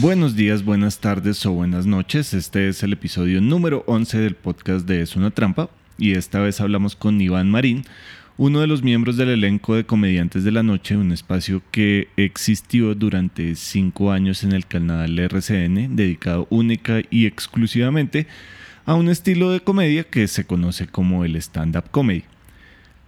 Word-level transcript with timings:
Buenos 0.00 0.34
días, 0.36 0.64
buenas 0.64 1.00
tardes 1.00 1.44
o 1.44 1.52
buenas 1.52 1.84
noches. 1.84 2.32
Este 2.32 2.70
es 2.70 2.82
el 2.82 2.94
episodio 2.94 3.42
número 3.42 3.84
11 3.86 4.18
del 4.20 4.36
podcast 4.36 4.86
de 4.86 5.02
Es 5.02 5.16
una 5.16 5.30
trampa 5.30 5.68
y 5.98 6.12
esta 6.12 6.40
vez 6.40 6.62
hablamos 6.62 6.96
con 6.96 7.20
Iván 7.20 7.50
Marín, 7.50 7.84
uno 8.38 8.62
de 8.62 8.66
los 8.66 8.82
miembros 8.82 9.18
del 9.18 9.28
elenco 9.28 9.74
de 9.74 9.84
Comediantes 9.84 10.44
de 10.44 10.50
la 10.50 10.62
Noche, 10.62 10.96
un 10.96 11.12
espacio 11.12 11.60
que 11.70 12.08
existió 12.16 12.94
durante 12.94 13.54
cinco 13.54 14.12
años 14.12 14.44
en 14.44 14.52
el 14.52 14.64
canal 14.64 15.18
RCN, 15.18 15.94
dedicado 15.94 16.46
única 16.48 17.02
y 17.10 17.26
exclusivamente 17.26 18.26
a 18.86 18.94
un 18.94 19.10
estilo 19.10 19.50
de 19.50 19.60
comedia 19.60 20.04
que 20.04 20.26
se 20.26 20.46
conoce 20.46 20.86
como 20.86 21.26
el 21.26 21.36
stand-up 21.36 21.90
comedy. 21.90 22.24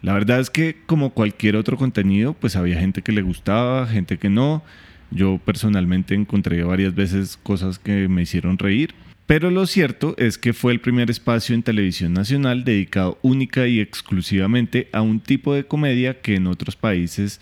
La 0.02 0.12
verdad 0.12 0.38
es 0.38 0.50
que 0.50 0.76
como 0.84 1.14
cualquier 1.14 1.56
otro 1.56 1.78
contenido, 1.78 2.34
pues 2.34 2.56
había 2.56 2.78
gente 2.78 3.00
que 3.00 3.12
le 3.12 3.22
gustaba, 3.22 3.86
gente 3.86 4.18
que 4.18 4.28
no. 4.28 4.62
Yo 5.10 5.40
personalmente 5.44 6.14
encontré 6.14 6.62
varias 6.64 6.94
veces 6.94 7.38
cosas 7.42 7.78
que 7.78 8.08
me 8.08 8.22
hicieron 8.22 8.58
reír, 8.58 8.94
pero 9.26 9.50
lo 9.50 9.66
cierto 9.66 10.14
es 10.18 10.36
que 10.36 10.52
fue 10.52 10.72
el 10.72 10.80
primer 10.80 11.10
espacio 11.10 11.54
en 11.54 11.62
televisión 11.62 12.12
nacional 12.12 12.64
dedicado 12.64 13.18
única 13.22 13.66
y 13.66 13.80
exclusivamente 13.80 14.88
a 14.92 15.00
un 15.00 15.20
tipo 15.20 15.54
de 15.54 15.64
comedia 15.64 16.20
que 16.20 16.34
en 16.34 16.46
otros 16.46 16.76
países 16.76 17.40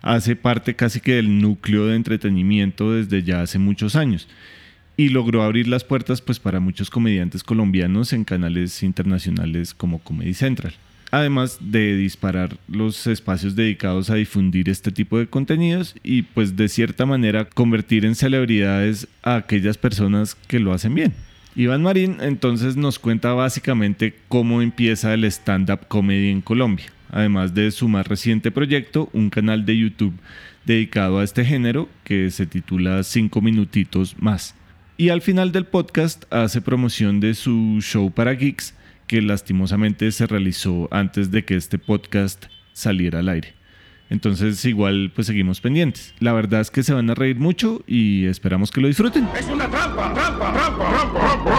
hace 0.00 0.36
parte 0.36 0.74
casi 0.74 1.00
que 1.00 1.14
del 1.14 1.38
núcleo 1.40 1.86
de 1.86 1.96
entretenimiento 1.96 2.92
desde 2.92 3.22
ya 3.22 3.42
hace 3.42 3.58
muchos 3.58 3.94
años 3.94 4.28
y 4.96 5.10
logró 5.10 5.42
abrir 5.42 5.68
las 5.68 5.84
puertas 5.84 6.22
pues 6.22 6.40
para 6.40 6.60
muchos 6.60 6.88
comediantes 6.88 7.42
colombianos 7.42 8.12
en 8.12 8.24
canales 8.24 8.82
internacionales 8.82 9.74
como 9.74 9.98
Comedy 9.98 10.34
Central 10.34 10.74
además 11.10 11.58
de 11.60 11.96
disparar 11.96 12.56
los 12.68 13.06
espacios 13.06 13.56
dedicados 13.56 14.10
a 14.10 14.16
difundir 14.16 14.68
este 14.68 14.90
tipo 14.90 15.18
de 15.18 15.26
contenidos 15.26 15.94
y 16.02 16.22
pues 16.22 16.56
de 16.56 16.68
cierta 16.68 17.06
manera 17.06 17.46
convertir 17.46 18.04
en 18.04 18.14
celebridades 18.14 19.08
a 19.22 19.36
aquellas 19.36 19.78
personas 19.78 20.34
que 20.34 20.60
lo 20.60 20.72
hacen 20.72 20.94
bien. 20.94 21.14
Iván 21.56 21.82
Marín 21.82 22.18
entonces 22.20 22.76
nos 22.76 22.98
cuenta 22.98 23.32
básicamente 23.32 24.14
cómo 24.28 24.62
empieza 24.62 25.14
el 25.14 25.24
stand-up 25.24 25.88
comedy 25.88 26.30
en 26.30 26.40
Colombia, 26.40 26.86
además 27.10 27.54
de 27.54 27.70
su 27.70 27.88
más 27.88 28.06
reciente 28.06 28.50
proyecto, 28.50 29.08
un 29.12 29.30
canal 29.30 29.64
de 29.64 29.76
YouTube 29.76 30.14
dedicado 30.64 31.18
a 31.18 31.24
este 31.24 31.44
género 31.44 31.88
que 32.04 32.30
se 32.30 32.46
titula 32.46 33.02
5 33.02 33.40
minutitos 33.40 34.14
más. 34.20 34.54
Y 34.96 35.08
al 35.08 35.22
final 35.22 35.50
del 35.52 35.64
podcast 35.64 36.24
hace 36.32 36.60
promoción 36.60 37.20
de 37.20 37.34
su 37.34 37.78
show 37.80 38.10
para 38.10 38.34
geeks 38.34 38.74
que 39.08 39.22
lastimosamente 39.22 40.12
se 40.12 40.26
realizó 40.26 40.88
antes 40.92 41.32
de 41.32 41.44
que 41.44 41.56
este 41.56 41.78
podcast 41.78 42.44
saliera 42.74 43.18
al 43.18 43.30
aire. 43.30 43.54
Entonces 44.10 44.64
igual 44.64 45.10
pues 45.14 45.26
seguimos 45.26 45.60
pendientes. 45.60 46.14
La 46.20 46.32
verdad 46.32 46.60
es 46.60 46.70
que 46.70 46.82
se 46.82 46.92
van 46.92 47.10
a 47.10 47.14
reír 47.14 47.36
mucho 47.36 47.82
y 47.86 48.26
esperamos 48.26 48.70
que 48.70 48.80
lo 48.80 48.86
disfruten. 48.88 49.28
Es 49.36 49.46
una 49.46 49.68
trampa, 49.68 50.14
trampa, 50.14 50.52
trampa, 50.52 50.92
trampa, 50.92 51.58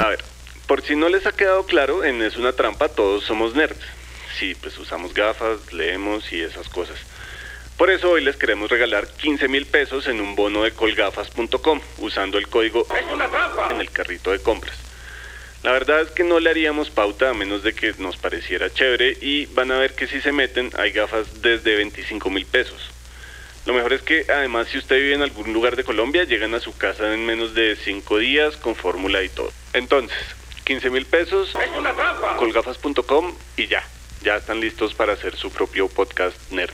A 0.00 0.08
ver, 0.08 0.20
por 0.66 0.82
si 0.82 0.94
no 0.96 1.08
les 1.08 1.26
ha 1.26 1.32
quedado 1.32 1.66
claro, 1.66 2.04
en 2.04 2.22
Es 2.22 2.36
una 2.36 2.52
trampa 2.52 2.88
todos 2.88 3.24
somos 3.24 3.54
nerds. 3.54 3.84
Sí, 4.38 4.54
pues 4.60 4.78
usamos 4.78 5.12
gafas, 5.14 5.72
leemos 5.72 6.32
y 6.32 6.40
esas 6.40 6.68
cosas. 6.68 6.96
Por 7.78 7.90
eso 7.90 8.10
hoy 8.10 8.24
les 8.24 8.36
queremos 8.36 8.68
regalar 8.68 9.06
15 9.06 9.46
mil 9.46 9.64
pesos 9.64 10.08
en 10.08 10.20
un 10.20 10.34
bono 10.34 10.64
de 10.64 10.72
colgafas.com 10.72 11.80
usando 11.98 12.36
el 12.36 12.48
código 12.48 12.84
en 13.70 13.80
el 13.80 13.90
carrito 13.92 14.32
de 14.32 14.40
compras. 14.40 14.76
La 15.62 15.70
verdad 15.70 16.00
es 16.00 16.10
que 16.10 16.24
no 16.24 16.40
le 16.40 16.50
haríamos 16.50 16.90
pauta 16.90 17.30
a 17.30 17.34
menos 17.34 17.62
de 17.62 17.74
que 17.74 17.94
nos 17.98 18.16
pareciera 18.16 18.68
chévere 18.68 19.16
y 19.20 19.46
van 19.46 19.70
a 19.70 19.78
ver 19.78 19.94
que 19.94 20.08
si 20.08 20.20
se 20.20 20.32
meten 20.32 20.72
hay 20.76 20.90
gafas 20.90 21.40
desde 21.40 21.76
25 21.76 22.28
mil 22.30 22.46
pesos. 22.46 22.90
Lo 23.64 23.74
mejor 23.74 23.92
es 23.92 24.02
que 24.02 24.26
además 24.28 24.66
si 24.66 24.78
usted 24.78 24.96
vive 24.96 25.14
en 25.14 25.22
algún 25.22 25.52
lugar 25.52 25.76
de 25.76 25.84
Colombia 25.84 26.24
llegan 26.24 26.54
a 26.54 26.60
su 26.60 26.76
casa 26.76 27.14
en 27.14 27.24
menos 27.26 27.54
de 27.54 27.76
5 27.76 28.18
días 28.18 28.56
con 28.56 28.74
fórmula 28.74 29.22
y 29.22 29.28
todo. 29.28 29.52
Entonces, 29.72 30.18
15 30.64 30.90
mil 30.90 31.06
pesos, 31.06 31.54
colgafas.com 32.38 33.34
y 33.56 33.68
ya, 33.68 33.84
ya 34.22 34.34
están 34.34 34.58
listos 34.58 34.94
para 34.94 35.12
hacer 35.12 35.36
su 35.36 35.52
propio 35.52 35.88
podcast 35.88 36.36
nerd. 36.50 36.72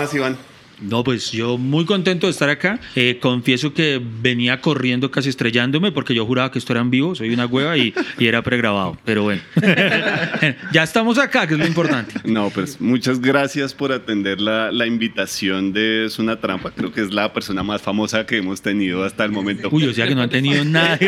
Más, 0.00 0.14
Iván? 0.14 0.38
No, 0.80 1.04
pues 1.04 1.30
yo 1.30 1.58
muy 1.58 1.84
contento 1.84 2.26
de 2.26 2.30
estar 2.32 2.48
acá. 2.48 2.80
Eh, 2.96 3.18
confieso 3.20 3.74
que 3.74 4.00
venía 4.02 4.60
corriendo 4.60 5.10
casi 5.10 5.28
estrellándome 5.28 5.92
porque 5.92 6.14
yo 6.14 6.24
juraba 6.24 6.50
que 6.50 6.58
esto 6.58 6.72
era 6.72 6.80
en 6.80 6.90
vivo, 6.90 7.14
soy 7.14 7.32
una 7.32 7.46
hueva 7.46 7.76
y, 7.76 7.94
y 8.18 8.26
era 8.26 8.42
pregrabado. 8.42 8.96
Pero 9.04 9.24
bueno, 9.24 9.42
ya 10.72 10.82
estamos 10.82 11.18
acá, 11.18 11.46
que 11.46 11.54
es 11.54 11.60
lo 11.60 11.66
importante. 11.66 12.14
No, 12.24 12.50
pues 12.50 12.80
muchas 12.80 13.20
gracias 13.20 13.74
por 13.74 13.92
atender 13.92 14.40
la, 14.40 14.72
la, 14.72 14.86
invitación 14.86 15.72
de 15.72 16.06
Es 16.06 16.18
una 16.18 16.40
trampa. 16.40 16.70
Creo 16.70 16.92
que 16.92 17.02
es 17.02 17.12
la 17.12 17.32
persona 17.32 17.62
más 17.62 17.82
famosa 17.82 18.26
que 18.26 18.38
hemos 18.38 18.62
tenido 18.62 19.04
hasta 19.04 19.24
el 19.24 19.32
momento. 19.32 19.68
Uy, 19.70 19.84
o 19.84 19.92
sea 19.92 20.06
que 20.06 20.14
no 20.14 20.22
han 20.22 20.30
tenido 20.30 20.64
nada. 20.66 20.98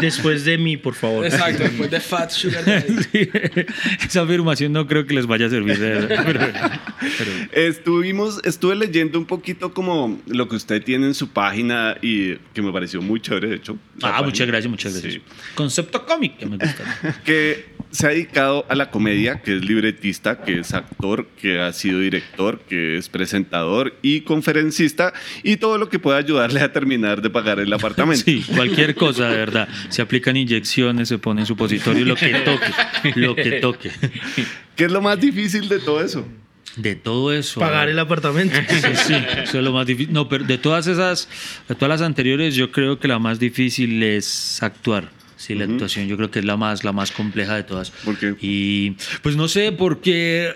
después 0.00 0.44
de 0.44 0.58
mí, 0.58 0.76
por 0.76 0.94
favor. 0.94 1.26
Exacto, 1.26 1.64
después 1.64 1.90
de 1.90 2.00
Fat 2.00 2.30
Sugar 2.30 2.64
sí, 3.12 3.28
Esa 4.06 4.22
afirmación 4.22 4.72
no 4.72 4.86
creo 4.86 5.06
que 5.06 5.14
les 5.14 5.26
vaya 5.26 5.46
a 5.46 5.50
servir. 5.50 5.76
Pero, 5.78 6.08
pero... 6.08 6.40
Estuvimos, 7.52 8.40
estuve 8.44 8.74
leyendo 8.86 9.18
un 9.18 9.24
poquito 9.24 9.72
como 9.72 10.20
lo 10.26 10.48
que 10.48 10.56
usted 10.56 10.82
tiene 10.82 11.06
en 11.06 11.14
su 11.14 11.28
página 11.28 11.96
y 12.00 12.36
que 12.54 12.62
me 12.62 12.72
pareció 12.72 13.02
muy 13.02 13.20
chévere, 13.20 13.48
de 13.48 13.56
hecho. 13.56 13.78
Ah, 14.02 14.22
muchas 14.22 14.46
gracias, 14.46 14.70
muchas 14.70 14.92
gracias. 14.92 15.14
Sí. 15.14 15.22
Concepto 15.54 16.04
cómic 16.06 16.36
que 16.36 16.46
me 16.46 16.56
gusta. 16.56 17.20
que 17.24 17.76
se 17.90 18.06
ha 18.06 18.10
dedicado 18.10 18.66
a 18.68 18.74
la 18.74 18.90
comedia, 18.90 19.40
que 19.42 19.56
es 19.56 19.64
libretista, 19.64 20.42
que 20.42 20.60
es 20.60 20.74
actor, 20.74 21.26
que 21.40 21.60
ha 21.60 21.72
sido 21.72 22.00
director, 22.00 22.60
que 22.60 22.96
es 22.96 23.08
presentador 23.08 23.94
y 24.02 24.22
conferencista 24.22 25.12
y 25.42 25.56
todo 25.56 25.78
lo 25.78 25.88
que 25.88 25.98
pueda 25.98 26.18
ayudarle 26.18 26.60
a 26.60 26.72
terminar 26.72 27.22
de 27.22 27.30
pagar 27.30 27.58
el 27.58 27.72
apartamento. 27.72 28.24
Sí, 28.24 28.44
cualquier 28.54 28.94
cosa, 28.94 29.28
de 29.28 29.36
verdad. 29.36 29.68
Se 29.88 30.02
aplican 30.02 30.36
inyecciones, 30.36 31.08
se 31.08 31.18
pone 31.18 31.46
supositorio, 31.46 32.04
lo 32.04 32.16
que 32.16 32.34
toque, 32.34 33.20
lo 33.20 33.34
que 33.34 33.52
toque. 33.60 33.90
¿Qué 34.74 34.84
es 34.84 34.92
lo 34.92 35.00
más 35.00 35.18
difícil 35.20 35.68
de 35.68 35.78
todo 35.78 36.02
eso? 36.02 36.26
De 36.76 36.94
todo 36.94 37.32
eso. 37.32 37.58
Pagar 37.60 37.88
el 37.88 37.98
apartamento. 37.98 38.56
Sí, 38.68 38.80
sí, 38.94 39.14
eso 39.42 39.58
es 39.58 39.64
lo 39.64 39.72
más 39.72 39.86
difícil. 39.86 40.12
No, 40.12 40.28
pero 40.28 40.44
de 40.44 40.58
todas 40.58 40.86
esas, 40.86 41.28
de 41.68 41.74
todas 41.74 41.88
las 41.88 42.02
anteriores, 42.02 42.54
yo 42.54 42.70
creo 42.70 42.98
que 42.98 43.08
la 43.08 43.18
más 43.18 43.38
difícil 43.38 44.02
es 44.02 44.62
actuar. 44.62 45.10
Sí, 45.36 45.54
la 45.54 45.64
uh 45.64 45.68
-huh. 45.68 45.72
actuación 45.72 46.06
yo 46.06 46.16
creo 46.16 46.30
que 46.30 46.38
es 46.38 46.44
la 46.44 46.56
más, 46.56 46.84
la 46.84 46.92
más 46.92 47.10
compleja 47.12 47.54
de 47.56 47.62
todas. 47.62 47.90
¿Por 47.90 48.18
qué? 48.18 48.34
Y 48.40 48.96
pues 49.22 49.36
no 49.36 49.48
sé, 49.48 49.72
porque 49.72 50.54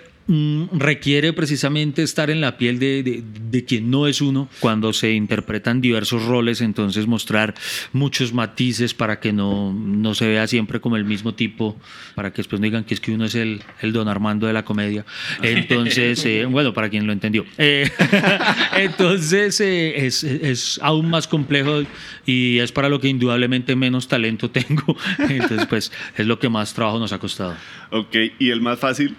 requiere 0.73 1.33
precisamente 1.33 2.03
estar 2.03 2.29
en 2.29 2.41
la 2.41 2.57
piel 2.57 2.79
de, 2.79 3.03
de, 3.03 3.23
de, 3.49 3.65
quien 3.65 3.89
no 3.91 4.07
es 4.07 4.21
uno 4.21 4.49
cuando 4.59 4.93
se 4.93 5.11
interpretan 5.11 5.81
diversos 5.81 6.25
roles, 6.25 6.61
entonces 6.61 7.07
mostrar 7.07 7.53
muchos 7.91 8.33
matices 8.33 8.93
para 8.93 9.19
que 9.19 9.33
no, 9.33 9.73
no 9.73 10.15
se 10.15 10.27
vea 10.27 10.47
siempre 10.47 10.79
como 10.79 10.95
el 10.95 11.05
mismo 11.05 11.33
tipo, 11.33 11.77
para 12.15 12.31
que 12.31 12.37
después 12.37 12.59
no 12.59 12.65
digan 12.65 12.83
que 12.83 12.93
es 12.93 12.99
que 12.99 13.11
uno 13.11 13.25
es 13.25 13.35
el, 13.35 13.61
el 13.81 13.93
don 13.93 14.07
Armando 14.07 14.47
de 14.47 14.53
la 14.53 14.63
comedia. 14.63 15.05
Entonces, 15.41 16.25
eh, 16.25 16.45
bueno, 16.45 16.73
para 16.73 16.89
quien 16.89 17.05
lo 17.07 17.13
entendió. 17.13 17.45
Eh, 17.57 17.89
entonces 18.75 19.59
eh, 19.61 20.05
es, 20.05 20.23
es, 20.23 20.79
aún 20.81 21.09
más 21.09 21.27
complejo 21.27 21.83
y 22.25 22.59
es 22.59 22.71
para 22.71 22.89
lo 22.89 22.99
que 22.99 23.07
indudablemente 23.07 23.75
menos 23.75 24.07
talento 24.07 24.49
tengo. 24.49 24.95
Entonces, 25.19 25.65
pues 25.67 25.91
es 26.17 26.25
lo 26.25 26.39
que 26.39 26.49
más 26.49 26.73
trabajo 26.73 26.99
nos 26.99 27.13
ha 27.13 27.19
costado. 27.19 27.55
Ok, 27.91 28.15
¿y 28.39 28.49
el 28.49 28.61
más 28.61 28.79
fácil? 28.79 29.15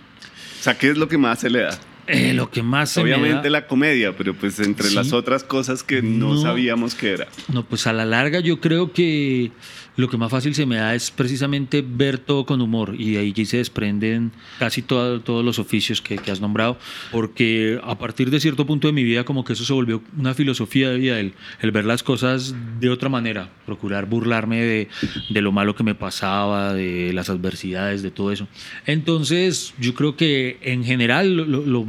O 0.63 0.65
sea, 0.65 0.79
¿qué 0.79 0.91
es 0.91 0.97
lo 0.97 1.09
que 1.09 1.19
más 1.19 1.41
se 1.41 1.51
le 1.51 1.63
da? 1.63 1.77
Eh, 2.07 2.35
lo 2.35 2.49
que 2.49 2.63
más 2.63 2.91
se 2.91 3.01
Obviamente 3.01 3.35
me 3.35 3.43
da, 3.43 3.51
la 3.51 3.67
comedia, 3.67 4.17
pero 4.17 4.33
pues 4.33 4.61
entre 4.61 4.91
sí, 4.91 4.95
las 4.95 5.13
otras 5.13 5.43
cosas 5.43 5.83
que 5.83 6.03
no, 6.03 6.35
no, 6.35 6.41
sabíamos 6.41 6.95
que 6.95 7.15
era. 7.15 7.27
No, 7.49 7.65
pues 7.65 7.89
a 7.89 7.93
la 7.93 8.05
larga 8.05 8.39
yo 8.39 8.61
creo 8.61 8.93
que 8.93 9.51
lo 9.97 10.09
que 10.09 10.17
más 10.17 10.31
fácil 10.31 10.55
se 10.55 10.67
me 10.67 10.77
da 10.77 10.95
es 10.95 11.11
precisamente 11.11 11.85
ver 11.87 12.19
todo 12.19 12.47
con 12.47 12.61
humor 12.61 12.95
y 12.99 13.17
ahí 13.17 13.33
se 13.45 13.59
desprenden 13.59 14.33
casi 14.59 14.83
todo, 14.83 15.21
todos 15.21 15.45
los 15.45 15.59
oficios 15.59 16.01
que, 16.01 16.21
has 16.31 16.41
nombrado, 16.41 16.79
porque 17.11 17.79
a 17.85 17.99
partir 17.99 18.31
de 18.31 18.41
cierto 18.41 18.65
punto 18.65 18.87
de 18.87 18.93
mi 18.93 19.05
vida 19.05 19.25
como 19.25 19.45
que 19.45 19.53
eso 19.53 19.65
se 19.65 19.73
volvió 19.73 20.03
una 20.17 20.35
filosofía 20.35 20.89
de 20.91 20.99
vida, 20.99 21.21
el, 21.21 21.35
ver 21.73 21.85
las 21.85 22.03
cosas 22.03 22.55
de 22.81 22.89
otra 22.89 23.09
manera, 23.09 23.51
procurar 23.67 24.07
burlarme 24.07 24.63
de, 24.63 24.89
de, 25.29 25.41
lo 25.43 25.53
malo 25.53 25.75
que 25.75 25.83
me 25.83 25.95
pasaba, 25.95 26.73
de 26.73 27.13
las 27.13 27.29
adversidades, 27.29 28.03
de 28.03 28.11
todo 28.11 28.33
eso. 28.33 28.49
Entonces 28.87 29.75
yo 29.79 29.95
creo 29.95 30.17
que 30.17 30.59
en 30.63 30.85
general 30.85 31.37
lo 31.37 31.87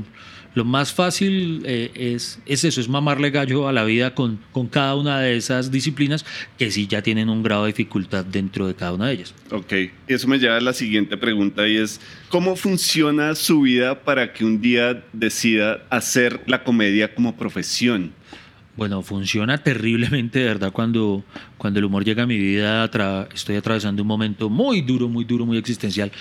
lo 0.56 0.66
más 0.66 0.94
fácil 0.94 1.64
eh, 1.66 1.92
es, 1.96 2.40
es 2.46 2.64
eso, 2.64 2.80
es 2.80 2.88
mamarle 2.88 3.32
gallo 3.32 3.68
a 3.68 3.74
la 3.74 3.84
vida 3.84 4.14
con, 4.14 4.40
con 4.52 4.68
cada 4.68 4.96
una 4.96 5.20
de 5.20 5.36
esas 5.36 5.72
disciplinas 5.72 6.26
que 6.58 6.70
sí 6.72 6.86
ya 6.88 7.02
tienen 7.02 7.30
un 7.30 7.42
grado 7.44 7.64
de 7.64 7.70
dificultad 7.72 8.24
dentro 8.24 8.68
de 8.68 8.76
cada 8.76 8.94
una 8.94 9.08
de 9.08 9.14
ellas. 9.14 9.34
Ok, 9.52 9.74
eso 10.08 10.28
me 10.28 10.38
lleva 10.38 10.58
a 10.58 10.62
la 10.62 10.74
siguiente 10.74 11.18
pregunta 11.18 11.68
y 11.68 11.78
es, 11.78 12.00
¿cómo 12.30 12.56
funciona 12.56 13.34
su 13.36 13.62
vida 13.62 14.02
para 14.04 14.32
que 14.34 14.46
un 14.46 14.62
día 14.62 15.04
decida 15.14 15.84
hacer 15.90 16.42
la 16.46 16.64
comedia 16.64 17.14
como 17.16 17.36
profesión? 17.36 18.12
Bueno, 18.76 19.04
funciona 19.04 19.60
terriblemente, 19.60 20.40
de 20.40 20.46
verdad, 20.46 20.72
cuando, 20.72 21.24
cuando 21.60 21.78
el 21.80 21.86
humor 21.86 22.04
llega 22.06 22.24
a 22.24 22.26
mi 22.26 22.40
vida, 22.40 22.84
atra- 22.84 23.28
estoy 23.32 23.56
atravesando 23.56 24.02
un 24.02 24.08
momento 24.08 24.50
muy 24.50 24.82
duro, 24.82 25.08
muy 25.08 25.26
duro, 25.26 25.46
muy 25.46 25.58
existencial. 25.60 26.12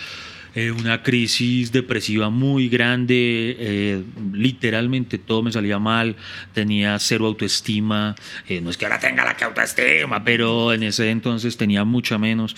Eh, 0.55 0.71
una 0.71 1.03
crisis 1.03 1.73
depresiva 1.73 2.29
muy 2.29 2.69
grande, 2.69 3.57
eh, 3.59 4.03
literalmente 4.33 5.19
todo 5.19 5.43
me 5.43 5.51
salía 5.51 5.79
mal, 5.79 6.17
tenía 6.53 6.99
cero 6.99 7.27
autoestima, 7.27 8.15
eh, 8.49 8.61
no 8.61 8.69
es 8.71 8.77
que 8.77 8.85
ahora 8.85 9.01
tenga 9.01 9.25
la 9.25 9.35
que 9.35 9.45
autoestima, 9.45 10.23
pero 10.23 10.73
en 10.73 10.83
ese 10.83 11.11
entonces 11.11 11.57
tenía 11.57 11.85
mucha 11.85 12.19
menos. 12.19 12.55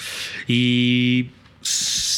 Y 0.49 1.29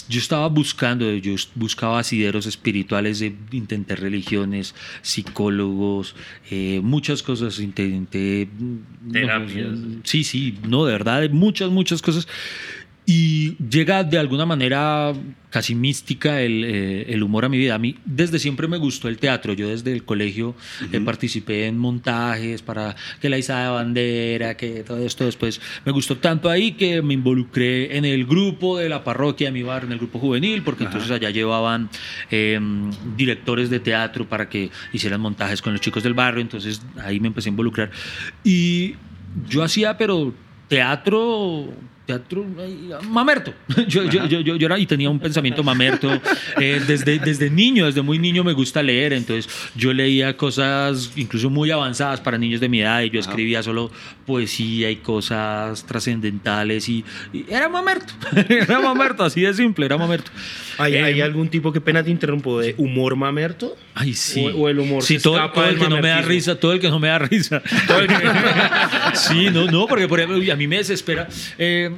yo 0.09 0.19
estaba 0.19 0.49
buscando, 0.49 1.11
yo 1.13 1.35
buscaba 1.55 2.01
asideros 2.01 2.47
espirituales, 2.47 3.23
intenté 3.53 3.95
religiones, 3.95 4.75
psicólogos, 5.03 6.17
eh, 6.51 6.81
muchas 6.83 7.23
cosas, 7.23 7.61
intenté... 7.61 8.49
no, 8.59 9.13
Terapias. 9.13 9.79
sí, 10.03 10.25
sí, 10.25 10.59
no, 10.67 10.85
de 10.85 10.93
verdad, 10.93 11.31
muchas, 11.31 11.71
muchas 11.71 12.03
cosas. 12.03 12.27
Y 13.09 13.57
llega 13.59 14.03
de 14.03 14.19
alguna 14.19 14.47
manera 14.47 15.13
casi 15.51 15.77
mística 15.77 16.43
el, 16.43 16.65
eh, 16.65 17.13
el 17.13 17.23
humor 17.23 17.45
a 17.45 17.49
mi 17.49 17.57
vida. 17.57 17.77
A 17.77 17.79
mí 17.79 17.97
desde 18.05 18.41
siempre 18.41 18.67
me 18.67 18.79
gustó 18.79 19.07
el 19.07 19.19
teatro. 19.19 19.53
Yo 19.53 19.69
desde 19.69 19.93
el 19.93 20.05
colegio 20.05 20.57
eh, 20.93 21.01
participé 21.01 21.67
en 21.67 21.79
montajes 21.79 22.63
para 22.63 22.97
que 23.21 23.29
la 23.29 23.39
izada 23.39 23.63
de 23.63 23.71
bandera, 23.71 24.57
que 24.57 24.83
todo 24.83 24.99
esto 24.99 25.25
después. 25.25 25.61
Me 25.85 25.93
gustó 25.93 26.17
tanto 26.19 26.51
ahí 26.51 26.73
que 26.73 27.01
me 27.01 27.15
involucré 27.15 27.97
en 27.97 28.05
el 28.05 28.27
grupo 28.27 28.77
de 28.77 28.89
la 28.89 29.05
parroquia 29.05 29.49
de 29.49 29.53
mi 29.53 29.63
barrio, 29.63 29.87
en 29.87 29.93
el 29.93 29.99
grupo 29.99 30.19
juvenil, 30.19 30.63
porque 30.63 30.83
entonces 30.83 31.11
allá 31.13 31.31
llevaban 31.31 31.89
eh, 32.33 32.59
directores 33.17 33.71
de 33.71 33.79
teatro 33.79 34.29
para 34.29 34.49
que 34.49 34.71
hicieran 34.93 35.21
montajes 35.21 35.63
con 35.63 35.73
los 35.73 35.81
chicos 35.81 36.03
del 36.03 36.15
barrio. 36.15 36.41
Entonces 36.41 36.83
ahí 37.05 37.21
me 37.21 37.29
empecé 37.29 37.51
a 37.51 37.53
involucrar. 37.53 37.93
Y 38.43 38.97
yo 39.49 39.63
hacía, 39.63 39.97
pero 39.97 40.35
teatro 40.69 41.73
teatro 42.07 42.45
mamerto 43.11 43.53
yo, 43.89 44.05
yo, 44.05 44.27
yo, 44.27 44.41
yo, 44.41 44.55
era 44.67 44.79
y 44.79 44.87
tenía 44.87 45.11
un 45.11 45.19
pensamiento 45.19 45.65
mamerto 45.65 46.09
eh, 46.61 46.81
desde, 46.87 47.19
desde 47.19 47.51
niño 47.51 47.87
desde 47.87 48.01
muy 48.03 48.19
niño 48.19 48.45
me 48.45 48.53
gusta 48.53 48.83
leer 48.83 49.13
entonces 49.13 49.49
yo 49.75 49.93
leía 49.93 50.37
cosas 50.37 51.11
incluso 51.17 51.51
muy 51.51 51.71
avanzadas 51.73 52.21
para 52.21 52.39
niños 52.39 52.61
de 52.61 52.69
mi 52.69 52.81
edad 52.81 53.03
y 53.03 53.11
yo 53.11 53.19
escribía 53.21 53.63
solo 53.63 53.91
poesía 54.25 54.91
y 54.91 54.97
cosas 54.97 55.85
trascendentales 55.85 56.89
y, 56.89 57.05
y 57.33 57.45
era 57.49 57.69
mamerto 57.69 58.13
era 58.49 58.81
mamerto 58.81 59.25
así 59.25 59.41
de 59.41 59.53
simple 59.55 59.87
era 59.87 59.99
mamerto 59.99 60.31
¿Hay, 60.79 60.95
Eh, 60.95 61.03
hay 61.03 61.21
algún 61.23 61.49
tipo 61.49 61.73
que 61.73 61.81
pena 61.81 62.05
te 62.05 62.11
interrumpo 62.11 62.61
de 62.61 62.75
humor 62.77 63.17
mamerto? 63.17 63.75
Ay, 63.95 64.13
sí. 64.13 64.45
O- 64.45 64.55
o 64.65 64.69
el 64.69 64.79
humor 64.79 65.03
Sí, 65.03 65.17
se 65.17 65.23
todo, 65.23 65.37
escapa 65.37 65.55
todo 65.55 65.69
el 65.71 65.79
que 65.79 65.89
no 65.89 66.03
me 66.03 66.09
da 66.11 66.21
risa, 66.21 66.55
todo 66.61 66.73
el 66.75 66.81
que 66.81 66.91
no 66.91 66.99
me 66.99 67.09
da 67.09 67.19
risa. 67.19 67.63
Todo 67.89 68.01
el 68.01 68.09
que- 68.09 68.15
sí, 69.15 69.49
no, 69.51 69.65
no, 69.71 69.87
porque 69.87 70.07
por 70.07 70.21
ejemplo, 70.21 70.53
a 70.53 70.57
mí 70.57 70.67
me 70.67 70.77
desespera. 70.77 71.29
eh, 71.57 71.91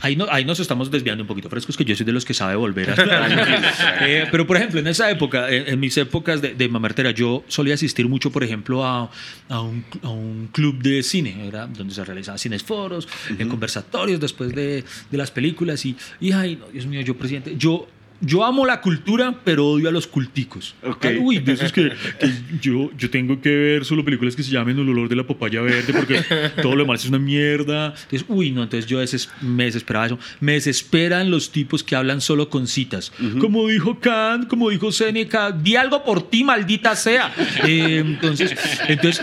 ahí, 0.00 0.16
no, 0.16 0.26
ahí 0.30 0.44
nos 0.44 0.60
estamos 0.60 0.90
desviando 0.90 1.22
un 1.24 1.28
poquito, 1.28 1.48
es 1.54 1.76
que 1.76 1.84
yo 1.84 1.96
soy 1.96 2.06
de 2.06 2.12
los 2.12 2.24
que 2.24 2.34
sabe 2.34 2.56
volver 2.56 2.90
a. 2.90 2.94
Eh, 4.06 4.26
pero 4.30 4.46
por 4.46 4.56
ejemplo, 4.56 4.80
en 4.80 4.86
esa 4.86 5.10
época, 5.10 5.50
en, 5.50 5.68
en 5.68 5.80
mis 5.80 5.96
épocas 5.96 6.42
de, 6.42 6.54
de 6.54 6.68
mamertera, 6.68 7.10
yo 7.10 7.44
solía 7.48 7.74
asistir 7.74 8.08
mucho, 8.08 8.30
por 8.30 8.42
ejemplo, 8.44 8.84
a, 8.84 9.10
a, 9.48 9.60
un, 9.60 9.84
a 10.02 10.08
un 10.10 10.48
club 10.52 10.82
de 10.82 11.02
cine, 11.02 11.46
era 11.48 11.66
donde 11.66 11.94
se 11.94 12.04
realizaban 12.04 12.38
cines 12.38 12.62
foros, 12.62 13.08
eh, 13.38 13.46
conversatorios 13.46 14.20
después 14.20 14.54
de, 14.54 14.84
de 15.10 15.18
las 15.18 15.30
películas. 15.30 15.84
Y, 15.86 15.96
y, 16.20 16.32
ay, 16.32 16.56
no, 16.56 16.66
Dios 16.68 16.86
mío, 16.86 17.00
yo, 17.00 17.16
presidente, 17.16 17.54
yo. 17.56 17.86
Yo 18.20 18.44
amo 18.44 18.64
la 18.64 18.80
cultura, 18.80 19.40
pero 19.44 19.66
odio 19.68 19.88
a 19.88 19.92
los 19.92 20.06
culticos. 20.06 20.74
Ok. 20.82 21.04
Ay, 21.04 21.18
Uy, 21.20 21.38
de 21.40 21.52
esos 21.52 21.72
que, 21.72 21.90
que 22.20 22.30
yo, 22.62 22.90
yo 22.96 23.10
tengo 23.10 23.40
que 23.40 23.50
ver 23.54 23.84
solo 23.84 24.04
películas 24.04 24.34
que 24.34 24.42
se 24.42 24.50
llamen 24.50 24.78
El 24.78 24.88
olor 24.88 25.08
de 25.08 25.16
la 25.16 25.26
papaya 25.26 25.60
verde, 25.60 25.92
porque 25.92 26.22
todo 26.62 26.74
lo 26.74 26.84
demás 26.84 27.02
es 27.04 27.10
una 27.10 27.18
mierda. 27.18 27.88
Entonces, 27.88 28.24
uy, 28.28 28.50
no, 28.50 28.62
entonces 28.62 28.88
yo 28.88 29.02
deses- 29.02 29.28
me 29.42 29.64
desesperaba 29.64 30.06
eso. 30.06 30.18
Me 30.40 30.52
desesperan 30.52 31.30
los 31.30 31.50
tipos 31.50 31.82
que 31.82 31.96
hablan 31.96 32.20
solo 32.20 32.48
con 32.48 32.66
citas. 32.66 33.12
Como 33.40 33.68
dijo 33.68 33.98
Kant, 34.00 34.48
como 34.48 34.70
dijo 34.70 34.90
Seneca, 34.92 35.50
di 35.52 35.76
algo 35.76 36.02
por 36.04 36.30
ti, 36.30 36.44
maldita 36.44 36.96
sea. 36.96 37.32
Eh, 37.66 38.02
entonces, 38.06 38.54
entonces 38.88 39.20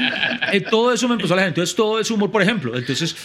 eh, 0.51 0.61
todo 0.61 0.93
eso 0.93 1.07
me 1.07 1.15
empezó 1.15 1.33
a 1.33 1.37
la 1.37 1.43
gente. 1.43 1.59
Entonces, 1.61 1.75
todo 1.75 1.99
ese 1.99 2.13
humor, 2.13 2.29
por 2.31 2.41
ejemplo. 2.41 2.77
Entonces, 2.77 3.15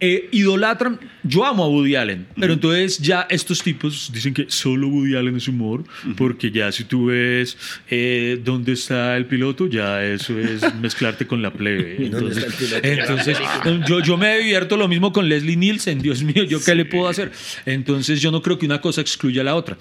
eh, 0.00 0.28
idolatran. 0.32 1.00
Yo 1.24 1.44
amo 1.44 1.64
a 1.64 1.68
Woody 1.68 1.96
Allen, 1.96 2.26
pero 2.38 2.52
entonces 2.52 2.98
ya 2.98 3.26
estos 3.28 3.62
tipos 3.62 4.10
dicen 4.12 4.32
que 4.32 4.46
solo 4.48 4.88
Woody 4.88 5.16
Allen 5.16 5.36
es 5.36 5.48
humor, 5.48 5.84
porque 6.16 6.50
ya 6.50 6.70
si 6.72 6.84
tú 6.84 7.06
ves 7.06 7.56
eh, 7.90 8.40
dónde 8.42 8.72
está 8.72 9.16
el 9.16 9.26
piloto, 9.26 9.66
ya 9.66 10.04
eso 10.04 10.38
es 10.38 10.62
mezclarte 10.80 11.26
con 11.26 11.42
la 11.42 11.52
plebe. 11.52 12.08
¿Dónde 12.08 12.30
Entonces, 12.32 12.80
entonces 12.82 13.38
yo, 13.86 14.00
yo 14.00 14.16
me 14.16 14.38
divierto 14.38 14.76
lo 14.76 14.88
mismo 14.88 15.12
con 15.12 15.28
Leslie 15.28 15.56
Nielsen, 15.56 16.00
Dios 16.00 16.22
mío, 16.22 16.44
¿yo 16.44 16.62
qué 16.62 16.74
le 16.74 16.84
puedo 16.84 17.08
hacer? 17.08 17.32
Entonces 17.66 18.20
yo 18.20 18.30
no 18.30 18.40
creo 18.42 18.58
que 18.58 18.66
una 18.66 18.80
cosa 18.80 19.00
excluya 19.00 19.42
a 19.42 19.44
la 19.44 19.54
otra. 19.54 19.78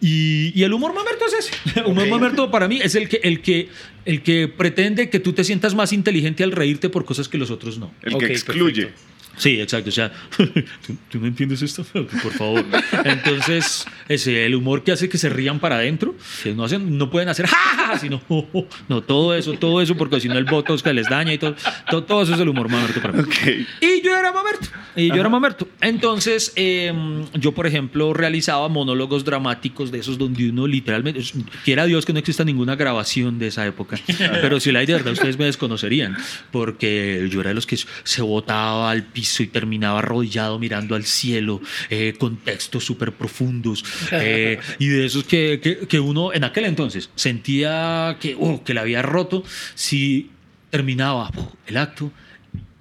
Y, 0.00 0.52
y 0.58 0.62
el 0.62 0.72
humor 0.72 0.94
mamerto 0.94 1.24
es 1.26 1.46
ese. 1.46 1.80
El 1.80 1.86
humor 1.90 2.08
mamerto 2.08 2.50
para 2.50 2.68
mí 2.68 2.80
es 2.82 2.94
el 2.94 3.08
que, 3.08 3.20
el, 3.24 3.40
que, 3.40 3.68
el 4.04 4.22
que 4.22 4.48
pretende 4.48 5.10
que 5.10 5.20
tú 5.20 5.32
te 5.32 5.44
sientas 5.44 5.74
más 5.74 5.92
inteligente 5.92 6.44
al 6.44 6.52
reírte 6.52 6.88
por 6.88 7.04
cosas 7.04 7.28
que 7.28 7.38
los 7.38 7.50
otros 7.50 7.78
no. 7.78 7.92
El 8.02 8.14
Ok, 8.14 8.20
que 8.20 8.32
excluye. 8.32 8.82
perfecto. 8.86 9.17
Sí, 9.38 9.60
exacto. 9.60 9.88
O 9.88 9.92
sea, 9.92 10.12
¿tú, 10.36 10.96
tú 11.10 11.18
no 11.18 11.26
entiendes 11.26 11.62
esto? 11.62 11.84
Por 11.92 12.32
favor. 12.32 12.64
Entonces, 13.04 13.86
ese, 14.08 14.44
el 14.46 14.54
humor 14.54 14.82
que 14.82 14.92
hace 14.92 15.08
que 15.08 15.18
se 15.18 15.28
rían 15.28 15.60
para 15.60 15.76
adentro, 15.76 16.14
que 16.42 16.54
no, 16.54 16.64
hacen, 16.64 16.98
no 16.98 17.10
pueden 17.10 17.28
hacer 17.28 17.46
¡ja, 17.48 17.56
ja, 17.56 17.86
ja", 17.88 17.98
sino 17.98 18.20
"Oh, 18.28 18.46
oh". 18.52 18.66
no, 18.88 19.02
todo 19.02 19.34
eso, 19.34 19.54
todo 19.54 19.80
eso, 19.80 19.96
porque 19.96 20.20
si 20.20 20.28
no 20.28 20.36
el 20.36 20.44
botox 20.44 20.82
que 20.82 20.92
les 20.92 21.08
daña 21.08 21.32
y 21.32 21.38
todo, 21.38 21.54
todo, 21.90 22.04
todo 22.04 22.22
eso 22.22 22.34
es 22.34 22.40
el 22.40 22.48
humor 22.48 22.68
mamerto 22.68 23.00
para 23.00 23.14
mí. 23.14 23.20
Ok. 23.20 23.36
Y 23.80 24.02
yo 24.02 24.16
era 24.16 24.32
mamerto. 24.32 24.68
Y 24.96 25.08
yo 25.08 25.14
era 25.16 25.28
mamerto. 25.28 25.68
Entonces, 25.80 26.52
eh, 26.56 26.92
yo, 27.34 27.52
por 27.52 27.66
ejemplo, 27.66 28.12
realizaba 28.12 28.68
monólogos 28.68 29.24
dramáticos 29.24 29.92
de 29.92 30.00
esos 30.00 30.18
donde 30.18 30.50
uno 30.50 30.66
literalmente. 30.66 31.22
Quiera 31.64 31.86
Dios 31.86 32.04
que 32.04 32.12
no 32.12 32.18
exista 32.18 32.44
ninguna 32.44 32.74
grabación 32.74 33.38
de 33.38 33.46
esa 33.48 33.64
época. 33.66 33.96
Pero 34.42 34.58
si 34.58 34.72
la 34.72 34.80
hay 34.80 34.86
de 34.86 34.94
verdad, 34.94 35.12
ustedes 35.12 35.38
me 35.38 35.44
desconocerían. 35.44 36.16
Porque 36.50 37.28
yo 37.30 37.40
era 37.40 37.50
de 37.50 37.54
los 37.54 37.66
que 37.66 37.78
se 38.02 38.22
botaba 38.22 38.90
al 38.90 39.04
piso 39.04 39.27
y 39.40 39.46
terminaba 39.46 40.00
arrodillado 40.00 40.58
mirando 40.58 40.94
al 40.94 41.04
cielo, 41.04 41.60
eh, 41.90 42.14
con 42.18 42.36
textos 42.36 42.84
súper 42.84 43.12
profundos. 43.12 43.84
eh, 44.12 44.58
y 44.78 44.88
de 44.88 45.06
esos 45.06 45.24
que, 45.24 45.60
que, 45.62 45.86
que 45.86 46.00
uno 46.00 46.32
en 46.32 46.44
aquel 46.44 46.64
entonces 46.64 47.10
sentía 47.14 48.16
que, 48.20 48.36
oh, 48.38 48.62
que 48.64 48.74
la 48.74 48.82
había 48.82 49.02
roto 49.02 49.44
si 49.74 50.30
terminaba 50.70 51.30
oh, 51.36 51.52
el 51.66 51.76
acto 51.76 52.12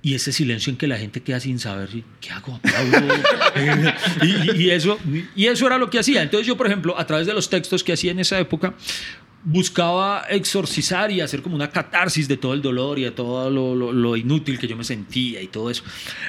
y 0.02 0.14
ese 0.14 0.32
silencio 0.32 0.72
en 0.72 0.78
que 0.78 0.88
la 0.88 0.98
gente 0.98 1.22
queda 1.22 1.40
sin 1.40 1.60
saber 1.60 1.90
qué 2.22 2.30
hago 2.32 2.56
aplaudo 2.56 2.98
Eh, 3.56 3.94
y, 4.22 4.64
y 4.64 4.70
eso 4.70 5.00
y 5.36 5.48
eso 5.48 5.66
era 5.66 5.78
lo 5.78 5.90
que 5.90 6.00
hacía 6.00 6.22
entonces 6.22 6.46
yo 6.46 6.56
por 6.56 6.68
ejemplo 6.68 6.98
a 6.98 7.06
través 7.08 7.26
de 7.28 7.34
los 7.34 7.50
textos 7.50 7.84
que 7.84 7.94
hacía 7.94 8.12
en 8.12 8.20
esa 8.20 8.40
época 8.40 8.76
buscaba 9.50 10.26
exorcizar 10.30 11.10
y 11.10 11.22
hacer 11.22 11.42
como 11.42 11.56
una 11.56 11.70
catarsis 11.70 12.28
de 12.28 12.36
todo 12.36 12.54
el 12.54 12.62
dolor 12.62 13.00
y 13.00 13.04
de 13.04 13.12
todo 13.12 13.50
lo, 13.50 14.18
inútil 14.18 14.60
que 14.60 14.68
yo 14.68 14.76
me 14.76 14.84
sentía 14.84 15.42
y 15.42 15.48
todo 15.48 15.70
eso 15.70 15.84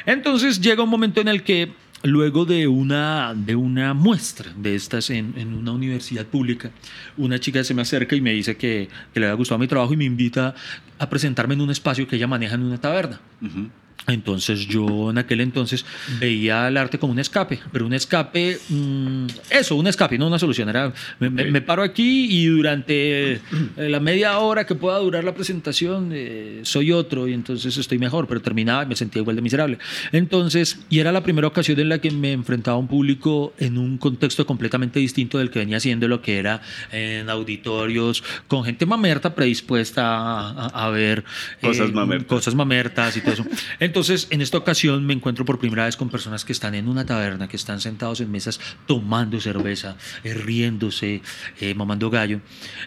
entonces 0.07 0.61
llega 0.61 0.85
un 0.85 0.91
momento 0.91 1.21
en 1.21 1.27
el 1.27 1.43
que 1.43 1.73
luego 2.05 2.45
de 2.45 2.69
una, 2.69 3.35
de 3.35 3.57
una 3.57 3.93
muestra 3.93 4.53
de 4.57 4.77
estas 4.77 5.11
en, 5.11 5.53
una 5.53 5.73
universidad 5.73 6.27
pública, 6.27 6.71
una 7.17 7.41
chica 7.41 7.65
se 7.65 7.75
me 7.75 7.83
acerca 7.83 8.15
y 8.15 8.21
me 8.21 8.33
dice 8.33 8.57
que, 8.57 8.89
le 9.15 9.27
había 9.27 9.35
gustado 9.35 9.59
mi 9.59 9.67
trabajo 9.67 9.93
y 9.95 9.97
me 9.97 10.05
invita 10.05 10.55
a 10.97 11.11
presentarme 11.11 11.55
en 11.55 11.63
un 11.63 11.71
espacio 11.71 12.07
que 12.07 12.15
ella 12.15 12.29
maneja 12.29 12.55
en 12.55 12.63
una 12.63 12.81
taberna. 12.81 13.21
Ujú. 13.43 13.69
Entonces 14.07 14.67
yo 14.67 15.11
en 15.11 15.19
aquel 15.19 15.41
entonces 15.43 15.85
veía 16.19 16.69
el 16.69 16.79
arte 16.79 16.99
como 16.99 17.13
un 17.13 17.19
escape, 17.19 17.61
pero 17.73 17.85
un 17.85 17.93
escape, 17.93 18.59
mm, 18.71 19.27
eso, 19.51 19.77
un 19.77 19.87
escape, 19.87 20.17
no 20.17 20.29
una 20.29 20.39
solución. 20.39 20.69
Era, 20.71 20.95
me, 21.19 21.29
me- 21.29 21.45
me 21.51 21.61
paro 21.61 21.83
aquí 21.83 22.27
y 22.31 22.47
durante 22.47 23.33
eh, 23.35 23.41
la 23.77 24.01
media 24.01 24.39
hora 24.39 24.65
que 24.65 24.75
pueda 24.75 24.97
durar 24.99 25.25
la 25.25 25.35
presentación 25.35 26.11
eh, 26.15 26.61
soy 26.63 26.91
otro 26.93 27.29
y 27.29 27.35
entonces 27.35 27.77
estoy 27.77 27.99
mejor, 27.99 28.27
pero 28.27 28.41
terminaba 28.41 28.83
y 28.85 28.87
me 28.87 28.97
sentía 28.97 29.21
igual 29.21 29.37
de 29.37 29.43
miserable. 29.43 29.79
Entonces, 30.13 30.79
y 30.89 31.01
era 31.01 31.13
la 31.13 31.23
primera 31.23 31.47
ocasión 31.47 31.79
en 31.79 31.91
la 31.91 31.99
que 32.01 32.11
me 32.11 32.33
enfrentaba 32.33 32.77
a 32.77 32.81
un 32.81 32.89
público 32.89 33.53
en 33.59 33.77
un 33.77 33.99
contexto 33.99 34.47
completamente 34.47 35.01
distinto 35.01 35.37
del 35.37 35.51
que 35.51 35.59
venía 35.59 35.81
siendo 35.81 36.09
lo 36.09 36.23
que 36.23 36.39
era 36.39 36.63
en 36.93 37.29
auditorios 37.29 38.25
con 38.47 38.65
gente 38.65 38.87
mamerta 38.87 39.35
predispuesta 39.35 40.03
a, 40.07 40.51
a- 40.69 40.87
a 40.87 40.91
ver 40.91 41.25
Cosas 41.61 41.91
eh, 41.91 41.93
mamertas. 41.93 42.27
cosas 42.29 42.55
mamertas 42.55 43.17
y 43.17 43.21
todo 43.21 43.33
eso. 43.35 43.47
Entonces, 43.89 44.27
en 44.29 44.43
esta 44.43 44.59
ocasión 44.59 45.07
me 45.07 45.15
encuentro 45.15 45.47
por 45.47 45.59
primera 45.59 45.87
vez 45.87 45.97
con 45.97 46.11
personas 46.11 46.45
que 46.45 46.53
están 46.53 46.75
en 46.75 46.89
una 46.89 47.07
taberna, 47.07 47.49
que 47.49 47.57
están 47.57 47.81
sentados 47.81 48.21
en 48.21 48.31
mesas 48.31 48.61
tomando 48.85 49.41
cerveza, 49.41 49.97
eh, 50.25 50.35
riéndose, 50.35 51.23
eh, 51.59 51.75
mamando 51.75 52.11
gallo, 52.11 52.43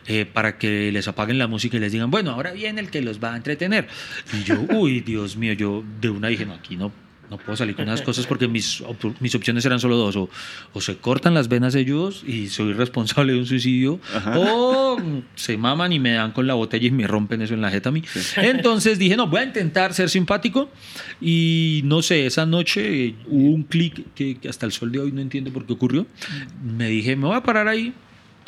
eh, 0.06 0.28
para 0.28 0.60
que 0.60 0.92
les 0.92 1.08
apaguen 1.08 1.40
la 1.40 1.48
música 1.48 1.78
y 1.78 1.80
les 1.80 1.92
digan, 1.92 2.12
bueno, 2.12 2.30
ahora 2.30 2.52
viene 2.52 2.82
el 2.82 2.92
que 2.92 3.02
los 3.02 3.20
va 3.20 3.34
a 3.34 3.36
entretener. 3.36 3.88
Y 4.32 4.44
yo, 4.44 4.62
uy, 4.70 5.00
Dios 5.00 5.38
mío, 5.38 5.54
yo 5.54 5.84
de 6.00 6.12
una 6.12 6.28
dije, 6.28 6.46
no, 6.46 6.54
aquí 6.54 6.78
no 6.78 6.92
no 7.32 7.38
puedo 7.38 7.56
salir 7.56 7.76
con 7.76 7.86
esas 7.86 8.02
cosas 8.04 8.28
porque 8.28 8.48
mis, 8.48 8.82
op- 8.82 9.16
mis 9.22 9.34
opciones 9.34 9.66
eran 9.66 9.80
solo 9.80 9.96
dos, 9.98 10.16
o, 10.18 10.30
o 10.74 10.82
se 10.82 10.98
cortan 10.98 11.34
las 11.34 11.48
venas 11.48 11.74
ellos 11.74 12.24
y 12.28 12.50
soy 12.50 12.74
responsable 12.74 13.34
de 13.34 13.40
un 13.40 13.46
suicidio, 13.48 14.00
o 14.36 14.98
se 15.36 15.58
maman 15.58 15.94
y 15.94 16.00
me 16.00 16.12
dan 16.12 16.32
con 16.34 16.46
la 16.46 16.54
botella 16.54 16.86
y 16.88 16.92
me 16.92 17.08
rompen 17.08 17.42
eso 17.42 17.54
en 17.54 17.62
la 17.62 17.72
jeta 17.72 17.90
a 17.90 17.92
mí. 17.94 18.04
Entonces 18.36 19.00
dije, 19.00 19.16
no, 19.18 19.28
voy 19.28 19.40
a 19.40 19.44
intentar 19.46 19.94
ser 19.94 20.10
simpático 20.10 20.70
y 21.20 21.82
no 21.86 22.02
sé, 22.02 22.26
esa 22.26 22.46
noche 22.46 23.16
hubo 23.28 23.56
un 23.56 23.64
clic 23.64 24.14
que 24.14 24.38
hasta 24.50 24.66
el 24.66 24.72
sol 24.74 24.92
de 24.92 25.00
hoy 25.00 25.12
no 25.12 25.22
entiendo 25.22 25.52
por 25.52 25.66
qué 25.66 25.74
ocurrió. 25.74 26.06
Me 26.62 26.88
dije, 26.90 27.16
me 27.16 27.28
voy 27.28 27.38
a 27.38 27.44
parar 27.44 27.68
ahí 27.68 27.94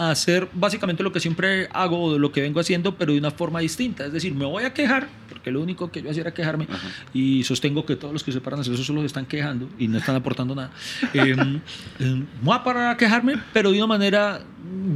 a 0.08 0.12
hacer 0.12 0.48
básicamente 0.54 1.04
lo 1.04 1.12
que 1.12 1.20
siempre 1.20 1.68
hago 1.72 2.04
o 2.04 2.20
lo 2.20 2.32
que 2.32 2.42
vengo 2.42 2.60
haciendo, 2.60 2.96
pero 2.96 3.14
de 3.14 3.20
una 3.20 3.32
forma 3.32 3.60
distinta. 3.60 4.06
Es 4.06 4.14
decir, 4.14 4.34
me 4.34 4.46
voy 4.46 4.64
a 4.64 4.74
quejar, 4.74 5.08
porque 5.30 5.52
lo 5.52 5.62
único 5.62 5.92
que 5.92 6.02
yo 6.02 6.10
hacía 6.10 6.22
era 6.22 6.34
quejarme, 6.34 6.68
y 7.14 7.44
sostengo 7.44 7.86
que 7.86 7.96
todos 7.96 8.14
los 8.14 8.24
que 8.24 8.32
se 8.32 8.42
paran 8.42 8.60
a 8.60 8.62
hacer 8.62 8.74
eso 8.74 8.84
solo 8.84 9.02
se 9.02 9.08
están 9.08 9.26
quejando 9.26 9.70
y 9.78 9.88
no 9.88 9.98
están 9.98 10.16
aportando 10.16 10.56
nada. 10.56 10.72
Eh, 11.14 11.36
eh, 12.00 12.06
me 12.06 12.26
voy 12.42 12.56
a 12.56 12.64
parar 12.64 12.92
a 12.92 12.98
quejarme, 12.98 13.36
pero 13.52 13.72
de 13.72 13.78
una 13.78 13.88
manera 13.88 14.42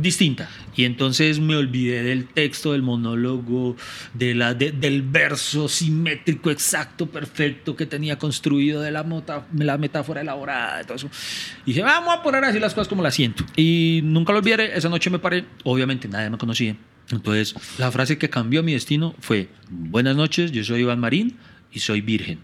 distinta. 0.02 0.50
Y 0.76 0.84
entonces 0.86 1.40
me 1.40 1.56
olvidé 1.56 2.04
del 2.04 2.28
texto, 2.28 2.72
del 2.74 2.82
monólogo, 2.84 3.76
de 4.14 4.36
la, 4.36 4.54
de- 4.54 4.72
del 4.72 5.02
verso 5.02 5.68
simétrico, 5.68 6.52
exacto, 6.52 7.08
perfecto 7.08 7.76
que 7.76 7.86
tenía 7.86 8.18
construido, 8.18 8.82
de 8.82 8.92
la, 8.92 9.04
mota- 9.04 9.46
la 9.58 9.78
metáfora 9.78 10.22
elaborada, 10.22 10.84
todo 10.84 10.96
eso. 10.96 11.10
Y 11.66 11.72
dije, 11.72 11.82
vamos 11.82 12.14
a 12.16 12.22
poner 12.24 12.44
así 12.44 12.60
las 12.60 12.74
cosas 12.74 12.88
como 12.88 13.02
las 13.04 13.16
siento. 13.16 13.44
Y 13.56 14.02
nunca 14.04 14.32
lo 14.34 14.40
olvidaré, 14.40 14.78
esa 14.78 14.90
noche 14.90 15.10
me 15.10 15.20
paré, 15.20 15.46
obviamente 15.64 16.08
nadie 16.08 16.30
me 16.30 16.38
conocía. 16.38 16.76
Entonces, 17.10 17.56
la 17.78 17.92
frase 17.92 18.18
que 18.18 18.30
cambió 18.30 18.62
mi 18.64 18.74
destino 18.74 19.16
fue, 19.20 19.48
buenas 19.70 20.16
noches, 20.16 20.52
yo 20.52 20.64
soy 20.64 20.82
Iván 20.82 21.00
Marín 21.00 21.38
y 21.72 21.80
soy 21.80 22.02
virgen. 22.02 22.40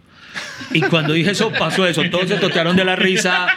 Y 0.71 0.81
cuando 0.81 1.13
dije 1.13 1.31
eso, 1.31 1.51
pasó 1.51 1.85
eso. 1.85 2.03
Todos 2.11 2.27
se 2.27 2.35
totearon 2.37 2.75
de 2.75 2.83
la 2.85 2.95
risa. 2.95 3.47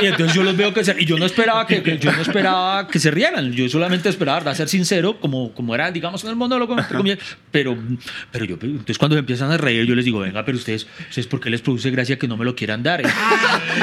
Y 0.00 0.06
entonces 0.06 0.34
yo 0.34 0.42
los 0.42 0.56
veo 0.56 0.72
que 0.72 0.84
se... 0.84 0.94
Y 0.98 1.04
yo 1.04 1.18
no 1.18 1.24
esperaba 1.26 1.66
que, 1.66 1.82
que- 1.82 1.98
yo 1.98 2.12
no 2.12 2.22
esperaba 2.22 2.86
que 2.88 2.98
se 2.98 3.10
rieran. 3.10 3.52
Yo 3.52 3.68
solamente 3.68 4.08
esperaba, 4.08 4.38
¿verdad? 4.38 4.54
Ser 4.54 4.68
sincero, 4.68 5.18
como, 5.20 5.52
como 5.52 5.74
era, 5.74 5.90
digamos, 5.90 6.22
en 6.24 6.30
el 6.30 6.36
monólogo. 6.36 6.78
entre 6.78 6.96
comillas. 6.96 7.18
Pero, 7.50 7.76
pero 8.30 8.44
yo... 8.44 8.56
Entonces 8.62 8.98
cuando 8.98 9.16
empiezan 9.16 9.50
a 9.50 9.56
reír, 9.56 9.84
yo 9.84 9.94
les 9.94 10.04
digo, 10.04 10.20
venga, 10.20 10.44
pero 10.44 10.56
ustedes, 10.58 10.86
¿ustedes 11.08 11.26
por 11.26 11.40
qué 11.40 11.50
les 11.50 11.60
produce 11.62 11.90
gracia 11.90 12.18
que 12.18 12.28
no 12.28 12.36
me 12.36 12.44
lo 12.44 12.54
quieran 12.54 12.82
dar? 12.82 13.02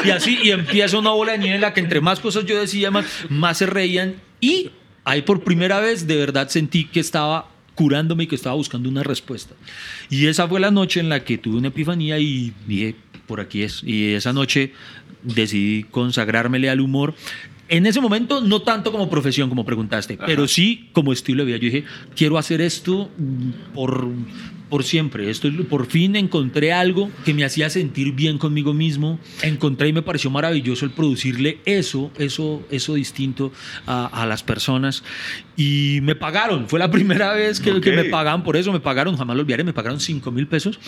Y 0.06 0.10
así, 0.12 0.40
y 0.42 0.52
empieza 0.52 0.98
una 0.98 1.12
bola 1.12 1.34
de 1.34 1.40
nieve 1.40 1.56
en 1.56 1.62
la 1.62 1.74
que 1.74 1.80
entre 1.82 2.02
más 2.02 2.20
cosas 2.20 2.46
yo 2.46 2.60
decía, 2.60 2.92
más, 2.92 3.06
más 3.30 3.58
se 3.58 3.66
reían. 3.66 4.16
Y 4.40 4.72
ahí 5.04 5.22
por 5.24 5.44
primera 5.44 5.80
vez, 5.80 6.08
de 6.08 6.16
verdad, 6.16 6.48
sentí 6.50 6.86
que 6.86 7.00
estaba 7.00 7.48
curándome 7.80 8.26
y 8.26 8.28
que 8.28 8.36
estaba 8.36 8.56
buscando 8.56 8.90
una 8.90 9.04
respuesta. 9.04 9.56
Y 10.10 10.26
esa 10.26 10.50
fue 10.50 10.60
la 10.60 10.70
noche 10.70 11.00
en 11.00 11.08
la 11.08 11.24
que 11.24 11.38
tuve 11.38 11.56
una 11.56 11.70
epifanía 11.70 12.20
y 12.20 12.54
dije, 12.68 12.94
por 13.26 13.40
aquí 13.40 13.64
es. 13.64 13.82
Y 13.86 14.16
esa 14.16 14.34
noche 14.34 14.74
decidí 15.24 15.84
consagrármele 15.84 16.70
al 16.70 16.82
humor. 16.82 17.16
En 17.70 17.86
ese 17.86 18.02
momento, 18.02 18.42
no 18.42 18.64
tanto 18.64 18.92
como 18.92 19.10
profesión, 19.10 19.48
como 19.48 19.64
preguntaste, 19.64 20.18
pero 20.26 20.46
sí 20.46 20.90
como 20.92 21.14
estilo 21.14 21.46
de 21.46 21.54
vida. 21.54 21.58
Yo 21.58 21.72
dije, 21.72 21.86
quiero 22.18 22.38
hacer 22.38 22.60
esto 22.60 23.10
por, 23.74 24.10
por 24.70 24.84
siempre. 24.84 25.30
Esto, 25.30 25.48
es- 25.48 25.54
por 25.66 25.88
fin 25.88 26.16
encontré 26.16 26.72
algo 26.74 27.10
que 27.26 27.34
me 27.34 27.44
hacía 27.44 27.70
sentir 27.70 28.14
bien 28.14 28.38
conmigo 28.38 28.74
mismo. 28.74 29.20
Encontré 29.42 29.90
y 29.90 29.94
me 29.94 30.02
pareció 30.02 30.30
maravilloso 30.30 30.86
el 30.86 30.92
producirle 30.92 31.60
eso, 31.66 32.12
eso, 32.18 32.64
eso 32.70 32.94
distinto 32.94 33.52
a, 33.88 34.06
a 34.06 34.26
las 34.26 34.44
personas. 34.44 35.04
Y 35.58 36.00
me 36.04 36.16
pagaron. 36.16 36.70
Fue 36.70 36.80
la 36.80 36.90
primera 36.90 37.34
vez 37.34 37.60
que, 37.60 37.74
me 37.74 38.06
pagaban 38.06 38.44
por 38.44 38.56
eso. 38.56 38.72
Me 38.72 38.80
pagaron, 38.80 39.18
jamás 39.18 39.36
lo 39.36 39.42
olvidaré, 39.42 39.64
me 39.64 39.74
pagaron 39.74 40.00
5 40.00 40.32
mil 40.32 40.48
pesos. 40.48 40.80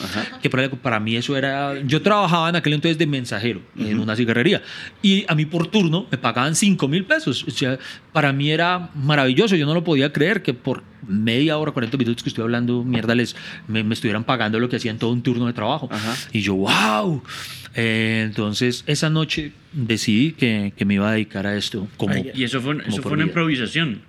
Que 0.41 0.49
para, 0.49 0.69
para 0.71 0.99
mí 0.99 1.15
eso 1.17 1.35
era... 1.35 1.81
Yo 1.81 2.01
trabajaba 2.01 2.49
en 2.49 2.55
aquel 2.55 2.73
entonces 2.73 2.97
de 2.97 3.05
mensajero 3.07 3.61
en 3.77 3.99
una 3.99 4.15
cigarrería. 4.15 4.61
Y 5.01 5.25
a 5.27 5.35
mí 5.35 5.45
por 5.45 5.67
turno 5.67 6.07
me 6.09 6.17
pagaban 6.17 6.55
5 6.55 6.87
mil 6.87 7.03
pesos. 7.05 7.43
O 7.47 7.51
sea, 7.51 7.79
para 8.13 8.31
mí 8.31 8.51
era 8.51 8.91
maravilloso. 8.95 9.55
Yo 9.55 9.65
no 9.65 9.73
lo 9.73 9.83
podía 9.83 10.13
creer 10.13 10.41
que 10.41 10.53
por 10.53 10.83
media 11.07 11.57
hora, 11.57 11.71
40 11.71 11.97
minutos 11.97 12.23
que 12.23 12.29
estoy 12.29 12.43
hablando 12.43 12.83
mierda 12.83 13.15
les 13.15 13.35
me, 13.71 13.83
me 13.83 13.93
estuvieran 13.93 14.23
pagando 14.23 14.59
lo 14.59 14.69
que 14.69 14.75
hacían 14.75 14.97
todo 14.99 15.11
un 15.11 15.21
turno 15.23 15.47
de 15.47 15.53
trabajo. 15.53 15.89
Ajá. 15.91 16.15
Y 16.31 16.41
yo, 16.41 16.55
wow. 16.55 17.23
Eh, 17.73 18.23
entonces, 18.25 18.83
esa 18.87 19.09
noche 19.09 19.53
decidí 19.73 20.33
que, 20.33 20.73
que 20.75 20.83
me 20.83 20.95
iba 20.95 21.07
a 21.09 21.13
dedicar 21.13 21.47
a 21.47 21.55
esto. 21.55 21.87
Como, 21.95 22.13
Y 22.35 22.43
eso 22.43 22.59
fue, 22.59 22.75
como 22.75 22.89
eso 22.89 23.01
fue 23.01 23.13
una 23.13 23.23
vida. 23.23 23.29
improvisación. 23.31 24.01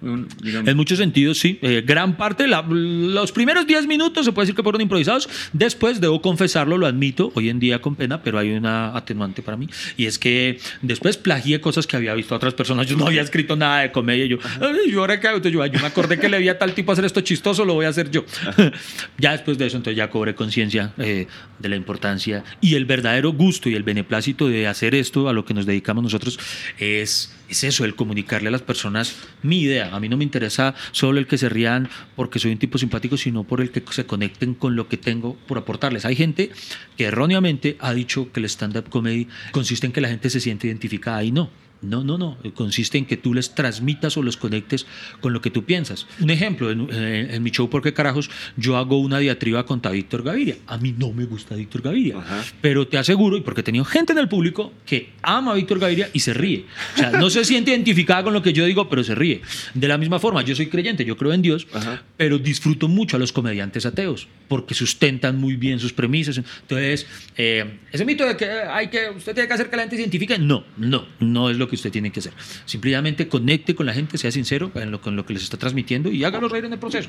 digamos. 0.43 0.69
En 0.69 0.77
muchos 0.77 0.99
sentidos, 0.99 1.39
sí. 1.39 1.61
Eh, 1.63 1.85
gran 1.87 2.17
parte, 2.17 2.49
la- 2.49 2.63
los 2.69 3.31
primeros 3.31 3.65
10 3.69 3.87
minutos 3.87 4.25
se 4.25 4.33
puede 4.33 4.47
decir 4.47 4.57
que 4.57 4.65
fueron 4.65 4.81
improvisados. 4.81 5.29
Después, 5.53 6.01
debo 6.01 6.21
confesarlo, 6.21 6.77
lo 6.79 6.87
admito, 6.89 7.31
hoy 7.37 7.49
en 7.49 7.61
día 7.61 7.81
con 7.81 7.95
pena, 7.95 8.25
pero 8.25 8.41
hay 8.41 8.51
una 8.51 8.97
atenuante 8.97 9.41
para 9.43 9.57
mí. 9.57 9.69
Y 9.97 10.07
es 10.07 10.19
que 10.19 10.59
después 10.81 11.17
plagié 11.17 11.61
cosas 11.61 11.87
que 11.87 11.97
había 11.97 12.13
visto 12.15 12.35
a 12.35 12.39
otras 12.39 12.55
personas. 12.55 12.89
Yo 12.89 12.97
no 12.97 13.07
había 13.07 13.23
escrito 13.23 13.55
nada 13.55 13.83
de 13.83 13.93
comedia. 13.93 14.27
Yo, 14.27 14.39
"Ay, 14.61 14.91
¿yo 14.91 14.99
ahora? 14.99 15.15
Entonces 15.15 15.53
yo, 15.53 15.63
"Ay, 15.63 15.71
yo 15.73 15.79
me 15.79 15.87
acordé 15.87 16.19
que 16.19 16.29
le 16.29 16.41
vi 16.41 16.49
a 16.49 16.59
tal 16.59 16.75
tipo 16.75 16.91
hacer 16.91 17.05
esto 17.05 17.21
chistoso, 17.21 17.65
lo 17.65 17.75
voy 17.75 17.87
a 17.87 17.91
hacer 17.91 18.11
yo. 18.11 18.25
ya 19.19 19.31
después 19.31 19.52
de 19.59 19.67
eso, 19.67 19.77
entonces 19.77 19.97
ya 19.97 20.11
cobré 20.11 20.35
conciencia 20.35 20.93
eh, 20.99 21.27
de 21.59 21.69
la 21.69 21.77
importancia 21.77 22.45
y 22.61 22.75
el 22.75 22.85
verdadero 22.85 23.33
gusto 23.33 23.69
y 23.69 23.75
el 23.75 23.83
beneplácito 23.83 24.49
de 24.49 24.67
hacer 24.67 24.95
esto 24.95 25.29
a 25.29 25.33
lo 25.33 25.45
que 25.45 25.55
nos 25.55 25.67
dedicamos 25.67 26.03
nosotros 26.03 26.39
es, 26.79 27.35
es 27.49 27.65
eso, 27.65 27.85
el 27.85 27.95
comunicarle 27.95 28.49
a 28.49 28.51
las 28.51 28.63
personas 28.63 29.17
mi 29.43 29.61
idea. 29.61 29.95
A 29.95 30.01
mí 30.01 30.09
no 30.09 30.17
me 30.17 30.25
interesa 30.25 30.75
solo 30.93 31.19
el 31.19 31.27
que 31.27 31.39
se 31.39 31.49
rían 31.49 31.89
porque 32.17 32.39
soy 32.39 32.53
un 32.53 32.59
tipo 32.59 32.79
simpático, 32.79 33.17
sino 33.17 33.45
por 33.45 33.61
el 33.61 33.71
que 33.71 33.83
se 33.91 34.07
conecten 34.07 34.55
con 34.55 34.77
lo 34.77 34.89
que 34.89 34.97
tengo 34.97 35.37
por 35.47 35.59
aportarles. 35.59 36.05
Hay 36.05 36.17
gente 36.17 36.51
que 36.97 37.05
erróneamente 37.05 37.77
ha 37.81 37.93
dicho 37.95 38.33
que 38.33 38.41
el 38.41 38.47
stand-up 38.47 38.89
comedy 38.89 39.29
consiste 39.51 39.87
en 39.87 39.93
que 39.93 40.01
la 40.01 40.09
gente 40.09 40.31
se 40.31 40.41
siente 40.41 40.67
identificada 40.67 41.23
y 41.25 41.33
no. 41.33 41.51
No, 41.83 42.05
no, 42.05 42.17
no. 42.17 42.39
Consiste 42.55 42.97
en 42.99 43.07
que 43.07 43.17
tú 43.17 43.35
les 43.35 43.55
transmitas 43.55 44.17
o 44.17 44.23
los 44.23 44.37
conectes 44.37 44.87
con 45.21 45.33
lo 45.33 45.41
que 45.41 45.51
tú 45.51 45.65
piensas. 45.65 46.07
Un 46.21 46.31
ejemplo, 46.31 46.71
en, 46.71 46.83
en- 46.93 47.31
en 47.35 47.43
mi 47.43 47.51
show 47.51 47.69
¿Por 47.69 47.83
qué 47.83 47.93
carajos? 47.93 48.31
Yo 48.57 48.77
hago 48.77 48.99
una 48.99 49.19
diatriba 49.19 49.67
contra 49.67 49.91
Víctor 49.93 50.23
Gaviria. 50.23 50.57
A 50.67 50.79
mí 50.79 50.95
no 50.97 51.13
me 51.13 51.25
gusta 51.25 51.55
Víctor 51.57 51.83
Gaviria. 51.83 52.19
Ajá. 52.19 52.45
Pero 52.61 52.87
te 52.87 52.99
aseguro, 52.99 53.37
y 53.37 53.41
porque 53.41 53.61
he 53.63 53.65
tenido 53.65 53.85
gente 53.85 54.13
en 54.13 54.19
el 54.19 54.29
público 54.29 54.73
que 54.87 55.11
ama 55.23 55.53
a 55.53 55.55
Víctor 55.55 55.79
Gaviria 55.79 56.09
y 56.13 56.21
se 56.21 56.35
ríe. 56.35 56.67
O 56.95 56.99
sea, 56.99 57.11
no 57.13 57.31
se 57.31 57.45
siente 57.45 57.71
identificada 57.73 58.23
con 58.25 58.33
lo 58.33 58.43
que 58.43 58.53
yo 58.53 58.65
digo, 58.65 58.89
pero 58.89 59.03
se 59.05 59.15
ríe. 59.15 59.43
De 59.75 59.89
la 59.89 59.99
misma 59.99 60.19
forma, 60.21 60.43
yo 60.43 60.55
soy 60.55 60.67
creyente, 60.67 61.05
yo 61.05 61.17
creo 61.17 61.33
en 61.33 61.43
Dios, 61.43 61.67
Ajá. 61.73 62.03
pero 62.17 62.39
disfruto 62.39 62.89
mucho 62.89 63.17
a 63.17 63.19
los 63.21 63.33
comediantes 63.33 63.87
ateos 63.87 64.29
porque 64.49 64.75
sustentan 64.75 65.39
muy 65.41 65.57
bien 65.57 65.79
sus 65.81 65.93
premisas. 65.93 66.37
Entonces, 66.39 67.07
eh, 67.37 67.79
ese 67.91 68.05
mito 68.05 68.27
de 68.27 68.37
que 68.37 68.45
hay 68.45 68.89
que 68.89 69.09
usted 69.17 69.33
tiene 69.35 69.49
que 69.49 69.55
hacer 69.55 69.71
que 69.71 69.77
la 69.77 69.83
gente 69.83 69.97
se 69.97 70.03
identifique, 70.03 70.39
no, 70.39 70.65
no, 70.77 71.07
no 71.21 71.49
es 71.51 71.57
lo 71.57 71.69
que 71.69 71.72
usted 71.77 71.91
tiene 71.91 72.11
que 72.11 72.21
hacer. 72.21 72.33
Simplemente 72.65 73.29
conecte 73.29 73.75
con 73.75 73.87
la 73.87 73.95
gente, 73.95 74.19
sea 74.19 74.31
sincero 74.31 74.71
en 74.75 74.91
lo, 74.91 75.01
con 75.01 75.17
lo 75.17 75.27
que 75.27 75.35
les 75.35 75.43
está 75.43 75.57
transmitiendo 75.57 76.11
y 76.11 76.25
hágalo 76.25 76.49
reír 76.49 76.65
en 76.65 76.73
el 76.73 76.79
proceso. 76.79 77.09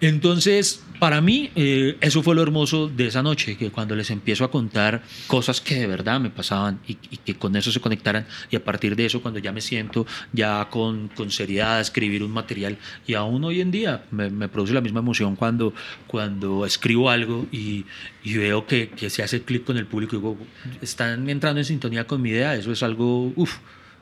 Entonces, 0.00 0.82
para 0.98 1.20
mí, 1.20 1.50
eh, 1.54 1.96
eso 2.00 2.22
fue 2.22 2.34
lo 2.34 2.42
hermoso 2.42 2.88
de 2.88 3.06
esa 3.06 3.22
noche, 3.22 3.56
que 3.56 3.70
cuando 3.70 3.94
les 3.94 4.10
empiezo 4.10 4.44
a 4.44 4.50
contar 4.50 5.02
cosas 5.26 5.60
que 5.60 5.76
de 5.76 5.86
verdad 5.86 6.20
me 6.20 6.30
pasaban 6.30 6.80
y, 6.86 6.98
y 7.10 7.16
que 7.18 7.34
con 7.34 7.56
eso 7.56 7.70
se 7.72 7.80
conectaran, 7.80 8.26
y 8.50 8.56
a 8.56 8.64
partir 8.64 8.96
de 8.96 9.06
eso, 9.06 9.22
cuando 9.22 9.40
ya 9.40 9.52
me 9.52 9.60
siento 9.60 10.06
ya 10.32 10.68
con, 10.70 11.08
con 11.08 11.30
seriedad 11.30 11.78
a 11.78 11.80
escribir 11.80 12.22
un 12.22 12.30
material, 12.30 12.78
y 13.06 13.14
aún 13.14 13.44
hoy 13.44 13.60
en 13.60 13.70
día 13.70 14.04
me, 14.10 14.30
me 14.30 14.48
produce 14.48 14.72
la 14.72 14.80
misma 14.80 15.00
emoción 15.00 15.36
cuando, 15.36 15.72
cuando 16.06 16.66
escribo 16.66 17.10
algo 17.10 17.46
y, 17.52 17.84
y 18.24 18.34
veo 18.34 18.66
que, 18.66 18.90
que 18.90 19.10
se 19.10 19.22
hace 19.22 19.42
clic 19.42 19.64
con 19.64 19.76
el 19.76 19.86
público 19.86 20.16
y 20.16 20.18
digo, 20.18 20.36
están 20.80 21.28
entrando 21.28 21.60
en 21.60 21.64
sintonía 21.64 22.06
con 22.06 22.20
mi 22.22 22.30
idea, 22.30 22.54
eso 22.54 22.72
es 22.72 22.82
algo 22.82 23.32
uf, 23.36 23.58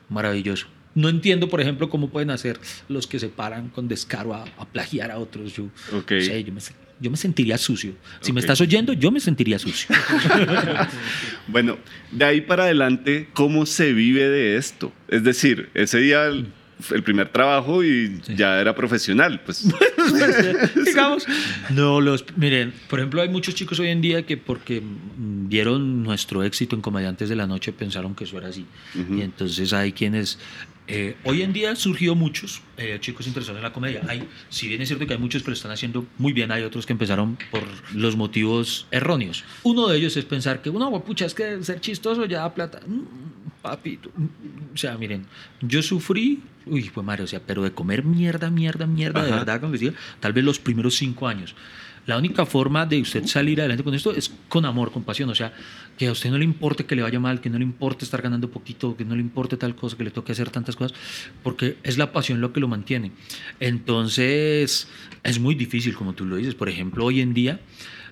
maravilloso. 0.09 0.67
No 0.95 1.09
entiendo, 1.09 1.47
por 1.47 1.61
ejemplo, 1.61 1.89
cómo 1.89 2.09
pueden 2.09 2.31
hacer 2.31 2.59
los 2.89 3.05
que 3.05 3.19
se 3.19 3.29
paran 3.29 3.69
con 3.69 3.87
descaro 3.87 4.33
a, 4.33 4.45
a 4.57 4.65
plagiar 4.65 5.11
a 5.11 5.19
otros. 5.19 5.53
Yo, 5.53 5.65
no 5.91 6.03
sé, 6.07 6.43
yo, 6.43 6.51
me, 6.51 6.61
yo 6.99 7.11
me 7.11 7.17
sentiría 7.17 7.57
sucio. 7.59 7.93
Si 8.19 8.33
me 8.33 8.39
estás 8.39 8.59
oyendo, 8.61 8.93
yo 8.93 9.11
me 9.11 9.19
sentiría 9.19 9.59
sucio. 9.59 9.95
Bueno, 11.49 11.77
de 12.11 12.25
ahí 12.25 12.41
para 12.41 12.63
adelante, 12.63 13.29
¿cómo 13.33 13.65
se 13.65 13.93
vive 13.93 14.27
de 14.27 14.57
esto? 14.57 14.91
Es 15.07 15.23
decir, 15.23 15.69
ese 15.75 15.99
día 15.99 16.29
el, 16.91 17.03
primer 17.03 17.29
trabajo 17.29 17.83
y 17.83 18.21
ya 18.35 18.59
era 18.59 18.75
profesional, 18.75 19.41
pues. 19.45 19.65
digamos. 20.85 21.25
No, 21.69 22.01
los, 22.01 22.25
miren, 22.35 22.73
por 22.89 22.99
ejemplo, 22.99 23.21
hay 23.21 23.29
muchos 23.29 23.55
chicos 23.55 23.79
hoy 23.79 23.89
en 23.89 24.01
día 24.01 24.25
que 24.25 24.37
porque 24.37 24.81
vieron 25.17 26.03
nuestro 26.03 26.43
éxito 26.43 26.75
en 26.75 26.81
Comediantes 26.81 27.29
de 27.29 27.35
la 27.35 27.47
Noche 27.47 27.73
pensaron 27.73 28.15
que 28.15 28.23
eso 28.25 28.37
era 28.37 28.47
así. 28.47 28.65
Y 28.95 29.21
entonces 29.21 29.73
hay 29.73 29.91
quienes 29.91 30.39
Eh, 30.87 31.17
hoy 31.25 31.41
en 31.41 31.51
día 31.51 31.69
han 31.69 31.75
surgido 31.75 32.15
muchos 32.15 32.61
eh, 32.77 32.97
chicos 33.01 33.27
interesados 33.27 33.57
en 33.57 33.63
la 33.63 33.73
comedia. 33.73 34.01
Hay, 34.07 34.27
si 34.49 34.69
bien 34.69 34.81
es 34.81 34.87
cierto 34.87 35.05
que 35.05 35.13
hay 35.13 35.19
muchos 35.19 35.43
que 35.43 35.49
lo 35.49 35.53
están 35.53 35.71
haciendo 35.71 36.05
muy 36.17 36.31
bien, 36.31 36.49
hay 36.51 36.63
otros 36.63 36.85
que 36.85 36.93
empezaron 36.93 37.37
por 37.51 37.63
los 37.93 38.15
motivos 38.15 38.87
erróneos. 38.89 39.43
Uno 39.63 39.87
de 39.87 39.97
ellos 39.97 40.15
es 40.15 40.23
pensar 40.23 40.61
que, 40.61 40.71
no, 40.71 41.03
pucha, 41.03 41.25
es 41.25 41.33
que 41.33 41.61
ser 41.63 41.81
chistoso 41.81 42.25
ya 42.25 42.39
da 42.39 42.53
plata. 42.53 42.79
Mm, 42.87 43.61
papito. 43.61 44.11
Mm, 44.15 44.73
o 44.73 44.77
sea, 44.77 44.97
miren, 44.97 45.25
yo 45.61 45.81
sufrí, 45.81 46.41
uy, 46.65 46.89
pues 46.93 47.05
Mario, 47.05 47.25
o 47.25 47.27
sea, 47.27 47.41
pero 47.45 47.63
de 47.63 47.71
comer 47.71 48.05
mierda, 48.05 48.49
mierda, 48.49 48.87
mierda, 48.87 49.25
de 49.25 49.31
verdad, 49.31 49.59
como 49.59 49.73
decía, 49.73 49.93
tal 50.21 50.31
vez 50.31 50.45
los 50.45 50.57
primeros 50.57 50.95
cinco 50.95 51.27
años. 51.27 51.53
La 52.07 52.17
única 52.17 52.45
forma 52.45 52.85
de 52.85 53.01
usted 53.01 53.25
salir 53.25 53.59
adelante 53.59 53.83
con 53.83 53.93
esto 53.93 54.13
es 54.13 54.31
con 54.47 54.63
amor, 54.63 54.93
con 54.93 55.03
pasión. 55.03 55.29
O 55.29 55.35
sea, 55.35 55.51
que 55.97 56.07
a 56.07 56.13
usted 56.13 56.31
no 56.31 56.37
le 56.37 56.45
importe 56.45 56.85
que 56.85 56.95
le 56.95 57.01
vaya 57.01 57.19
mal, 57.19 57.41
que 57.41 57.49
no 57.49 57.57
le 57.57 57.65
importe 57.65 58.05
estar 58.05 58.21
ganando 58.21 58.49
poquito, 58.49 58.95
que 58.95 59.03
no 59.03 59.13
le 59.13 59.21
importe 59.21 59.57
tal 59.57 59.75
cosa, 59.75 59.97
que 59.97 60.05
le 60.05 60.11
toque 60.11 60.31
hacer 60.31 60.49
tantas 60.49 60.76
cosas, 60.77 60.97
porque 61.43 61.77
es 61.83 61.97
la 61.97 62.11
pasión 62.11 62.41
lo 62.41 62.53
que 62.53 62.59
lo 62.59 62.67
mantiene. 62.67 63.11
Entonces, 63.59 64.87
es 65.23 65.39
muy 65.39 65.55
difícil, 65.55 65.95
como 65.95 66.13
tú 66.13 66.25
lo 66.25 66.37
dices. 66.37 66.55
Por 66.55 66.69
ejemplo, 66.69 67.05
hoy 67.05 67.21
en 67.21 67.33
día 67.33 67.59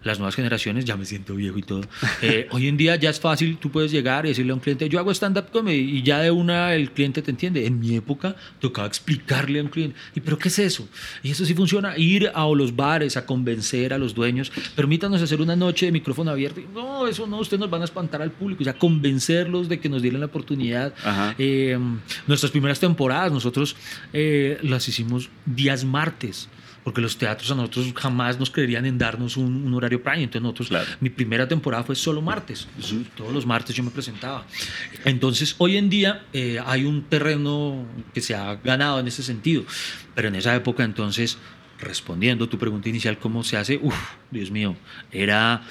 las 0.05 0.19
nuevas 0.19 0.35
generaciones, 0.35 0.85
ya 0.85 0.95
me 0.95 1.05
siento 1.05 1.35
viejo 1.35 1.57
y 1.57 1.63
todo. 1.63 1.81
Eh, 2.21 2.47
hoy 2.51 2.67
en 2.67 2.77
día 2.77 2.95
ya 2.95 3.09
es 3.09 3.19
fácil, 3.19 3.57
tú 3.57 3.71
puedes 3.71 3.91
llegar 3.91 4.25
y 4.25 4.29
decirle 4.29 4.51
a 4.51 4.55
un 4.55 4.61
cliente, 4.61 4.87
yo 4.87 4.99
hago 4.99 5.11
stand-up 5.11 5.49
comedy 5.51 5.97
y 5.97 6.03
ya 6.03 6.19
de 6.19 6.31
una 6.31 6.75
el 6.75 6.91
cliente 6.91 7.21
te 7.21 7.31
entiende. 7.31 7.65
En 7.65 7.79
mi 7.79 7.95
época 7.95 8.35
tocaba 8.59 8.87
explicarle 8.87 9.59
a 9.59 9.63
un 9.63 9.69
cliente, 9.69 9.97
¿y 10.13 10.21
pero 10.21 10.37
qué 10.37 10.49
es 10.49 10.59
eso? 10.59 10.87
Y 11.23 11.31
eso 11.31 11.43
sí 11.43 11.55
funciona, 11.55 11.97
ir 11.97 12.31
a 12.33 12.45
los 12.55 12.75
bares 12.75 13.17
a 13.17 13.25
convencer 13.25 13.91
a 13.93 13.97
los 13.97 14.13
dueños, 14.13 14.51
permítanos 14.75 15.21
hacer 15.21 15.41
una 15.41 15.55
noche 15.55 15.87
de 15.87 15.91
micrófono 15.91 16.29
abierto. 16.31 16.61
No, 16.73 17.07
eso 17.07 17.25
no, 17.25 17.39
ustedes 17.39 17.59
nos 17.59 17.71
van 17.71 17.81
a 17.81 17.85
espantar 17.85 18.21
al 18.21 18.31
público, 18.31 18.63
ya 18.63 18.77
convencerlos 18.77 19.67
de 19.67 19.79
que 19.79 19.89
nos 19.89 20.03
dieran 20.03 20.19
la 20.19 20.27
oportunidad. 20.27 20.93
Eh, 21.39 21.77
nuestras 22.27 22.51
primeras 22.51 22.79
temporadas 22.79 23.31
nosotros 23.31 23.75
eh, 24.13 24.59
las 24.61 24.87
hicimos 24.87 25.29
días 25.45 25.83
martes 25.83 26.47
porque 26.85 27.01
los 27.01 27.17
teatros 27.17 27.49
a 27.49 27.55
nosotros 27.55 27.91
jamás 27.95 28.39
nos 28.39 28.51
creerían 28.51 28.85
en 28.85 28.99
darnos 28.99 29.37
un, 29.37 29.73
horario 29.73 30.03
prime. 30.03 30.21
Entonces 30.21 30.43
nosotros, 30.43 30.69
mi 30.99 31.09
primera 31.09 31.47
temporada 31.47 31.83
fue 31.83 31.95
solo 31.95 32.21
martes. 32.21 32.67
Todos 33.17 33.33
los 33.33 33.43
martes 33.43 33.75
yo 33.75 33.83
me 33.83 33.89
presentaba. 33.89 34.45
Entonces 35.03 35.55
hoy 35.57 35.77
en 35.77 35.89
día 35.89 36.25
eh, 36.31 36.59
hay 36.63 36.85
un 36.85 37.01
terreno 37.05 37.87
que 38.13 38.21
se 38.21 38.35
ha 38.35 38.53
ganado 38.57 38.99
en 38.99 39.07
ese 39.07 39.23
sentido. 39.23 39.65
Pero 40.13 40.27
en 40.27 40.35
esa 40.35 40.55
época 40.55 40.83
entonces 40.83 41.39
respondiendo 41.79 42.47
tu 42.47 42.59
pregunta 42.59 42.87
inicial, 42.87 43.17
¿cómo 43.17 43.43
se 43.43 43.57
hace? 43.57 43.79
Uf, 43.81 43.95
Dios 44.29 44.51
mío, 44.51 44.77
era, 45.11 45.63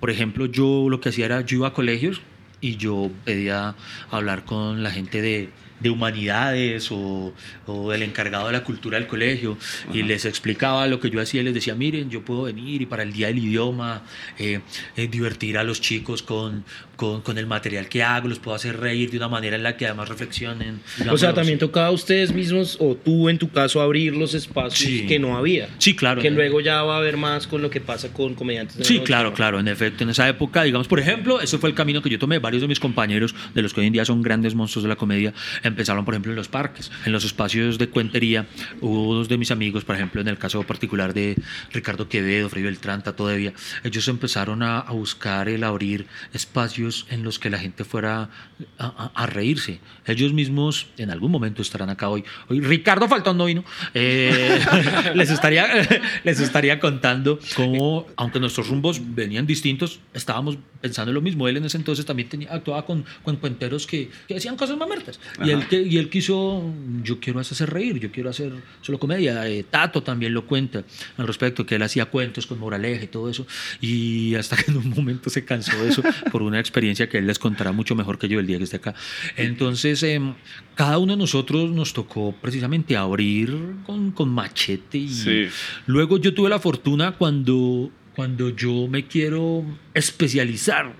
por 0.00 0.10
ejemplo, 0.10 0.44
yo 0.44 0.88
lo 0.90 1.00
que 1.00 1.08
hacía 1.08 1.24
era, 1.24 1.40
yo 1.40 1.56
iba 1.56 1.68
a 1.68 1.72
colegios 1.72 2.20
y 2.60 2.76
yo 2.76 3.10
pedía 3.24 3.74
hablar 4.10 4.44
con 4.44 4.82
la 4.82 4.90
gente 4.90 5.22
de, 5.22 5.48
de 5.80 5.90
humanidades 5.90 6.90
o, 6.90 7.32
o, 7.66 7.92
el 7.92 8.02
encargado 8.02 8.46
de 8.46 8.52
la 8.52 8.64
cultura 8.64 8.98
del 8.98 9.06
colegio 9.06 9.56
y 9.92 10.02
les 10.02 10.24
explicaba 10.24 10.86
lo 10.86 11.00
que 11.00 11.10
yo 11.10 11.20
hacía, 11.20 11.42
les 11.42 11.54
decía, 11.54 11.74
miren, 11.74 12.10
yo 12.10 12.22
puedo 12.22 12.42
venir 12.42 12.82
y 12.82 12.86
para 12.86 13.02
el 13.02 13.12
Día 13.12 13.28
del 13.28 13.38
Idioma 13.38 14.02
eh, 14.38 14.60
eh, 14.96 15.08
divertir 15.08 15.58
a 15.58 15.64
los 15.64 15.80
chicos 15.80 16.22
con, 16.22 16.64
con, 16.98 17.22
con, 17.22 17.38
el 17.38 17.46
material 17.46 17.88
que 17.88 18.02
hago, 18.02 18.28
los 18.28 18.40
puedo 18.40 18.54
hacer 18.54 18.78
reír 18.78 19.10
de 19.10 19.16
una 19.16 19.28
manera 19.28 19.56
en 19.56 19.62
la 19.62 19.76
que 19.76 19.86
además 19.86 20.08
reflexionen. 20.08 20.80
o 21.10 21.16
sea, 21.16 21.32
también 21.32 21.58
tocaba 21.58 21.86
a 21.86 21.90
ustedes 21.92 22.34
mismos 22.34 22.76
o 22.80 22.96
tú 22.96 23.28
en 23.28 23.38
tu 23.38 23.50
caso 23.50 23.80
abrir 23.80 24.14
los 24.16 24.34
espacios 24.34 25.06
que 25.08 25.18
no 25.18 25.36
había. 25.36 25.68
Sí, 25.78 25.94
claro. 25.94 26.20
Que 26.20 26.30
luego 26.30 26.60
ya 26.60 26.82
va 26.82 26.96
a 26.96 26.98
haber 26.98 27.16
más 27.16 27.46
con 27.46 27.62
lo 27.62 27.70
que 27.70 27.80
pasa 27.80 28.12
con 28.12 28.34
comediantes. 28.34 28.86
sí, 28.86 29.00
claro, 29.00 29.32
claro. 29.32 29.60
En 29.60 29.68
efecto, 29.68 30.04
en 30.04 30.10
esa 30.10 30.28
época, 30.28 30.64
digamos, 30.64 30.88
por 30.88 31.00
ejemplo, 31.00 31.40
ese 31.40 31.58
fue 31.58 31.70
el 31.70 31.74
camino 31.74 32.02
que 32.02 32.10
yo 32.10 32.18
tomé. 32.18 32.38
Varios 32.38 32.62
de 32.62 32.68
mis 32.68 32.80
compañeros, 32.80 33.34
de 33.54 33.62
los 33.62 33.72
que 33.72 33.80
hoy 33.80 33.86
en 33.86 33.92
día 33.92 34.04
son 34.04 34.22
grandes 34.22 34.54
monstruos 34.54 34.82
de 34.82 34.88
la 34.88 34.96
comedia, 34.96 35.32
empezaron, 35.62 36.04
por 36.04 36.14
ejemplo, 36.14 36.32
en 36.32 36.36
los 36.36 36.48
parques, 36.48 36.90
en 37.06 37.12
los 37.12 37.24
espacios 37.24 37.78
de 37.78 37.88
cuentería. 37.88 38.46
Hubo 38.80 39.14
dos 39.14 39.28
de 39.28 39.38
mis 39.38 39.50
amigos, 39.50 39.84
por 39.84 39.94
ejemplo, 39.94 40.20
en 40.20 40.28
el 40.28 40.38
caso 40.38 40.62
particular 40.64 41.14
de 41.14 41.36
Ricardo 41.72 42.08
Quevedo, 42.08 42.48
Fray 42.48 42.64
Beltrán, 42.64 43.02
todavía, 43.02 43.52
ellos 43.84 44.08
empezaron 44.08 44.62
a, 44.62 44.82
buscar 44.98 45.48
el 45.48 45.62
abrir 45.62 46.06
espacios 46.32 46.87
en 47.10 47.22
los 47.22 47.38
que 47.38 47.50
la 47.50 47.58
gente 47.58 47.84
fuera 47.84 48.30
a, 48.78 49.26
reírse. 49.26 49.80
Ellos 50.06 50.32
mismos 50.32 50.86
en 50.96 51.10
algún 51.10 51.30
momento 51.30 51.62
estarán 51.62 51.90
acá 51.90 52.08
hoy. 52.08 52.24
Hoy 52.48 52.60
Ricardo 52.60 53.08
Faltón 53.08 53.36
no 53.36 53.44
vino. 53.44 53.64
Eh, 53.94 54.58
les, 55.14 55.30
estaría, 55.30 55.68
les 56.24 56.40
estaría 56.40 56.80
contando 56.80 57.38
cómo, 57.56 58.06
aunque 58.16 58.40
nuestros 58.40 58.68
rumbos 58.68 59.00
venían 59.14 59.46
distintos, 59.46 60.00
estábamos 60.14 60.58
pensando 60.80 61.10
en 61.10 61.14
lo 61.14 61.20
mismo. 61.20 61.48
Él 61.48 61.56
en 61.56 61.64
ese 61.64 61.76
entonces 61.76 62.04
también 62.06 62.28
tenía, 62.28 62.52
actuaba 62.52 62.84
con, 62.84 63.04
con 63.22 63.36
cuenteros 63.36 63.86
que, 63.86 64.10
que 64.26 64.34
decían 64.34 64.56
cosas 64.56 64.76
mamertas. 64.76 65.20
Y 65.44 65.50
él, 65.50 65.66
que, 65.68 65.80
y 65.82 65.98
él 65.98 66.08
quiso, 66.08 66.62
yo 67.02 67.20
quiero 67.20 67.40
hacer 67.40 67.70
reír, 67.70 67.98
yo 67.98 68.10
quiero 68.10 68.30
hacer 68.30 68.52
solo 68.80 68.98
comedia. 68.98 69.48
Eh, 69.48 69.64
Tato 69.64 70.02
también 70.02 70.32
lo 70.34 70.46
cuenta 70.46 70.84
al 71.16 71.26
respecto, 71.26 71.66
que 71.66 71.74
él 71.74 71.82
hacía 71.82 72.06
cuentos 72.06 72.46
con 72.46 72.58
moraleja 72.58 73.04
y 73.04 73.08
todo 73.08 73.28
eso. 73.28 73.46
Y 73.80 74.34
hasta 74.34 74.56
que 74.56 74.70
en 74.70 74.78
un 74.78 74.90
momento 74.90 75.30
se 75.30 75.44
cansó 75.44 75.76
de 75.82 75.90
eso 75.90 76.02
por 76.30 76.42
una 76.42 76.58
experiencia 76.58 76.77
que 77.08 77.18
él 77.18 77.26
les 77.26 77.38
contará 77.38 77.72
mucho 77.72 77.94
mejor 77.94 78.18
que 78.18 78.28
yo 78.28 78.40
el 78.40 78.46
día 78.46 78.58
que 78.58 78.64
esté 78.64 78.76
acá. 78.76 78.94
Entonces, 79.36 80.02
em, 80.02 80.34
cada 80.74 80.98
uno 80.98 81.12
de 81.12 81.18
nosotros 81.18 81.70
nos 81.70 81.92
tocó 81.92 82.32
precisamente 82.32 82.96
abrir 82.96 83.56
con, 83.84 84.12
con 84.12 84.28
machete. 84.30 84.98
Y 84.98 85.48
luego 85.86 86.18
yo 86.18 86.34
tuve 86.34 86.48
la 86.48 86.58
fortuna 86.58 87.12
cuando 87.12 87.90
cuando 88.18 88.48
yo 88.48 88.88
me 88.88 89.06
quiero 89.06 89.64
especializar 89.94 90.92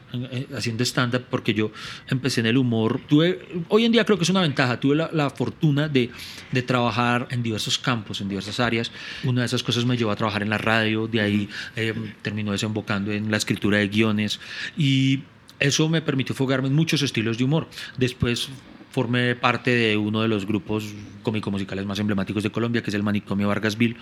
haciendo 0.56 0.84
stand-up, 0.84 1.24
porque 1.28 1.52
yo 1.52 1.72
empecé 2.06 2.38
en 2.38 2.46
el 2.46 2.56
humor, 2.56 3.00
tuve, 3.08 3.40
hoy 3.70 3.84
en 3.84 3.90
día 3.90 4.04
creo 4.04 4.18
que 4.18 4.22
es 4.22 4.30
una 4.30 4.40
ventaja, 4.40 4.78
tuve 4.78 4.94
la, 4.94 5.30
fortuna 5.30 5.88
de, 5.88 6.10
de, 6.52 6.62
trabajar 6.62 7.26
en 7.32 7.42
diversos 7.42 7.76
campos, 7.76 8.20
en 8.20 8.28
diversas 8.28 8.60
áreas. 8.60 8.92
Una 9.24 9.40
de 9.40 9.46
esas 9.46 9.64
cosas 9.64 9.84
me 9.84 9.96
llevó 9.96 10.12
a 10.12 10.16
trabajar 10.16 10.44
en 10.44 10.50
la 10.50 10.58
radio, 10.58 11.08
de 11.08 11.20
ahí 11.20 11.48
eh, 11.74 11.92
terminó 12.22 12.52
desembocando 12.52 13.10
en 13.10 13.32
la 13.32 13.36
escritura 13.36 13.78
de 13.78 13.88
guiones 13.88 14.38
y 14.76 15.24
eso 15.60 15.88
me 15.88 16.02
permitió 16.02 16.34
fogarme 16.34 16.68
en 16.68 16.74
muchos 16.74 17.02
estilos 17.02 17.38
de 17.38 17.44
humor. 17.44 17.68
Después 17.96 18.48
formé 18.90 19.34
parte 19.36 19.70
de 19.70 19.96
uno 19.96 20.22
de 20.22 20.28
los 20.28 20.46
grupos 20.46 20.92
cómico-musicales 21.22 21.84
más 21.84 21.98
emblemáticos 21.98 22.42
de 22.42 22.50
Colombia, 22.50 22.82
que 22.82 22.90
es 22.90 22.94
el 22.94 23.02
Manicomio 23.02 23.48
Vargasville. 23.48 23.96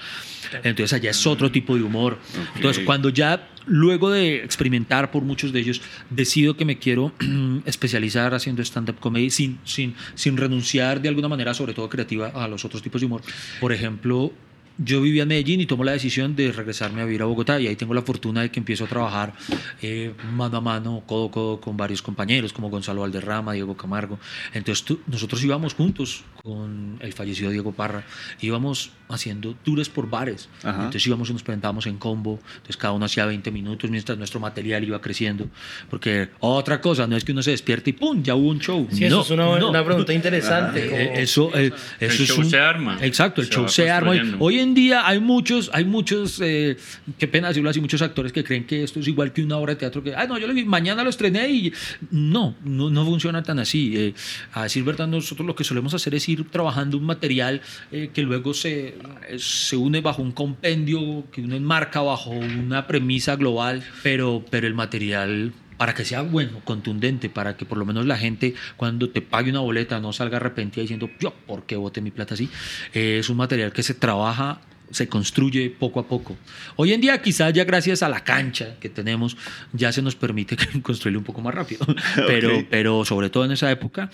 Entonces 0.63 0.93
allá 0.93 1.11
es 1.11 1.27
otro 1.27 1.51
tipo 1.51 1.77
de 1.77 1.83
humor. 1.83 2.19
Entonces 2.55 2.85
cuando 2.85 3.09
ya, 3.09 3.49
luego 3.67 4.11
de 4.11 4.37
experimentar 4.37 5.11
por 5.11 5.23
muchos 5.23 5.53
de 5.53 5.61
ellos, 5.61 5.83
decido 6.09 6.57
que 6.57 6.65
me 6.65 6.79
quiero 6.79 7.13
especializar 7.67 8.33
haciendo 8.35 8.63
stand-up 8.63 8.99
comedy 9.01 9.31
sin, 9.31 9.59
sin, 9.65 9.95
sin 10.15 10.37
renunciar 10.37 11.01
de 11.01 11.09
alguna 11.09 11.29
manera, 11.29 11.53
sobre 11.53 11.75
todo 11.75 11.89
creativa, 11.89 12.29
a 12.29 12.47
los 12.49 12.65
otros 12.65 12.83
tipos 12.83 13.01
de 13.01 13.07
humor. 13.07 13.23
Por 13.61 13.73
ejemplo, 13.73 14.33
yo 14.79 15.01
vivía 15.01 15.23
en 15.23 15.29
Medellín 15.29 15.61
y 15.61 15.67
tomo 15.67 15.85
la 15.85 15.93
decisión 15.93 16.37
de 16.37 16.53
regresarme 16.53 17.03
a 17.03 17.05
vivir 17.05 17.23
a 17.23 17.25
Bogotá 17.27 17.61
y 17.61 17.67
ahí 17.67 17.77
tengo 17.77 17.95
la 17.95 18.03
fortuna 18.03 18.43
de 18.43 18.51
que 18.51 18.61
empiezo 18.61 18.85
a 18.85 18.89
trabajar 18.89 19.35
eh, 19.83 20.13
mano 20.33 20.59
a 20.59 20.61
mano, 20.61 21.03
codo 21.07 21.27
a 21.27 21.31
codo 21.31 21.61
con 21.61 21.77
varios 21.77 22.03
compañeros 22.03 22.53
como 22.53 22.69
Gonzalo 22.71 23.01
Valderrama, 23.01 23.53
Diego 23.53 23.77
Camargo. 23.77 24.19
Entonces 24.53 24.97
nosotros 25.07 25.43
íbamos 25.43 25.75
juntos 25.75 26.25
con 26.47 26.99
el 27.01 27.13
fallecido 27.13 27.51
Diego 27.51 27.73
Parra, 27.73 28.05
íbamos 28.41 28.93
haciendo 29.09 29.55
tours 29.65 29.89
por 29.89 30.09
bares. 30.09 30.49
Entonces 30.63 31.05
íbamos 31.05 31.29
y 31.29 31.33
nos 31.33 31.43
presentábamos 31.43 31.87
en 31.87 31.99
combo, 31.99 32.39
entonces 32.49 32.77
cada 32.77 32.93
uno 32.93 33.05
hacía 33.05 33.27
20 33.27 33.51
minutos 33.51 33.91
mientras 33.91 34.17
nuestro 34.17 34.39
material 34.39 34.85
iba 34.85 35.01
creciendo. 35.01 35.49
Porque 35.91 36.29
otra 36.39 36.81
cosa, 36.81 37.09
no 37.09 37.17
es 37.17 37.25
que 37.25 37.33
uno 37.33 37.43
se 37.43 37.51
despierte 37.51 37.91
y 37.91 37.93
¡pum! 37.95 38.23
ya 38.23 38.37
hubo 38.37 38.49
un 38.49 38.61
show. 38.61 38.87
Sí, 38.93 39.05
eso 39.05 39.23
es 39.23 39.31
una, 39.31 39.49
una, 39.49 39.85
pregunta 39.85 40.13
interesante. 40.13 40.87
Eh, 40.87 41.23
eso, 41.23 41.51
eh, 41.53 41.73
eso 41.99 42.23
el 42.23 42.29
show 42.29 42.45
se 42.45 42.61
arma. 42.61 42.99
Exacto, 43.01 43.41
el 43.41 43.49
show 43.49 43.69
se 43.69 43.91
arma. 43.91 44.13
Hoy 44.39 44.61
en 44.61 44.73
día 44.73 45.05
hay 45.05 45.19
muchos, 45.19 45.69
hay 45.73 45.85
muchos, 45.85 46.41
eh, 46.41 46.77
qué 47.19 47.27
pena 47.27 47.49
decirlo 47.49 47.71
así, 47.71 47.81
muchos 47.81 48.03
actores 48.03 48.33
que 48.33 48.45
creen 48.45 48.67
que 48.67 48.85
esto 48.85 49.01
es 49.01 49.09
igual 49.09 49.33
que 49.33 49.43
una 49.43 49.57
obra 49.57 49.75
de 49.75 49.81
teatro 49.81 50.01
que, 50.01 50.15
ah, 50.15 50.27
no, 50.29 50.39
yo 50.39 50.47
lo 50.47 50.55
vi, 50.55 50.65
mañana 50.65 51.03
lo 51.03 51.11
estrené 51.11 51.49
y 51.49 51.73
no, 52.13 52.55
no, 52.65 52.89
no 52.89 53.05
funciona 53.05 53.43
tan 53.43 53.59
así. 53.59 54.15
a 54.53 54.63
decir 54.63 54.85
verdad, 54.85 55.09
nosotros 55.09 55.45
lo 55.45 55.57
que 55.57 55.65
solemos 55.65 55.93
hacer 55.93 56.15
es 56.15 56.29
ir 56.29 56.36
trabajando 56.45 56.97
un 56.99 57.05
material 57.05 57.61
que 57.91 58.23
luego 58.23 58.55
se 58.55 58.95
se 59.39 59.77
une 59.77 60.01
bajo 60.01 60.23
un 60.23 60.33
compendio 60.33 61.25
que 61.31 61.43
uno 61.43 61.57
enmarca 61.57 62.01
bajo 62.01 62.31
una 62.31 62.87
premisa 62.87 63.37
global, 63.37 63.83
pero, 64.03 64.45
pero 64.51 64.67
el 64.67 64.75
material 64.75 65.53
para 65.77 65.95
que 65.95 66.05
sea 66.05 66.23
bueno, 66.23 66.61
contundente, 66.65 67.29
para 67.29 67.57
que 67.57 67.65
por 67.65 67.79
lo 67.79 67.85
menos 67.85 68.07
la 68.07 68.17
gente 68.17 68.55
cuando 68.77 69.11
te 69.11 69.21
pague 69.21 69.51
una 69.51 69.61
boleta 69.61 70.01
no 70.01 70.13
salga 70.13 70.39
arrepentida 70.39 70.83
diciendo, 70.83 71.11
yo, 71.21 71.35
¿por 71.47 71.65
qué 71.65 71.77
boté 71.77 72.01
mi 72.01 72.11
plata 72.11 72.35
así? 72.35 72.49
Eh, 72.95 73.19
es 73.19 73.29
un 73.29 73.37
material 73.37 73.73
que 73.73 73.83
se 73.83 73.95
trabaja 73.95 74.61
se 74.91 75.09
construye 75.09 75.71
poco 75.71 76.01
a 76.01 76.07
poco. 76.07 76.37
Hoy 76.77 76.93
en 76.93 77.01
día 77.01 77.21
quizás 77.21 77.53
ya 77.53 77.65
gracias 77.65 78.03
a 78.03 78.09
la 78.09 78.25
cancha 78.25 78.77
que 78.81 78.89
tenemos 78.89 79.37
ya 79.73 79.93
se 79.93 80.03
nos 80.03 80.15
permite 80.15 80.57
construirlo 80.83 81.21
un 81.21 81.25
poco 81.25 81.41
más 81.41 81.55
rápido, 81.55 81.87
pero, 82.27 82.65
pero 82.71 83.05
sobre 83.05 83.31
todo 83.31 83.45
en 83.45 83.53
esa 83.53 83.71
época, 83.71 84.11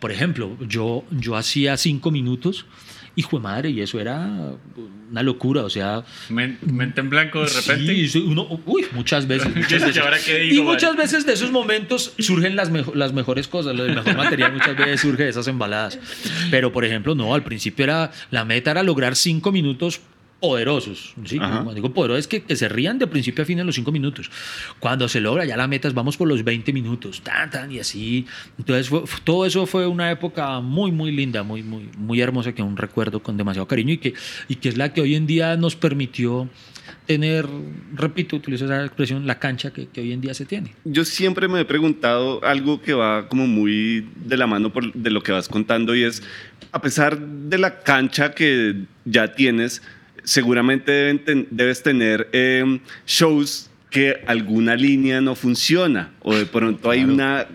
por 0.00 0.12
ejemplo, 0.12 0.56
yo, 0.66 1.04
yo 1.10 1.36
hacía 1.36 1.76
cinco 1.76 2.10
minutos 2.10 2.66
hijo 3.16 3.36
de 3.36 3.42
madre, 3.42 3.70
y 3.70 3.80
eso 3.80 4.00
era 4.00 4.26
una 5.10 5.22
locura, 5.22 5.62
o 5.64 5.70
sea... 5.70 6.02
Men- 6.30 6.58
mente 6.62 7.00
en 7.00 7.10
blanco 7.10 7.42
de 7.42 7.48
repente. 7.50 8.08
Sí, 8.08 8.18
uno, 8.26 8.46
uy, 8.64 8.86
muchas 8.92 9.26
veces. 9.26 9.48
muchas 9.54 9.82
veces. 9.84 9.98
¿ahora 9.98 10.16
qué 10.24 10.44
y 10.46 10.50
digo, 10.50 10.64
muchas 10.64 10.90
vale? 10.92 11.02
veces 11.02 11.26
de 11.26 11.34
esos 11.34 11.50
momentos 11.50 12.14
surgen 12.18 12.56
las, 12.56 12.70
mejo- 12.70 12.94
las 12.94 13.12
mejores 13.12 13.48
cosas, 13.48 13.76
del 13.76 13.94
mejor 13.94 14.16
material 14.16 14.52
muchas 14.54 14.76
veces 14.76 15.00
surge 15.02 15.24
de 15.24 15.28
esas 15.30 15.46
embaladas. 15.48 15.98
Pero, 16.50 16.72
por 16.72 16.84
ejemplo, 16.84 17.14
no, 17.14 17.34
al 17.34 17.42
principio 17.44 17.84
era, 17.84 18.10
la 18.30 18.44
meta 18.44 18.70
era 18.70 18.82
lograr 18.82 19.14
cinco 19.16 19.52
minutos 19.52 20.00
poderosos. 20.42 21.14
¿sí? 21.24 21.38
Cuando 21.38 21.72
digo 21.72 21.94
poderosos 21.94 22.18
es 22.24 22.26
que, 22.26 22.42
que 22.42 22.56
se 22.56 22.68
rían 22.68 22.98
de 22.98 23.06
principio 23.06 23.42
a 23.42 23.46
fin 23.46 23.60
en 23.60 23.66
los 23.66 23.76
cinco 23.76 23.92
minutos. 23.92 24.28
Cuando 24.80 25.08
se 25.08 25.20
logra 25.20 25.44
ya 25.44 25.56
la 25.56 25.68
meta 25.68 25.86
es 25.86 25.94
vamos 25.94 26.16
por 26.16 26.26
los 26.26 26.42
20 26.42 26.72
minutos, 26.72 27.22
tan, 27.22 27.48
tan, 27.48 27.70
y 27.70 27.78
así. 27.78 28.26
Entonces, 28.58 28.88
fue- 28.88 29.04
todo 29.22 29.46
eso 29.46 29.64
fue 29.66 29.86
una 29.86 30.10
época 30.10 30.58
muy, 30.60 30.90
muy 30.90 31.12
linda, 31.12 31.44
muy, 31.44 31.62
muy, 31.62 31.88
muy 31.96 32.20
hermosa, 32.20 32.52
que 32.52 32.60
aún 32.60 32.76
recuerdo 32.76 33.22
con 33.22 33.36
demasiado 33.36 33.68
cariño 33.68 33.92
y 33.94 33.98
que, 33.98 34.14
y 34.48 34.56
que 34.56 34.68
es 34.68 34.76
la 34.76 34.92
que 34.92 35.00
hoy 35.00 35.14
en 35.14 35.26
día 35.28 35.56
nos 35.56 35.76
permitió 35.76 36.50
tener, 37.06 37.46
repito, 37.94 38.34
utilizo 38.36 38.64
esa 38.64 38.84
expresión, 38.84 39.26
la 39.28 39.38
cancha 39.38 39.72
que, 39.72 39.86
que 39.86 40.00
hoy 40.00 40.12
en 40.12 40.20
día 40.20 40.34
se 40.34 40.44
tiene. 40.44 40.74
Yo 40.84 41.04
siempre 41.04 41.46
me 41.46 41.60
he 41.60 41.64
preguntado 41.64 42.42
algo 42.44 42.82
que 42.82 42.94
va 42.94 43.28
como 43.28 43.46
muy 43.46 44.08
de 44.24 44.36
la 44.36 44.48
mano 44.48 44.72
por, 44.72 44.92
de 44.92 45.10
lo 45.10 45.22
que 45.22 45.30
vas 45.30 45.46
contando 45.48 45.94
y 45.94 46.02
es, 46.02 46.22
a 46.72 46.80
pesar 46.82 47.18
de 47.20 47.58
la 47.58 47.78
cancha 47.80 48.32
que 48.32 48.82
ya 49.04 49.32
tienes, 49.34 49.82
seguramente 50.24 50.90
deben 50.92 51.18
ten- 51.24 51.48
debes 51.50 51.82
tener 51.82 52.28
eh, 52.32 52.80
shows 53.06 53.68
que 53.90 54.22
alguna 54.26 54.74
línea 54.74 55.20
no 55.20 55.34
funciona 55.34 56.12
o 56.22 56.34
de 56.34 56.46
pronto 56.46 56.88
hay 56.90 57.04
una 57.04 57.46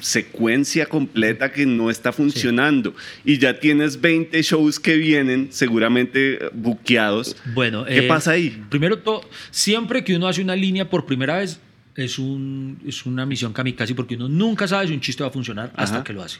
secuencia 0.00 0.86
completa 0.86 1.52
que 1.52 1.66
no 1.66 1.90
está 1.90 2.12
funcionando 2.12 2.94
y 3.26 3.36
ya 3.38 3.60
tienes 3.60 4.00
20 4.00 4.42
shows 4.42 4.80
que 4.80 4.96
vienen 4.96 5.48
seguramente 5.50 6.38
buqueados. 6.54 7.36
Bueno, 7.54 7.84
¿Qué 7.84 7.98
eh, 8.06 8.08
pasa 8.08 8.30
ahí? 8.32 8.64
Primero 8.70 9.00
todo, 9.00 9.20
siempre 9.50 10.02
que 10.02 10.16
uno 10.16 10.28
hace 10.28 10.40
una 10.40 10.56
línea 10.56 10.88
por 10.88 11.04
primera 11.04 11.38
vez, 11.38 11.60
es, 11.94 12.18
un, 12.18 12.80
es 12.86 13.04
una 13.04 13.26
misión 13.26 13.52
kamikaze 13.52 13.94
porque 13.94 14.14
uno 14.16 14.30
nunca 14.30 14.66
sabe 14.66 14.86
si 14.88 14.94
un 14.94 15.00
chiste 15.00 15.22
va 15.22 15.28
a 15.28 15.32
funcionar 15.32 15.72
hasta 15.76 16.02
que 16.02 16.14
lo 16.14 16.22
hace. 16.22 16.38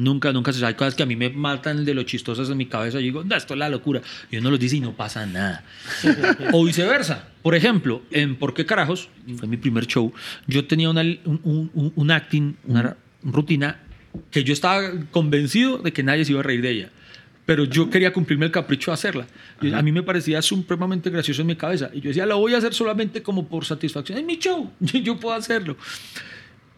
Nunca, 0.00 0.32
nunca 0.32 0.52
se 0.52 0.60
sabe. 0.60 0.68
Hay 0.70 0.74
cosas 0.76 0.94
que 0.94 1.02
a 1.02 1.06
mí 1.06 1.14
me 1.14 1.28
matan 1.30 1.84
de 1.84 1.92
lo 1.94 2.02
chistosas 2.04 2.48
en 2.48 2.56
mi 2.56 2.66
cabeza. 2.66 2.98
Yo 2.98 3.04
digo, 3.04 3.24
no, 3.24 3.36
esto 3.36 3.54
es 3.54 3.58
la 3.58 3.68
locura. 3.68 4.00
Y 4.30 4.38
uno 4.38 4.50
los 4.50 4.58
dice 4.58 4.76
y 4.76 4.80
no 4.80 4.94
pasa 4.96 5.26
nada. 5.26 5.64
o 6.52 6.64
viceversa. 6.64 7.28
Por 7.42 7.54
ejemplo, 7.54 8.02
en 8.10 8.36
¿Por 8.36 8.54
qué 8.54 8.64
carajos? 8.64 9.08
Fue 9.36 9.46
mi 9.46 9.56
primer 9.58 9.86
show. 9.86 10.12
Yo 10.46 10.64
tenía 10.66 10.88
una, 10.90 11.02
un, 11.02 11.40
un- 11.74 11.92
un 11.94 12.10
acting, 12.10 12.54
una 12.64 12.96
rutina 13.22 13.80
que 14.30 14.42
yo 14.42 14.52
estaba 14.52 14.90
convencido 15.10 15.78
de 15.78 15.92
que 15.92 16.02
nadie 16.02 16.24
se 16.24 16.32
iba 16.32 16.40
a 16.40 16.44
reír 16.44 16.62
de 16.62 16.70
ella. 16.70 16.90
Pero 17.46 17.64
yo 17.64 17.90
quería 17.90 18.12
cumplirme 18.12 18.46
el 18.46 18.52
capricho 18.52 18.90
de 18.92 18.94
hacerla. 18.94 19.26
A 19.74 19.82
mí 19.82 19.90
me 19.92 20.02
parecía 20.02 20.40
supremamente 20.40 21.10
gracioso 21.10 21.40
en 21.42 21.48
mi 21.48 21.56
cabeza. 21.56 21.90
Y 21.92 22.00
yo 22.00 22.08
decía, 22.08 22.24
la 22.24 22.36
voy 22.36 22.54
a 22.54 22.58
hacer 22.58 22.72
solamente 22.74 23.22
como 23.22 23.48
por 23.48 23.64
satisfacción. 23.64 24.18
Es 24.18 24.24
mi 24.24 24.38
show, 24.38 24.70
yo 24.80 25.18
puedo 25.18 25.34
hacerlo. 25.34 25.76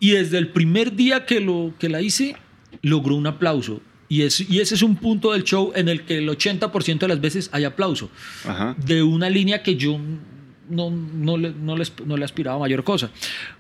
Y 0.01 0.11
desde 0.13 0.39
el 0.39 0.49
primer 0.49 0.97
día 0.97 1.25
que, 1.27 1.41
lo, 1.41 1.75
que 1.79 1.89
la 1.89 2.01
hice, 2.01 2.37
logró 2.81 3.15
un 3.17 3.27
aplauso. 3.27 3.81
Y, 4.09 4.23
es, 4.23 4.41
y 4.41 4.61
ese 4.61 4.75
es 4.75 4.83
un 4.83 4.97
punto 4.97 5.33
del 5.33 5.43
show 5.45 5.73
en 5.75 5.89
el 5.89 6.03
que 6.03 6.19
el 6.19 6.29
80% 6.29 6.99
de 6.99 7.09
las 7.09 7.21
veces 7.21 7.49
hay 7.53 7.65
aplauso. 7.65 8.11
Ajá. 8.47 8.77
De 8.85 9.03
una 9.03 9.31
línea 9.31 9.63
que 9.63 9.77
yo 9.77 9.99
no, 10.69 10.91
no, 10.91 11.37
le, 11.37 11.53
no, 11.53 11.77
le, 11.77 11.85
no 12.05 12.17
le 12.17 12.25
aspiraba 12.25 12.57
a 12.57 12.61
mayor 12.61 12.85
cosa. 12.85 13.11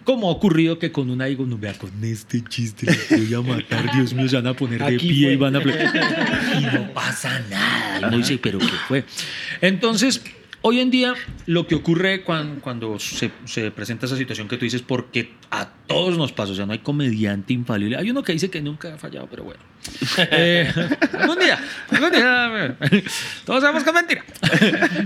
Como 0.04 0.28
ha 0.28 0.32
ocurrido 0.32 0.78
que 0.78 0.90
con 0.92 1.10
una 1.10 1.26
digo, 1.26 1.46
no 1.46 1.58
vea, 1.58 1.74
con 1.74 1.90
este 2.02 2.42
chiste 2.44 2.86
los 2.86 3.28
voy 3.28 3.34
a 3.34 3.40
matar, 3.40 3.92
Dios 3.94 4.14
mío, 4.14 4.28
se 4.28 4.36
van 4.36 4.46
a 4.46 4.54
poner 4.54 4.80
de 4.80 4.96
Aquí 4.96 5.08
pie 5.08 5.24
fue. 5.24 5.32
y 5.32 5.36
van 5.36 5.56
a... 5.56 5.60
Y 5.60 6.76
no 6.76 6.92
pasa 6.92 7.40
nada. 7.50 8.00
Y 8.00 8.04
uno 8.04 8.16
dice, 8.18 8.38
pero 8.38 8.58
¿qué 8.58 8.66
fue? 8.88 9.04
Entonces, 9.60 10.22
hoy 10.62 10.80
en 10.80 10.90
día, 10.90 11.14
lo 11.46 11.66
que 11.66 11.74
ocurre 11.74 12.22
cuando, 12.22 12.60
cuando 12.60 12.98
se, 12.98 13.30
se 13.44 13.70
presenta 13.70 14.06
esa 14.06 14.16
situación 14.16 14.48
que 14.48 14.56
tú 14.56 14.64
dices, 14.64 14.82
porque 14.82 15.32
a 15.50 15.68
todos 15.86 16.16
nos 16.16 16.32
pasa, 16.32 16.52
o 16.52 16.54
sea, 16.54 16.64
no 16.64 16.72
hay 16.72 16.78
comediante 16.78 17.52
infalible. 17.52 17.96
Hay 17.96 18.10
uno 18.10 18.22
que 18.22 18.32
dice 18.32 18.48
que 18.48 18.62
nunca 18.62 18.94
ha 18.94 18.98
fallado, 18.98 19.26
pero 19.30 19.44
bueno. 19.44 19.60
Eh, 20.34 20.72
algún 21.18 21.38
día, 21.38 21.58
algún 21.90 22.10
día, 22.10 22.76
todos 23.44 23.60
sabemos 23.60 23.82
que 23.82 23.90
es 23.90 23.94
mentira. 23.94 24.24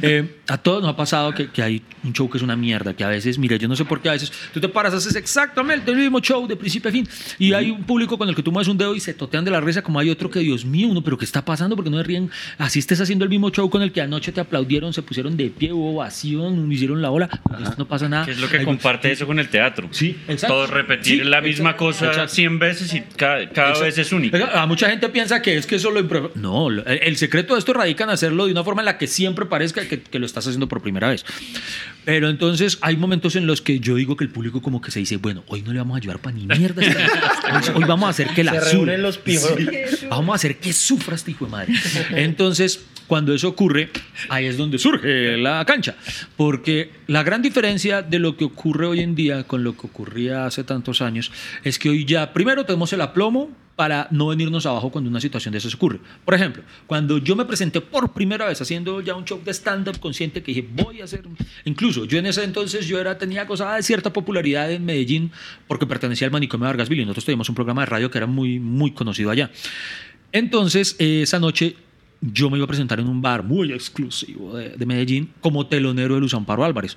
Eh, 0.03 0.41
a 0.49 0.59
todos 0.59 0.83
nos 0.83 0.93
ha 0.93 0.97
pasado 0.97 1.33
que, 1.33 1.51
que 1.51 1.63
hay 1.63 1.83
un 2.05 2.13
show 2.13 2.29
que 2.29 2.37
es 2.37 2.43
una 2.43 2.55
mierda, 2.55 2.95
que 2.95 3.03
a 3.03 3.09
veces, 3.09 3.39
mira, 3.39 3.57
yo 3.57 3.67
no 3.67 3.75
sé 3.75 3.85
por 3.85 4.01
qué 4.01 4.11
a 4.11 4.13
veces 4.13 4.31
tú 4.53 4.61
te 4.61 4.69
paras, 4.69 4.93
haces 4.93 5.17
exactamente 5.17 5.91
el 5.91 5.97
mismo 5.97 6.21
show 6.21 6.47
de 6.47 6.55
principio 6.55 6.91
a 6.91 6.93
fin 6.93 7.09
y 7.39 7.53
hay 7.55 7.71
un 7.71 7.85
público 7.85 8.19
con 8.19 8.29
el 8.29 8.35
que 8.35 8.43
tú 8.43 8.53
mueves 8.53 8.69
un 8.69 8.77
dedo 8.77 8.95
y 8.95 9.01
se 9.01 9.15
totean 9.15 9.45
de 9.45 9.51
la 9.51 9.61
risa, 9.61 9.83
como 9.83 9.99
hay 9.99 10.11
otro 10.11 10.31
que, 10.31 10.41
Dios 10.41 10.65
mío, 10.65 10.89
uno, 10.89 11.03
pero 11.03 11.17
¿qué 11.17 11.25
está 11.25 11.45
pasando? 11.45 11.77
Porque 11.77 11.91
no 11.91 11.97
se 11.97 12.03
ríen, 12.03 12.31
así 12.59 12.79
estés 12.79 13.01
haciendo 13.01 13.25
el 13.25 13.31
mismo 13.31 13.51
show 13.51 13.71
con 13.71 13.83
el 13.83 13.93
que 13.93 14.03
anoche 14.03 14.33
te 14.33 14.41
aplaudieron, 14.41 14.93
se 14.93 15.03
pusieron 15.03 15.37
de 15.37 15.46
pie, 15.51 15.73
hubo 15.73 15.95
ovación, 15.95 16.71
hicieron 16.71 17.03
la 17.03 17.11
ola, 17.11 17.29
Pues 17.49 17.79
no 17.79 17.87
pasa 17.87 18.09
nada. 18.09 18.25
¿Qué 18.27 18.33
es 18.33 18.39
lo 18.39 18.49
que 18.49 18.59
Hay- 18.59 18.65
comparte 18.65 19.11
eso 19.13 19.27
con 19.27 19.39
el 19.39 19.49
teatro? 19.49 19.89
Sí, 19.91 20.17
exacto. 20.29 20.55
Todo 20.55 20.67
repetir 20.67 21.23
Sí, 21.23 21.25
la 21.29 21.41
misma 21.41 21.71
exacto, 21.71 21.85
cosa 21.87 22.07
exacto. 22.09 22.35
100 22.35 22.59
veces 22.59 22.95
y 22.95 23.01
cada, 23.17 23.49
cada 23.51 23.79
vez 23.81 23.97
es 23.99 24.13
único. 24.13 24.37
A 24.37 24.67
mucha 24.67 24.89
gente 24.91 25.09
piensa 25.09 25.41
que 25.43 25.57
es 25.57 25.67
que 25.67 25.77
eso 25.77 25.91
lo 25.91 26.01
impro- 26.01 26.31
No, 26.35 26.69
el, 26.71 27.17
secreto 27.17 27.55
de 27.55 27.61
esto 27.61 27.73
radica 27.73 28.05
en 28.05 28.11
hacerlo 28.11 28.47
de 28.47 28.53
una 28.53 28.65
forma 28.65 28.83
en 28.83 28.87
la 28.87 28.99
que 28.99 29.07
siempre 29.07 29.47
parezca 29.47 29.87
que, 29.89 30.01
que 30.01 30.19
lo 30.19 30.27
estás 30.27 30.47
haciendo 30.47 30.69
por 30.69 30.83
primera 30.83 31.09
vez. 31.09 31.25
Pero 32.05 32.29
entonces 32.29 32.79
hay 32.83 32.97
momentos 32.97 33.35
en 33.37 33.47
los 33.47 33.61
que 33.63 33.81
yo 33.81 33.97
digo 33.97 34.17
que 34.17 34.25
el 34.25 34.31
público 34.31 34.63
como 34.63 34.81
que 34.81 34.91
se 34.91 35.01
dice, 35.01 35.17
bueno, 35.17 35.43
hoy 35.49 35.63
no 35.63 35.73
le 35.73 35.79
vamos 35.79 35.95
a 35.97 35.99
ayudar 35.99 36.19
para 36.21 36.37
ni 36.37 36.47
mierda. 36.47 36.83
Hoy 37.75 37.85
vamos 37.85 38.07
a 38.07 38.11
hacer 38.11 38.29
que 38.29 38.45
la 38.45 38.61
sufra. 38.61 38.97
los 38.97 39.19
pijos. 39.19 39.53
Vamos 40.09 40.33
a 40.33 40.37
hacer 40.37 40.59
que 40.59 40.73
sufra 40.73 41.15
este 41.17 41.33
hijo 41.33 41.47
de 41.47 41.51
madre. 41.51 41.75
Entonces, 42.11 42.85
cuando 43.07 43.35
eso 43.35 43.49
ocurre, 43.49 43.91
ahí 44.29 44.47
es 44.47 44.57
donde 44.57 44.79
surge 44.79 45.36
la 45.37 45.65
cancha. 45.65 45.97
Porque 46.37 46.93
la 47.07 47.23
gran 47.23 47.43
diferencia 47.43 48.03
de 48.03 48.19
lo 48.19 48.37
que 48.37 48.45
ocurre 48.45 48.87
hoy 48.87 49.01
en 49.01 49.15
día 49.15 49.45
con 49.45 49.65
lo 49.65 49.77
que 49.77 49.87
ocurría 49.87 50.47
hace 50.47 50.65
tantos 50.65 51.03
años 51.03 51.33
es 51.65 51.79
que 51.79 51.89
hoy 51.89 52.05
ya, 52.05 52.33
primero, 52.33 52.65
tenemos 52.65 52.93
el 52.93 53.01
aplomo 53.01 53.51
para 53.77 54.09
no 54.11 54.29
venirnos 54.29 54.65
abajo 54.65 54.91
cuando 54.91 55.11
una 55.11 55.21
situación 55.21 55.53
de 55.53 55.59
esas 55.59 55.75
ocurre. 55.75 56.01
Por 56.25 56.35
ejemplo, 56.35 56.63
cuando 56.87 57.19
yo 57.19 57.37
me 57.37 57.45
presenté 57.45 57.83
por 57.83 58.13
primera 58.15 58.47
vez 58.47 58.61
haciendo 58.61 59.03
ya 59.03 59.15
un 59.15 59.25
show 59.27 59.41
de 59.45 59.53
stand-up 59.53 60.01
consciente 60.01 60.43
que 60.43 60.53
dije, 60.53 60.67
voy 60.73 61.03
a 61.03 61.05
hacer... 61.05 61.23
Incluso 61.67 62.07
yo 62.07 62.19
en 62.19 62.27
ese 62.27 62.43
entonces 62.43 62.87
yo 62.87 62.99
era, 62.99 63.19
tenía 63.19 63.45
gozada 63.45 63.77
de 63.77 63.83
cierta 63.83 64.13
popularidad 64.13 64.73
en 64.73 64.85
Medellín 64.85 65.31
porque 65.69 65.87
pertenecía 65.87 66.27
al 66.27 66.33
manicomio 66.33 66.65
de 66.65 66.71
Vargas 66.71 66.89
Villa 66.89 67.03
y 67.03 67.05
nosotros 67.05 67.27
teníamos 67.27 67.51
un 67.51 67.55
programa 67.55 67.83
de 67.83 67.87
radio 67.87 68.11
que 68.11 68.17
era 68.17 68.27
muy, 68.27 68.59
muy 68.59 68.93
conocido 68.93 69.31
allá. 69.31 69.51
Entonces, 70.33 70.97
eh, 70.99 71.23
esa 71.23 71.39
noche 71.39 71.77
yo 72.33 72.51
me 72.51 72.57
iba 72.59 72.65
a 72.65 72.69
presentar 72.69 72.99
en 73.01 73.09
un 73.09 73.21
bar 73.23 73.43
muy 73.43 73.73
exclusivo 73.73 74.57
de, 74.57 74.71
de 74.71 74.87
Medellín 74.87 75.31
como 75.41 75.67
telonero 75.67 76.15
de 76.15 76.21
Luz 76.21 76.35
Amparo 76.35 76.65
Álvarez. 76.65 76.97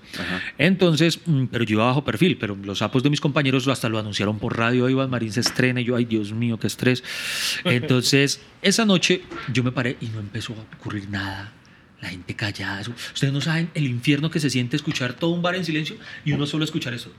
Entonces, 0.57 1.19
mm, 1.25 1.45
pero 1.45 1.63
yo 1.63 1.73
iba 1.75 1.85
bajo 1.85 2.03
perfil, 2.03 2.37
pero 2.37 2.55
los 2.63 2.79
sapos 2.79 3.03
de 3.03 3.09
mis 3.09 3.21
compañeros 3.21 3.67
hasta 3.67 3.89
lo 3.89 3.99
anunciaron 3.99 4.39
por 4.39 4.57
radio, 4.57 4.89
Iván 4.89 5.09
Marín 5.09 5.31
se 5.31 5.41
estrena 5.41 5.81
y 5.81 5.85
yo, 5.85 5.95
ay 5.95 6.05
Dios 6.05 6.33
mío, 6.33 6.57
qué 6.59 6.67
estrés. 6.67 7.03
Entonces, 7.65 8.41
esa 8.61 8.85
noche 8.85 9.21
yo 9.53 9.63
me 9.63 9.71
paré 9.71 9.97
y 10.01 10.07
no 10.07 10.19
empezó 10.19 10.53
a 10.53 10.75
ocurrir 10.77 11.09
nada. 11.09 11.53
La 12.01 12.09
gente 12.09 12.33
callada. 12.35 12.81
eso- 12.81 12.93
Ustedes 13.13 13.33
no 13.33 13.41
saben 13.41 13.69
el 13.73 13.85
infierno 13.85 14.31
que 14.31 14.39
se 14.39 14.49
siente 14.49 14.75
escuchar 14.77 15.13
todo 15.13 15.31
un 15.31 15.41
bar 15.41 15.55
en 15.55 15.65
silencio 15.65 15.97
y 16.23 16.31
uno 16.31 16.45
solo 16.47 16.63
escuchar 16.63 16.93
eso. 16.93 17.11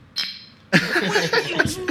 Dios 1.47 1.79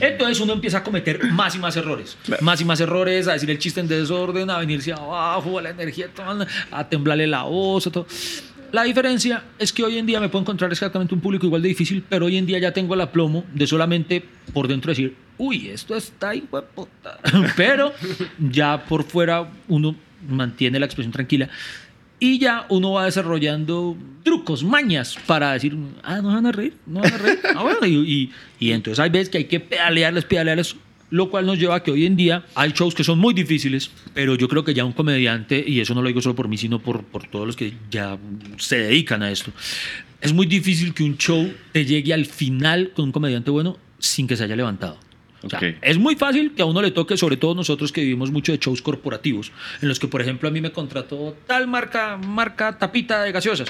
Entonces 0.00 0.40
uno 0.40 0.52
empieza 0.52 0.78
a 0.78 0.82
cometer 0.82 1.24
más 1.32 1.54
y 1.54 1.58
más 1.58 1.76
errores. 1.76 2.16
Más 2.40 2.60
y 2.60 2.64
más 2.64 2.80
errores, 2.80 3.28
a 3.28 3.32
decir 3.32 3.50
el 3.50 3.58
chiste 3.58 3.80
en 3.80 3.88
desorden, 3.88 4.50
a 4.50 4.58
venirse 4.58 4.92
abajo, 4.92 5.58
a 5.58 5.62
la 5.62 5.70
energía, 5.70 6.08
a 6.70 6.88
temblarle 6.88 7.26
la 7.26 7.42
voz, 7.44 7.86
a 7.86 7.90
todo. 7.90 8.06
La 8.72 8.82
diferencia 8.82 9.44
es 9.58 9.72
que 9.72 9.84
hoy 9.84 9.98
en 9.98 10.06
día 10.06 10.18
me 10.18 10.28
puedo 10.28 10.42
encontrar 10.42 10.72
exactamente 10.72 11.14
un 11.14 11.20
público 11.20 11.46
igual 11.46 11.62
de 11.62 11.68
difícil, 11.68 12.04
pero 12.08 12.26
hoy 12.26 12.36
en 12.36 12.44
día 12.44 12.58
ya 12.58 12.72
tengo 12.72 12.94
el 12.94 13.00
aplomo 13.02 13.44
de 13.54 13.68
solamente 13.68 14.24
por 14.52 14.66
dentro 14.66 14.90
decir, 14.90 15.14
uy, 15.38 15.68
esto 15.68 15.94
está 15.94 16.34
hijo 16.34 16.60
de 16.60 16.66
puta. 16.66 17.18
Pero 17.56 17.92
ya 18.38 18.84
por 18.84 19.04
fuera 19.04 19.48
uno 19.68 19.94
mantiene 20.28 20.78
la 20.78 20.86
expresión 20.86 21.12
tranquila 21.12 21.48
y 22.20 22.38
ya 22.38 22.66
uno 22.68 22.92
va 22.92 23.04
desarrollando 23.06 23.96
trucos, 24.22 24.62
mañas 24.64 25.16
para 25.26 25.52
decir, 25.52 25.76
ah, 26.02 26.20
no 26.22 26.28
van 26.28 26.46
a 26.46 26.52
reír, 26.52 26.74
no 26.86 27.00
van 27.00 27.12
a 27.12 27.18
reír. 27.18 27.38
Ah, 27.54 27.62
bueno, 27.62 27.86
y, 27.86 28.30
y- 28.58 28.70
entonces 28.72 28.98
hay 29.00 29.10
veces 29.10 29.28
que 29.28 29.38
hay 29.38 29.44
que 29.44 29.60
pedalearles, 29.60 30.24
pedalearles, 30.24 30.76
lo 31.10 31.28
cual 31.30 31.44
nos 31.46 31.58
lleva 31.58 31.76
a 31.76 31.82
que 31.82 31.90
hoy 31.90 32.06
en 32.06 32.16
día 32.16 32.44
hay 32.54 32.72
shows 32.72 32.94
que 32.94 33.04
son 33.04 33.18
muy 33.18 33.34
difíciles, 33.34 33.90
pero 34.14 34.34
yo 34.36 34.48
creo 34.48 34.64
que 34.64 34.72
ya 34.74 34.84
un 34.84 34.92
comediante, 34.92 35.62
y 35.66 35.80
eso 35.80 35.94
no 35.94 36.00
lo 36.02 36.08
digo 36.08 36.22
solo 36.22 36.34
por 36.34 36.48
mí, 36.48 36.56
sino 36.56 36.78
por, 36.80 37.04
por 37.04 37.26
todos 37.28 37.46
los 37.46 37.56
que 37.56 37.74
ya 37.90 38.16
se 38.56 38.78
dedican 38.78 39.22
a 39.22 39.30
esto, 39.30 39.52
es 40.20 40.32
muy 40.32 40.46
difícil 40.46 40.94
que 40.94 41.02
un 41.04 41.18
show 41.18 41.52
te 41.72 41.84
llegue 41.84 42.14
al 42.14 42.24
final 42.24 42.92
con 42.96 43.06
un 43.06 43.12
comediante 43.12 43.50
bueno 43.50 43.76
sin 43.98 44.26
que 44.26 44.36
se 44.36 44.44
haya 44.44 44.56
levantado. 44.56 44.98
O 45.44 45.50
sea, 45.50 45.58
Ok. 45.58 45.64
es 45.82 45.98
muy 45.98 46.16
fácil 46.16 46.52
que 46.54 46.62
a 46.62 46.64
uno 46.64 46.80
le 46.82 46.90
toque, 46.90 47.16
sobre 47.16 47.36
todo 47.36 47.54
nosotros 47.54 47.92
que 47.92 48.00
vivimos 48.00 48.30
mucho 48.30 48.52
de 48.52 48.58
shows 48.58 48.82
corporativos, 48.82 49.52
en 49.82 49.88
los 49.88 49.98
que, 49.98 50.08
por 50.08 50.20
ejemplo, 50.20 50.48
a 50.48 50.52
mí 50.52 50.60
me 50.60 50.72
contrató 50.72 51.36
tal 51.46 51.66
marca, 51.66 52.16
marca 52.16 52.78
tapita 52.78 53.22
de 53.22 53.32
gaseosas. 53.32 53.68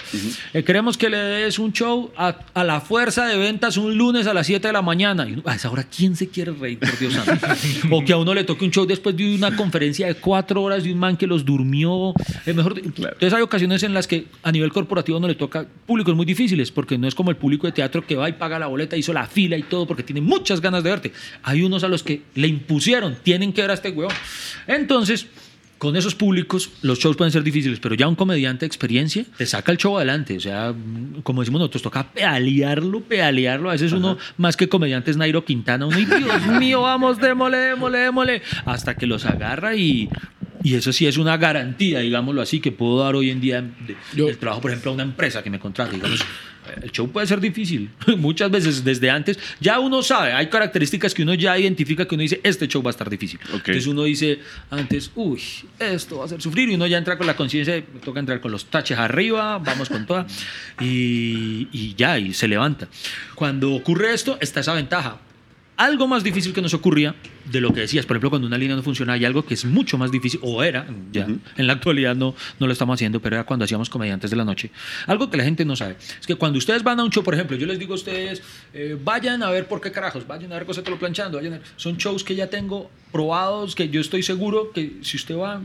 Eh, 0.52 0.62
queremos 0.62 0.96
que 0.96 1.08
le 1.10 1.16
des 1.18 1.58
un 1.58 1.72
show 1.72 2.10
a, 2.16 2.36
a 2.54 2.64
la 2.64 2.80
fuerza 2.80 3.26
de 3.26 3.36
ventas 3.36 3.76
un 3.76 3.96
lunes 3.96 4.26
a 4.26 4.34
las 4.34 4.46
7 4.46 4.66
de 4.68 4.72
la 4.72 4.82
mañana. 4.82 5.28
Y 5.28 5.32
uno, 5.32 5.42
a 5.46 5.54
esa 5.54 5.70
hora, 5.70 5.84
¿quién 5.84 6.16
se 6.16 6.28
quiere 6.28 6.52
reír, 6.52 6.78
por 6.78 6.98
Dios 6.98 7.14
santo? 7.14 7.46
o 7.90 8.04
que 8.04 8.12
a 8.12 8.16
uno 8.16 8.34
le 8.34 8.44
toque 8.44 8.64
un 8.64 8.70
show 8.70 8.86
después 8.86 9.16
de 9.16 9.34
una 9.34 9.56
conferencia 9.56 10.06
de 10.06 10.14
cuatro 10.14 10.62
horas 10.62 10.84
de 10.84 10.92
un 10.92 10.98
man 10.98 11.16
que 11.16 11.26
los 11.26 11.44
durmió. 11.44 12.12
Es 12.46 12.54
mejor, 12.54 12.78
entonces 12.78 13.32
hay 13.32 13.42
ocasiones 13.42 13.82
en 13.82 13.94
las 13.94 14.06
que 14.06 14.26
a 14.42 14.52
nivel 14.52 14.72
corporativo 14.72 15.18
no 15.20 15.26
le 15.28 15.34
toca 15.34 15.66
públicos 15.86 16.14
muy 16.14 16.26
difíciles, 16.26 16.70
porque 16.70 16.98
no 16.98 17.08
es 17.08 17.14
como 17.14 17.30
el 17.30 17.36
público 17.36 17.66
de 17.66 17.72
teatro 17.72 18.06
que 18.06 18.16
va 18.16 18.28
y 18.28 18.32
paga 18.34 18.58
la 18.58 18.66
boleta, 18.66 18.96
hizo 18.96 19.12
la 19.12 19.26
fila 19.26 19.56
y 19.56 19.62
todo, 19.64 19.86
porque 19.86 20.02
tiene 20.02 20.20
muchas 20.20 20.60
ganas 20.60 20.82
de 20.84 20.90
verte. 20.90 21.12
Hay 21.42 21.62
unos 21.64 21.84
a 21.84 21.88
los 21.88 22.02
que 22.02 22.22
le 22.34 22.48
impusieron, 22.48 23.16
tienen 23.22 23.52
que 23.52 23.62
ver 23.62 23.70
a 23.70 23.74
este 23.74 23.90
huevón. 23.90 24.14
Entonces, 24.66 25.26
con 25.84 25.96
esos 25.96 26.14
públicos, 26.14 26.70
los 26.80 26.98
shows 26.98 27.14
pueden 27.14 27.30
ser 27.30 27.42
difíciles, 27.42 27.78
pero 27.78 27.94
ya 27.94 28.08
un 28.08 28.14
comediante 28.14 28.60
de 28.60 28.66
experiencia 28.68 29.24
te 29.36 29.44
saca 29.44 29.70
el 29.70 29.76
show 29.76 29.96
adelante. 29.96 30.36
O 30.36 30.40
sea, 30.40 30.74
como 31.22 31.42
decimos 31.42 31.58
nosotros, 31.58 31.82
toca 31.82 32.10
pedalearlo, 32.10 33.00
pedalearlo. 33.00 33.68
A 33.68 33.72
veces 33.72 33.92
uno, 33.92 34.16
más 34.38 34.56
que 34.56 34.68
comediante, 34.68 35.10
es 35.10 35.18
Nairo 35.18 35.44
Quintana. 35.44 35.84
Uno, 35.84 35.98
y 35.98 36.06
Dios 36.06 36.46
mío, 36.58 36.82
vamos, 36.82 37.18
démosle, 37.18 37.58
démosle, 37.58 37.98
démosle. 37.98 38.42
Hasta 38.64 38.94
que 38.94 39.06
los 39.06 39.26
agarra 39.26 39.76
y. 39.76 40.08
Y 40.64 40.74
eso 40.74 40.92
sí 40.92 41.06
es 41.06 41.16
una 41.18 41.36
garantía, 41.36 42.00
digámoslo 42.00 42.40
así, 42.42 42.58
que 42.58 42.72
puedo 42.72 42.98
dar 43.04 43.14
hoy 43.14 43.30
en 43.30 43.40
día 43.40 43.60
de- 43.62 43.96
Yo- 44.16 44.28
el 44.28 44.38
trabajo, 44.38 44.62
por 44.62 44.70
ejemplo, 44.72 44.90
a 44.90 44.94
una 44.94 45.02
empresa 45.04 45.42
que 45.42 45.50
me 45.50 45.60
contrate. 45.60 45.94
Digamos, 45.94 46.24
el 46.82 46.90
show 46.90 47.06
puede 47.12 47.26
ser 47.26 47.38
difícil. 47.40 47.90
Muchas 48.16 48.50
veces 48.50 48.82
desde 48.82 49.10
antes 49.10 49.38
ya 49.60 49.78
uno 49.78 50.02
sabe, 50.02 50.32
hay 50.32 50.46
características 50.48 51.12
que 51.12 51.22
uno 51.22 51.34
ya 51.34 51.58
identifica 51.58 52.08
que 52.08 52.14
uno 52.14 52.22
dice, 52.22 52.40
este 52.42 52.66
show 52.66 52.82
va 52.82 52.88
a 52.88 52.92
estar 52.92 53.10
difícil. 53.10 53.38
Ok. 53.50 53.56
Entonces 53.58 53.86
uno 53.86 54.04
dice 54.04 54.38
antes, 54.70 55.10
uy, 55.14 55.38
esto 55.78 56.16
va 56.16 56.22
a 56.22 56.26
hacer 56.26 56.40
sufrir. 56.40 56.70
Y 56.70 56.74
uno 56.76 56.86
ya 56.86 56.96
entra 56.96 57.18
con 57.18 57.26
la 57.26 57.36
conciencia, 57.36 57.74
de, 57.74 57.84
me 57.92 58.00
toca 58.00 58.18
entrar 58.20 58.40
con 58.40 58.50
los 58.50 58.64
taches 58.64 58.96
arriba, 58.98 59.58
vamos 59.58 59.90
con 59.90 60.06
toda. 60.06 60.26
Y, 60.80 61.68
y 61.72 61.94
ya, 61.94 62.18
y 62.18 62.32
se 62.32 62.48
levanta. 62.48 62.88
Cuando 63.34 63.74
ocurre 63.74 64.14
esto, 64.14 64.38
está 64.40 64.60
esa 64.60 64.72
ventaja. 64.72 65.18
Algo 65.76 66.06
más 66.06 66.22
difícil 66.22 66.52
que 66.52 66.62
nos 66.62 66.72
ocurría 66.72 67.16
de 67.50 67.60
lo 67.60 67.72
que 67.74 67.80
decías, 67.80 68.06
por 68.06 68.14
ejemplo, 68.16 68.30
cuando 68.30 68.46
una 68.46 68.56
línea 68.56 68.76
no 68.76 68.82
funciona, 68.84 69.14
hay 69.14 69.24
algo 69.24 69.44
que 69.44 69.54
es 69.54 69.64
mucho 69.64 69.98
más 69.98 70.12
difícil, 70.12 70.38
o 70.42 70.62
era, 70.62 70.86
ya 71.12 71.26
en 71.56 71.66
la 71.66 71.72
actualidad 71.72 72.14
no, 72.14 72.34
no 72.60 72.66
lo 72.68 72.72
estamos 72.72 72.94
haciendo, 72.94 73.20
pero 73.20 73.34
era 73.36 73.44
cuando 73.44 73.64
hacíamos 73.64 73.90
comediantes 73.90 74.30
de 74.30 74.36
la 74.36 74.44
noche. 74.44 74.70
Algo 75.08 75.28
que 75.30 75.36
la 75.36 75.42
gente 75.44 75.64
no 75.64 75.74
sabe. 75.74 75.96
Es 76.20 76.26
que 76.26 76.36
cuando 76.36 76.58
ustedes 76.58 76.84
van 76.84 77.00
a 77.00 77.04
un 77.04 77.10
show, 77.10 77.24
por 77.24 77.34
ejemplo, 77.34 77.56
yo 77.56 77.66
les 77.66 77.78
digo 77.78 77.92
a 77.94 77.96
ustedes, 77.96 78.40
eh, 78.72 78.96
vayan 79.02 79.42
a 79.42 79.50
ver 79.50 79.66
por 79.66 79.80
qué 79.80 79.90
carajos, 79.90 80.26
vayan 80.26 80.52
a 80.52 80.56
ver 80.56 80.64
cosas 80.64 80.88
lo 80.88 80.96
planchando, 80.98 81.38
vayan 81.38 81.54
a- 81.54 81.60
son 81.76 81.96
shows 81.96 82.22
que 82.22 82.36
ya 82.36 82.48
tengo 82.48 82.88
probados, 83.10 83.74
que 83.74 83.88
yo 83.88 84.00
estoy 84.00 84.22
seguro 84.22 84.70
que 84.72 84.98
si 85.02 85.16
usted 85.16 85.36
va, 85.36 85.60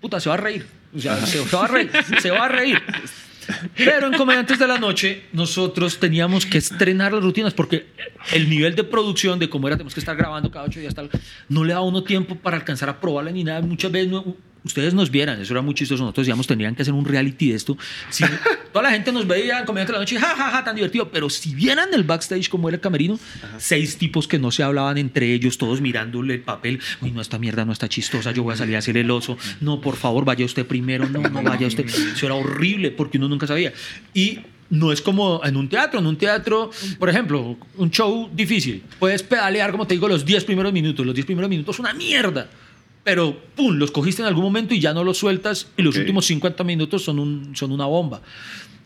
puta, 0.00 0.20
se 0.20 0.28
va 0.28 0.34
a 0.34 0.38
reír. 0.38 0.66
O 0.94 1.00
sea, 1.00 1.24
se, 1.26 1.42
se 1.44 1.56
va 1.56 1.64
a 1.64 1.68
reír, 1.68 1.90
se 2.20 2.30
va 2.30 2.44
a 2.44 2.48
reír. 2.48 2.82
Pero 3.76 4.06
en 4.06 4.14
Comediantes 4.14 4.58
de 4.58 4.66
la 4.66 4.78
Noche 4.78 5.24
nosotros 5.32 5.98
teníamos 5.98 6.46
que 6.46 6.58
estrenar 6.58 7.12
las 7.12 7.22
rutinas 7.22 7.54
porque 7.54 7.86
el 8.32 8.48
nivel 8.48 8.74
de 8.74 8.84
producción 8.84 9.38
de 9.38 9.48
cómo 9.48 9.66
era, 9.68 9.76
tenemos 9.76 9.94
que 9.94 10.00
estar 10.00 10.16
grabando 10.16 10.50
cada 10.50 10.66
ocho 10.66 10.80
días, 10.80 10.94
tal, 10.94 11.10
no 11.48 11.64
le 11.64 11.72
da 11.72 11.80
uno 11.80 12.02
tiempo 12.04 12.34
para 12.34 12.56
alcanzar 12.56 12.88
a 12.88 13.00
probarla 13.00 13.30
ni 13.30 13.44
nada. 13.44 13.60
Muchas 13.62 13.90
veces 13.90 14.10
ustedes 14.68 14.94
nos 14.94 15.10
vieran, 15.10 15.40
eso 15.40 15.52
era 15.52 15.62
muy 15.62 15.74
chistoso. 15.74 16.02
Nosotros 16.02 16.26
decíamos, 16.26 16.46
tendrían 16.46 16.74
que 16.74 16.82
hacer 16.82 16.94
un 16.94 17.04
reality 17.04 17.50
de 17.50 17.56
esto. 17.56 17.76
Si, 18.10 18.24
toda 18.72 18.84
la 18.84 18.90
gente 18.90 19.10
nos 19.10 19.26
veía 19.26 19.62
de 19.62 19.92
la 19.92 19.98
Noche, 19.98 20.18
ja, 20.18 20.34
ja, 20.36 20.50
ja, 20.50 20.64
tan 20.64 20.76
divertido. 20.76 21.10
Pero 21.10 21.28
si 21.28 21.54
vieran 21.54 21.88
el 21.92 22.04
backstage 22.04 22.48
como 22.48 22.68
era 22.68 22.76
el 22.76 22.80
camerino, 22.80 23.18
seis 23.58 23.96
tipos 23.96 24.28
que 24.28 24.38
no 24.38 24.50
se 24.50 24.62
hablaban 24.62 24.98
entre 24.98 25.32
ellos, 25.32 25.58
todos 25.58 25.80
mirándole 25.80 26.34
el 26.34 26.40
papel. 26.40 26.80
Uy, 27.00 27.10
no, 27.10 27.20
esta 27.20 27.38
mierda 27.38 27.64
no 27.64 27.72
está 27.72 27.88
chistosa, 27.88 28.32
yo 28.32 28.42
voy 28.42 28.54
a 28.54 28.56
salir 28.56 28.76
a 28.76 28.78
hacer 28.78 28.96
el 28.96 29.10
oso. 29.10 29.36
No, 29.60 29.80
por 29.80 29.96
favor, 29.96 30.24
vaya 30.24 30.44
usted 30.44 30.66
primero. 30.66 31.08
No, 31.08 31.20
no 31.20 31.42
vaya 31.42 31.66
usted. 31.66 31.86
Eso 32.14 32.26
era 32.26 32.34
horrible 32.34 32.90
porque 32.90 33.18
uno 33.18 33.28
nunca 33.28 33.46
sabía. 33.46 33.72
Y 34.14 34.40
no 34.70 34.92
es 34.92 35.00
como 35.00 35.40
en 35.44 35.56
un 35.56 35.68
teatro. 35.68 36.00
En 36.00 36.06
un 36.06 36.16
teatro, 36.16 36.70
por 36.98 37.08
ejemplo, 37.08 37.56
un 37.76 37.90
show 37.90 38.30
difícil. 38.32 38.82
Puedes 38.98 39.22
pedalear, 39.22 39.70
como 39.70 39.86
te 39.86 39.94
digo, 39.94 40.08
los 40.08 40.24
10 40.24 40.44
primeros 40.44 40.72
minutos. 40.72 41.04
Los 41.04 41.14
10 41.14 41.26
primeros 41.26 41.48
minutos 41.48 41.78
una 41.78 41.92
mierda. 41.94 42.48
Pero, 43.08 43.34
pum, 43.56 43.76
los 43.78 43.90
cogiste 43.90 44.20
en 44.20 44.28
algún 44.28 44.44
momento 44.44 44.74
y 44.74 44.80
ya 44.80 44.92
no 44.92 45.02
los 45.02 45.16
sueltas. 45.16 45.68
Y 45.78 45.82
los 45.82 45.94
Ok. 45.94 46.00
últimos 46.00 46.26
50 46.26 46.62
minutos 46.62 47.02
son, 47.04 47.18
un, 47.18 47.56
son 47.56 47.72
una 47.72 47.86
bomba. 47.86 48.20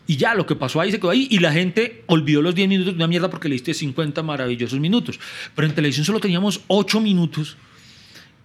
Y 0.07 0.15
ya, 0.15 0.33
lo 0.33 0.45
que 0.45 0.55
pasó 0.55 0.79
ahí 0.79 0.91
se 0.91 0.97
quedó 0.97 1.09
ahí. 1.09 1.27
Y 1.29 1.39
la 1.39 1.51
gente 1.51 2.03
olvidó 2.07 2.41
los 2.41 2.55
10 2.55 2.69
minutos 2.69 2.93
de 2.93 2.97
una 2.97 3.07
mierda 3.07 3.29
porque 3.29 3.49
le 3.49 3.55
diste 3.55 3.73
50 3.73 4.23
maravillosos 4.23 4.79
minutos. 4.79 5.19
Pero 5.53 5.67
en 5.67 5.75
televisión 5.75 6.05
solo 6.05 6.21
teníamos 6.21 6.61
8 6.67 7.01
minutos 7.01 7.57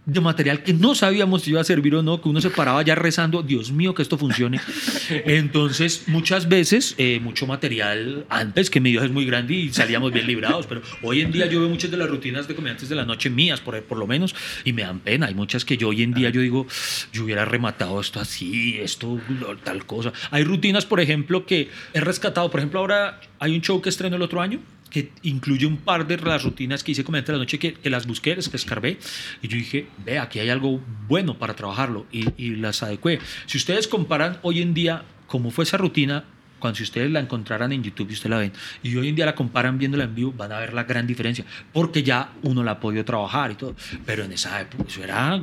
de 0.09 0.23
material 0.23 0.63
que 0.63 0.73
no 0.73 0.95
sabíamos 0.95 1.43
si 1.43 1.51
iba 1.51 1.61
a 1.61 1.65
servir 1.65 1.95
o 1.95 2.03
no, 2.03 2.23
que 2.23 2.31
uno 2.31 2.41
se 2.41 2.49
paraba 2.49 2.81
ya 2.83 2.95
rezando, 2.95 3.43
Dios 3.43 3.71
mío, 3.71 3.95
que 3.95 4.01
esto 4.01 4.17
funcione. 4.17 4.59
Entonces, 5.11 6.05
muchas 6.07 6.49
veces, 6.49 6.95
eh, 6.97 7.21
mucho 7.23 7.47
material 7.47 8.25
antes, 8.31 8.71
que 8.71 8.81
mi 8.81 8.91
Dios 8.91 9.05
es 9.05 9.11
muy 9.11 9.27
grande 9.27 9.53
y 9.53 9.69
salíamos 9.71 10.11
bien 10.11 10.27
librados, 10.27 10.67
pero 10.67 10.81
hoy 11.03 11.21
en 11.21 11.31
día 11.31 11.45
yo 11.45 11.61
veo 11.61 11.69
muchas 11.69 11.91
de 11.91 11.99
las 11.99 12.09
rutinas 12.09 12.49
de 12.49 12.55
comediantes 12.55 12.89
de 12.89 12.97
la 12.97 13.05
noche 13.05 13.29
mías, 13.29 13.61
por, 13.61 13.83
por 13.83 13.99
lo 13.99 14.07
menos, 14.07 14.35
y 14.65 14.73
me 14.73 14.83
dan 14.83 15.01
pena. 15.01 15.27
Hay 15.27 15.35
muchas 15.35 15.67
que 15.67 15.77
yo 15.77 15.89
hoy 15.89 16.03
en 16.03 16.15
día 16.15 16.31
yo 16.31 16.41
digo, 16.41 16.67
yo 17.13 17.25
hubiera 17.25 17.45
rematado 17.45 18.01
esto 18.01 18.19
así, 18.19 18.79
esto, 18.79 19.21
tal 19.63 19.85
cosa. 19.85 20.15
Hay 20.31 20.43
rutinas, 20.43 20.87
por 20.87 21.01
ejemplo, 21.01 21.45
que 21.45 21.69
he 21.93 22.01
rescatado. 22.01 22.51
Por 22.51 22.61
ejemplo, 22.61 22.81
ahora 22.81 23.21
hay 23.39 23.55
un 23.55 23.61
show 23.61 23.83
que 23.83 23.91
estreno 23.91 24.17
el 24.17 24.23
otro 24.23 24.41
año 24.41 24.61
que 24.91 25.13
incluye 25.23 25.67
un 25.67 25.77
par 25.77 26.07
de 26.07 26.17
las 26.19 26.45
rutinas 26.45 26.83
que 26.83 26.93
hice 26.93 27.03
de 27.03 27.33
la 27.33 27.39
noche 27.39 27.59
que, 27.59 27.75
que 27.75 27.91
las 27.91 28.07
busqué, 28.07 28.37
las 28.37 28.53
escarbé 28.53 28.99
y 29.43 29.49
yo 29.49 29.57
dije, 29.57 29.87
ve, 30.05 30.19
aquí 30.19 30.39
hay 30.39 30.51
algo 30.51 30.81
bueno 31.07 31.39
para 31.39 31.55
trabajarlo 31.55 32.07
y, 32.13 32.27
y 32.37 32.57
las 32.57 32.83
adecué. 32.83 33.19
Si 33.47 33.59
ustedes 33.59 33.89
comparan 33.89 34.39
hoy 34.43 34.63
en 34.63 34.75
día 34.75 35.05
cómo 35.27 35.51
fue 35.51 35.65
esa 35.65 35.77
rutina, 35.77 36.25
cuando 36.59 36.77
si 36.77 36.83
ustedes 36.83 37.11
la 37.11 37.21
encontraran 37.21 37.73
en 37.73 37.83
YouTube 37.83 38.11
y 38.11 38.15
ustedes 38.15 38.31
la 38.31 38.39
ven, 38.39 38.53
y 38.83 38.97
hoy 38.97 39.09
en 39.09 39.15
día 39.15 39.27
la 39.27 39.35
comparan 39.35 39.79
viéndola 39.79 40.05
en 40.05 40.15
vivo, 40.15 40.33
van 40.33 40.53
a 40.53 40.59
ver 40.59 40.75
la 40.75 40.85
gran 40.85 41.07
diferencia, 41.07 41.45
porque 41.73 42.03
ya 42.03 42.33
uno 42.43 42.65
la 42.65 42.73
ha 42.73 42.81
podido 42.81 43.05
trabajar 43.05 43.53
y 43.53 43.55
todo. 43.55 43.77
Pero 44.05 44.25
en 44.25 44.33
esa 44.33 44.61
época, 44.61 44.85
eso 44.89 45.03
era 45.05 45.43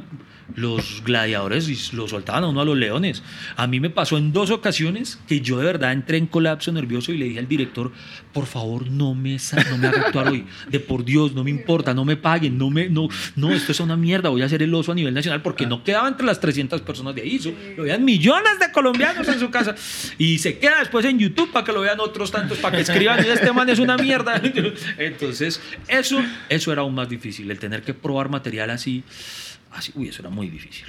los 0.55 1.01
gladiadores 1.03 1.67
y 1.69 1.95
lo 1.95 2.07
soltaban 2.07 2.43
a 2.43 2.47
uno 2.47 2.61
a 2.61 2.65
los 2.65 2.77
leones. 2.77 3.23
A 3.55 3.67
mí 3.67 3.79
me 3.79 3.89
pasó 3.89 4.17
en 4.17 4.31
dos 4.31 4.51
ocasiones 4.51 5.19
que 5.27 5.41
yo 5.41 5.57
de 5.57 5.65
verdad 5.65 5.91
entré 5.91 6.17
en 6.17 6.27
colapso 6.27 6.71
nervioso 6.71 7.11
y 7.11 7.17
le 7.17 7.25
dije 7.25 7.39
al 7.39 7.47
director, 7.47 7.91
por 8.31 8.45
favor, 8.45 8.87
no 8.89 9.15
me, 9.15 9.37
no 9.69 9.77
me 9.77 9.87
haga 9.87 10.01
actuar 10.07 10.29
hoy. 10.29 10.45
De 10.69 10.79
por 10.79 11.03
Dios, 11.03 11.33
no 11.33 11.43
me 11.43 11.49
importa, 11.49 11.93
no 11.93 12.05
me 12.05 12.15
paguen, 12.17 12.57
no 12.57 12.69
me, 12.69 12.89
no, 12.89 13.07
no, 13.35 13.51
esto 13.51 13.71
es 13.71 13.79
una 13.79 13.97
mierda, 13.97 14.29
voy 14.29 14.41
a 14.41 14.45
hacer 14.45 14.61
el 14.61 14.73
oso 14.73 14.91
a 14.91 14.95
nivel 14.95 15.13
nacional 15.13 15.41
porque 15.41 15.65
no 15.65 15.83
quedaba 15.83 16.07
entre 16.07 16.25
las 16.25 16.39
300 16.39 16.81
personas 16.81 17.15
de 17.15 17.21
ahí. 17.21 17.39
Lo 17.75 17.83
veían 17.83 18.03
millones 18.05 18.59
de 18.59 18.71
colombianos 18.71 19.27
en 19.27 19.39
su 19.39 19.49
casa. 19.49 19.75
Y 20.17 20.37
se 20.37 20.57
queda 20.59 20.79
después 20.79 21.05
en 21.05 21.19
YouTube 21.19 21.51
para 21.51 21.65
que 21.65 21.71
lo 21.71 21.81
vean 21.81 21.99
otros 21.99 22.31
tantos, 22.31 22.57
para 22.59 22.75
que 22.75 22.83
escriban, 22.83 23.19
"Mira, 23.21 23.33
este 23.33 23.51
man 23.51 23.69
es 23.69 23.79
una 23.79 23.97
mierda. 23.97 24.41
Entonces, 24.97 25.61
eso, 25.87 26.21
eso 26.49 26.71
era 26.71 26.81
aún 26.81 26.95
más 26.95 27.09
difícil, 27.09 27.49
el 27.49 27.59
tener 27.59 27.81
que 27.81 27.93
probar 27.93 28.29
material 28.29 28.69
así. 28.69 29.03
Así 29.75 29.91
uy, 29.95 30.07
eso 30.09 30.21
era 30.21 30.29
muy 30.29 30.49
difícil. 30.49 30.85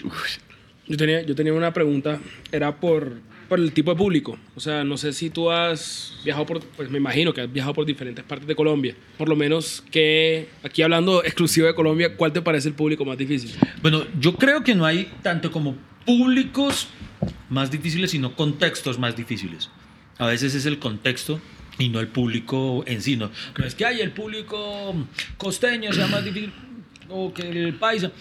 Yo 0.89 0.97
tenía, 0.97 1.23
yo 1.23 1.35
tenía 1.35 1.53
una 1.53 1.73
pregunta, 1.73 2.21
era 2.53 2.77
por, 2.77 3.15
por 3.49 3.59
el 3.59 3.73
tipo 3.73 3.91
de 3.91 3.97
público. 3.97 4.39
O 4.55 4.61
sea, 4.61 4.85
no 4.85 4.97
sé 4.97 5.13
si 5.13 5.31
tú 5.31 5.51
has 5.51 6.15
viajado 6.25 6.47
por, 6.47 6.61
pues 6.61 6.91
me 6.91 6.99
imagino 6.99 7.35
que 7.35 7.41
has 7.41 7.53
viajado 7.53 7.75
por 7.75 7.85
diferentes 7.85 8.25
partes 8.25 8.47
de 8.47 8.55
Colombia. 8.55 8.95
Por 9.19 9.29
lo 9.29 9.35
menos 9.35 9.83
que, 9.91 10.49
aquí 10.63 10.83
hablando 10.83 11.25
exclusivo 11.25 11.67
de 11.67 11.75
Colombia, 11.75 12.17
¿cuál 12.17 12.33
te 12.33 12.41
parece 12.41 12.69
el 12.69 12.75
público 12.75 13.05
más 13.05 13.19
difícil? 13.19 13.53
Bueno, 13.83 14.05
yo 14.21 14.37
creo 14.37 14.63
que 14.63 14.75
no 14.75 14.85
hay 14.85 15.11
tanto 15.23 15.51
como 15.51 15.77
públicos 16.05 16.87
más 17.51 17.71
difíciles, 17.71 18.13
sino 18.13 18.37
contextos 18.37 18.99
más 18.99 19.17
difíciles. 19.17 19.71
A 20.19 20.27
veces 20.27 20.55
es 20.55 20.67
el 20.67 20.79
contexto 20.79 21.41
y 21.79 21.89
no 21.89 22.01
el 22.01 22.09
público 22.09 22.85
en 22.87 23.03
sí. 23.03 23.17
No, 23.17 23.31
No 23.59 23.65
es 23.65 23.75
que 23.75 23.85
hay 23.85 24.01
el 24.01 24.13
público 24.13 24.95
costeño 25.37 25.93
sea 25.93 26.07
más 26.07 26.25
difícil 26.25 26.53
o 27.09 27.33
que 27.33 27.43
el 27.43 27.75
paisa. 27.75 28.13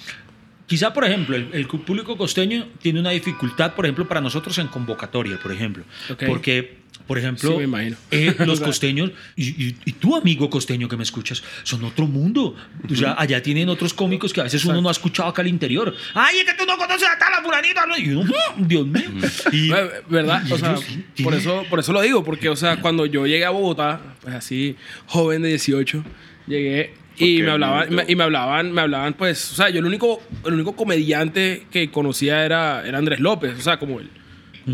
Quizá, 0.67 0.93
por 0.93 1.05
ejemplo, 1.05 1.35
el, 1.35 1.49
el 1.53 1.67
público 1.67 2.17
costeño 2.17 2.67
tiene 2.81 2.99
una 2.99 3.11
dificultad, 3.11 3.73
por 3.75 3.85
ejemplo, 3.85 4.07
para 4.07 4.19
nosotros 4.21 4.57
en 4.57 4.67
convocatoria, 4.67 5.37
por 5.37 5.51
ejemplo. 5.51 5.83
Ok. 6.09 6.23
Porque, 6.25 6.77
por 7.05 7.19
ejemplo, 7.19 7.59
Sí, 7.59 7.67
me 7.67 7.93
eh, 8.09 8.35
los 8.47 8.59
costeños 8.61 9.11
y, 9.35 9.49
y, 9.63 9.77
y 9.85 9.91
tu 9.93 10.15
amigo 10.15 10.49
costeño 10.49 10.87
que 10.89 10.97
me 10.97 11.03
escuchas 11.03 11.43
son 11.63 11.83
otro 11.83 12.07
mundo. 12.07 12.55
O 12.91 12.95
sea, 12.95 13.13
allá 13.15 13.43
tienen 13.43 13.69
otros 13.69 13.93
cómicos 13.93 14.33
que 14.33 14.41
a 14.41 14.45
veces 14.45 14.65
uno 14.65 14.81
no 14.81 14.89
ha 14.89 14.91
escuchado 14.91 15.29
acá 15.29 15.43
al 15.43 15.49
interior. 15.49 15.93
¡Ay, 16.15 16.37
es 16.39 16.45
que 16.45 16.53
tú 16.57 16.65
no 16.65 16.77
conoces 16.77 17.07
a 17.07 17.19
tal 17.19 17.31
a 17.35 17.43
fulanito! 17.43 17.85
¿no? 17.85 17.97
Y 17.97 18.09
uno, 18.09 18.23
"Mm, 18.57 18.67
Dios 18.67 18.87
mío. 18.87 19.09
Y- 19.51 19.69
¿Verdad? 20.09 20.43
y 20.47 20.51
O 20.51 20.57
sea, 20.57 20.75
por 21.23 21.35
eso, 21.35 21.63
por 21.69 21.79
eso 21.79 21.93
lo 21.93 22.01
digo, 22.01 22.23
porque, 22.23 22.49
o 22.49 22.55
sea, 22.55 22.81
cuando 22.81 23.05
yo 23.05 23.27
llegué 23.27 23.45
a 23.45 23.51
Bogotá, 23.51 24.01
pues 24.21 24.33
así, 24.33 24.75
joven 25.05 25.43
de 25.43 25.49
18, 25.49 26.03
llegué 26.47 26.93
y 27.17 27.41
me 27.41 27.51
hablaban, 27.51 27.89
no. 27.89 27.95
me- 27.97 28.05
y 28.07 28.15
me 28.15 28.23
hablaban, 28.23 28.71
me 28.71 28.81
hablaban, 28.81 29.13
pues, 29.13 29.51
o 29.51 29.55
sea, 29.55 29.69
yo 29.69 29.79
el 29.79 29.85
único, 29.85 30.21
el 30.45 30.53
único 30.53 30.75
comediante 30.75 31.63
que 31.71 31.89
conocía 31.91 32.45
era, 32.45 32.85
era 32.87 32.97
Andrés 32.97 33.19
López, 33.19 33.57
o 33.57 33.61
sea, 33.61 33.77
como 33.77 33.99
él. 33.99 34.09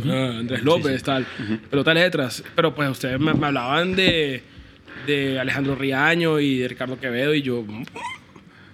Ah, 0.07 0.37
Andrés 0.39 0.63
López, 0.63 1.03
tal, 1.03 1.25
pelotas 1.69 1.95
de 1.95 2.01
letras. 2.01 2.43
Pero 2.55 2.73
pues 2.73 2.89
ustedes 2.89 3.19
me, 3.19 3.33
me 3.33 3.47
hablaban 3.47 3.95
de, 3.95 4.41
de 5.05 5.39
Alejandro 5.39 5.75
Riaño 5.75 6.39
y 6.39 6.59
de 6.59 6.67
Ricardo 6.69 6.97
Quevedo 6.99 7.33
y 7.33 7.41
yo, 7.41 7.65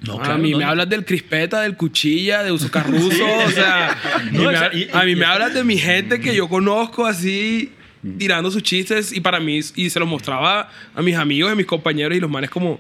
No, 0.02 0.20
a 0.20 0.22
claro, 0.24 0.38
mí 0.38 0.52
no, 0.52 0.60
me 0.60 0.64
no. 0.64 0.70
hablas 0.70 0.88
del 0.90 1.04
crispeta, 1.06 1.62
del 1.62 1.76
cuchilla, 1.76 2.44
de 2.44 2.52
uso 2.52 2.70
carruso, 2.72 3.26
o 3.46 3.50
sea, 3.50 3.98
y 4.32 4.36
No, 4.38 4.52
y- 4.52 4.88
a 4.94 5.04
mí 5.04 5.12
y- 5.12 5.16
me 5.16 5.26
hablas 5.26 5.54
de 5.56 5.64
mi 5.64 5.78
gente 5.78 6.20
que 6.20 6.36
yo 6.36 6.48
conozco 6.48 7.06
así 7.06 7.72
tirando 8.20 8.52
sus 8.52 8.62
chistes 8.62 9.12
y 9.12 9.20
para 9.20 9.40
mí 9.40 9.60
y 9.76 9.90
se 9.90 10.00
los 10.00 10.08
mostraba 10.08 10.70
a 10.96 11.02
mis 11.02 11.16
amigos, 11.16 11.52
a 11.52 11.56
mis 11.56 11.66
compañeros 11.66 12.16
y 12.16 12.22
los 12.22 12.30
manes 12.30 12.50
como, 12.52 12.80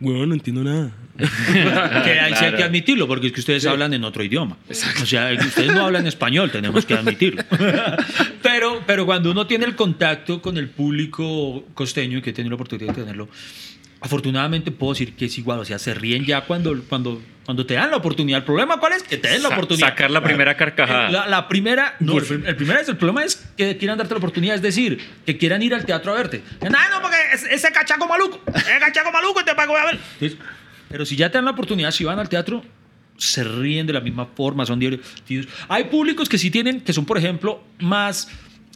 weón, 0.00 0.28
no 0.28 0.34
entiendo 0.34 0.64
nada. 0.64 0.92
Que 1.16 2.20
ahí 2.20 2.34
sí 2.34 2.44
hay 2.44 2.54
que 2.54 2.64
admitirlo, 2.64 3.06
porque 3.06 3.28
es 3.28 3.32
que 3.32 3.40
ustedes 3.40 3.64
hablan 3.66 3.94
en 3.94 4.04
otro 4.04 4.24
idioma. 4.24 4.56
O 4.68 5.06
sea, 5.06 5.32
ustedes 5.32 5.72
no 5.72 5.86
hablan 5.86 6.06
español, 6.06 6.50
tenemos 6.50 6.84
que 6.84 6.94
admitirlo. 6.94 7.42
Pero, 8.42 8.82
pero 8.86 9.06
cuando 9.06 9.30
uno 9.30 9.46
tiene 9.46 9.64
el 9.64 9.74
contacto 9.74 10.40
con 10.40 10.58
el 10.58 10.68
público 10.68 11.64
costeño, 11.74 12.18
y 12.18 12.22
que 12.22 12.30
he 12.30 12.32
tenido 12.32 12.50
la 12.50 12.54
oportunidad 12.56 12.94
de 12.94 13.02
tenerlo, 13.02 13.28
afortunadamente 14.00 14.70
puedo 14.70 14.92
decir 14.92 15.14
que 15.14 15.24
es 15.24 15.38
igual. 15.38 15.60
O 15.60 15.64
sea, 15.64 15.78
se 15.78 15.94
ríen 15.94 16.24
ya 16.24 16.42
cuando, 16.42 16.78
cuando, 16.88 17.20
cuando 17.44 17.66
te 17.66 17.74
dan 17.74 17.90
la 17.90 17.96
oportunidad. 17.98 18.38
El 18.38 18.44
problema, 18.44 18.78
¿cuál 18.78 18.92
es? 18.94 19.02
Que 19.02 19.16
te 19.18 19.28
den 19.28 19.42
la 19.42 19.48
Sa- 19.50 19.54
oportunidad. 19.54 19.88
sacar 19.88 20.10
la 20.10 20.22
primera 20.22 20.56
carcajada. 20.56 21.10
La, 21.10 21.26
la 21.28 21.46
primera, 21.48 21.94
no, 22.00 22.18
el, 22.18 22.44
el 22.46 22.70
es 22.80 22.88
el 22.88 22.96
problema 22.96 23.24
es 23.24 23.44
que 23.56 23.76
quieran 23.76 23.98
darte 23.98 24.14
la 24.14 24.18
oportunidad, 24.18 24.54
es 24.56 24.62
decir, 24.62 24.98
que 25.26 25.36
quieran 25.36 25.62
ir 25.62 25.74
al 25.74 25.84
teatro 25.84 26.12
a 26.12 26.16
verte. 26.16 26.42
"Ah, 26.62 26.88
no, 26.90 27.02
porque 27.02 27.16
es- 27.32 27.44
ese 27.50 27.70
cachaco 27.72 28.06
maluco, 28.08 28.40
ese 28.54 28.78
cachaco 28.80 29.12
maluco 29.12 29.40
y 29.40 29.44
te 29.44 29.54
pago 29.54 29.76
a 29.76 29.84
ver. 29.86 29.98
Entonces, 30.20 30.38
pero 30.88 31.04
si 31.04 31.16
ya 31.16 31.30
te 31.30 31.38
dan 31.38 31.44
la 31.44 31.50
oportunidad, 31.52 31.90
si 31.90 32.04
van 32.04 32.18
al 32.18 32.28
teatro, 32.28 32.62
se 33.16 33.44
ríen 33.44 33.86
de 33.86 33.92
la 33.92 34.00
misma 34.00 34.26
forma, 34.26 34.66
son 34.66 34.78
divertidos. 34.80 35.46
Hay 35.68 35.84
públicos 35.84 36.28
que 36.28 36.36
sí 36.38 36.50
tienen, 36.50 36.80
que 36.80 36.92
son, 36.92 37.04
por 37.06 37.16
ejemplo, 37.18 37.62
más, 37.78 38.28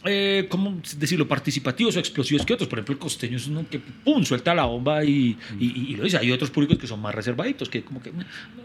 eh, 0.05 0.47
¿cómo 0.49 0.81
decirlo?, 0.97 1.27
participativos 1.27 1.95
o 1.95 1.99
explosivos 1.99 2.45
que 2.45 2.53
otros. 2.53 2.67
Por 2.69 2.79
ejemplo, 2.79 2.93
el 2.93 2.99
costeño 2.99 3.37
es 3.37 3.47
uno 3.47 3.65
que, 3.69 3.79
pum, 3.79 4.23
suelta 4.23 4.53
la 4.55 4.65
bomba 4.65 5.03
y, 5.03 5.37
y- 5.59 5.85
y 5.91 5.95
lo 5.95 6.03
dice. 6.03 6.17
Hay 6.17 6.31
otros 6.31 6.49
públicos 6.51 6.77
que 6.77 6.87
son 6.87 7.01
más 7.01 7.13
reservaditos, 7.15 7.69
que 7.69 7.83
como 7.83 8.01
que, 8.01 8.11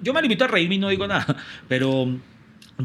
yo 0.03 0.13
me 0.15 0.23
limito 0.23 0.45
a 0.45 0.49
reírme 0.49 0.77
y 0.77 0.79
no 0.79 0.89
digo 0.89 1.07
nada, 1.07 1.37
pero... 1.69 2.17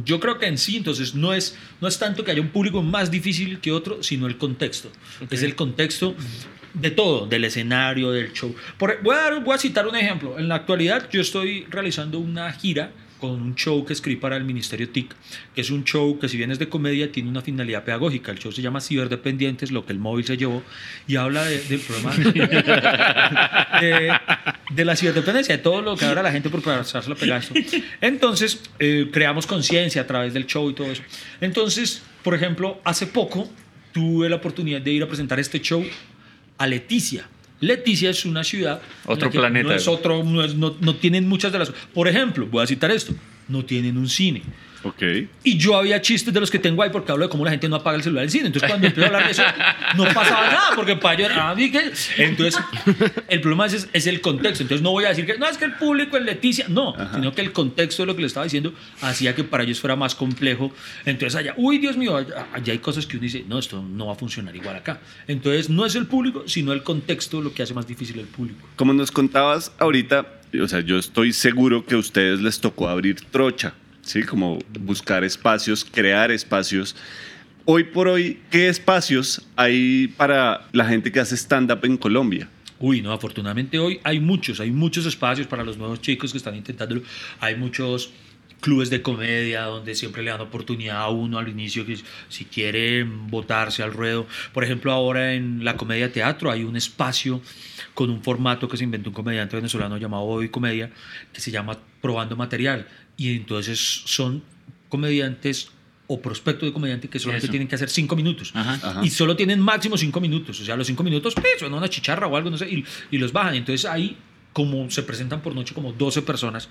Yo 0.06 0.20
creo 0.20 0.38
que 0.38 0.46
en 0.46 0.60
sí, 0.60 0.78
entonces, 0.78 1.16
no 1.16 1.34
es, 1.34 1.58
no 1.82 1.88
es 1.88 1.98
tanto 1.98 2.24
que 2.24 2.30
haya 2.30 2.42
un 2.42 2.50
público 2.50 2.84
más 2.84 3.10
difícil 3.10 3.60
que 3.60 3.72
otro, 3.72 4.04
sino 4.04 4.28
el 4.28 4.38
contexto. 4.38 4.92
Es 5.32 5.42
el 5.42 5.56
contexto 5.56 6.16
de 6.76 6.92
todo, 6.92 7.26
del 7.26 7.44
escenario, 7.46 8.12
del 8.12 8.32
show. 8.32 8.54
Por- 8.78 9.02
voy, 9.02 9.16
a 9.16 9.20
dar- 9.20 9.44
voy 9.44 9.56
a 9.56 9.58
citar 9.58 9.88
un 9.88 9.96
ejemplo. 9.96 10.38
En 10.38 10.48
la 10.48 10.54
actualidad, 10.54 11.10
yo 11.12 11.22
estoy 11.22 11.66
realizando 11.72 12.20
una 12.20 12.52
gira 12.54 12.92
con 13.20 13.32
un 13.42 13.56
show 13.56 13.86
que 13.86 13.94
escribí 13.94 14.20
para 14.20 14.38
el 14.38 14.44
Ministerio 14.46 14.90
TIC, 14.90 15.14
que 15.54 15.62
es 15.62 15.70
un 15.72 15.84
show 15.84 16.18
que 16.20 16.30
si 16.30 16.38
bien 16.38 16.52
es 16.52 16.60
de 16.60 16.70
comedia, 16.70 17.12
tiene 17.12 17.30
una 17.30 17.42
finalidad 17.42 17.84
pedagógica. 17.84 18.32
El 18.32 18.40
show 18.40 18.52
se 18.52 18.62
llama 18.62 18.80
Ciberdependientes, 18.82 19.72
lo 19.72 19.86
que 19.86 19.94
el 19.94 20.00
móvil 20.00 20.26
se 20.26 20.38
llevó, 20.38 20.64
y 21.08 21.16
habla 21.18 21.44
de- 21.46 21.60
del 21.64 21.80
problema 21.80 22.16
de, 23.82 24.86
la 24.86 24.96
ciberdependencia, 24.96 25.58
de 25.58 25.64
todo 25.64 25.82
lo 25.82 25.96
que 25.98 26.06
ahora 26.06 26.24
la 26.24 26.32
gente 26.32 26.50
por 26.50 26.62
pasarse 26.62 27.10
la 27.10 27.16
pegada. 27.16 27.40
esto. 27.42 27.54
Entonces, 28.02 28.62
eh, 28.80 29.10
creamos 29.12 29.46
conciencia 29.48 30.02
a 30.02 30.08
través 30.08 30.34
del 30.34 30.46
show 30.46 30.70
y 30.70 30.74
todo 30.74 30.92
eso. 30.92 31.04
Entonces, 31.42 32.02
por 32.24 32.34
ejemplo, 32.36 32.80
hace 32.84 33.08
poco 33.08 33.50
tuve 33.92 34.30
la 34.30 34.38
oportunidad 34.38 34.82
de 34.82 34.92
ir 34.92 35.04
a 35.04 35.08
presentar 35.08 35.40
este 35.40 35.60
show 35.60 35.84
a 36.58 36.68
Leticia. 36.68 37.28
Leticia 37.62 38.10
es 38.10 38.26
una 38.26 38.44
ciudad. 38.44 38.82
Otro 39.06 39.30
planeta. 39.30 39.70
No, 39.70 39.76
es 39.76 39.88
otro, 39.88 40.24
no, 40.24 40.44
es- 40.44 40.56
no- 40.56 40.76
no 40.80 40.96
tienen 40.96 41.28
muchas 41.28 41.52
de 41.52 41.60
las. 41.60 41.72
Por 41.94 42.08
ejemplo, 42.08 42.48
voy 42.48 42.64
a 42.64 42.68
citar 42.68 42.92
esto: 42.92 43.14
no 43.48 43.66
tienen 43.66 43.98
un 43.98 44.08
cine. 44.08 44.42
Ok. 44.84 45.04
Y 45.44 45.58
yo 45.58 45.76
había 45.76 46.02
chistes 46.02 46.34
de 46.34 46.40
los 46.40 46.50
que 46.50 46.60
tengo 46.60 46.82
ahí 46.82 46.90
porque 46.90 47.12
hablo 47.12 47.26
de 47.26 47.30
cómo 47.30 47.44
la 47.44 47.52
gente 47.52 47.68
no 47.68 47.76
apaga 47.76 47.98
el 47.98 48.04
celular 48.04 48.22
del 48.22 48.32
cine. 48.32 48.48
Entonces, 48.48 48.70
cuando 48.70 48.88
empiezo 48.88 49.06
a 49.06 49.08
hablar 49.08 49.26
de 49.26 49.32
eso, 49.32 49.44
no 49.98 50.06
pasaba 50.06 50.48
nada 50.48 50.70
porque 50.76 50.96
para 50.96 51.18
yo 51.20 51.26
era. 51.26 51.52
ah. 51.52 51.56
Entonces, 52.18 52.62
el 53.28 53.42
problema 53.42 53.66
es, 53.66 53.90
es 53.92 54.08
el 54.08 54.22
contexto. 54.22 54.64
Entonces, 54.64 54.82
no 54.82 54.92
voy 54.92 55.06
a 55.06 55.10
decir 55.10 55.26
que 55.26 55.38
no 55.38 55.48
es 55.48 55.58
que 55.58 55.66
el 55.66 55.74
público 55.74 56.18
es 56.18 56.24
Leticia. 56.24 56.68
No, 56.70 56.96
sino 57.14 57.34
que 57.34 57.42
el 57.42 57.52
contexto 57.52 58.04
de 58.04 58.08
lo 58.08 58.16
que 58.16 58.22
le 58.22 58.28
estaba 58.28 58.46
diciendo 58.46 58.74
hacía 59.02 59.36
que 59.36 59.44
para 59.44 59.64
ellos 59.64 59.80
fuera 59.80 59.96
más 59.96 60.16
complejo. 60.16 60.72
Entonces, 61.06 61.36
allá, 61.36 61.54
uy, 61.58 61.78
Dios 61.78 61.98
mío, 61.98 62.16
allá, 62.16 62.48
allá 62.54 62.72
hay 62.74 62.80
cosas 62.80 63.06
que 63.06 63.18
uno 63.18 63.24
dice, 63.24 63.44
no, 63.48 63.60
esto 63.60 63.82
no 63.82 64.08
va 64.08 64.14
a 64.14 64.16
funcionar 64.16 64.56
igual 64.56 64.76
acá. 64.76 65.02
Entonces, 65.28 65.70
no 65.70 65.86
es 65.86 65.96
el 65.96 66.06
público, 66.08 66.44
sino 66.48 66.72
el 66.74 66.84
contexto 66.84 67.42
lo 67.42 67.54
que 67.54 67.64
hace 67.64 67.74
más 67.74 67.88
difícil 67.88 68.20
el 68.20 68.28
público. 68.28 68.68
Como 68.76 68.94
nos 68.94 69.12
contabas 69.12 69.72
ahorita, 69.80 70.26
o 70.62 70.68
sea, 70.68 70.80
yo 70.82 70.98
estoy 70.98 71.34
seguro 71.34 71.86
que 71.86 71.96
a 71.96 71.98
ustedes 71.98 72.42
les 72.42 72.60
tocó 72.60 72.88
abrir 72.90 73.20
trocha, 73.32 73.74
¿sí? 74.10 74.24
Como 74.24 74.58
buscar 74.80 75.24
espacios, 75.24 75.86
crear 75.86 76.32
espacios. 76.32 76.96
Hoy 77.66 77.84
por 77.84 78.08
hoy, 78.08 78.40
¿qué 78.50 78.68
espacios 78.68 79.46
hay 79.56 80.08
para 80.18 80.68
la 80.72 80.86
gente 80.86 81.12
que 81.12 81.20
hace 81.20 81.36
stand-up 81.38 81.82
en 81.84 81.96
Colombia? 81.96 82.50
Uy, 82.80 83.02
no, 83.02 83.12
afortunadamente 83.12 83.78
hoy 83.78 84.00
hay 84.04 84.20
muchos, 84.20 84.60
hay 84.60 84.72
muchos 84.72 85.06
espacios 85.06 85.46
para 85.46 85.64
los 85.64 85.78
nuevos 85.78 86.02
chicos 86.02 86.32
que 86.32 86.40
están 86.40 86.56
intentándolo. 86.56 87.04
Hay 87.40 87.56
muchos 87.56 88.12
clubes 88.62 88.90
de 88.90 89.02
comedia 89.04 89.64
donde 89.66 89.94
siempre 89.94 90.24
le 90.24 90.32
dan 90.32 90.42
oportunidad 90.42 90.98
a 90.98 91.10
uno 91.10 91.38
al 91.38 91.48
inicio 91.48 91.86
que 91.86 91.98
si 92.30 92.46
quiere 92.46 93.04
botarse 93.04 93.84
al 93.84 93.94
ruedo. 93.94 94.26
Por 94.54 94.64
ejemplo, 94.64 94.92
ahora 94.92 95.34
en 95.34 95.64
la 95.64 95.78
comedia 95.78 96.12
teatro 96.12 96.50
hay 96.50 96.64
un 96.64 96.76
espacio 96.76 97.42
con 97.94 98.10
un 98.10 98.24
formato 98.24 98.68
que 98.68 98.78
se 98.78 98.86
inventó 98.86 99.12
un 99.12 99.14
comediante 99.14 99.56
venezolano 99.56 99.98
llamado 99.98 100.24
Hoy 100.24 100.50
Comedia 100.50 100.90
que 101.32 101.42
se 101.42 101.52
llama 101.52 101.78
Probando 102.02 102.36
Material 102.36 102.88
y 103.20 103.36
entonces 103.36 103.80
son 104.06 104.42
comediantes 104.90 105.70
o 106.08 106.20
prospectos 106.20 106.68
de 106.68 106.74
comediante 106.74 107.08
que 107.08 107.20
solamente 107.20 107.46
Eso. 107.46 107.52
tienen 107.52 107.68
que 107.68 107.76
hacer 107.76 107.90
cinco 107.90 108.16
minutos 108.16 108.52
Ajá. 108.56 108.80
Ajá. 108.82 109.02
y 109.06 109.10
solo 109.12 109.36
tienen 109.36 109.60
máximo 109.60 109.96
cinco 109.98 110.20
minutos. 110.20 110.60
O 110.60 110.66
sea, 110.66 110.76
los 110.76 110.88
cinco 110.88 111.04
minutos 111.04 111.36
pues, 111.36 111.46
suena 111.60 111.78
una 111.78 111.88
chicharra 111.88 112.26
o 112.26 112.36
algo, 112.36 112.50
no 112.50 112.58
sé, 112.58 112.68
y, 112.68 112.84
y 113.12 113.18
los 113.20 113.32
bajan. 113.32 113.54
Entonces 113.54 113.86
ahí, 113.86 114.18
como 114.52 114.90
se 114.90 115.04
presentan 115.04 115.42
por 115.44 115.54
noche 115.54 115.76
como 115.76 115.94
12 115.94 116.24
personas, 116.24 116.68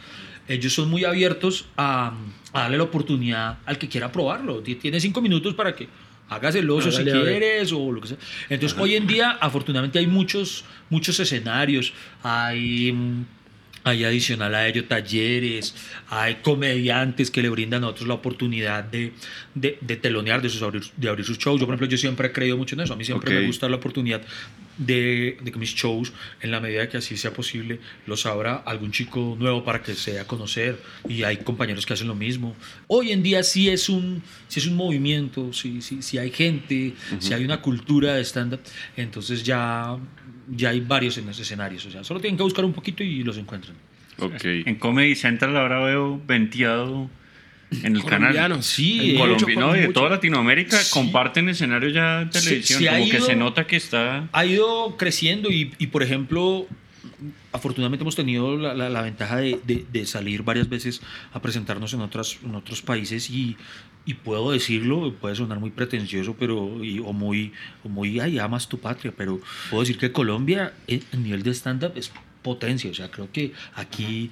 ellos 0.49 0.73
son 0.75 0.91
muy 0.91 1.05
abiertos 1.05 1.67
a, 1.77 2.15
a 2.53 2.61
darle 2.63 2.79
la 2.79 2.83
oportunidad 2.85 3.59
al 3.65 3.79
que 3.79 3.89
quiera 3.89 4.11
probarlo. 4.11 4.59
Ti- 4.61 4.75
Tiene 4.75 4.99
cinco 4.99 5.21
minutos 5.23 5.55
para 5.55 5.77
que 5.77 5.89
hagas 6.31 6.57
el 6.57 6.69
oso 6.69 6.91
si 6.91 7.03
Hágale, 7.03 7.23
quieres 7.23 7.71
o 7.73 7.93
lo 7.93 8.01
que 8.01 8.09
sea. 8.09 8.19
Entonces, 8.51 8.77
hoy 8.79 8.97
en 8.97 9.07
día, 9.07 9.39
afortunadamente, 9.41 10.01
hay 10.01 10.09
muchos, 10.09 10.65
muchos 10.91 11.21
escenarios. 11.21 11.93
Hay. 12.25 12.93
Hay 13.85 14.05
adicional 14.05 14.55
a 14.55 14.67
ello 14.69 14.85
talleres, 14.87 15.75
hay 16.09 16.37
comediantes 16.37 17.31
que 17.31 17.43
le 17.43 17.49
brindan 17.49 17.85
a 17.85 17.89
otros 17.89 18.07
la 18.09 18.15
oportunidad 18.15 18.85
de, 18.85 19.13
de, 19.55 19.79
de 19.81 19.97
telonear, 19.97 20.43
de, 20.43 20.49
sus 20.49 20.63
abrir, 20.63 20.83
de 20.97 21.09
abrir 21.09 21.25
sus 21.25 21.39
shows. 21.39 21.61
Yo, 21.61 21.67
por 21.67 21.75
ejemplo, 21.75 21.89
yo 21.89 21.97
siempre 21.99 22.29
he 22.29 22.33
creído 22.33 22.57
mucho 22.57 22.75
en 22.75 22.83
eso. 22.83 22.93
A 22.93 22.97
mí 22.97 23.05
siempre 23.05 23.31
Ok. 23.35 23.41
me 23.41 23.47
gusta 23.47 23.69
la 23.69 23.77
oportunidad 23.77 24.21
de, 24.77 25.37
de 25.41 25.51
que 25.53 25.59
mis 25.59 25.75
shows, 25.75 26.13
en 26.41 26.51
la 26.51 26.61
medida 26.61 26.89
que 26.89 26.99
así 26.99 27.17
sea 27.17 27.33
posible, 27.33 27.81
los 28.07 28.27
abra 28.27 28.57
algún 28.57 28.93
chico 28.93 29.37
nuevo 29.39 29.65
para 29.65 29.83
que 29.83 29.95
se 29.95 30.13
dé 30.13 30.21
a 30.21 30.27
conocer. 30.27 30.81
Y 31.09 31.23
hay 31.25 31.39
compañeros 31.39 31.85
que 31.87 31.95
hacen 31.95 32.07
lo 32.09 32.15
mismo. 32.15 32.55
Hoy 32.87 33.11
en 33.13 33.23
día 33.23 33.43
sí 33.43 33.69
es 33.69 33.89
un, 33.89 34.23
sí 34.49 34.61
es 34.61 34.67
un 34.67 34.77
movimiento, 34.77 35.53
sí, 35.53 35.81
sí, 35.83 36.03
sí 36.03 36.19
hay 36.19 36.31
gente, 36.31 36.95
sí 37.19 37.33
hay 37.35 37.45
una 37.45 37.61
cultura 37.61 38.15
de 38.15 38.23
stand-up. 38.25 38.61
Entonces 38.97 39.43
ya, 39.43 39.97
ya 40.51 40.71
hay 40.71 40.81
varios 40.81 41.19
en 41.19 41.27
los 41.27 41.39
escenarios. 41.39 41.85
O 41.87 41.91
sea, 41.91 42.05
solo 42.05 42.21
tienen 42.21 42.37
que 42.37 42.43
buscar 42.43 42.65
un 42.65 42.73
poquito 42.73 43.03
y 43.03 43.23
los 43.23 43.37
encuentran. 43.39 43.77
Ok. 44.21 44.45
En 44.45 44.75
Comedy 44.77 45.15
Central 45.15 45.57
ahora 45.57 45.79
veo 45.81 46.21
venteado 46.27 47.09
en 47.71 47.95
el 47.97 48.03
canal. 48.03 48.31
Colombianos. 48.33 48.67
Sí, 48.67 49.11
En 49.11 49.17
eh, 49.17 49.19
Colombia, 49.19 49.57
no, 49.61 49.77
y 49.77 49.81
de 49.81 49.87
mucho. 49.89 50.01
toda 50.01 50.11
Latinoamérica 50.11 50.77
Sí. 50.79 50.91
comparten 50.93 51.49
escenario 51.49 51.91
ya 51.91 52.23
en 52.23 52.33
Sí, 52.33 52.41
televisión. 52.41 52.79
sí 52.81 52.87
ha 52.89 52.93
como 52.99 53.11
que 53.11 53.17
ido- 53.19 53.27
se 53.27 53.37
nota 53.37 53.67
que 53.67 53.77
está. 53.77 54.29
ha 54.33 54.45
ido 54.45 54.97
creciendo 54.97 55.51
y, 55.51 55.73
y, 55.79 55.89
por 55.89 56.03
ejemplo, 56.03 56.67
afortunadamente 57.53 58.03
hemos 58.05 58.17
tenido 58.17 58.57
la, 58.57 58.75
la- 58.75 58.89
la 58.91 59.03
ventaja 59.03 59.37
de, 59.39 59.61
de- 59.67 59.85
de 59.93 60.07
salir 60.07 60.43
varias 60.43 60.69
veces 60.69 61.01
a 61.33 61.41
presentarnos 61.43 61.93
en, 61.95 62.01
otras, 62.01 62.39
en 62.45 62.55
otros 62.55 62.83
países 62.83 63.31
y, 63.31 63.57
y 64.07 64.15
puedo 64.15 64.51
decirlo, 64.53 65.13
puede 65.15 65.35
sonar 65.35 65.59
muy 65.61 65.71
pretencioso 65.71 66.37
pero, 66.39 66.83
y- 66.85 66.99
o 67.01 67.13
muy, 67.13 67.53
o 67.85 67.89
muy, 67.89 68.21
ay, 68.21 68.39
amas 68.39 68.69
tu 68.69 68.79
patria, 68.79 69.13
pero 69.17 69.41
puedo 69.71 69.83
decir 69.83 69.99
que 69.99 70.13
Colombia 70.13 70.73
eh, 70.87 71.03
a 71.13 71.17
nivel 71.17 71.43
de 71.43 71.51
stand-up 71.55 71.93
es 71.97 72.13
potencia, 72.43 72.91
o 72.91 72.95
sea, 72.95 73.11
creo 73.11 73.31
que 73.33 73.53
aquí 73.75 74.31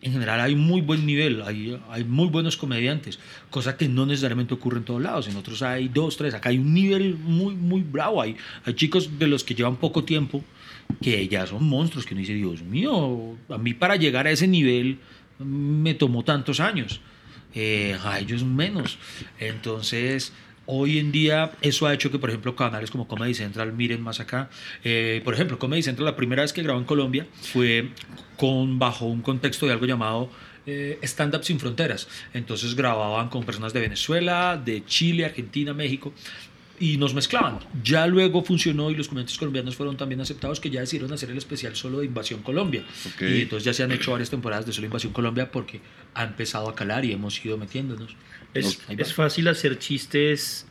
en 0.00 0.10
general 0.12 0.40
hay 0.40 0.56
muy 0.56 0.80
buen 0.80 1.06
nivel, 1.06 1.42
hay, 1.42 1.78
hay 1.88 2.02
muy 2.02 2.26
buenos 2.26 2.56
comediantes, 2.56 3.20
cosa 3.50 3.76
que 3.76 3.88
no 3.88 4.04
necesariamente 4.04 4.52
ocurre 4.52 4.78
en 4.78 4.84
todos 4.84 5.00
lados. 5.00 5.28
En 5.28 5.36
otros 5.36 5.62
hay 5.62 5.86
dos, 5.86 6.16
tres, 6.16 6.34
acá 6.34 6.48
hay 6.48 6.58
un 6.58 6.74
nivel 6.74 7.14
muy, 7.18 7.54
muy 7.54 7.82
bravo. 7.82 8.20
Hay, 8.20 8.34
hay 8.64 8.74
chicos 8.74 9.16
de 9.20 9.28
los 9.28 9.44
que 9.44 9.54
llevan 9.54 9.76
poco 9.76 10.02
tiempo 10.02 10.42
que 11.00 11.26
ya 11.28 11.46
son 11.46 11.64
monstruos, 11.64 12.06
que 12.06 12.14
uno 12.14 12.20
dice, 12.20 12.34
Dios 12.34 12.62
mío, 12.62 13.36
a 13.48 13.58
mí 13.58 13.74
para 13.74 13.96
llegar 13.96 14.26
a 14.26 14.30
ese 14.30 14.46
nivel 14.46 14.98
me 15.38 15.94
tomó 15.94 16.24
tantos 16.24 16.60
años, 16.60 17.00
eh, 17.54 17.96
a 18.04 18.18
ellos 18.18 18.44
menos. 18.44 18.98
Entonces, 19.38 20.32
hoy 20.66 20.98
en 20.98 21.12
día 21.12 21.52
eso 21.60 21.86
ha 21.86 21.94
hecho 21.94 22.10
que, 22.10 22.18
por 22.18 22.30
ejemplo, 22.30 22.54
canales 22.54 22.90
como 22.90 23.08
Comedy 23.08 23.34
Central 23.34 23.72
miren 23.72 24.00
más 24.02 24.20
acá. 24.20 24.50
Eh, 24.84 25.20
por 25.24 25.34
ejemplo, 25.34 25.58
Comedy 25.58 25.82
Central, 25.82 26.06
la 26.06 26.16
primera 26.16 26.42
vez 26.42 26.52
que 26.52 26.62
grabó 26.62 26.78
en 26.78 26.86
Colombia 26.86 27.26
fue 27.40 27.90
con, 28.36 28.78
bajo 28.78 29.06
un 29.06 29.22
contexto 29.22 29.66
de 29.66 29.72
algo 29.72 29.86
llamado 29.86 30.30
eh, 30.66 30.98
Stand 31.02 31.34
Up 31.34 31.44
Sin 31.44 31.58
Fronteras. 31.58 32.08
Entonces 32.34 32.74
grababan 32.74 33.28
con 33.28 33.44
personas 33.44 33.72
de 33.72 33.80
Venezuela, 33.80 34.60
de 34.62 34.84
Chile, 34.84 35.24
Argentina, 35.24 35.74
México. 35.74 36.12
Y 36.82 36.96
nos 36.96 37.14
mezclaban. 37.14 37.60
Ya 37.84 38.08
luego 38.08 38.42
funcionó 38.42 38.90
y 38.90 38.96
los 38.96 39.06
comediantes 39.06 39.38
colombianos 39.38 39.76
fueron 39.76 39.96
también 39.96 40.20
aceptados 40.20 40.58
que 40.58 40.68
ya 40.68 40.80
decidieron 40.80 41.12
hacer 41.12 41.30
el 41.30 41.38
especial 41.38 41.76
solo 41.76 42.00
de 42.00 42.06
Invasión 42.06 42.42
Colombia. 42.42 42.82
Ok. 43.06 43.22
Y 43.22 43.42
entonces 43.42 43.64
ya 43.64 43.72
se 43.72 43.84
han 43.84 43.92
hecho 43.92 44.10
varias 44.10 44.30
temporadas 44.30 44.66
de 44.66 44.72
solo 44.72 44.86
Invasión 44.86 45.12
Colombia 45.12 45.48
porque 45.52 45.80
ha 46.12 46.24
empezado 46.24 46.68
a 46.68 46.74
calar 46.74 47.04
y 47.04 47.12
hemos 47.12 47.42
ido 47.44 47.56
metiéndonos. 47.56 48.16
Es, 48.52 48.82
es 48.88 49.14
fácil 49.14 49.46
hacer 49.46 49.78
chistes 49.78 50.66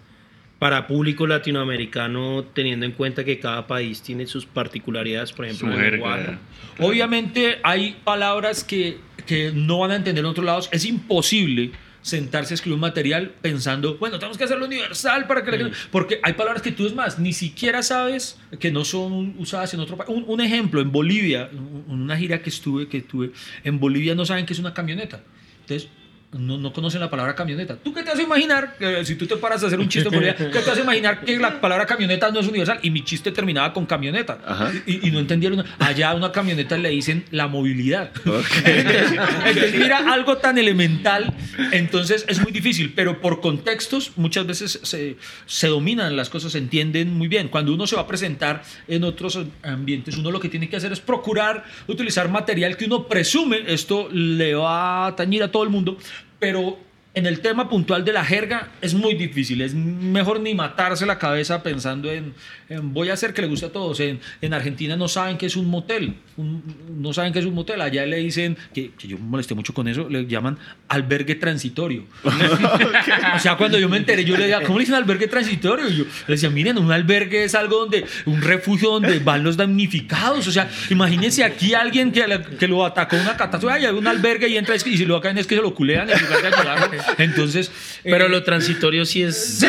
para 0.59 0.85
público 0.85 1.25
latinoamericano 1.25 2.43
teniendo 2.53 2.85
en 2.85 2.91
cuenta 2.91 3.23
que 3.23 3.39
cada 3.39 3.65
país 3.65 4.01
tiene 4.01 4.27
sus 4.27 4.45
particularidades, 4.45 5.31
por 5.31 5.45
ejemplo, 5.45 5.71
jerga. 5.77 5.91
lenguaje. 5.91 6.37
Obviamente 6.79 7.59
hay 7.63 7.95
palabras 8.03 8.65
que, 8.65 8.97
que 9.25 9.53
no 9.55 9.79
van 9.79 9.91
a 9.91 9.95
entender 9.95 10.25
en 10.25 10.29
otros 10.29 10.45
lados. 10.45 10.69
Es 10.73 10.83
imposible 10.83 11.71
sentarse 12.01 12.53
a 12.53 12.55
escribir 12.55 12.75
un 12.75 12.81
material 12.81 13.31
pensando, 13.41 13.97
bueno, 13.97 14.17
tenemos 14.17 14.37
que 14.37 14.43
hacerlo 14.43 14.65
universal 14.65 15.27
para 15.27 15.43
que... 15.43 15.51
la 15.51 15.57
gente-". 15.57 15.77
Porque 15.91 16.19
hay 16.23 16.33
palabras 16.33 16.61
que 16.61 16.71
tú 16.71 16.85
es 16.87 16.95
más, 16.95 17.19
ni 17.19 17.33
siquiera 17.33 17.83
sabes 17.83 18.39
que 18.59 18.71
no 18.71 18.83
son 18.85 19.35
usadas 19.37 19.73
en 19.73 19.79
otro 19.81 19.97
país. 19.97 20.09
Un, 20.09 20.25
un 20.27 20.41
ejemplo, 20.41 20.81
en 20.81 20.91
Bolivia, 20.91 21.49
un- 21.53 21.85
una 22.01 22.17
gira 22.17 22.41
que 22.41 22.49
estuve, 22.49 22.87
que 22.87 23.01
tuve, 23.01 23.31
en 23.63 23.79
Bolivia 23.79 24.15
no 24.15 24.25
saben 24.25 24.45
qué 24.45 24.53
es 24.53 24.59
una 24.59 24.73
camioneta. 24.73 25.21
Entonces... 25.61 25.89
No, 26.33 26.57
no 26.57 26.71
conocen 26.71 27.01
la 27.01 27.09
palabra 27.09 27.35
camioneta. 27.35 27.75
¿Tú 27.75 27.93
qué 27.93 28.03
te 28.03 28.11
hace 28.11 28.23
imaginar? 28.23 28.75
si 29.03 29.15
tú 29.15 29.27
te 29.27 29.35
paras 29.37 29.63
a 29.63 29.67
hacer 29.67 29.79
un 29.79 29.89
chiste 29.89 30.07
en 30.07 30.15
Bolivia, 30.15 30.35
¿qué 30.35 30.59
te 30.59 30.71
hace 30.71 30.81
imaginar 30.81 31.21
que 31.21 31.37
la 31.37 31.59
palabra 31.59 31.85
camioneta 31.85 32.31
no 32.31 32.39
es 32.39 32.47
universal? 32.47 32.79
Y 32.83 32.89
mi 32.89 33.03
chiste 33.03 33.31
terminaba 33.31 33.73
con 33.73 33.85
camioneta. 33.85 34.39
Y, 34.85 35.07
y 35.07 35.11
no 35.11 35.19
entendieron. 35.19 35.65
Allá 35.79 36.11
a 36.11 36.15
una 36.15 36.31
camioneta 36.31 36.77
le 36.77 36.89
dicen 36.89 37.25
la 37.31 37.47
movilidad. 37.47 38.11
Entonces, 38.65 39.75
mira, 39.77 40.13
algo 40.13 40.37
tan 40.37 40.57
elemental. 40.57 41.33
Entonces 41.71 42.25
es 42.27 42.41
muy 42.41 42.51
difícil, 42.51 42.93
pero 42.95 43.19
por 43.19 43.41
contextos 43.41 44.11
muchas 44.15 44.45
veces 44.45 44.79
se, 44.83 45.17
se 45.45 45.67
dominan 45.67 46.15
las 46.15 46.29
cosas, 46.29 46.53
se 46.53 46.57
entienden 46.57 47.13
muy 47.13 47.27
bien. 47.27 47.49
Cuando 47.49 47.73
uno 47.73 47.87
se 47.87 47.95
va 47.95 48.03
a 48.03 48.07
presentar 48.07 48.63
en 48.87 49.03
otros 49.03 49.39
ambientes, 49.63 50.17
uno 50.17 50.31
lo 50.31 50.39
que 50.39 50.49
tiene 50.49 50.69
que 50.69 50.77
hacer 50.77 50.91
es 50.91 50.99
procurar 50.99 51.65
utilizar 51.87 52.29
material 52.29 52.77
que 52.77 52.85
uno 52.85 53.07
presume, 53.07 53.63
esto 53.67 54.09
le 54.11 54.55
va 54.55 55.07
a 55.07 55.15
tañir 55.15 55.43
a 55.43 55.51
todo 55.51 55.63
el 55.63 55.69
mundo, 55.69 55.97
pero 56.41 56.75
en 57.13 57.27
el 57.27 57.41
tema 57.41 57.69
puntual 57.69 58.03
de 58.03 58.13
la 58.13 58.25
jerga 58.25 58.69
es 58.81 58.95
muy 58.95 59.13
difícil. 59.13 59.61
Es 59.61 59.75
mejor 59.75 60.39
ni 60.39 60.55
matarse 60.55 61.05
la 61.05 61.19
cabeza 61.19 61.61
pensando 61.61 62.11
en, 62.11 62.33
voy 62.81 63.09
a 63.09 63.13
hacer 63.13 63.33
que 63.33 63.41
le 63.41 63.47
guste 63.47 63.65
a 63.65 63.69
todos. 63.69 63.99
En, 63.99 64.19
en 64.41 64.53
Argentina 64.53 64.95
no 64.95 65.07
saben 65.07 65.37
que 65.37 65.45
es 65.45 65.55
un 65.55 65.67
motel. 65.69 66.15
Un- 66.37 66.63
no 66.99 67.13
saben 67.13 67.33
que 67.33 67.39
es 67.39 67.45
un 67.45 67.53
motel. 67.53 67.81
Allá 67.81 68.05
le 68.05 68.17
dicen, 68.17 68.57
que, 68.73 68.91
que 68.91 69.07
yo 69.07 69.17
me 69.17 69.25
molesté 69.25 69.55
mucho 69.55 69.73
con 69.73 69.87
eso, 69.87 70.09
le 70.09 70.25
llaman 70.27 70.57
albergue 70.87 71.35
transitorio. 71.35 72.05
o 72.23 73.39
sea, 73.39 73.55
cuando 73.57 73.77
yo 73.79 73.89
me 73.89 73.97
enteré, 73.97 74.23
yo 74.23 74.35
le 74.37 74.43
decía, 74.47 74.61
¿cómo 74.61 74.77
le 74.79 74.83
dicen 74.83 74.95
albergue 74.95 75.27
transitorio? 75.27 75.87
Y 75.89 75.97
yo 75.97 76.03
le 76.27 76.35
decía, 76.35 76.49
miren, 76.49 76.77
un 76.77 76.91
albergue 76.91 77.43
es 77.43 77.55
algo 77.55 77.79
donde, 77.79 78.05
un 78.25 78.41
refugio 78.41 78.91
donde 78.91 79.19
van 79.19 79.43
los 79.43 79.57
damnificados. 79.57 80.47
O 80.47 80.51
sea, 80.51 80.69
imagínense 80.89 81.43
aquí 81.43 81.73
alguien 81.73 82.11
que, 82.11 82.25
que 82.59 82.67
lo 82.67 82.85
atacó 82.85 83.15
una 83.17 83.35
catástrofe, 83.37 83.75
ay, 83.75 83.85
hay 83.85 83.93
un 83.93 84.07
albergue 84.07 84.47
y 84.47 84.57
entra 84.57 84.75
y 84.75 84.79
si 84.79 85.05
lo 85.05 85.19
caen 85.21 85.37
es 85.37 85.47
que 85.47 85.55
se 85.55 85.61
lo 85.61 85.73
culean 85.73 86.09
en 86.09 86.19
lugar 86.21 86.41
de 86.41 86.47
ayudarlo. 86.47 86.97
Entonces. 87.17 87.71
Pero 88.03 88.25
eh, 88.25 88.29
lo 88.29 88.43
transitorio 88.43 89.05
sí 89.05 89.23
es 89.23 89.59
sí, 89.59 89.65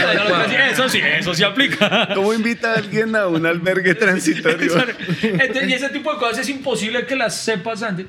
eso 0.70 0.88
sí, 0.88 1.00
eso 1.18 1.34
sí 1.34 1.42
aplica. 1.44 2.08
¿Cómo 2.14 2.32
invita 2.32 2.72
a 2.72 2.76
alguien 2.76 2.91
a 3.00 3.28
un 3.28 3.46
albergue 3.46 3.94
transitorio? 3.96 4.74
Entonces, 5.22 5.68
y 5.68 5.72
ese 5.72 5.88
tipo 5.88 6.12
de 6.12 6.18
cosas 6.18 6.40
es 6.40 6.48
imposible 6.48 7.06
que 7.06 7.16
las 7.16 7.36
sepas 7.36 7.82
antes. 7.82 8.06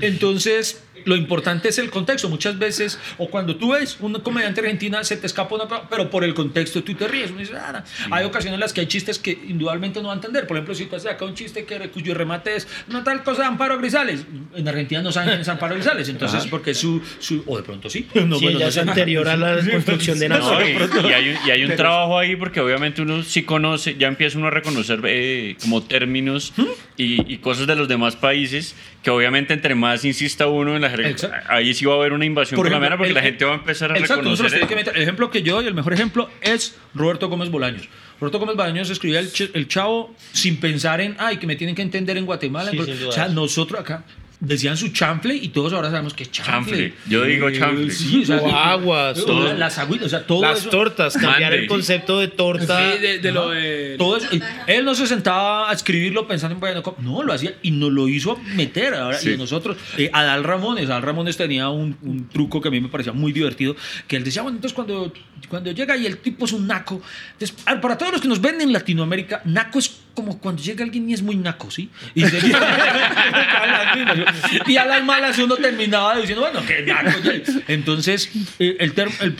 Entonces, 0.00 0.82
lo 1.06 1.16
importante 1.16 1.68
es 1.70 1.78
el 1.78 1.88
contexto. 1.90 2.28
Muchas 2.28 2.58
veces, 2.58 2.98
o 3.16 3.28
cuando 3.30 3.56
tú 3.56 3.72
ves 3.72 3.96
un 4.00 4.12
comediante 4.20 4.60
argentina, 4.60 5.02
se 5.04 5.16
te 5.16 5.26
escapa 5.26 5.54
una 5.54 5.64
cosa, 5.66 5.88
pero 5.88 6.10
por 6.10 6.22
el 6.24 6.34
contexto 6.34 6.82
tú 6.84 6.94
te 6.94 7.08
ríes. 7.08 7.30
Uno 7.30 7.40
dice, 7.40 7.54
"Ah, 7.56 7.82
no". 8.08 8.14
Hay 8.14 8.24
ocasiones 8.24 8.54
en 8.54 8.60
las 8.60 8.72
que 8.74 8.82
hay 8.82 8.86
chistes 8.86 9.18
que 9.18 9.30
indudablemente 9.30 10.00
no 10.02 10.08
va 10.08 10.12
a 10.12 10.16
entender. 10.16 10.46
Por 10.46 10.56
ejemplo, 10.58 10.74
si 10.74 10.84
tú 10.86 10.96
haces 10.96 11.10
acá 11.10 11.24
un 11.24 11.34
chiste 11.34 11.64
que, 11.64 11.88
cuyo 11.88 12.12
remate 12.14 12.56
es 12.56 12.68
una 12.90 13.02
tal 13.02 13.22
cosa 13.22 13.42
de 13.42 13.48
Amparo 13.48 13.78
Grisales. 13.78 14.26
En 14.54 14.68
Argentina 14.68 15.00
no 15.00 15.10
saben 15.12 15.30
quién 15.30 15.40
es 15.40 15.48
Amparo 15.48 15.74
Grisales. 15.74 16.08
Entonces, 16.08 16.46
porque 16.46 16.72
es 16.72 16.78
su, 16.78 17.00
su. 17.18 17.42
O 17.46 17.56
de 17.56 17.62
pronto 17.62 17.88
sí. 17.88 18.06
No, 18.14 18.38
Sí, 18.38 18.44
bueno, 18.44 18.58
ella 18.58 18.66
no 18.66 18.70
es 18.70 18.76
anterior 18.78 19.28
a 19.28 19.36
la 19.36 19.56
construcción 19.70 20.18
de 20.18 20.28
No, 20.28 20.38
nación. 20.38 20.62
y, 21.04 21.08
y 21.08 21.12
hay 21.12 21.28
un, 21.30 21.36
y 21.46 21.50
hay 21.50 21.64
un 21.64 21.76
trabajo 21.76 22.18
ahí 22.18 22.36
porque 22.36 22.60
obviamente 22.60 23.00
uno 23.02 23.22
sí 23.22 23.44
conoce, 23.44 23.96
ya 23.96 24.08
empieza 24.08 24.36
uno 24.38 24.48
a 24.48 24.50
reconocer 24.50 25.00
eh, 25.04 25.56
como 25.62 25.82
términos 25.82 26.52
y, 26.96 27.32
y 27.32 27.38
cosas 27.38 27.66
de 27.66 27.76
los 27.76 27.86
demás 27.88 28.16
países 28.16 28.74
que 29.02 29.10
obviamente 29.10 29.54
entre 29.54 29.74
más 29.74 30.04
insista 30.04 30.46
uno 30.48 30.74
en 30.76 30.82
la 30.82 30.90
jerga, 30.90 31.08
Exacto. 31.08 31.36
ahí 31.48 31.72
sí 31.74 31.84
va 31.84 31.94
a 31.94 31.96
haber 31.96 32.12
una 32.12 32.24
invasión 32.24 32.56
Por 32.56 32.66
colombiana 32.66 32.96
ejemplo, 32.96 32.98
porque 33.06 33.08
el- 33.10 33.14
la 33.14 33.22
gente 33.22 33.44
va 33.44 33.52
a 33.52 33.54
empezar 33.56 33.92
a 33.92 33.98
Exacto, 33.98 34.22
reconocer. 34.30 34.66
que. 34.66 34.74
El 34.96 35.02
ejemplo 35.02 35.30
que 35.30 35.42
yo 35.42 35.54
doy, 35.56 35.66
el 35.66 35.74
mejor 35.74 35.92
ejemplo, 35.92 36.28
es 36.40 36.76
Roberto 36.94 37.28
Gómez 37.28 37.50
Bolaños. 37.50 37.88
Roberto 38.20 38.38
Gómez 38.38 38.56
Bolaños 38.56 38.90
escribía 38.90 39.20
el, 39.20 39.30
ch- 39.30 39.50
el 39.54 39.68
chavo 39.68 40.14
sin 40.32 40.56
pensar 40.58 41.00
en, 41.00 41.14
ay, 41.18 41.36
que 41.36 41.46
me 41.46 41.54
tienen 41.54 41.76
que 41.76 41.82
entender 41.82 42.16
en 42.16 42.24
Guatemala. 42.26 42.70
Sí, 42.70 42.78
en- 42.78 42.86
sin 42.86 43.06
o 43.06 43.12
sea, 43.12 43.28
nosotros 43.28 43.78
acá 43.80 44.04
decían 44.40 44.76
su 44.76 44.88
chanfle 44.88 45.34
y 45.34 45.48
todos 45.48 45.72
ahora 45.72 45.90
sabemos 45.90 46.12
que 46.14 46.24
es 46.24 46.30
chanfle. 46.30 46.52
Chanfle. 46.52 46.94
Yo 47.08 47.24
digo 47.24 47.50
chanfle. 47.50 47.90
Sí, 47.90 48.22
o 48.22 48.26
sea, 48.26 48.36
O 48.38 48.50
aguas, 48.54 49.18
o 49.20 49.24
todo. 49.24 49.52
Las 49.54 49.78
agüitas, 49.78 50.06
o 50.06 50.10
sea, 50.10 50.26
todo 50.26 50.42
Las 50.42 50.60
eso. 50.60 50.70
tortas, 50.70 51.14
cambiar 51.14 51.40
Mande. 51.50 51.58
el 51.58 51.66
concepto 51.66 52.20
de 52.20 52.28
torta. 52.28 52.92
Sí, 52.94 52.98
de, 53.00 53.18
de 53.18 53.32
lo 53.32 53.50
de... 53.50 53.96
Todo 53.98 54.18
eso. 54.18 54.28
Y 54.34 54.42
Él 54.66 54.84
no 54.84 54.94
se 54.94 55.06
sentaba 55.06 55.70
a 55.70 55.72
escribirlo 55.72 56.26
pensando 56.28 56.54
en 56.54 56.60
bueno, 56.60 56.82
¿cómo? 56.82 56.96
No, 57.00 57.22
lo 57.22 57.32
hacía 57.32 57.54
y 57.62 57.70
nos 57.70 57.90
lo 57.92 58.08
hizo 58.08 58.38
meter. 58.54 58.94
Ahora, 58.94 59.18
Y 59.22 59.36
nosotros, 59.36 59.76
eh, 59.96 60.10
Adal 60.12 60.44
Ramones, 60.44 60.86
Adal 60.90 61.02
Ramones 61.02 61.36
tenía 61.36 61.68
un, 61.70 61.96
un 62.02 62.28
truco 62.28 62.60
que 62.60 62.68
a 62.68 62.70
mí 62.70 62.80
me 62.80 62.88
parecía 62.88 63.12
muy 63.12 63.32
divertido, 63.32 63.74
que 64.06 64.16
él 64.16 64.24
decía, 64.24 64.42
bueno, 64.42 64.56
entonces 64.58 64.74
cuando, 64.74 65.12
cuando 65.48 65.70
llega 65.72 65.96
y 65.96 66.06
el 66.06 66.18
tipo 66.18 66.44
es 66.44 66.52
un 66.52 66.66
naco, 66.66 67.00
para 67.80 67.98
todos 67.98 68.12
los 68.12 68.20
que 68.20 68.28
nos 68.28 68.40
ven 68.40 68.60
en 68.60 68.72
Latinoamérica, 68.72 69.42
naco 69.44 69.78
es 69.78 69.96
como 70.14 70.38
cuando 70.38 70.62
llega 70.62 70.84
alguien 70.84 71.08
y 71.10 71.14
es 71.14 71.22
muy 71.22 71.36
naco, 71.36 71.70
¿sí? 71.70 71.90
Y, 72.14 72.24
se- 72.24 72.38
y 74.66 74.76
a 74.76 74.86
las 74.86 75.04
malas 75.04 75.38
uno 75.38 75.56
terminaba 75.56 76.16
diciendo, 76.18 76.42
bueno, 76.42 76.62
qué 76.66 76.82
naco. 76.82 77.10
Entonces, 77.68 78.30
eh, 78.58 78.76
el, 78.80 78.94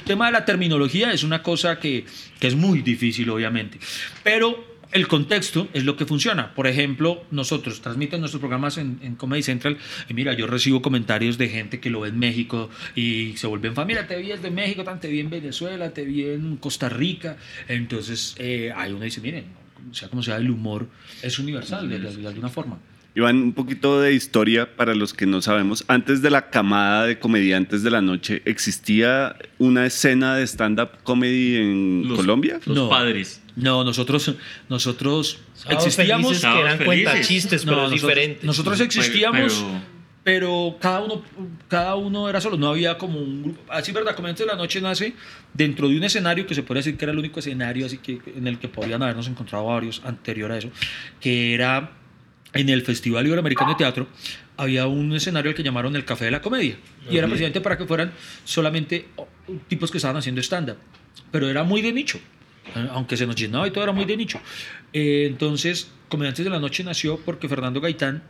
tema 0.05 0.27
de 0.27 0.33
la 0.33 0.45
terminología 0.45 1.13
es 1.13 1.23
una 1.23 1.43
cosa 1.43 1.79
que 1.79 2.05
es 2.41 2.55
muy 2.55 2.83
difícil, 2.83 3.29
obviamente. 3.31 3.79
Pero 4.23 4.66
el 4.93 5.09
contexto 5.09 5.69
es 5.75 5.85
lo 5.85 5.97
que 5.97 6.07
funciona. 6.07 6.55
Por 6.55 6.67
ejemplo, 6.67 7.23
nosotros 7.31 7.81
transmiten 7.81 8.21
nuestros 8.21 8.41
programas 8.41 8.79
en, 8.79 8.99
en 9.03 9.15
Comedy 9.17 9.43
Central 9.43 9.77
y 10.09 10.15
mira, 10.15 10.33
yo 10.35 10.47
recibo 10.47 10.81
comentarios 10.83 11.39
de 11.39 11.49
gente 11.49 11.81
que 11.81 11.91
lo 11.91 12.01
ve 12.01 12.09
en 12.11 12.19
México 12.19 12.71
y 12.95 13.35
se 13.37 13.47
vuelven 13.47 13.75
familia, 13.75 14.07
te 14.07 14.17
vi 14.17 14.29
desde 14.29 14.51
México, 14.51 14.85
te 15.01 15.09
vi 15.09 15.21
en 15.21 15.31
Venezuela, 15.31 15.91
te 15.93 16.05
vi 16.05 16.25
en 16.25 16.57
Costa 16.57 16.89
Rica. 16.89 17.37
Entonces, 17.69 18.35
eh, 18.39 18.73
ahí 18.77 18.93
uno 18.93 19.05
dice, 19.05 19.21
miren, 19.21 19.45
sea 19.93 20.09
como 20.09 20.23
sea, 20.23 20.37
el 20.37 20.51
humor 20.51 20.89
es 21.23 21.39
universal 21.39 21.89
de, 21.89 21.99
de- 21.99 22.17
de 22.17 22.29
alguna 22.29 22.49
forma. 22.49 22.79
Iván, 23.15 23.37
un 23.39 23.53
poquito 23.55 23.99
de 24.01 24.13
historia 24.13 24.77
para 24.77 24.95
los 24.95 25.15
que 25.15 25.25
no 25.25 25.41
sabemos. 25.41 25.85
Antes 25.89 26.21
de 26.21 26.29
la 26.29 26.51
camada 26.51 27.07
de 27.07 27.19
comediantes 27.19 27.83
de 27.83 27.91
la 27.91 28.03
noche, 28.03 28.43
¿existía 28.45 29.37
una 29.59 29.87
escena 29.87 30.37
de 30.37 30.47
stand-up 30.47 30.91
comedy 31.03 31.57
en 31.57 32.03
Los- 32.09 32.19
Colombia? 32.19 32.61
Los 32.67 32.77
No. 32.77 32.89
padres. 32.91 33.41
No, 33.57 33.83
nosotros, 33.85 34.35
nosotros 34.69 35.39
Sábados 35.55 35.87
existíamos. 35.87 36.39
que 36.41 36.61
eran 36.61 36.79
cuentachistes, 36.79 37.65
No, 37.65 37.73
pero 37.73 37.85
es 37.87 37.91
nosotros, 37.93 38.15
diferente. 38.15 38.47
nosotros 38.47 38.81
existíamos, 38.81 39.53
Pero- 39.55 39.97
pero, 40.23 40.77
cada 40.81 41.01
uno 41.01 41.23
cada 41.69 41.95
uno 41.95 42.29
era 42.29 42.41
solo, 42.41 42.57
no 42.57 42.69
había 42.69 42.99
como 42.99 43.19
un 43.19 43.43
grupo. 43.45 43.63
Así, 43.73 43.93
¿verdad? 43.93 44.15
Comediantes 44.15 44.45
de 44.47 44.53
la 44.53 44.59
Noche 44.59 44.81
nace 44.81 45.15
dentro 45.55 45.89
de 45.89 45.97
un 45.97 46.05
escenario 46.05 46.47
que 46.47 46.55
se 46.55 46.63
puede 46.63 46.81
decir 46.81 46.97
que 46.99 47.05
era 47.05 47.13
el 47.13 47.19
único 47.19 47.39
escenario 47.41 47.87
así 47.87 47.99
que, 47.99 48.21
en 48.37 48.47
el 48.47 48.59
que 48.59 48.69
podrían 48.69 49.03
habernos 49.03 49.27
encontrado 49.29 49.65
varios 49.67 50.03
anterior 50.05 50.51
a 50.53 50.59
eso, 50.59 50.69
que 51.21 51.55
era 51.55 51.93
en 52.53 52.69
el 52.69 52.83
Festival 52.83 53.27
Iberoamericano 53.27 53.71
de 53.71 53.77
Teatro. 53.77 54.09
Había 54.59 54.87
un 54.87 55.13
escenario 55.15 55.51
al 55.51 55.55
que 55.55 55.63
llamaron 55.63 55.95
el 55.97 56.05
Café 56.05 56.25
de 56.27 56.31
la 56.31 56.41
Comedia. 56.41 56.77
Y 57.11 57.19
era 57.19 57.27
precisamente 57.27 57.61
para 57.61 57.77
que 57.77 57.85
fueran 57.87 58.13
solamente 58.45 59.07
tipos 59.69 59.91
que 59.91 59.99
estaban 59.99 60.17
haciendo 60.17 60.41
stand-up. 60.41 60.77
Pero 61.31 61.49
era 61.49 61.63
muy 61.63 61.83
de 61.83 61.93
nicho. 61.93 62.19
Aunque 62.91 63.17
se 63.17 63.27
nos 63.27 63.37
llenaba 63.37 63.67
y 63.67 63.71
todo 63.71 63.85
era 63.85 63.93
muy 63.93 64.05
de 64.05 64.17
nicho. 64.17 64.41
Eh, 64.93 65.27
entonces, 65.27 65.91
Comediantes 66.09 66.45
de 66.45 66.51
la 66.51 66.61
Noche 66.61 66.85
nació 66.85 67.19
porque 67.19 67.49
Fernando 67.49 67.81
Gaitán, 67.81 68.23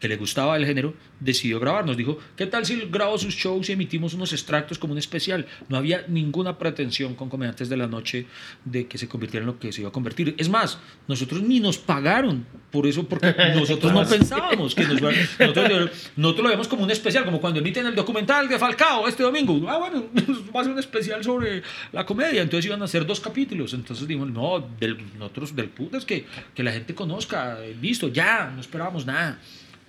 que 0.00 0.08
le 0.08 0.16
gustaba 0.16 0.56
el 0.56 0.66
género, 0.66 0.94
decidió 1.20 1.58
grabar. 1.60 1.86
Nos 1.86 1.96
dijo, 1.96 2.18
¿qué 2.36 2.46
tal 2.46 2.66
si 2.66 2.76
grabo 2.90 3.16
sus 3.16 3.34
shows 3.34 3.68
y 3.68 3.72
emitimos 3.72 4.12
unos 4.12 4.32
extractos 4.32 4.78
como 4.78 4.92
un 4.92 4.98
especial? 4.98 5.46
No 5.68 5.76
había 5.78 6.04
ninguna 6.08 6.58
pretensión 6.58 7.14
con 7.14 7.30
Comediantes 7.30 7.68
de 7.70 7.76
la 7.76 7.86
Noche 7.86 8.26
de 8.64 8.86
que 8.86 8.98
se 8.98 9.08
convirtiera 9.08 9.42
en 9.44 9.46
lo 9.46 9.58
que 9.58 9.72
se 9.72 9.80
iba 9.80 9.88
a 9.88 9.92
convertir. 9.92 10.34
Es 10.36 10.48
más, 10.48 10.78
nosotros 11.08 11.42
ni 11.42 11.60
nos 11.60 11.78
pagaron 11.78 12.44
por 12.70 12.86
eso, 12.86 13.08
porque 13.08 13.34
nosotros 13.54 13.92
no 13.92 14.04
pensábamos 14.06 14.74
que 14.74 14.84
nos 14.84 15.00
iban- 15.00 15.14
nosotros, 15.38 15.90
nosotros 16.16 16.44
lo 16.44 16.50
vemos 16.50 16.68
como 16.68 16.82
un 16.84 16.90
especial, 16.90 17.24
como 17.24 17.40
cuando 17.40 17.60
emiten 17.60 17.86
el 17.86 17.94
documental 17.94 18.48
de 18.48 18.58
Falcao 18.58 19.08
este 19.08 19.22
domingo. 19.22 19.68
Ah, 19.70 19.78
bueno, 19.78 20.04
va 20.54 20.60
a 20.60 20.64
ser 20.64 20.72
un 20.72 20.78
especial 20.78 21.24
sobre 21.24 21.62
la 21.92 22.04
comedia. 22.04 22.42
Entonces 22.42 22.66
iban 22.66 22.82
a 22.82 22.84
hacer 22.86 23.06
dos 23.06 23.20
capítulos. 23.20 23.72
Entonces 23.72 24.06
dijimos, 24.06 24.28
no, 24.30 24.68
del, 24.78 24.98
nosotros 25.18 25.56
del 25.56 25.70
puto 25.70 25.96
es 25.96 26.04
que, 26.04 26.26
que 26.54 26.62
la 26.62 26.72
gente 26.72 26.94
conozca. 26.94 27.58
eh, 27.64 27.74
Listo, 27.80 28.08
ya, 28.08 28.50
no 28.54 28.60
esperábamos 28.60 29.06
nada. 29.06 29.40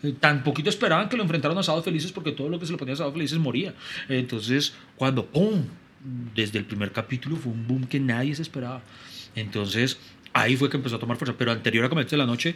Eh, 0.06 0.16
Tan 0.20 0.44
poquito 0.44 0.70
esperaban 0.70 1.10
que 1.10 1.18
lo 1.18 1.24
enfrentaron 1.24 1.58
a 1.58 1.64
Sábados 1.64 1.86
Felices 1.86 2.12
porque 2.12 2.32
todo 2.32 2.50
lo 2.50 2.60
que 2.60 2.66
se 2.66 2.72
le 2.72 2.78
ponía 2.78 2.94
a 2.94 2.98
Sábados 2.98 3.16
Felices 3.16 3.38
moría. 3.40 3.74
Entonces, 4.08 4.74
cuando 4.96 5.26
¡pum! 5.26 5.64
Desde 6.36 6.60
el 6.60 6.66
primer 6.66 6.92
capítulo 6.92 7.36
fue 7.36 7.52
un 7.52 7.68
boom 7.68 7.88
que 7.88 8.00
nadie 8.00 8.36
se 8.36 8.44
esperaba. 8.44 8.84
Entonces, 9.36 9.98
ahí 10.34 10.56
fue 10.56 10.70
que 10.70 10.78
empezó 10.78 10.98
a 10.98 11.00
tomar 11.00 11.18
fuerza. 11.18 11.36
Pero 11.38 11.52
anterior 11.52 11.86
a 11.86 11.90
Comediantes 11.90 12.12
de 12.12 12.18
la 12.18 12.28
Noche, 12.28 12.56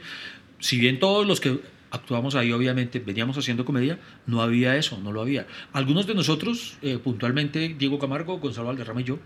si 0.59 0.77
bien 0.77 0.99
todos 0.99 1.25
los 1.25 1.39
que 1.39 1.59
actuamos 1.91 2.35
ahí, 2.35 2.51
obviamente, 2.51 2.99
veníamos 2.99 3.37
haciendo 3.37 3.65
comedia, 3.65 3.99
no 4.27 4.41
había 4.41 4.75
eso, 4.75 4.99
no 4.99 5.11
lo 5.11 5.21
había. 5.21 5.47
Algunos 5.73 6.05
de 6.05 6.13
nosotros, 6.13 6.77
eh, 6.81 6.99
puntualmente, 6.99 7.75
Diego 7.77 7.97
Camargo, 7.97 8.37
Gonzalo 8.37 8.67
Valderrama 8.67 9.01
y 9.01 9.05
yo, 9.05 9.19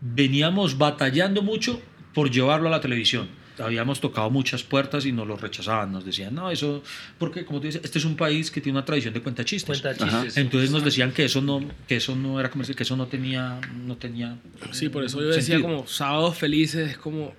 veníamos 0.00 0.76
batallando 0.78 1.42
mucho 1.42 1.80
por 2.12 2.30
llevarlo 2.30 2.68
a 2.68 2.70
la 2.70 2.80
televisión. 2.80 3.28
Habíamos 3.58 4.00
tocado 4.00 4.30
muchas 4.30 4.62
puertas 4.64 5.06
y 5.06 5.12
nos 5.12 5.26
lo 5.28 5.36
rechazaban. 5.36 5.92
Nos 5.92 6.04
decían, 6.04 6.34
no, 6.34 6.50
eso, 6.50 6.82
porque 7.18 7.44
como 7.44 7.60
tú 7.60 7.66
dices, 7.66 7.82
este 7.84 7.98
es 7.98 8.04
un 8.04 8.16
país 8.16 8.50
que 8.50 8.60
tiene 8.60 8.78
una 8.78 8.84
tradición 8.84 9.14
de 9.14 9.20
cuenta 9.22 9.44
chistes. 9.44 9.80
Cuenta 9.80 9.96
chistes. 10.04 10.36
Entonces 10.36 10.70
nos 10.72 10.84
decían 10.84 11.12
que 11.12 11.24
eso 11.26 11.40
no, 11.40 11.62
que 11.86 11.96
eso 11.96 12.16
no 12.16 12.40
era 12.40 12.50
comercial, 12.50 12.74
que 12.76 12.82
eso 12.82 12.96
no 12.96 13.06
tenía, 13.06 13.60
no 13.86 13.96
tenía. 13.96 14.36
Sí, 14.72 14.88
por 14.88 15.04
eso 15.04 15.20
yo 15.20 15.28
decía 15.28 15.42
sentido. 15.56 15.62
como 15.76 15.86
sábados 15.86 16.36
felices, 16.36 16.90
es 16.90 16.98
como... 16.98 17.32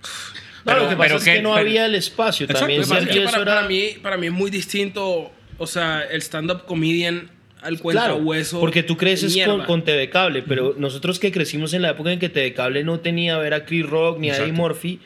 No, 0.65 0.73
lo 0.79 0.89
que 0.89 0.95
pasa 0.95 1.01
pero 1.01 1.17
es 1.17 1.23
que- 1.23 1.33
que 1.35 1.41
no 1.41 1.49
pero- 1.53 1.61
había 1.67 1.85
el 1.85 1.95
espacio. 1.95 2.45
Exacto, 2.45 2.59
También 2.61 2.79
lo 2.81 2.85
que 2.87 2.89
pasa 2.89 3.01
es 3.01 3.05
Sergio, 3.07 3.21
que 3.21 3.27
eso 3.27 3.31
para, 3.39 3.43
era- 3.43 3.55
para 3.55 3.67
mí, 3.67 3.87
para 4.01 4.17
mí 4.17 4.27
es 4.27 4.33
muy 4.33 4.49
distinto, 4.49 5.31
o 5.57 5.67
sea, 5.67 6.01
el 6.01 6.21
stand-up 6.21 6.65
comedian 6.65 7.29
al 7.61 7.79
cuenta 7.79 8.03
Claro, 8.05 8.17
hueso. 8.17 8.59
porque 8.59 8.83
tú 8.83 8.95
creces 8.95 9.35
con, 9.45 9.63
con 9.65 9.83
TV 9.83 10.09
Cable, 10.09 10.43
pero 10.43 10.75
nosotros 10.77 11.19
que 11.19 11.31
crecimos 11.31 11.73
en 11.73 11.81
la 11.81 11.89
época 11.91 12.11
en 12.11 12.19
que 12.19 12.29
TV 12.29 12.53
Cable 12.53 12.83
no 12.83 12.99
tenía 12.99 13.35
a 13.35 13.39
ver 13.39 13.53
a 13.53 13.65
Chris 13.65 13.85
Rock 13.85 14.19
ni 14.19 14.29
a 14.29 14.33
Eddie 14.35 14.43
Exacto. 14.45 14.61
Murphy, 14.61 14.99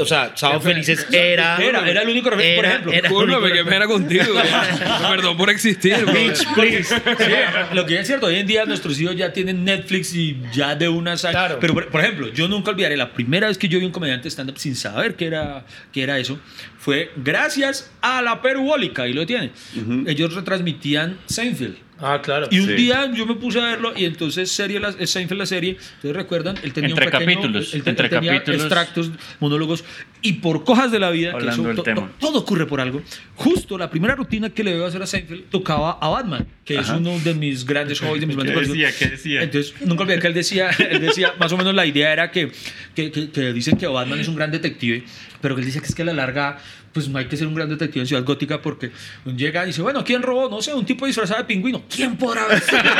o 0.00 0.06
sea, 0.06 0.32
Sábado 0.34 0.60
Felices 0.60 1.06
era... 1.12 1.56
Era- 1.58 1.88
era 1.88 2.02
el 2.02 2.08
único 2.08 2.30
por 2.30 2.40
ejemplo. 2.40 2.92
era 2.92 3.08
Discúlpame, 3.08 3.52
qué 3.52 3.64
pena 3.64 3.86
contigo. 3.86 4.24
Perdón 5.10 5.36
por 5.36 5.50
existir. 5.50 5.96
Bitch, 6.06 6.46
please. 6.54 6.94
Sí, 6.94 7.32
lo 7.74 7.86
que 7.86 7.98
es 7.98 8.06
cierto, 8.06 8.26
hoy 8.26 8.36
en 8.36 8.46
día 8.46 8.64
nuestros 8.64 8.98
hijos 9.00 9.16
ya 9.16 9.32
tienen 9.32 9.64
Netflix 9.64 10.14
y 10.14 10.40
ya 10.52 10.74
de 10.74 10.88
una 10.88 11.16
saga. 11.16 11.32
Claro. 11.32 11.58
Pero, 11.60 11.74
por, 11.74 11.88
por 11.88 12.00
ejemplo, 12.00 12.28
yo 12.32 12.48
nunca 12.48 12.70
olvidaré 12.70 12.96
la 12.96 13.12
primera 13.12 13.48
vez 13.48 13.58
que 13.58 13.68
yo 13.68 13.78
vi 13.78 13.86
un 13.86 13.92
comediante 13.92 14.28
stand-up 14.30 14.58
sin 14.58 14.76
saber 14.76 15.14
qué 15.16 15.26
era, 15.26 15.64
qué 15.92 16.02
era 16.02 16.18
eso. 16.18 16.38
Fue 16.78 17.10
gracias 17.16 17.90
a 18.00 18.22
la 18.22 18.40
Perubólica, 18.40 19.06
y 19.06 19.12
lo 19.12 19.26
tiene. 19.26 19.50
Ellos 20.06 20.34
retransmitían 20.34 21.18
Seinfeld. 21.26 21.76
Ah, 22.02 22.20
claro. 22.22 22.48
Y 22.50 22.60
un 22.60 22.66
Sí. 22.66 22.72
día 22.74 23.10
yo 23.14 23.26
me 23.26 23.34
puse 23.34 23.60
a 23.60 23.64
verlo 23.66 23.92
y 23.96 24.04
entonces 24.04 24.50
serie 24.50 24.80
la, 24.80 24.92
Seinfeld 24.92 25.38
la 25.38 25.46
serie, 25.46 25.76
ustedes 25.96 26.16
recuerdan, 26.16 26.56
él 26.62 26.72
tenía 26.72 26.90
Entre 26.90 27.06
un 27.06 27.10
pequeño, 27.12 27.26
capítulos, 27.34 27.74
él, 27.74 27.82
entre 27.84 28.04
él 28.06 28.10
tenía 28.10 28.32
capítulos. 28.34 28.60
extractos, 28.62 29.10
monólogos 29.38 29.84
y 30.22 30.34
por 30.34 30.64
cojas 30.64 30.90
de 30.92 30.98
la 30.98 31.10
vida, 31.10 31.36
que 31.38 31.48
eso 31.48 31.62
to- 31.74 31.82
to- 31.82 32.08
todo 32.18 32.38
ocurre 32.40 32.66
por 32.66 32.80
algo. 32.80 33.02
Justo 33.36 33.76
la 33.78 33.90
primera 33.90 34.14
rutina 34.14 34.50
que 34.50 34.64
le 34.64 34.72
veo 34.74 34.86
hacer 34.86 35.02
a 35.02 35.06
Seinfeld 35.06 35.44
tocaba 35.50 35.98
a 36.00 36.08
Batman, 36.08 36.46
que 36.64 36.78
es 36.78 36.88
uno 36.88 37.18
de 37.20 37.34
mis 37.34 37.64
grandes 37.66 38.00
hobbies, 38.00 38.20
de 38.20 38.26
mis 38.26 38.36
¿Qué 38.36 38.42
grandes 38.44 38.68
decía? 38.68 38.86
conocidos. 38.88 38.98
¿Qué 38.98 39.08
decía? 39.16 39.42
Entonces, 39.42 39.74
nunca 39.86 40.02
olvidé 40.02 40.18
que 40.20 40.26
él 40.26 40.34
decía, 40.34 40.70
él 40.90 41.00
decía, 41.00 41.34
más 41.38 41.52
o 41.52 41.56
menos 41.58 41.74
la 41.74 41.86
idea 41.86 42.12
era 42.12 42.30
que, 42.30 42.50
que, 42.94 43.10
que- 43.10 43.30
que 43.30 43.52
dicen 43.52 43.76
que 43.76 43.86
Batman 43.86 44.20
es 44.20 44.28
un 44.28 44.36
gran 44.36 44.50
detective, 44.50 45.04
pero 45.40 45.54
que 45.54 45.60
él 45.60 45.66
dice 45.66 45.80
que 45.80 45.86
es 45.86 45.94
que 45.94 46.02
a 46.02 46.04
la 46.06 46.12
larga, 46.12 46.58
pues 46.92 47.08
no 47.08 47.18
hay 47.18 47.26
que 47.26 47.36
ser 47.36 47.46
un 47.46 47.54
gran 47.54 47.68
detective 47.68 48.00
en 48.00 48.06
Ciudad 48.08 48.24
Gótica 48.24 48.60
porque 48.60 48.90
llega 49.36 49.62
y 49.64 49.68
dice, 49.68 49.80
bueno, 49.82 50.02
¿quién 50.04 50.22
robó? 50.22 50.48
No 50.50 50.60
sé, 50.60 50.74
un 50.74 50.84
tipo 50.84 51.06
disfrazado 51.06 51.38
de 51.40 51.44
pingüino. 51.46 51.82
¿Quién 51.88 52.16
podrá 52.16 52.42
haber 52.44 52.60
sido? 52.60 52.80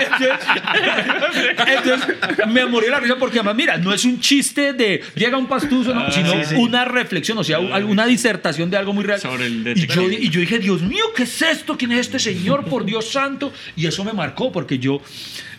entonces, 0.00 1.56
entonces, 1.66 2.16
me 2.48 2.66
morí 2.66 2.88
la 2.88 3.00
risa 3.00 3.16
porque 3.16 3.38
además, 3.38 3.56
mira, 3.56 3.76
no 3.78 3.92
es 3.92 4.04
un 4.04 4.20
chiste 4.20 4.72
de 4.72 5.02
llega 5.14 5.36
un 5.38 5.46
pastuso, 5.46 5.94
no, 5.94 6.10
sino 6.10 6.32
una 6.58 6.84
reflexión, 6.84 7.38
o 7.38 7.44
sea, 7.44 7.58
un- 7.58 7.72
una 7.84 8.06
disertación 8.06 8.70
de 8.70 8.76
algo 8.76 8.92
muy 8.92 9.04
real. 9.04 9.20
Sobre 9.20 9.46
el 9.46 9.72
y, 9.76 9.86
yo, 9.86 10.02
y 10.10 10.28
yo 10.28 10.40
dije, 10.40 10.58
Dios 10.58 10.82
mío, 10.82 11.04
¿qué 11.14 11.22
es 11.24 11.42
esto? 11.42 11.76
¿Quién 11.76 11.92
es 11.92 12.00
este 12.00 12.18
señor? 12.18 12.64
Por 12.64 12.84
Dios 12.84 13.10
santo. 13.10 13.52
Y 13.76 13.86
eso 13.86 14.04
me 14.04 14.12
marcó 14.12 14.52
porque 14.52 14.78
yo, 14.78 15.00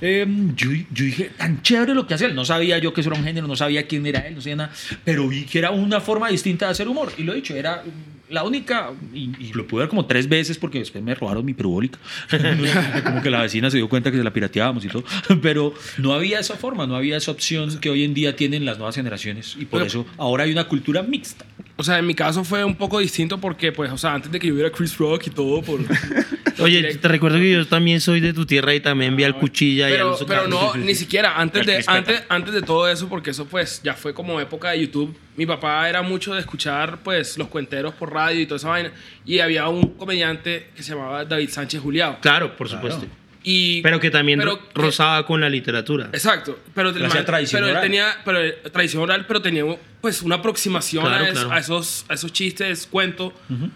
eh, 0.02 0.26
yo, 0.56 0.72
yo 0.92 1.06
dije, 1.06 1.32
tan 1.38 1.62
chévere 1.62 1.94
lo 1.94 2.06
que 2.08 2.14
hace 2.14 2.26
él. 2.26 2.36
No 2.36 2.46
sabía 2.46 2.78
yo 2.78 2.94
que 2.94 3.02
eso 3.02 3.10
era 3.10 3.20
un 3.20 3.26
género, 3.26 3.48
no 3.48 3.56
sabía 3.56 3.88
quién 3.88 4.06
era 4.06 4.20
él, 4.22 4.36
no 4.36 4.42
sabía 4.42 4.56
nada. 4.58 4.72
Pero 5.04 5.28
vi 5.28 5.44
que 5.46 5.60
era 5.60 5.72
una 5.72 6.00
forma 6.02 6.30
distinta 6.30 6.66
de 6.66 6.72
hacer 6.72 6.88
humor. 6.88 7.12
Y 7.18 7.24
lo 7.24 7.34
he 7.34 7.38
dicho, 7.38 7.56
era 7.56 7.84
la 8.30 8.44
única, 8.44 8.92
y, 9.14 9.30
y 9.40 9.54
lo 9.54 9.66
pude 9.66 9.82
ver 9.84 9.90
como 9.90 10.06
tres 10.06 10.28
veces 10.28 10.58
porque 10.58 10.80
después 10.80 11.02
me 11.04 11.16
robaron 11.16 11.46
mi 11.46 11.54
perubólica. 11.54 11.98
como 13.06 13.22
que 13.22 13.30
la 13.30 13.42
vecina 13.42 13.70
se 13.72 13.78
dio 13.78 13.88
cuenta 13.88 14.12
que 14.12 14.18
se 14.18 14.24
la 14.24 14.34
pirateábamos 14.34 14.84
y 14.86 14.90
todo. 14.90 15.04
Pero 15.42 15.74
no 15.98 16.14
había 16.14 16.40
esa 16.40 16.56
forma, 16.58 16.86
no 16.88 16.96
había 16.96 17.18
esa 17.18 17.32
opción 17.32 17.80
que 17.80 17.90
hoy 17.90 18.04
en 18.04 18.14
día 18.14 18.36
tienen 18.36 18.66
las 18.66 18.78
nuevas 18.78 18.96
generaciones. 18.96 19.56
Y 19.58 19.66
por 19.66 19.80
Pero- 19.80 19.86
eso 19.86 20.06
ahora 20.18 20.44
hay 20.44 20.52
una 20.52 20.66
cultura 20.68 21.04
mixta. 21.04 21.46
O 21.80 21.84
sea, 21.84 22.00
en 22.00 22.08
mi 22.08 22.16
caso 22.16 22.44
fue 22.44 22.64
un 22.64 22.76
poco 22.76 22.98
distinto 23.00 23.38
porque, 23.38 23.72
pues, 23.72 23.92
o 23.92 23.98
sea, 23.98 24.16
antes 24.16 24.32
de 24.32 24.40
que 24.40 24.48
yo 24.48 24.56
viera 24.56 24.72
Chris 24.72 24.98
Rock 24.98 25.28
y 25.28 25.30
todo, 25.30 25.62
por... 25.62 25.80
Oye, 26.60 26.96
te 26.96 27.08
recuerdo 27.08 27.38
que 27.38 27.52
yo 27.52 27.68
también 27.68 28.02
soy 28.02 28.20
de 28.20 28.34
tu 28.34 28.48
tierra 28.48 28.74
y 28.74 28.80
también 28.80 29.16
vi 29.16 29.24
al 29.24 29.38
cuchilla 29.38 29.88
y 29.88 29.94
a 29.94 29.96
Pero, 29.96 30.18
pero 30.28 30.48
no, 30.48 30.74
ni 30.76 30.96
siquiera 30.96 31.40
antes 31.40 31.68
de, 31.68 31.84
antes, 31.86 32.24
antes 32.30 32.52
de 32.52 32.64
todo 32.64 32.90
eso, 32.90 33.08
porque 33.08 33.30
eso 33.30 33.46
pues 33.46 33.80
ya 33.84 33.94
fue 33.94 34.16
como 34.16 34.42
época 34.42 34.72
de 34.72 34.82
YouTube. 34.82 35.16
Mi 35.36 35.46
papá 35.46 35.88
era 35.88 36.02
mucho 36.02 36.34
de 36.34 36.40
escuchar 36.40 37.04
pues 37.04 37.38
los 37.38 37.48
cuenteros 37.48 37.94
por 37.94 38.12
radio 38.12 38.42
y 38.42 38.48
toda 38.48 38.58
esa 38.58 38.70
vaina. 38.70 38.92
Y 39.24 39.38
había 39.38 39.68
un 39.68 39.90
comediante 39.90 40.72
que 40.76 40.82
se 40.82 40.96
llamaba 40.96 41.26
David 41.26 41.50
Sánchez 41.50 41.80
Juliao. 41.80 42.20
Claro, 42.22 42.58
por 42.58 42.68
supuesto. 42.68 43.06
Y, 43.50 43.82
Pero 43.82 44.02
que 44.02 44.12
también 44.12 44.40
pero 44.40 44.56
ro- 44.56 44.60
que- 44.60 44.66
rozaba 44.82 45.26
con 45.26 45.40
la 45.40 45.50
literatura. 45.50 46.10
Exacto, 46.12 46.60
pero, 46.76 46.90
el 46.90 46.96
Pero 46.96 47.08
hacía 47.08 47.20
man- 47.22 47.26
tradición 47.26 47.60
pero 47.62 47.68
él 47.68 47.72
oral. 47.72 47.84
tenía 47.84 48.18
pero, 48.26 48.44
eh, 48.44 48.52
tradición 48.74 49.04
oral, 49.04 49.26
pero 49.26 49.42
tenía 49.42 49.64
pues 50.02 50.22
una 50.22 50.36
aproximación 50.36 51.06
Claro, 51.06 51.24
a, 51.24 51.28
es- 51.28 51.34
claro. 51.34 51.52
a 51.54 51.58
esos, 51.60 52.06
a 52.10 52.16
esos 52.16 52.34
chistes, 52.34 52.86
cuentos, 52.88 53.32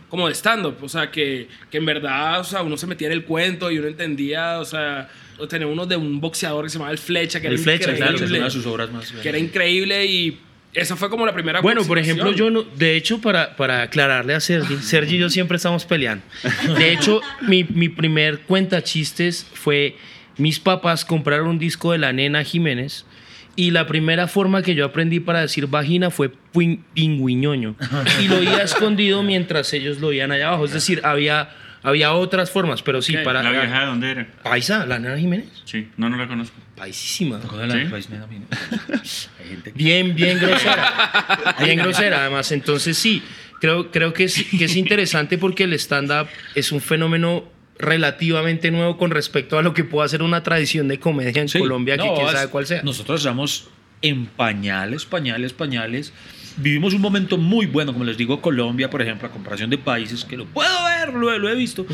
como 0.09 0.28
de 0.28 0.34
stand-up. 0.34 0.76
O 0.82 0.89
sea, 0.89 1.09
que, 1.09 1.47
que 1.69 1.78
en 1.78 1.86
verdad, 1.86 2.41
o 2.41 2.43
sea, 2.43 2.63
uno 2.63 2.76
se 2.76 2.86
metía 2.86 3.07
en 3.07 3.13
el 3.13 3.24
cuento 3.24 3.72
y 3.72 3.80
uno 3.80 3.88
entendía, 3.88 4.59
o 4.59 4.65
sea, 4.65 5.09
tenía 5.49 5.67
uno 5.67 5.86
de 5.86 5.95
un 5.95 6.19
boxeador 6.19 6.65
que 6.65 6.69
se 6.69 6.74
llamaba 6.78 6.91
El 6.91 6.97
Flecha, 6.97 7.39
que 7.39 7.47
El 7.47 7.53
era 7.53 7.63
Flecha, 7.63 7.86
claro, 7.95 8.11
Es 8.15 8.22
increíble. 8.22 8.38
una 8.39 8.45
de 8.47 8.51
sus 8.51 8.65
obras 8.65 8.91
más. 8.91 9.09
que 9.09 9.30
era 9.30 9.38
increíble 9.38 10.05
y 10.05 10.38
esa 10.74 10.95
fue 10.95 11.09
como 11.09 11.26
la 11.26 11.34
primera 11.34 11.61
Bueno, 11.61 11.84
por 11.84 11.97
ejemplo, 11.99 12.32
yo 12.32 12.49
no, 12.49 12.63
de 12.63 12.95
hecho, 12.95 13.19
para, 13.19 13.55
para 13.55 13.82
aclararle 13.84 14.34
a 14.34 14.39
Sergi, 14.39 14.78
Sergi 14.78 15.15
y 15.15 15.19
yo 15.19 15.30
siempre 15.30 15.57
estamos 15.57 15.86
peleando. 15.86 16.24
De 16.78 16.93
hecho, 16.93 17.22
mi, 17.41 17.63
mi 17.65 17.89
primer 17.89 18.39
cuenta 18.41 18.82
chistes 18.84 19.45
fue, 19.53 19.95
mis 20.38 20.59
papás 20.59 21.03
compraron 21.05 21.47
un 21.47 21.59
disco 21.59 21.91
de 21.91 21.97
la 21.97 22.13
nena 22.13 22.43
Jiménez 22.43 23.05
y 23.57 23.72
la 23.72 23.86
primera 23.86 24.28
forma 24.30 24.61
que 24.61 24.76
yo 24.76 24.86
aprendí 24.86 25.19
para 25.19 25.41
decir 25.41 25.67
vagina 25.67 26.09
fue 26.09 26.32
pin- 26.53 26.84
pingüiñoño. 26.93 27.76
Y 28.22 28.30
lo 28.30 28.38
oía 28.38 28.63
escondido 28.63 29.24
mientras 29.24 29.74
ellos 29.74 29.99
lo 29.99 30.07
oían 30.07 30.32
allá 30.32 30.47
abajo. 30.47 30.63
Es 30.65 30.72
decir, 30.74 31.01
había, 31.03 31.49
había 31.84 32.13
otras 32.13 32.51
formas, 32.51 32.82
pero 32.82 33.01
sí, 33.01 33.15
Ok. 33.17 33.23
para... 33.23 33.41
¿La 33.43 33.51
vieja 33.51 33.79
de 33.82 33.86
dónde 33.86 34.11
era? 34.11 34.27
Paisa, 34.43 34.86
la 34.86 34.99
nena 34.99 35.17
Jiménez. 35.17 35.47
Sí, 35.65 35.89
no, 35.97 36.09
no 36.09 36.17
la 36.17 36.27
conozco. 36.27 36.55
Paisísima. 36.75 37.39
¿Sí? 37.41 38.07
Bien, 39.75 40.15
bien 40.15 40.39
grosera. 40.39 41.55
bien 41.63 41.77
grosera, 41.79 42.21
además. 42.21 42.51
Entonces, 42.51 42.97
sí, 42.97 43.21
creo, 43.59 43.91
creo 43.91 44.13
que, 44.13 44.25
es, 44.25 44.45
que 44.57 44.65
es 44.65 44.75
interesante 44.75 45.38
porque 45.38 45.63
el 45.65 45.73
stand-up 45.73 46.27
es 46.55 46.71
un 46.71 46.82
fenómeno 46.82 47.43
relativamente 47.77 48.71
nuevo 48.71 48.97
con 48.97 49.11
respecto 49.11 49.57
a 49.57 49.61
lo 49.61 49.73
que 49.73 49.84
puede 49.84 50.07
ser 50.09 50.21
una 50.21 50.43
tradición 50.43 50.88
de 50.88 50.99
comedia 50.99 51.41
en 51.41 51.49
Sí. 51.49 51.59
Colombia, 51.59 51.97
que 51.97 52.11
quién 52.15 52.27
sabe 52.29 52.47
cuál 52.49 52.65
sea. 52.67 52.82
Nosotros 52.84 53.21
estamos 53.21 53.69
en 54.01 54.25
pañales, 54.27 55.05
pañales, 55.05 55.53
pañales. 55.53 56.13
Vivimos 56.58 56.93
un 56.93 57.02
momento 57.02 57.38
muy 57.38 57.66
bueno, 57.66 57.93
como 57.93 58.04
les 58.06 58.18
digo, 58.18 58.41
Colombia, 58.41 58.89
por 58.89 59.02
ejemplo, 59.02 59.28
a 59.28 59.32
comparación 59.32 59.70
de 59.70 59.78
países 59.78 60.26
que 60.26 60.38
lo 60.38 60.45
puedo 60.45 60.70
ver, 60.86 61.14
lo, 61.14 61.34
he- 61.34 61.39
lo 61.39 61.49
he 61.49 61.56
visto. 61.56 61.86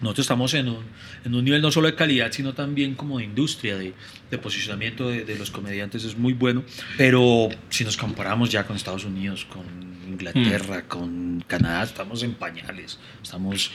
Nosotros 0.00 0.24
estamos 0.24 0.54
en 0.54 0.68
un, 0.70 0.78
en 1.26 1.34
un 1.34 1.44
nivel 1.44 1.60
no 1.60 1.70
solo 1.70 1.86
de 1.88 1.94
calidad, 1.94 2.32
sino 2.32 2.54
también 2.54 2.94
como 2.94 3.18
de 3.18 3.24
industria, 3.24 3.76
de, 3.76 3.92
de 4.30 4.38
posicionamiento 4.38 5.08
de, 5.10 5.24
de 5.26 5.36
los 5.38 5.50
comediantes, 5.50 6.04
es 6.04 6.16
muy 6.16 6.32
bueno. 6.32 6.62
Pero 6.96 7.48
si 7.68 7.84
nos 7.84 7.96
comparamos 7.98 8.48
ya 8.50 8.64
con 8.66 8.76
Estados 8.76 9.04
Unidos, 9.04 9.44
con 9.44 9.62
Inglaterra, 10.08 10.84
con 10.88 11.44
Canadá, 11.46 11.82
estamos 11.82 12.22
en 12.22 12.32
pañales. 12.32 12.98
Estamos 13.22 13.70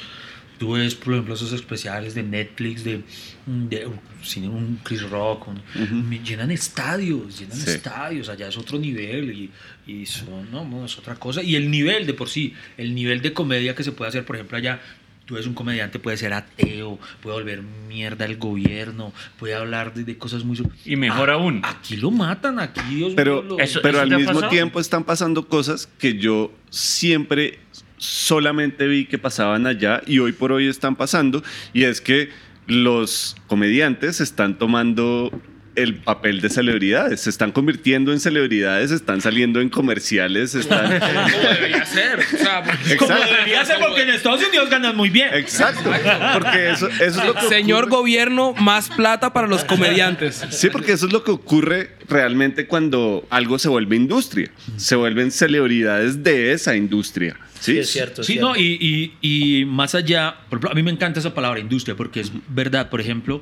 Tú 0.58 0.74
ves, 0.74 0.96
por 0.96 1.14
ejemplo, 1.14 1.34
esos 1.36 1.52
especiales 1.52 2.16
de 2.16 2.24
Netflix, 2.24 2.84
de, 2.84 3.02
de 3.46 3.88
cine, 4.24 4.48
un 4.48 4.80
Chris 4.84 5.02
Rock, 5.10 5.50
un- 5.50 6.10
me 6.10 6.20
llenan 6.20 6.50
estadios, 6.52 7.40
llenan 7.40 7.58
Sí. 7.58 7.72
estadios, 7.72 8.30
allá 8.30 8.48
es 8.48 8.58
otro 8.58 8.80
nivel 8.80 9.32
y, 9.32 9.52
y 9.92 10.06
son, 10.06 10.50
no, 10.52 10.64
no, 10.66 10.86
es 10.86 10.98
otra 10.98 11.16
cosa. 11.16 11.44
Y 11.44 11.56
el 11.56 11.70
nivel 11.70 12.06
de 12.08 12.14
por 12.14 12.30
sí, 12.30 12.54
el 12.78 12.96
nivel 12.96 13.22
de 13.22 13.34
comedia 13.34 13.76
que 13.76 13.84
se 13.84 13.92
puede 13.92 14.10
hacer, 14.10 14.24
por 14.26 14.38
ejemplo, 14.38 14.58
allá, 14.58 14.80
tú 15.26 15.34
ves 15.36 15.46
un 15.48 15.56
comediante, 15.56 16.00
puede 16.00 16.18
ser 16.18 16.34
ateo, 16.34 17.00
puede 17.22 17.36
volver 17.36 17.62
mierda 17.90 18.26
el 18.26 18.38
gobierno, 18.38 19.12
puede 19.40 19.56
hablar 19.56 19.94
de, 19.94 20.04
de 20.04 20.18
cosas 20.18 20.44
muy... 20.44 20.58
Y 20.86 20.96
mejor 20.96 21.32
Ah, 21.32 21.34
aún. 21.34 21.62
Aquí 21.64 21.98
lo 21.98 22.12
matan, 22.12 22.60
aquí 22.60 22.80
Dios 22.96 23.14
Pero, 23.16 23.42
mío, 23.42 23.58
lo- 23.58 23.60
Eso- 23.60 23.80
pero 23.82 24.00
al 24.00 24.10
mismo 24.10 24.34
pasado? 24.34 24.50
tiempo 24.52 24.80
están 24.80 25.04
pasando 25.04 25.48
cosas 25.48 25.90
que 26.00 26.18
yo 26.18 26.52
siempre 26.70 27.60
solamente 27.98 28.88
vi 28.88 29.06
que 29.06 29.18
pasaban 29.18 29.68
allá 29.68 30.02
y 30.06 30.20
hoy 30.20 30.32
por 30.32 30.52
hoy 30.52 30.68
están 30.68 30.96
pasando 30.96 31.44
y 31.74 31.84
es 31.84 32.02
que 32.02 32.30
los 32.68 33.36
comediantes 33.48 34.22
están 34.22 34.58
tomando 34.58 35.32
el 35.76 35.96
papel 35.96 36.42
de 36.42 36.50
celebridades. 36.50 37.22
Se 37.22 37.30
están 37.30 37.52
convirtiendo 37.52 38.12
en 38.12 38.20
celebridades, 38.20 38.92
están 38.92 39.22
saliendo 39.22 39.60
en 39.62 39.70
comerciales, 39.70 40.56
están... 40.56 41.00
Como 41.00 41.50
debería 41.54 41.86
ser. 41.86 42.20
O 42.20 42.38
sea, 42.38 42.64
porque- 42.64 42.94
Exacto. 42.94 43.26
Debería 43.32 43.66
ser 43.66 43.78
porque 43.80 44.02
en 44.04 44.10
Estados 44.10 44.42
Unidos 44.48 44.70
ganan 44.70 44.96
muy 44.96 45.10
bien. 45.10 45.30
Exacto, 45.34 45.90
porque 46.34 46.70
eso, 46.72 46.88
eso 46.88 47.04
es 47.22 47.26
lo 47.26 47.34
que 47.34 47.48
Señor 47.50 47.86
ocurre. 47.86 47.98
gobierno, 47.98 48.54
más 48.54 48.90
plata 48.90 49.34
para 49.34 49.48
los 49.48 49.64
comediantes. 49.66 50.46
Sí, 50.50 50.70
porque 50.70 50.94
eso 50.94 51.08
es 51.08 51.14
lo 51.14 51.24
que 51.24 51.32
ocurre 51.32 51.92
realmente 52.08 52.68
cuando 52.68 53.26
algo 53.30 53.60
se 53.60 53.68
vuelve 53.70 53.96
industria. 53.96 54.50
Se 54.78 54.96
vuelven 54.96 55.32
celebridades 55.32 56.24
de 56.24 56.52
esa 56.54 56.76
industria. 56.76 57.36
Sí, 57.60 57.74
Sí, 57.74 57.80
es 57.80 57.90
cierto. 57.90 58.22
es 58.22 58.28
Sí, 58.28 58.34
cierto. 58.34 58.50
no, 58.50 58.56
y, 58.56 59.12
y, 59.22 59.60
y 59.60 59.66
más 59.66 59.96
allá, 59.96 60.36
por 60.50 60.58
ejemplo, 60.60 60.72
a 60.72 60.74
mí 60.76 60.84
me 60.84 60.92
encanta 60.92 61.20
esa 61.20 61.34
palabra 61.34 61.60
industria 61.60 61.96
porque 61.96 62.20
es 62.20 62.32
verdad, 62.50 62.90
por 62.90 63.02
ejemplo, 63.02 63.42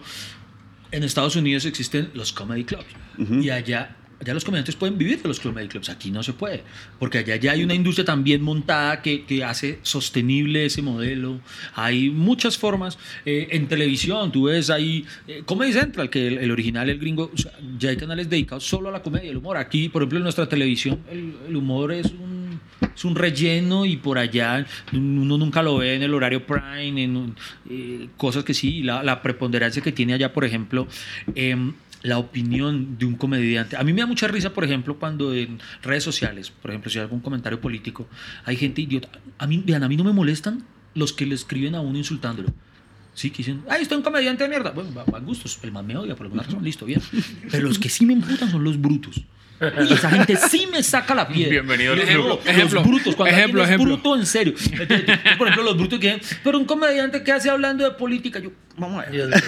en 0.93 1.03
Estados 1.03 1.35
Unidos 1.35 1.65
existen 1.65 2.09
los 2.13 2.31
comedy 2.31 2.63
clubs. 2.63 2.85
Y 3.17 3.49
allá, 3.49 3.97
allá 4.21 4.33
los 4.33 4.45
comediantes 4.45 4.75
pueden 4.75 4.97
vivir 4.97 5.21
de 5.21 5.27
los 5.27 5.39
comedy 5.39 5.67
clubs, 5.67 5.89
aquí 5.89 6.11
no 6.11 6.23
se 6.23 6.33
puede, 6.33 6.63
porque 6.99 7.17
allá 7.17 7.35
ya 7.35 7.51
hay 7.51 7.63
una 7.63 7.73
industria 7.73 8.05
también 8.05 8.41
montada 8.41 9.01
que, 9.01 9.25
que 9.25 9.43
hace 9.43 9.79
sostenible 9.81 10.65
ese 10.65 10.81
modelo, 10.81 11.41
hay 11.73 12.09
muchas 12.09 12.57
formas, 12.57 12.97
Eh, 13.25 13.47
en 13.51 13.67
televisión 13.67 14.31
tú 14.31 14.43
ves 14.43 14.69
ahí 14.69 15.05
eh, 15.27 15.41
Comedy 15.45 15.73
Central, 15.73 16.09
que 16.09 16.27
el, 16.27 16.37
el 16.37 16.51
original, 16.51 16.89
el 16.89 16.99
gringo, 16.99 17.31
o 17.33 17.37
sea, 17.37 17.51
ya 17.79 17.89
hay 17.89 17.97
canales 17.97 18.29
dedicados 18.29 18.63
solo 18.63 18.89
a 18.89 18.91
la 18.91 19.01
comedia 19.01 19.27
y 19.27 19.29
el 19.29 19.37
humor, 19.37 19.57
aquí 19.57 19.89
por 19.89 20.01
ejemplo 20.01 20.19
en 20.19 20.23
nuestra 20.23 20.47
televisión 20.47 20.99
el, 21.11 21.35
el 21.47 21.55
humor 21.55 21.91
es 21.91 22.07
un 22.11 22.42
es 22.95 23.05
un 23.05 23.15
relleno 23.15 23.85
y 23.85 23.97
por 23.97 24.17
allá 24.17 24.65
uno 24.91 25.37
nunca 25.37 25.61
lo 25.63 25.77
ve 25.77 25.95
en 25.95 26.03
el 26.03 26.13
horario 26.13 26.45
prime, 26.45 27.03
en 27.03 27.35
eh, 27.69 28.09
cosas 28.17 28.43
que 28.43 28.53
sí, 28.53 28.83
la, 28.83 29.03
la 29.03 29.21
preponderancia 29.21 29.81
que 29.81 29.91
tiene 29.91 30.13
allá, 30.13 30.33
por 30.33 30.45
ejemplo, 30.45 30.87
em, 31.35 31.73
la 32.03 32.17
opinión 32.17 32.97
de 32.97 33.05
un 33.05 33.15
comediante. 33.15 33.77
A 33.77 33.83
mí 33.83 33.93
me 33.93 34.01
da 34.01 34.07
mucha 34.07 34.27
risa, 34.27 34.53
por 34.53 34.63
ejemplo, 34.65 34.97
cuando 34.99 35.33
en 35.33 35.59
redes 35.81 36.03
sociales, 36.03 36.51
por 36.51 36.71
ejemplo, 36.71 36.91
si 36.91 36.97
hay 36.99 37.03
algún 37.03 37.21
comentario 37.21 37.61
político, 37.61 38.07
hay 38.43 38.57
gente 38.57 38.81
idiota. 38.81 39.09
A 39.37 39.47
mí, 39.47 39.63
vean, 39.65 39.83
a 39.83 39.87
mí 39.87 39.95
no 39.95 40.03
me 40.03 40.11
molestan 40.11 40.63
los 40.95 41.13
que 41.13 41.25
le 41.25 41.35
escriben 41.35 41.75
a 41.75 41.81
uno 41.81 41.97
insultándolo. 41.97 42.49
Sí, 43.15 43.29
que 43.29 43.37
dicen, 43.37 43.61
ay, 43.69 43.83
usted 43.83 43.95
es 43.95 43.97
un 43.99 44.03
comediante 44.03 44.43
de 44.43 44.49
mierda. 44.49 44.71
Bueno, 44.71 44.93
va- 44.93 45.05
van 45.05 45.23
gustos. 45.23 45.59
El 45.63 45.71
man 45.71 45.85
me 45.87 45.95
odia 45.95 46.15
por 46.15 46.25
alguna 46.25 46.43
razón, 46.43 46.63
listo, 46.63 46.85
bien. 46.85 46.99
Pero 47.51 47.67
los 47.67 47.79
que 47.79 47.87
sí 47.87 48.05
me 48.05 48.13
emputan 48.13 48.49
son 48.51 48.63
los 48.63 48.81
brutos. 48.81 49.21
Y 49.89 49.93
esa 49.93 50.09
gente 50.09 50.35
sí 50.35 50.67
me 50.71 50.83
saca 50.83 51.15
la 51.15 51.27
piedra. 51.27 51.51
Bienvenido 51.51 51.93
al 51.93 51.99
Los- 51.99 52.07
club. 52.09 52.27
los 52.27 52.45
Ejemplo, 52.47 52.83
brutos, 52.83 53.15
cuando 53.15 53.35
ejemplo, 53.35 53.61
alguien 53.61 53.81
es 53.81 53.81
ejemplo. 53.81 53.97
bruto 54.03 54.19
en 54.19 54.25
serio. 54.25 54.53
Entonces, 54.71 55.05
por 55.37 55.47
ejemplo, 55.47 55.63
los 55.63 55.77
brutos 55.77 55.99
que 55.99 56.13
dicen, 56.15 56.37
pero 56.43 56.57
un 56.57 56.65
comediante 56.65 57.23
que 57.23 57.31
hace 57.31 57.49
hablando 57.49 57.83
de 57.83 57.91
política, 57.91 58.39
yo, 58.39 58.51
vamos 58.77 59.03
a 59.05 59.09
ver. 59.09 59.27
De. 59.33 59.41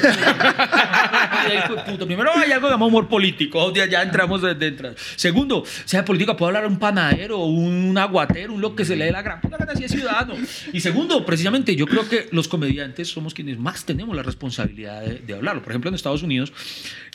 Primero 2.06 2.32
hay 2.36 2.52
algo 2.52 2.68
que 2.68 2.74
llama 2.74 2.86
humor 2.86 3.08
político, 3.08 3.74
ya, 3.74 3.86
ya 3.88 4.02
entramos 4.02 4.42
desde 4.42 4.68
entrada. 4.68 4.96
Segundo, 5.16 5.64
sea 5.86 6.02
de 6.02 6.08
política 6.08 6.36
puede 6.36 6.50
hablar 6.50 6.68
un 6.70 6.80
panadero, 6.80 7.40
un 7.40 7.98
aguatero, 7.98 8.54
un 8.54 8.62
lo 8.62 8.76
que 8.76 8.86
se 8.86 8.96
le 8.96 9.06
dé 9.06 9.12
la 9.12 9.22
gran 9.22 9.42
puta 9.42 9.58
gana 9.58 9.76
si 9.76 9.84
es 9.84 9.92
ciudadano. 9.92 10.36
Y 10.74 10.80
segundo, 10.82 11.26
precisamente 11.26 11.76
yo 11.76 11.86
creo 11.88 12.08
que 12.08 12.28
los 12.32 12.48
comediantes 12.48 13.08
somos 13.10 13.34
quienes 13.34 13.58
más 13.60 13.86
tenemos 13.86 14.16
la 14.16 14.24
responsabilidad 14.24 15.02
de, 15.04 15.16
de 15.20 15.34
hablarlo. 15.34 15.62
Por 15.62 15.72
ejemplo, 15.72 15.90
en 15.90 15.96
Estados 15.96 16.24
Unidos 16.24 16.52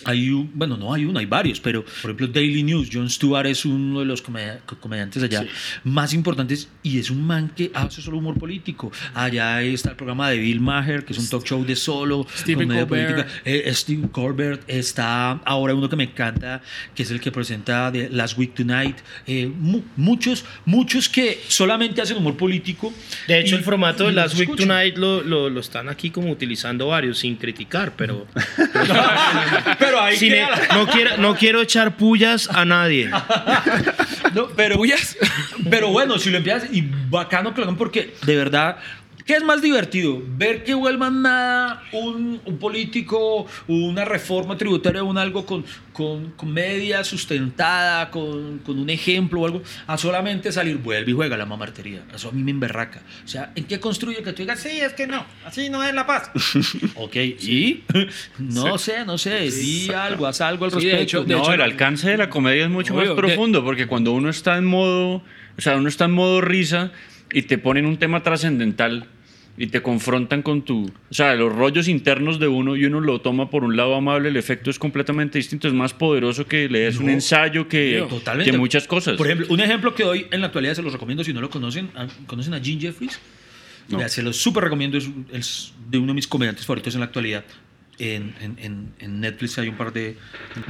hay 0.05 0.31
un, 0.31 0.51
bueno, 0.55 0.77
no 0.77 0.93
hay 0.95 1.05
uno, 1.05 1.19
hay 1.19 1.27
varios, 1.27 1.61
pero 1.61 1.85
por 1.85 2.11
ejemplo 2.11 2.29
Daily 2.29 2.63
News, 2.63 2.90
Jon 2.93 3.09
Stewart 3.11 3.47
es 3.47 3.65
uno 3.65 4.01
de 4.01 4.07
los 4.07 4.23
comedia- 4.23 4.61
comediantes 4.81 5.23
allá 5.23 5.45
más 5.85 6.13
importantes 6.13 6.69
y 6.83 6.99
es 6.99 7.11
un 7.11 7.27
man 7.27 7.51
que 7.55 7.71
hace 7.75 8.03
solo 8.03 8.19
humor 8.19 8.39
político. 8.39 8.91
Allá 9.15 9.63
está 9.63 9.91
el 9.91 9.97
programa 9.97 10.31
de 10.31 10.39
Bill 10.39 10.61
Maher, 10.61 11.05
que 11.05 11.13
es 11.13 11.19
un 11.19 11.29
talk 11.29 11.45
show 11.45 11.65
de 11.65 11.77
solo 11.77 12.27
Stephen 12.37 12.69
comedia 12.69 12.87
Colbert. 12.87 13.11
política. 13.27 13.41
Eh, 13.45 13.73
Steve 13.75 14.09
Colbert 14.11 14.63
está 14.69 15.33
ahora 15.45 15.75
uno 15.75 15.89
que 15.89 15.97
me 15.97 16.05
encanta, 16.05 16.61
que 16.95 17.03
es 17.03 17.11
el 17.11 17.21
que 17.21 17.31
presenta 17.31 17.91
de 17.91 18.09
Last 18.11 18.37
Week 18.39 18.55
Tonight. 18.55 18.97
Eh, 19.27 19.47
mu- 19.55 19.83
muchos, 19.97 20.45
muchos 20.65 21.09
que 21.09 21.41
solamente 21.49 22.01
hacen 22.03 22.17
humor 22.17 22.37
político. 22.37 22.93
De 23.27 23.41
hecho, 23.41 23.55
y- 23.55 23.59
el 23.59 23.65
formato 23.65 24.07
de 24.07 24.13
Last 24.13 24.39
Week. 24.39 24.55
Tonight 24.57 24.97
lo, 24.97 25.23
lo, 25.23 25.49
lo 25.51 25.61
están 25.61 25.89
aquí 25.89 26.11
como 26.11 26.31
utilizando 26.31 26.89
varios 26.89 27.19
sin 27.19 27.37
criticar, 27.37 27.93
pero 27.97 28.27
Pero 29.79 30.01
ahí 30.01 30.31
la- 30.31 30.75
no, 30.75 30.87
quiero, 30.87 31.17
no 31.19 31.35
quiero 31.37 31.61
echar 31.63 31.97
pullas 31.97 32.49
a 32.51 32.65
nadie. 32.83 33.11
No, 34.35 34.47
pero, 34.49 34.81
pero 35.69 35.89
bueno, 35.89 36.17
si 36.17 36.31
lo 36.31 36.39
empiezas 36.39 36.73
y 36.73 36.83
bacano 36.83 37.53
que 37.53 37.61
lo 37.61 37.65
hagan 37.67 37.77
porque 37.77 38.15
de 38.25 38.37
verdad, 38.37 38.77
¿qué 39.31 39.37
es 39.37 39.45
más 39.45 39.63
divertido? 39.63 40.21
Ver 40.27 40.65
que 40.65 40.75
vuelvan 40.75 41.23
nada 41.23 41.85
un, 41.93 42.41
un 42.45 42.59
político, 42.59 43.47
una 43.69 44.05
reforma 44.05 44.57
tributaria, 44.57 45.05
un 45.05 45.17
algo 45.19 45.47
con, 45.47 45.65
con 45.93 46.33
comedia 46.33 47.05
sustentada, 47.05 48.11
con, 48.11 48.59
con 48.59 48.77
un 48.81 48.91
ejemplo 48.91 49.43
o 49.43 49.47
algo, 49.47 49.63
a 49.87 49.97
solamente 49.97 50.51
salir, 50.51 50.79
vuelve 50.79 51.13
y 51.13 51.15
juega 51.15 51.37
la 51.37 51.47
mamartería. 51.47 52.03
Eso 52.13 52.31
a 52.31 52.33
mí 52.33 52.43
me 52.43 52.51
emberraca. 52.51 53.03
O 53.25 53.29
sea, 53.29 53.53
¿en 53.55 53.67
qué 53.67 53.79
construye 53.79 54.21
que 54.25 54.33
tú 54.33 54.43
digas, 54.43 54.59
sí, 54.59 54.81
es 54.81 54.95
que 54.95 55.07
no, 55.07 55.25
así 55.45 55.71
no 55.71 55.85
es 55.85 55.95
la 55.95 56.09
paz? 56.09 56.29
ok, 56.97 57.15
¿y? 57.17 57.85
No 58.41 58.79
sé, 58.79 59.05
no 59.05 59.17
sé, 59.17 59.49
di 59.49 59.93
algo, 59.93 60.27
haz 60.27 60.41
algo 60.41 60.65
al 60.65 60.73
Sí, 60.73 60.79
de 60.79 60.83
respecto. 60.93 61.03
hecho- 61.19 61.25
de 61.25 61.35
no, 61.35 61.43
hecho, 61.43 61.53
el 61.53 61.59
no. 61.59 61.65
alcance 61.65 62.11
de 62.11 62.17
la 62.17 62.29
comedia 62.31 62.65
es 62.65 62.71
mucho 62.71 62.97
Obvio, 62.97 63.11
más 63.11 63.17
profundo, 63.17 63.63
porque 63.65 63.87
cuando 63.87 64.11
uno 64.11 64.29
está 64.29 64.57
en 64.57 64.65
modo, 64.65 65.23
o 65.57 65.61
sea, 65.61 65.77
uno 65.77 65.89
está 65.89 66.07
en 66.07 66.13
modo 66.13 66.41
risa 66.41 66.91
y 67.33 67.43
te 67.43 67.59
ponen 67.59 67.87
un 67.87 67.97
tema 67.97 68.25
trascendental 68.25 69.07
y 69.57 69.67
te 69.67 69.83
confrontan 69.83 70.43
con 70.43 70.63
tu, 70.63 70.87
o 70.87 71.15
sea, 71.15 71.35
los 71.35 71.55
rollos 71.55 71.87
internos 71.89 72.39
de 72.41 72.49
uno 72.49 72.77
y 72.77 72.85
uno 72.87 73.01
lo 73.01 73.21
toma 73.21 73.51
por 73.51 73.63
un 73.65 73.77
lado 73.77 73.95
amable, 73.95 74.29
el 74.31 74.37
efecto 74.37 74.71
es 74.71 74.79
completamente 74.79 75.39
distinto, 75.39 75.69
es 75.69 75.75
más 75.75 75.93
poderoso 75.93 76.47
que 76.47 76.69
lees 76.69 76.97
un 76.97 77.11
ensayo 77.11 77.69
que, 77.69 78.05
Totalmente. 78.09 78.51
que 78.51 78.57
muchas 78.59 78.87
cosas. 78.87 79.17
Por 79.19 79.27
ejemplo, 79.27 79.47
un 79.51 79.61
ejemplo 79.61 79.95
que 79.95 80.05
doy 80.05 80.27
en 80.31 80.41
la 80.41 80.47
actualidad, 80.47 80.75
se 80.75 80.83
los 80.83 80.93
recomiendo 80.93 81.25
si 81.25 81.33
no 81.35 81.41
lo 81.41 81.51
conocen. 81.51 81.91
¿Conocen 82.27 82.55
a 82.55 82.61
Gene 82.61 82.81
Jeffries? 82.81 83.21
Vea, 83.89 84.09
se 84.09 84.23
los 84.23 84.37
súper 84.37 84.65
recomiendo, 84.65 84.97
es, 84.97 85.11
es 85.33 85.75
de 85.91 85.99
uno 85.99 86.09
de 86.09 86.15
mis 86.15 86.27
comediantes 86.29 86.65
favoritos 86.65 86.95
en 86.95 87.01
la 87.01 87.07
actualidad. 87.07 87.45
En, 87.99 88.33
en- 88.41 88.93
en- 88.99 89.21
Netflix 89.21 89.59
hay 89.59 89.69
un 89.69 89.75
par 89.75 89.93
de, 89.93 90.17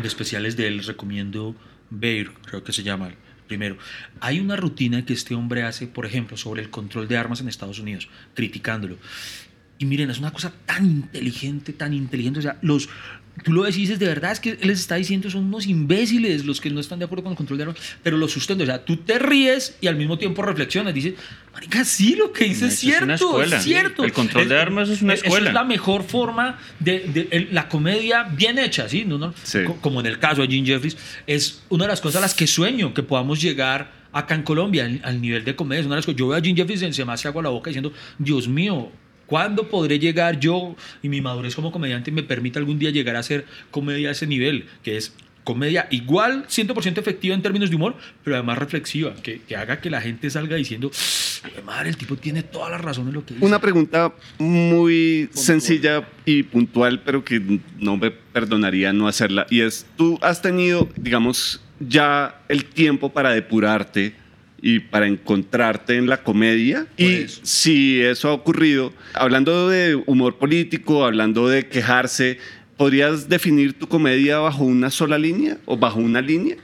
de 0.02 0.08
especiales 0.08 0.56
de 0.56 0.66
él, 0.66 0.82
recomiendo 0.82 1.54
Bear, 1.90 2.28
creo 2.46 2.64
que 2.64 2.72
se 2.72 2.82
llama 2.82 3.10
primero. 3.50 3.76
Hay 4.20 4.38
una 4.38 4.54
rutina 4.54 5.04
que 5.04 5.12
este 5.12 5.34
hombre 5.34 5.64
hace, 5.64 5.88
por 5.88 6.06
ejemplo, 6.06 6.36
sobre 6.36 6.62
el 6.62 6.70
control 6.70 7.08
de 7.08 7.16
armas 7.16 7.40
en 7.40 7.48
Estados 7.48 7.80
Unidos, 7.80 8.08
criticándolo. 8.32 8.96
Y 9.76 9.86
miren, 9.86 10.08
es 10.08 10.20
una 10.20 10.32
cosa 10.32 10.52
tan 10.66 10.86
inteligente, 10.86 11.72
tan 11.72 11.92
inteligente. 11.92 12.38
O 12.38 12.42
sea, 12.42 12.58
los, 12.62 12.88
tú 13.44 13.52
lo 13.52 13.64
dices, 13.64 13.98
de 13.98 14.06
verdad, 14.06 14.32
es 14.32 14.40
que 14.40 14.50
él 14.50 14.58
les 14.68 14.80
está 14.80 14.96
diciendo, 14.96 15.30
son 15.30 15.44
unos 15.46 15.66
imbéciles 15.66 16.44
los 16.44 16.60
que 16.60 16.68
no 16.70 16.78
están 16.80 16.98
de 16.98 17.06
acuerdo 17.06 17.24
con 17.24 17.32
el 17.32 17.36
control 17.36 17.58
de 17.58 17.64
armas, 17.64 17.78
pero 18.02 18.16
lo 18.18 18.28
sustento. 18.28 18.62
O 18.64 18.66
sea, 18.66 18.84
tú 18.84 18.98
te 18.98 19.18
ríes 19.18 19.76
y 19.80 19.86
al 19.86 19.96
mismo 19.96 20.18
tiempo 20.18 20.42
reflexionas. 20.42 20.92
Dices, 20.92 21.14
marica, 21.52 21.84
sí, 21.84 22.16
lo 22.16 22.32
que 22.32 22.44
dices 22.44 22.72
es 22.72 22.84
Eso 22.84 23.00
es 23.02 23.18
cierto, 23.18 23.42
es 23.42 23.62
cierto. 23.64 24.04
El 24.04 24.12
control 24.12 24.48
de 24.48 24.58
armas 24.58 24.88
es 24.90 25.00
una 25.02 25.14
Eso 25.14 25.24
escuela. 25.24 25.48
es 25.48 25.54
la 25.54 25.64
mejor 25.64 26.02
forma 26.02 26.58
de, 26.80 27.48
la 27.52 27.68
comedia 27.68 28.24
bien 28.24 28.58
hecha, 28.58 28.88
¿sí? 28.88 29.04
¿No, 29.06 29.16
no? 29.18 29.32
Sí. 29.42 29.60
Como 29.80 30.00
en 30.00 30.06
el 30.06 30.18
caso 30.18 30.42
de 30.42 30.48
Gene 30.48 30.66
Jeffries, 30.66 30.96
es 31.26 31.62
una 31.70 31.84
de 31.84 31.88
las 31.88 32.00
cosas 32.00 32.18
a 32.18 32.20
las 32.22 32.34
que 32.34 32.46
sueño 32.46 32.92
que 32.92 33.02
podamos 33.02 33.40
llegar 33.40 33.92
acá 34.12 34.34
en 34.34 34.42
Colombia 34.42 34.84
al, 34.84 35.00
al 35.04 35.20
nivel 35.20 35.44
de 35.44 35.54
comedia. 35.56 35.80
Es 35.80 35.86
una 35.86 35.94
de 35.94 35.98
las 36.00 36.06
cosas- 36.06 36.18
yo 36.18 36.28
veo 36.28 36.36
a 36.38 36.42
Gene 36.42 36.56
Jeffries 36.56 36.82
y 36.82 36.92
se 36.92 37.04
me 37.04 37.12
hace 37.12 37.28
agua 37.28 37.42
la 37.42 37.48
boca 37.50 37.70
diciendo, 37.70 37.92
Dios 38.18 38.48
mío, 38.48 38.90
¿cuándo 39.30 39.68
podré 39.68 40.00
llegar 40.00 40.40
yo 40.40 40.74
y 41.02 41.08
mi 41.08 41.20
madurez 41.20 41.54
como 41.54 41.70
comediante 41.70 42.10
me 42.10 42.24
permite 42.24 42.58
algún 42.58 42.80
día 42.80 42.90
llegar 42.90 43.14
a 43.14 43.20
hacer 43.20 43.46
comedia 43.70 44.08
a 44.08 44.12
ese 44.12 44.26
nivel? 44.26 44.66
Que 44.82 44.96
es 44.96 45.14
comedia 45.44 45.86
igual 45.92 46.46
100% 46.48 46.98
efectiva 46.98 47.34
en 47.34 47.40
términos 47.40 47.70
de 47.70 47.76
humor, 47.76 47.94
pero 48.24 48.36
además 48.36 48.58
reflexiva, 48.58 49.14
que, 49.22 49.40
que 49.40 49.56
haga 49.56 49.80
que 49.80 49.88
la 49.88 50.00
gente 50.00 50.28
salga 50.30 50.56
diciendo, 50.56 50.90
"Jue 51.42 51.62
madre, 51.62 51.90
el 51.90 51.96
tipo 51.96 52.16
tiene 52.16 52.42
toda 52.42 52.70
la 52.70 52.78
razón 52.78 53.06
en 53.06 53.14
lo 53.14 53.24
que 53.24 53.34
dice. 53.34 53.46
Una 53.46 53.60
pregunta 53.60 54.12
muy 54.38 55.30
sencilla 55.32 56.08
y 56.26 56.42
puntual, 56.42 57.00
pero 57.04 57.24
que 57.24 57.60
no 57.78 57.96
me 57.96 58.10
perdonaría 58.10 58.92
no 58.92 59.06
hacerla. 59.06 59.46
Y 59.48 59.60
es, 59.60 59.86
tú 59.96 60.18
has 60.22 60.42
tenido, 60.42 60.88
digamos, 60.96 61.62
ya 61.78 62.42
el 62.48 62.64
tiempo 62.64 63.10
para 63.12 63.30
depurarte 63.30 64.14
y 64.62 64.80
para 64.80 65.06
encontrarte 65.06 65.96
en 65.96 66.06
la 66.06 66.22
comedia. 66.22 66.86
Y 66.96 67.04
Pues- 67.04 67.40
si 67.42 68.00
eso 68.00 68.28
ha 68.28 68.32
ocurrido, 68.32 68.92
hablando 69.14 69.68
de 69.68 69.94
humor 70.06 70.36
político, 70.38 71.04
hablando 71.04 71.48
de 71.48 71.66
quejarse, 71.66 72.38
¿podrías 72.76 73.28
definir 73.28 73.78
tu 73.78 73.86
comedia 73.88 74.38
bajo 74.38 74.64
una 74.64 74.90
sola 74.90 75.18
línea 75.18 75.58
o 75.64 75.76
bajo 75.76 75.98
una 76.00 76.20
línea? 76.20 76.56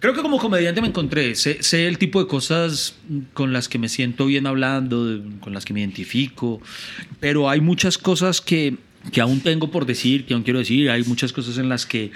Creo 0.00 0.14
que 0.14 0.20
como 0.22 0.38
comediante 0.38 0.80
me 0.80 0.88
encontré, 0.88 1.36
sé, 1.36 1.62
sé 1.62 1.86
el 1.86 1.96
tipo 1.96 2.20
de 2.20 2.26
cosas 2.26 2.96
con 3.34 3.52
las 3.52 3.68
que 3.68 3.78
me 3.78 3.88
siento 3.88 4.26
bien 4.26 4.48
hablando, 4.48 5.22
con 5.38 5.54
las 5.54 5.64
que 5.64 5.72
me 5.72 5.78
identifico, 5.80 6.60
pero 7.20 7.48
hay 7.48 7.60
muchas 7.60 7.98
cosas 7.98 8.40
que, 8.40 8.74
que 9.12 9.20
aún 9.20 9.40
tengo 9.40 9.70
por 9.70 9.86
decir, 9.86 10.26
que 10.26 10.34
aún 10.34 10.42
quiero 10.42 10.58
decir, 10.58 10.90
hay 10.90 11.04
muchas 11.04 11.32
cosas 11.32 11.56
en 11.58 11.68
las 11.68 11.86
que 11.86 12.10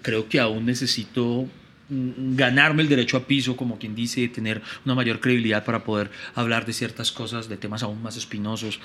creo 0.00 0.26
que 0.30 0.40
aún 0.40 0.64
necesito 0.64 1.46
ganarme 1.88 2.82
el 2.82 2.88
derecho 2.88 3.16
a 3.16 3.26
piso, 3.26 3.56
como 3.56 3.78
quien 3.78 3.94
dice, 3.94 4.28
tener 4.28 4.62
una 4.84 4.94
mayor 4.94 5.20
credibilidad 5.20 5.64
para 5.64 5.84
poder 5.84 6.10
hablar 6.34 6.66
de 6.66 6.72
ciertas 6.72 7.10
cosas, 7.12 7.48
de 7.48 7.56
temas 7.56 7.82
aún 7.82 8.02
más 8.02 8.16
espinosos. 8.16 8.80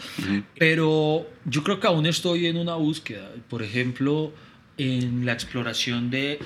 Pero 0.58 1.28
yo 1.46 1.64
creo 1.64 1.80
que 1.80 1.88
aún 1.88 2.06
estoy 2.06 2.48
en 2.48 2.58
una 2.58 2.76
búsqueda. 2.76 3.30
Por 3.50 3.62
ejemplo, 3.64 4.34
en 4.78 5.26
la 5.26 5.34
exploración 5.34 6.10
de 6.10 6.40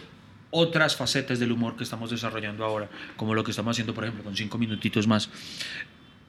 otras 0.49 0.95
facetas 0.95 1.39
del 1.39 1.51
humor 1.51 1.75
que 1.75 1.83
estamos 1.83 2.09
desarrollando 2.09 2.63
ahora, 2.65 2.89
como 3.15 3.35
lo 3.35 3.43
que 3.43 3.51
estamos 3.51 3.71
haciendo, 3.75 3.93
por 3.93 4.05
ejemplo, 4.05 4.23
con 4.23 4.35
cinco 4.35 4.57
minutitos 4.57 5.07
más. 5.07 5.29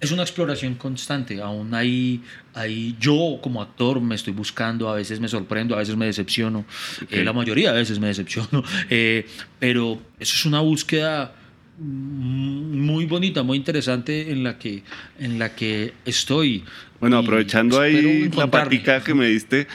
Es 0.01 0.13
una 0.13 0.23
exploración 0.23 0.77
constante, 0.77 1.43
aún 1.43 1.75
ahí, 1.75 2.23
ahí 2.55 2.97
yo 3.01 3.41
como 3.43 3.61
actor 3.61 4.01
me 4.01 4.15
estoy 4.15 4.33
buscando, 4.33 4.89
a 4.89 4.95
veces 4.95 5.19
me 5.19 5.27
sorprendo, 5.27 5.75
a 5.75 5.79
veces 5.79 5.97
me 5.97 6.07
decepciono, 6.07 6.65
eh, 7.11 7.25
la 7.25 7.33
mayoría 7.33 7.73
de 7.73 7.81
veces 7.81 7.99
me 7.99 8.07
decepciono, 8.07 8.63
eh, 8.91 9.27
pero 9.59 10.01
eso 10.21 10.35
es 10.37 10.45
una 10.47 10.61
búsqueda 10.61 11.35
muy 11.79 13.07
bonita, 13.07 13.43
muy 13.43 13.57
interesante 13.57 14.31
en 14.31 14.45
la 14.45 14.59
que, 14.59 14.83
en 15.19 15.39
la 15.39 15.55
que 15.55 15.95
estoy. 16.05 16.65
Bueno, 17.01 17.19
aprovechando 17.19 17.81
ahí 17.81 18.29
la 18.29 18.49
patica 18.49 19.03
que 19.03 19.15
me 19.15 19.27
diste, 19.27 19.67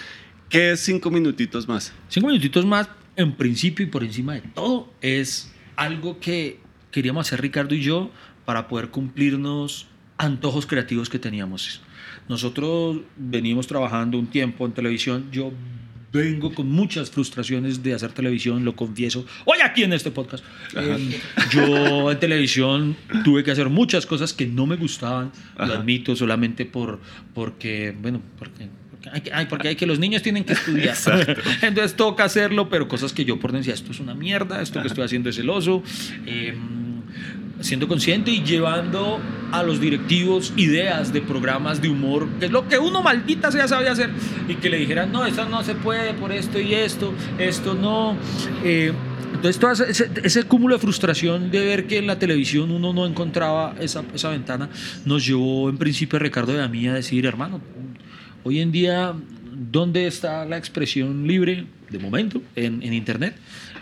¿qué 0.47 0.71
es 0.71 0.81
cinco 0.81 1.11
minutitos 1.11 1.67
más? 1.67 1.93
Cinco 2.07 2.27
minutitos 2.27 2.65
más, 2.65 2.87
en 3.15 3.33
principio 3.33 3.85
y 3.85 3.89
por 3.89 4.03
encima 4.03 4.35
de 4.35 4.41
todo, 4.41 4.91
es 5.01 5.51
algo 5.75 6.19
que 6.19 6.59
queríamos 6.91 7.27
hacer 7.27 7.41
Ricardo 7.41 7.75
y 7.75 7.81
yo 7.81 8.11
para 8.45 8.67
poder 8.67 8.89
cumplirnos 8.89 9.87
antojos 10.17 10.65
creativos 10.65 11.09
que 11.09 11.19
teníamos. 11.19 11.81
Nosotros 12.29 13.01
venimos 13.17 13.67
trabajando 13.67 14.17
un 14.17 14.27
tiempo 14.27 14.65
en 14.65 14.71
televisión, 14.71 15.29
yo 15.31 15.51
vengo 16.13 16.53
con 16.53 16.69
muchas 16.69 17.09
frustraciones 17.09 17.81
de 17.81 17.95
hacer 17.95 18.11
televisión, 18.11 18.63
lo 18.63 18.75
confieso, 18.75 19.25
hoy 19.45 19.57
aquí 19.63 19.83
en 19.83 19.93
este 19.93 20.11
podcast. 20.11 20.45
Eh, 20.75 21.19
yo 21.51 22.11
en 22.11 22.19
televisión 22.19 22.95
tuve 23.23 23.43
que 23.43 23.51
hacer 23.51 23.69
muchas 23.69 24.05
cosas 24.05 24.31
que 24.31 24.45
no 24.45 24.67
me 24.67 24.75
gustaban, 24.75 25.31
lo 25.57 25.73
admito, 25.73 26.15
solamente 26.15 26.65
por, 26.65 26.99
porque, 27.33 27.95
bueno, 27.99 28.21
porque 28.37 28.69
porque 29.03 29.09
hay, 29.11 29.21
que, 29.21 29.49
porque 29.49 29.67
hay 29.69 29.75
que 29.75 29.85
los 29.85 29.99
niños 29.99 30.21
tienen 30.21 30.45
que 30.45 30.53
estudiar. 30.53 30.95
Entonces 31.61 31.95
toca 31.95 32.23
hacerlo, 32.23 32.69
pero 32.69 32.87
cosas 32.87 33.11
que 33.11 33.25
yo 33.25 33.37
por 33.37 33.51
decía, 33.51 33.73
esto 33.73 33.91
es 33.91 33.99
una 33.99 34.13
mierda, 34.13 34.61
esto 34.61 34.81
que 34.81 34.87
estoy 34.87 35.03
haciendo 35.03 35.29
es 35.29 35.35
celoso. 35.35 35.83
Eh, 36.25 36.55
siendo 37.63 37.87
consciente 37.87 38.29
y 38.29 38.43
llevando 38.43 39.19
a 39.51 39.63
los 39.63 39.79
directivos 39.79 40.53
ideas 40.57 41.13
de 41.13 41.21
programas 41.21 41.81
de 41.81 41.87
humor, 41.87 42.27
que 42.39 42.47
es 42.47 42.51
lo 42.51 42.67
que 42.67 42.77
uno 42.77 43.01
maldita 43.01 43.51
sea 43.51 43.67
sabía 43.67 43.93
hacer, 43.93 44.09
y 44.47 44.55
que 44.55 44.69
le 44.69 44.77
dijeran, 44.77 45.11
no, 45.11 45.25
esto 45.25 45.47
no 45.47 45.63
se 45.63 45.73
puede 45.73 46.13
por 46.13 46.31
esto 46.31 46.59
y 46.59 46.73
esto, 46.73 47.13
esto 47.39 47.73
no. 47.73 48.17
Eh, 48.63 48.91
entonces, 49.33 49.59
todo 49.59 49.71
ese, 49.71 50.09
ese, 50.23 50.43
cúmulo 50.43 50.75
de 50.75 50.79
frustración 50.79 51.51
de 51.51 51.59
ver 51.65 51.87
que 51.87 51.97
en 51.97 52.07
la 52.07 52.19
televisión 52.19 52.69
uno 52.71 52.93
no 52.93 53.05
encontraba 53.05 53.75
esa, 53.79 54.03
esa 54.13 54.29
ventana, 54.29 54.69
nos 55.05 55.25
llevó 55.25 55.69
en 55.69 55.77
principio 55.77 56.17
a 56.17 56.19
Ricardo 56.19 56.55
y 56.55 56.59
a 56.59 56.67
mí 56.67 56.87
a 56.87 56.93
decir, 56.93 57.25
hermano, 57.25 57.61
hoy 58.43 58.59
en 58.59 58.71
día, 58.71 59.13
¿dónde 59.71 60.07
está 60.07 60.45
la 60.45 60.57
expresión 60.57 61.27
libre 61.27 61.65
de 61.89 61.99
momento 61.99 62.41
en, 62.55 62.83
en 62.83 62.93
Internet? 62.93 63.35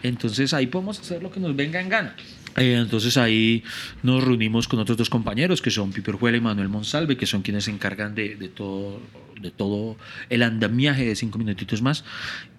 Entonces 0.04 0.54
ahí 0.54 0.68
podemos 0.68 1.00
hacer 1.00 1.22
lo 1.22 1.32
que 1.32 1.40
nos 1.40 1.56
venga 1.56 1.80
en 1.80 1.90
gana. 1.90 2.16
Eh, 2.58 2.76
entonces 2.76 3.18
ahí 3.18 3.64
nos 4.04 4.24
reunimos 4.24 4.68
con 4.68 4.80
otros 4.80 4.98
dos 4.98 5.10
compañeros 5.10 5.62
que 5.62 5.72
son 5.72 5.92
Piper 5.92 6.16
Juela 6.16 6.38
y 6.38 6.42
Manuel 6.42 6.70
Monsalve, 6.70 7.18
que 7.18 7.26
son 7.26 7.42
quienes 7.42 7.66
se 7.66 7.72
encargan 7.72 8.14
de, 8.14 8.36
de, 8.36 8.50
todo, 8.50 9.00
de 9.40 9.52
todo 9.52 9.98
el 10.30 10.44
andamiaje 10.44 11.06
de 11.06 11.16
cinco 11.16 11.38
minutitos 11.38 11.82
más. 11.82 12.04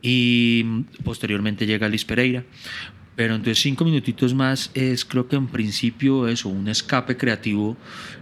Y 0.01 0.64
posteriormente 1.05 1.66
llega 1.66 1.88
Liz 1.88 2.05
Pereira. 2.05 2.45
Pero 3.14 3.34
entonces 3.34 3.61
cinco 3.61 3.84
minutitos 3.84 4.32
más 4.32 4.70
es 4.72 5.05
creo 5.05 5.28
que 5.28 5.36
en 5.36 5.47
principio 5.47 6.28
eso, 6.28 6.49
un 6.49 6.68
escape 6.68 7.18
creativo 7.18 7.76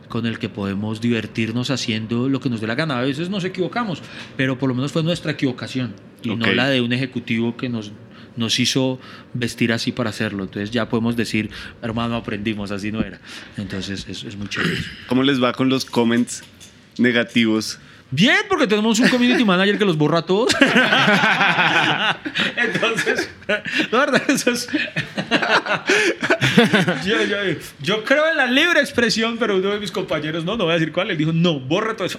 con 0.09 0.27
el 0.27 0.41
que 0.41 0.49
podemos 0.49 1.01
divertirnos 1.01 1.71
haciendo 1.71 2.29
lo 2.29 2.41
que 2.41 2.51
nos 2.51 2.61
dé 2.61 2.67
la 2.67 2.75
gana. 2.75 2.99
A 2.99 3.03
veces 3.03 3.31
nos 3.31 3.45
equivocamos, 3.45 4.03
pero 4.37 4.59
por 4.59 4.69
lo 4.69 4.75
menos 4.75 4.91
fue 4.91 5.05
nuestra 5.05 5.33
equivocación 5.33 5.95
y 6.23 6.31
okay. 6.31 6.37
no 6.37 6.53
la 6.53 6.69
de 6.69 6.81
un 6.81 6.93
ejecutivo 6.93 7.57
que 7.57 7.69
nos 7.69 7.93
nos 8.37 8.59
hizo 8.61 9.01
vestir 9.35 9.73
así 9.73 9.93
para 9.93 10.11
hacerlo. 10.11 10.45
Entonces 10.45 10.71
ya 10.71 10.89
podemos 10.89 11.17
decir, 11.17 11.51
hermano, 11.83 12.17
aprendimos, 12.17 12.71
así 12.71 12.93
no 12.93 13.01
era. 13.01 13.21
Entonces 13.57 14.07
es, 14.09 14.25
es 14.25 14.37
muy 14.37 14.49
chévere. 14.49 14.77
¿Cómo 15.09 15.23
les 15.23 15.43
va 15.43 15.53
con 15.53 15.69
los 15.69 15.85
comments 15.85 16.43
negativos? 16.99 17.79
Bien, 18.13 18.39
porque 18.49 18.67
tenemos 18.67 18.99
un 18.99 19.09
community 19.09 19.45
manager 19.45 19.79
que 19.79 19.85
los 19.85 19.97
borra 19.97 20.19
a 20.19 20.23
todos. 20.23 20.53
Entonces, 22.57 23.31
la 23.93 23.99
verdad, 23.99 24.23
eso 24.29 24.51
es. 24.51 24.69
yo, 27.07 27.23
yo, 27.23 27.37
yo, 27.81 28.05
creo 28.05 28.29
en 28.29 28.37
la 28.37 28.47
libre 28.47 28.81
expresión, 28.81 29.37
pero 29.39 29.59
uno 29.59 29.71
de 29.71 29.79
mis 29.79 29.93
compañeros, 29.93 30.45
no, 30.45 30.57
no 30.57 30.65
voy 30.65 30.73
a 30.73 30.75
decir 30.75 30.91
cuál, 30.93 31.13
él 31.13 31.19
dijo, 31.19 31.33
no, 31.33 31.61
borra 31.61 31.95
todo 31.95 32.09
eso. 32.09 32.19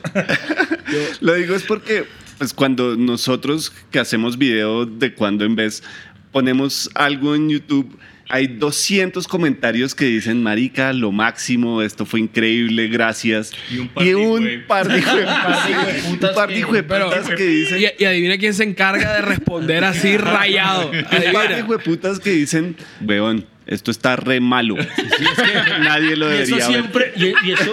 Lo 1.19 1.33
digo 1.33 1.55
es 1.55 1.63
porque, 1.63 2.05
pues, 2.41 2.55
cuando 2.55 2.95
nosotros 2.95 3.71
que 3.91 3.99
hacemos 3.99 4.35
video 4.35 4.87
de 4.87 5.13
cuando 5.13 5.45
en 5.45 5.55
vez 5.55 5.83
ponemos 6.31 6.89
algo 6.95 7.35
en 7.35 7.49
YouTube 7.49 7.99
hay 8.29 8.47
200 8.47 9.27
comentarios 9.27 9.93
que 9.93 10.05
dicen, 10.05 10.41
marica, 10.41 10.91
lo 10.91 11.11
máximo, 11.11 11.83
esto 11.83 12.03
fue 12.03 12.19
increíble, 12.21 12.87
gracias. 12.87 13.51
Y 13.69 13.77
un 13.77 13.89
par 13.89 14.03
y 14.07 14.09
de 14.09 14.15
un 14.15 14.43
de 14.43 14.57
par 14.67 14.87
de 14.87 14.97
hijueputas 16.59 17.29
que 17.29 17.45
dicen... 17.45 17.79
Y, 17.79 18.03
y 18.03 18.05
adivina 18.05 18.39
quién 18.39 18.55
se 18.55 18.63
encarga 18.63 19.13
de 19.17 19.21
responder 19.21 19.83
así 19.83 20.17
rayado. 20.17 20.89
Un 20.91 21.33
par 21.33 21.47
de 21.47 21.59
hijueputas 21.59 22.19
que 22.19 22.31
dicen, 22.31 22.75
weón, 23.01 23.45
esto 23.67 23.91
está 23.91 24.15
re 24.15 24.39
malo. 24.39 24.75
Nadie 25.83 26.15
lo 26.15 26.29
Y 26.33 26.37
eso 26.41 26.55
debería 26.55 26.55
ver. 26.55 26.65
siempre, 26.65 27.13
y, 27.15 27.25
y 27.47 27.51
eso, 27.51 27.71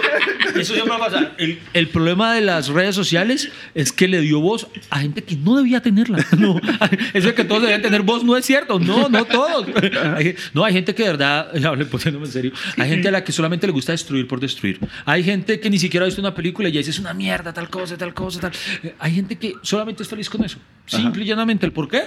eso 0.55 0.73
siempre 0.73 0.89
va 0.97 1.05
a 1.05 1.09
pasar. 1.09 1.35
El, 1.37 1.59
el 1.73 1.87
problema 1.87 2.33
de 2.33 2.41
las 2.41 2.67
redes 2.69 2.95
sociales 2.95 3.49
es 3.75 3.91
que 3.91 4.07
le 4.07 4.21
dio 4.21 4.39
voz 4.39 4.67
a 4.89 4.99
gente 4.99 5.23
que 5.23 5.35
no 5.35 5.57
debía 5.57 5.81
tenerla. 5.81 6.25
No, 6.39 6.59
eso 7.13 7.27
de 7.27 7.33
que 7.33 7.43
todos 7.43 7.61
debían 7.63 7.81
tener 7.81 8.01
voz 8.01 8.23
no 8.23 8.37
es 8.37 8.45
cierto. 8.45 8.79
No, 8.79 9.09
no 9.09 9.25
todos. 9.25 9.65
Hay- 10.15 10.35
no, 10.53 10.63
hay 10.63 10.73
gente 10.73 10.95
que 10.95 11.03
de 11.03 11.09
verdad, 11.09 11.53
ya 11.59 11.69
hablé 11.69 11.85
poniéndome 11.85 12.25
en 12.27 12.31
serio, 12.31 12.51
hay 12.77 12.89
gente 12.89 13.07
a 13.09 13.11
la 13.11 13.23
que 13.23 13.31
solamente 13.31 13.67
le 13.67 13.73
gusta 13.73 13.91
destruir 13.91 14.27
por 14.27 14.39
destruir. 14.39 14.79
Hay 15.05 15.23
gente 15.23 15.59
que 15.59 15.69
ni 15.69 15.77
siquiera 15.79 16.05
ha 16.05 16.07
visto 16.07 16.21
una 16.21 16.33
película 16.33 16.69
y 16.69 16.71
ya 16.71 16.77
dice 16.79 16.91
es 16.91 16.99
una 16.99 17.13
mierda, 17.13 17.51
tal 17.53 17.69
cosa, 17.69 17.97
tal 17.97 18.13
cosa, 18.13 18.39
tal. 18.39 18.51
Eh, 18.83 18.95
Hay 18.99 19.13
gente 19.13 19.37
que 19.37 19.53
solamente 19.63 20.03
es 20.03 20.09
feliz 20.09 20.29
con 20.29 20.43
eso. 20.45 20.59
Simple 20.85 21.23
y 21.23 21.27
llanamente. 21.27 21.65
¿El 21.65 21.71
por 21.71 21.87
qué? 21.87 22.03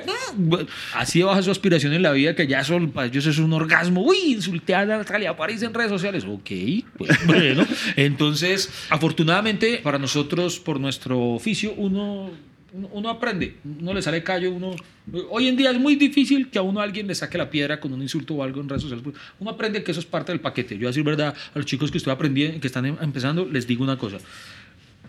Así 0.95 1.23
baja 1.23 1.43
su 1.43 1.51
aspiración 1.51 1.93
en 1.93 2.03
la 2.03 2.11
vida 2.13 2.35
que 2.35 2.47
ya 2.47 2.61
eso 2.61 2.79
para 2.93 3.07
ellos 3.07 3.27
es 3.27 3.39
un 3.39 3.53
orgasmo. 3.53 3.72
Uy, 3.97 4.17
insulté 4.35 4.75
a 4.75 4.85
Natalia 4.85 5.37
París 5.37 5.63
en 5.63 5.73
redes 5.75 5.91
sociales. 5.91 6.25
Ok, 6.25 6.51
pues 6.97 7.11
bueno. 7.27 7.67
Entonces, 7.97 8.71
afortunadamente 8.91 9.81
para 9.83 9.99
nosotros, 9.99 10.59
por 10.59 10.79
nuestro 10.81 11.19
oficio, 11.35 11.73
uno, 11.77 12.31
uno, 12.73 12.89
uno 12.93 13.09
aprende, 13.11 13.57
uno 13.81 13.93
le 13.95 14.03
sale 14.03 14.23
callo, 14.23 14.53
uno... 14.53 14.75
Hoy 15.31 15.49
en 15.49 15.57
día 15.57 15.71
es 15.73 15.79
muy 15.79 15.97
difícil 15.97 16.49
que 16.49 16.59
a 16.59 16.63
uno 16.63 16.81
alguien 16.81 17.07
le 17.09 17.15
saque 17.15 17.37
la 17.37 17.51
piedra 17.51 17.81
con 17.81 17.93
un 17.93 18.01
insulto 18.03 18.35
o 18.35 18.43
algo 18.43 18.61
en 18.61 18.69
redes 18.69 18.83
sociales. 18.83 19.05
Uno 19.41 19.51
aprende 19.51 19.83
que 19.83 19.91
eso 19.91 20.01
es 20.01 20.07
parte 20.07 20.31
del 20.31 20.41
paquete. 20.41 20.79
Yo, 20.79 20.87
a 20.87 20.91
decir 20.91 21.03
verdad, 21.03 21.35
a 21.55 21.59
los 21.59 21.67
chicos 21.67 21.91
que 21.91 21.99
estoy 21.99 22.13
aprendiendo, 22.13 22.61
que 22.61 22.69
están 22.69 22.87
em- 22.87 22.97
empezando, 23.01 23.45
les 23.45 23.67
digo 23.67 23.83
una 23.83 23.99
cosa. 23.99 24.19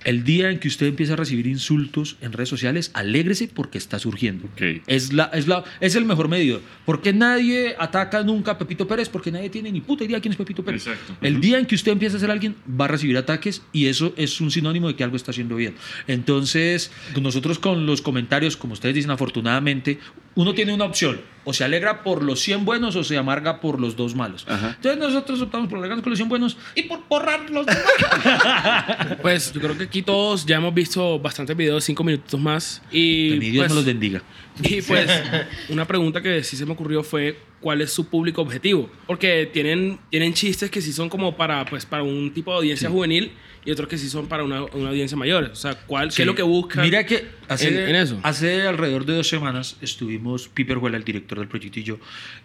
El 0.04 0.24
día 0.24 0.50
en 0.50 0.60
que 0.60 0.68
usted 0.68 0.88
empieza 0.88 1.14
a 1.14 1.16
recibir 1.16 1.48
insultos 1.48 2.18
en 2.22 2.34
redes 2.34 2.50
sociales, 2.50 2.92
alégrese 2.94 3.48
porque 3.48 3.78
está 3.78 4.00
surgiendo. 4.00 4.50
Es, 4.88 5.14
la, 5.14 5.26
es, 5.34 5.48
la, 5.48 5.64
es 5.80 5.96
el 5.96 6.06
mejor 6.06 6.28
medidor. 6.28 6.62
Porque 6.86 7.14
nadie 7.14 7.76
ataca 7.80 8.24
nunca 8.24 8.52
a 8.52 8.58
Pepito 8.58 8.88
Pérez, 8.88 9.10
porque 9.10 9.32
nadie 9.32 9.50
tiene 9.50 9.72
ni 9.72 9.82
puta 9.82 10.04
idea 10.04 10.20
quién 10.20 10.32
es 10.34 10.38
Pepito 10.38 10.64
Pérez. 10.64 10.88
Exacto. 10.88 11.16
El 11.22 11.40
día 11.40 11.60
en 11.60 11.66
que 11.66 11.76
usted 11.76 11.92
empieza 11.92 12.18
a 12.18 12.20
ser 12.20 12.32
alguien, 12.32 12.56
va 12.70 12.86
a 12.86 12.90
recibir 12.90 13.18
ataques 13.18 13.62
y 13.72 13.88
eso 13.88 14.14
es 14.18 14.42
un 14.42 14.52
sinónimo 14.52 14.88
de 14.88 14.96
que 14.96 15.04
algo 15.04 15.16
está 15.16 15.32
haciendo 15.32 15.56
bien. 15.56 15.76
Entonces, 16.08 16.92
nosotros 17.22 17.60
con 17.60 17.86
los 17.86 18.02
comentarios, 18.02 18.58
como 18.58 18.74
ustedes 18.74 18.96
dicen, 18.96 19.12
afortunadamente, 19.12 20.00
uno 20.36 20.54
tiene 20.54 20.74
una 20.74 20.86
opción. 20.86 21.20
O 21.46 21.54
se 21.54 21.64
alegra 21.64 22.04
por 22.04 22.24
los 22.24 22.40
100 22.42 22.66
buenos 22.66 22.96
o 22.96 23.04
se 23.04 23.18
amarga 23.18 23.60
por 23.60 23.80
los 23.80 23.96
dos 23.96 24.16
malos. 24.16 24.46
Ajá. 24.48 24.76
Entonces 24.76 25.00
nosotros 25.00 25.42
optamos 25.42 25.68
por 25.68 25.80
alegrarnos 25.80 26.04
con 26.04 26.12
los 26.12 26.18
100 26.18 26.30
buenos 26.30 26.58
y 26.76 26.84
por 26.84 27.08
borrar 27.08 27.50
los 27.50 27.66
dos 27.66 27.76
Pues 29.22 29.52
yo 29.54 29.62
creo 29.62 29.78
que 29.78 29.84
aquí 29.86 30.02
todos 30.02 30.46
ya 30.46 30.58
hemos 30.58 30.74
visto 30.74 31.20
bastantes 31.20 31.56
videos, 31.56 31.84
cinco 31.84 32.04
minutos 32.04 32.40
más. 32.40 32.82
Y 32.92 33.32
Que 33.32 33.36
mi 33.38 33.50
Dios 33.50 33.64
pues, 33.64 33.72
me 33.72 33.76
los 33.76 33.86
bendiga. 33.86 34.22
Y 34.62 34.82
pues 34.82 35.10
una 35.70 35.86
pregunta 35.86 36.22
que 36.22 36.44
sí 36.44 36.56
se 36.56 36.66
me 36.66 36.74
ocurrió 36.74 37.04
fue 37.04 37.38
cuál 37.64 37.82
es 37.82 37.92
su 37.92 38.08
público 38.08 38.42
objetivo, 38.42 38.90
porque 39.08 39.50
tienen 39.52 39.98
tienen 40.12 40.34
chistes 40.34 40.70
que 40.70 40.82
sí 40.82 40.92
son 40.94 41.10
como 41.10 41.36
para 41.38 41.66
pues 41.66 41.86
para 41.86 42.04
un 42.04 42.32
tipo 42.34 42.52
de 42.52 42.58
audiencia 42.58 42.90
juvenil 42.90 43.32
y 43.66 43.72
otros 43.72 43.88
que 43.88 43.98
sí 43.98 44.10
son 44.10 44.28
para 44.28 44.44
una, 44.44 44.64
una 44.66 44.90
audiencia 44.90 45.16
mayor. 45.16 45.46
O 45.46 45.56
sea, 45.56 45.74
¿cuál 45.88 46.14
qué 46.14 46.24
es 46.24 46.26
lo 46.26 46.36
que 46.36 46.42
buscan? 46.44 46.84
Mira 46.84 47.06
que 47.06 47.26
hace, 47.48 47.70
en- 47.70 47.90
en 47.92 47.96
eso? 47.96 48.20
hace 48.22 48.68
alrededor 48.68 49.06
de 49.06 49.16
dos 49.16 49.30
semanas 49.30 49.78
estuvimos, 49.82 50.50
Piper 50.50 50.80
Huela, 50.80 50.98
el 50.98 51.06
director 51.06 51.40
del 51.40 51.48
proyecto 51.48 51.80
y 51.80 51.84
yo, 51.84 51.98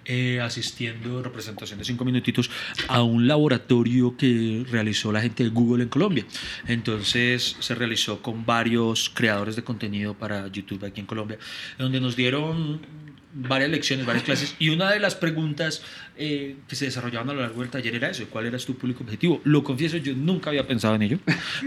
eh, 0.05 0.39
asistiendo 0.41 1.19
en 1.19 1.25
representación 1.25 1.81
de 1.81 1.85
cinco 1.85 2.05
minutitos 2.05 2.49
a 2.87 3.03
un 3.03 3.27
laboratorio 3.27 4.17
que 4.17 4.65
realizó 4.71 5.11
la 5.11 5.21
gente 5.21 5.43
de 5.43 5.51
Google 5.51 5.83
en 5.83 5.89
Colombia. 5.89 6.25
Entonces 6.69 7.57
se 7.59 7.75
realizó 7.75 8.23
con 8.23 8.47
varios 8.47 9.11
creadores 9.13 9.57
de 9.57 9.65
contenido 9.65 10.15
para 10.15 10.47
YouTube 10.47 10.85
aquí 10.85 11.01
en 11.01 11.07
Colombia, 11.07 11.39
donde 11.79 12.01
nos 12.01 12.15
dieron 12.15 12.81
varias 13.41 13.71
lecciones, 13.71 14.05
varias 14.05 14.25
clases, 14.25 14.55
y 14.59 14.71
una 14.71 14.91
de 14.91 14.99
las 14.99 15.15
preguntas 15.15 15.83
eh, 16.19 16.57
que 16.67 16.77
se 16.77 16.87
desarrollaban 16.87 17.31
a 17.31 17.33
lo 17.33 17.41
largo 17.41 17.61
del 17.61 17.71
taller 17.71 17.95
era 17.95 18.11
eso, 18.11 18.25
¿cuál 18.29 18.47
era 18.47 18.59
tu 18.59 18.77
público 18.77 19.05
objetivo? 19.05 19.41
Lo 19.45 19.63
confieso, 19.63 19.97
yo 19.97 20.15
nunca 20.15 20.51
había 20.51 20.67
pensado 20.67 20.95
en 20.95 21.03
ello, 21.03 21.19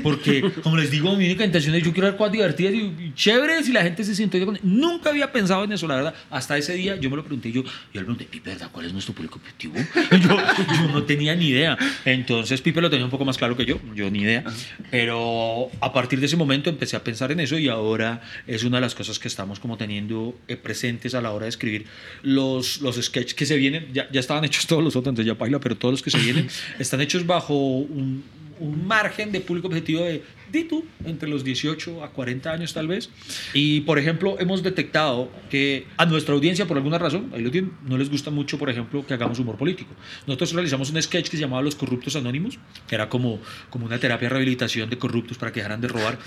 porque 0.03 0.41
como 0.63 0.77
les 0.77 0.91
digo, 0.91 1.15
mi 1.15 1.25
única 1.25 1.45
intención 1.45 1.73
es 1.75 1.83
yo 1.83 1.93
quiero 1.93 2.07
dar 2.07 2.17
cosas 2.17 2.33
divertidas 2.33 2.73
y, 2.73 2.77
y 2.77 3.13
chéveres 3.15 3.67
y 3.69 3.71
la 3.71 3.83
gente 3.83 4.03
se 4.03 4.15
siente 4.15 4.43
con... 4.45 4.59
Nunca 4.63 5.09
había 5.09 5.31
pensado 5.31 5.63
en 5.63 5.71
eso, 5.71 5.87
la 5.87 5.95
verdad. 5.95 6.13
Hasta 6.29 6.57
ese 6.57 6.73
día 6.73 6.95
yo 6.97 7.09
me 7.09 7.15
lo 7.15 7.23
pregunté, 7.23 7.51
yo, 7.51 7.63
yo 7.63 7.69
le 7.93 8.01
pregunté, 8.01 8.25
Pipe, 8.25 8.49
¿verdad? 8.51 8.69
¿Cuál 8.71 8.85
es 8.85 8.93
nuestro 8.93 9.13
público 9.13 9.39
objetivo? 9.39 9.75
Yo, 10.11 10.37
yo 10.37 10.87
no 10.91 11.03
tenía 11.03 11.35
ni 11.35 11.47
idea. 11.47 11.77
Entonces 12.05 12.61
Pipe 12.61 12.81
lo 12.81 12.89
tenía 12.89 13.05
un 13.05 13.11
poco 13.11 13.25
más 13.25 13.37
claro 13.37 13.55
que 13.55 13.65
yo, 13.65 13.79
yo 13.95 14.09
ni 14.11 14.19
idea. 14.19 14.43
Pero 14.89 15.69
a 15.79 15.93
partir 15.93 16.19
de 16.19 16.25
ese 16.25 16.35
momento 16.35 16.69
empecé 16.69 16.95
a 16.95 17.03
pensar 17.03 17.31
en 17.31 17.39
eso 17.39 17.57
y 17.57 17.69
ahora 17.69 18.21
es 18.47 18.63
una 18.63 18.77
de 18.77 18.81
las 18.81 18.95
cosas 18.95 19.19
que 19.19 19.27
estamos 19.27 19.59
como 19.59 19.77
teniendo 19.77 20.37
eh, 20.47 20.57
presentes 20.57 21.15
a 21.15 21.21
la 21.21 21.31
hora 21.31 21.45
de 21.45 21.49
escribir 21.49 21.85
los, 22.23 22.81
los 22.81 22.95
sketches 22.97 23.33
que 23.33 23.45
se 23.45 23.55
vienen. 23.55 23.87
Ya, 23.93 24.09
ya 24.11 24.19
estaban 24.19 24.40
hechos 24.45 24.67
todos 24.67 24.83
los 24.83 24.95
otros, 24.95 25.11
entonces 25.11 25.33
ya 25.33 25.37
baila, 25.37 25.59
pero 25.59 25.75
todos 25.75 25.93
los 25.93 26.01
que 26.01 26.11
se 26.11 26.17
vienen 26.19 26.47
están 26.79 27.01
hechos 27.01 27.25
bajo 27.25 27.53
un, 27.53 28.23
un 28.61 28.87
margen 28.87 29.31
de 29.31 29.41
público 29.41 29.67
objetivo 29.67 30.03
de, 30.03 30.23
di 30.51 30.63
tú, 30.65 30.85
entre 31.03 31.27
los 31.27 31.43
18 31.43 32.03
a 32.03 32.11
40 32.11 32.51
años 32.51 32.73
tal 32.73 32.87
vez. 32.87 33.09
Y, 33.53 33.81
por 33.81 33.97
ejemplo, 33.97 34.37
hemos 34.39 34.61
detectado 34.63 35.31
que 35.49 35.87
a 35.97 36.05
nuestra 36.05 36.35
audiencia, 36.35 36.67
por 36.67 36.77
alguna 36.77 36.97
razón, 36.99 37.31
ahí 37.33 37.41
lo 37.41 37.49
tienen, 37.51 37.71
no 37.87 37.97
les 37.97 38.09
gusta 38.09 38.29
mucho, 38.29 38.57
por 38.59 38.69
ejemplo, 38.69 39.05
que 39.05 39.13
hagamos 39.13 39.39
humor 39.39 39.57
político. 39.57 39.91
Nosotros 40.27 40.53
realizamos 40.53 40.91
un 40.91 41.01
sketch 41.01 41.29
que 41.29 41.37
se 41.37 41.41
llamaba 41.41 41.61
Los 41.63 41.75
Corruptos 41.75 42.15
Anónimos, 42.15 42.59
que 42.87 42.95
era 42.95 43.09
como, 43.09 43.39
como 43.69 43.87
una 43.87 43.97
terapia 43.97 44.27
de 44.27 44.33
rehabilitación 44.33 44.89
de 44.89 44.97
corruptos 44.97 45.37
para 45.37 45.51
que 45.51 45.59
dejaran 45.59 45.81
de 45.81 45.87
robar. 45.87 46.19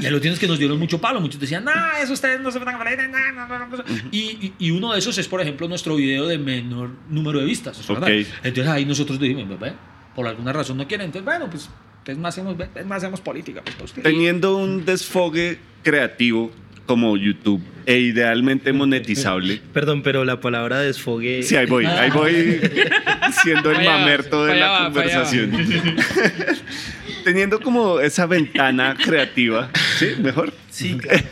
Y 0.00 0.06
ahí 0.06 0.10
lo 0.10 0.20
tienes 0.20 0.38
que 0.38 0.46
nos 0.48 0.58
dieron 0.58 0.78
mucho 0.78 0.98
palo. 1.00 1.20
Muchos 1.20 1.38
decían, 1.40 1.64
no, 1.64 1.72
eso 2.02 2.14
ustedes 2.14 2.40
no 2.40 2.50
se 2.50 2.58
van 2.58 2.74
a 2.74 2.78
valer, 2.78 3.10
no, 3.10 3.18
no, 3.32 3.46
no, 3.46 3.66
no". 3.68 3.84
Y, 4.10 4.18
y, 4.18 4.54
y 4.58 4.70
uno 4.70 4.92
de 4.92 4.98
esos 4.98 5.18
es, 5.18 5.28
por 5.28 5.40
ejemplo, 5.42 5.68
nuestro 5.68 5.96
video 5.96 6.26
de 6.26 6.38
menor 6.38 6.90
número 7.10 7.38
de 7.40 7.44
vistas. 7.44 7.78
¿es 7.78 7.86
verdad? 7.86 8.08
Ok. 8.08 8.26
Entonces 8.44 8.72
ahí 8.72 8.84
nosotros 8.84 9.18
dijimos, 9.20 9.58
"Ve, 9.58 9.72
por 10.14 10.26
alguna 10.26 10.52
razón 10.52 10.76
no 10.76 10.86
quieren. 10.86 11.06
Entonces, 11.06 11.24
bueno, 11.24 11.48
pues 11.50 11.68
es 12.06 12.18
más 12.18 12.38
hacemos, 12.38 13.20
política. 13.20 13.62
Pues, 13.64 13.90
usted". 13.90 14.02
Teniendo 14.02 14.56
un 14.56 14.84
desfogue 14.84 15.58
creativo 15.82 16.50
como 16.86 17.16
YouTube 17.16 17.62
e 17.86 17.98
idealmente 17.98 18.72
monetizable. 18.72 19.60
Perdón, 19.72 20.02
pero 20.02 20.24
la 20.24 20.40
palabra 20.40 20.80
desfogue. 20.80 21.42
Sí, 21.42 21.56
ahí 21.56 21.66
voy, 21.66 21.86
ahí 21.86 22.10
voy 22.10 22.60
siendo 23.42 23.70
el 23.70 23.84
mamerto 23.84 24.44
de 24.44 24.56
la 24.56 24.84
conversación. 24.84 25.52
Teniendo 27.24 27.60
como 27.60 28.00
esa 28.00 28.26
ventana 28.26 28.96
creativa, 29.00 29.70
¿sí? 29.96 30.06
Mejor. 30.20 30.52
Sí, 30.70 30.96
claro. 30.98 31.22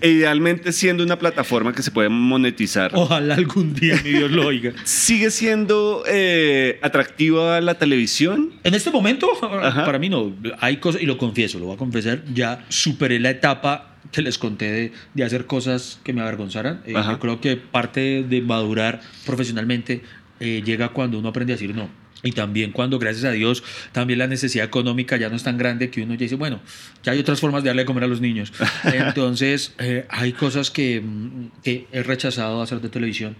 E 0.00 0.10
idealmente 0.10 0.72
siendo 0.72 1.04
una 1.04 1.20
plataforma 1.20 1.72
que 1.72 1.82
se 1.82 1.92
puede 1.92 2.08
monetizar. 2.08 2.90
Ojalá 2.94 3.36
algún 3.36 3.74
día 3.74 3.94
mi 4.02 4.10
Dios 4.10 4.30
lo 4.32 4.46
oiga. 4.46 4.72
¿Sigue 4.82 5.30
siendo 5.30 6.02
eh, 6.08 6.80
atractiva 6.82 7.60
la 7.60 7.74
televisión? 7.78 8.54
En 8.64 8.74
este 8.74 8.90
momento, 8.90 9.28
Ajá. 9.62 9.84
para 9.84 10.00
mí 10.00 10.08
no. 10.08 10.34
Hay 10.58 10.78
cosas, 10.78 11.00
y 11.00 11.06
lo 11.06 11.16
confieso, 11.16 11.60
lo 11.60 11.66
voy 11.66 11.76
a 11.76 11.78
confesar, 11.78 12.22
ya 12.34 12.64
superé 12.68 13.20
la 13.20 13.30
etapa 13.30 13.93
que 14.12 14.22
les 14.22 14.38
conté 14.38 14.70
de, 14.70 14.92
de 15.14 15.24
hacer 15.24 15.46
cosas 15.46 16.00
que 16.04 16.12
me 16.12 16.20
avergonzaran. 16.20 16.82
Eh, 16.86 16.94
yo 16.94 17.18
creo 17.18 17.40
que 17.40 17.56
parte 17.56 18.22
de 18.22 18.40
madurar 18.42 19.00
profesionalmente 19.26 20.02
eh, 20.40 20.62
llega 20.64 20.90
cuando 20.90 21.18
uno 21.18 21.28
aprende 21.28 21.52
a 21.52 21.56
decir 21.56 21.74
no. 21.74 21.88
Y 22.22 22.32
también 22.32 22.72
cuando, 22.72 22.98
gracias 22.98 23.24
a 23.24 23.32
Dios, 23.32 23.62
también 23.92 24.18
la 24.18 24.26
necesidad 24.26 24.64
económica 24.64 25.18
ya 25.18 25.28
no 25.28 25.36
es 25.36 25.42
tan 25.42 25.58
grande 25.58 25.90
que 25.90 26.02
uno 26.02 26.14
ya 26.14 26.20
dice, 26.20 26.36
bueno, 26.36 26.60
ya 27.02 27.12
hay 27.12 27.18
otras 27.18 27.38
formas 27.38 27.62
de 27.62 27.68
darle 27.68 27.82
de 27.82 27.86
comer 27.86 28.04
a 28.04 28.06
los 28.06 28.22
niños. 28.22 28.52
Entonces, 28.84 29.74
eh, 29.78 30.06
hay 30.08 30.32
cosas 30.32 30.70
que, 30.70 31.02
mm, 31.02 31.62
que 31.62 31.86
he 31.92 32.02
rechazado 32.02 32.62
hacer 32.62 32.80
de 32.80 32.88
televisión. 32.88 33.36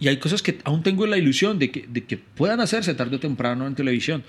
Y 0.00 0.08
hay 0.08 0.18
cosas 0.18 0.42
que 0.42 0.58
aún 0.64 0.82
tengo 0.82 1.06
la 1.06 1.18
ilusión 1.18 1.58
de 1.58 1.70
que, 1.70 1.86
de 1.88 2.04
que 2.04 2.16
puedan 2.16 2.60
hacerse 2.60 2.94
tarde 2.94 3.16
o 3.16 3.20
temprano 3.20 3.66
en 3.66 3.74
televisión. 3.74 4.22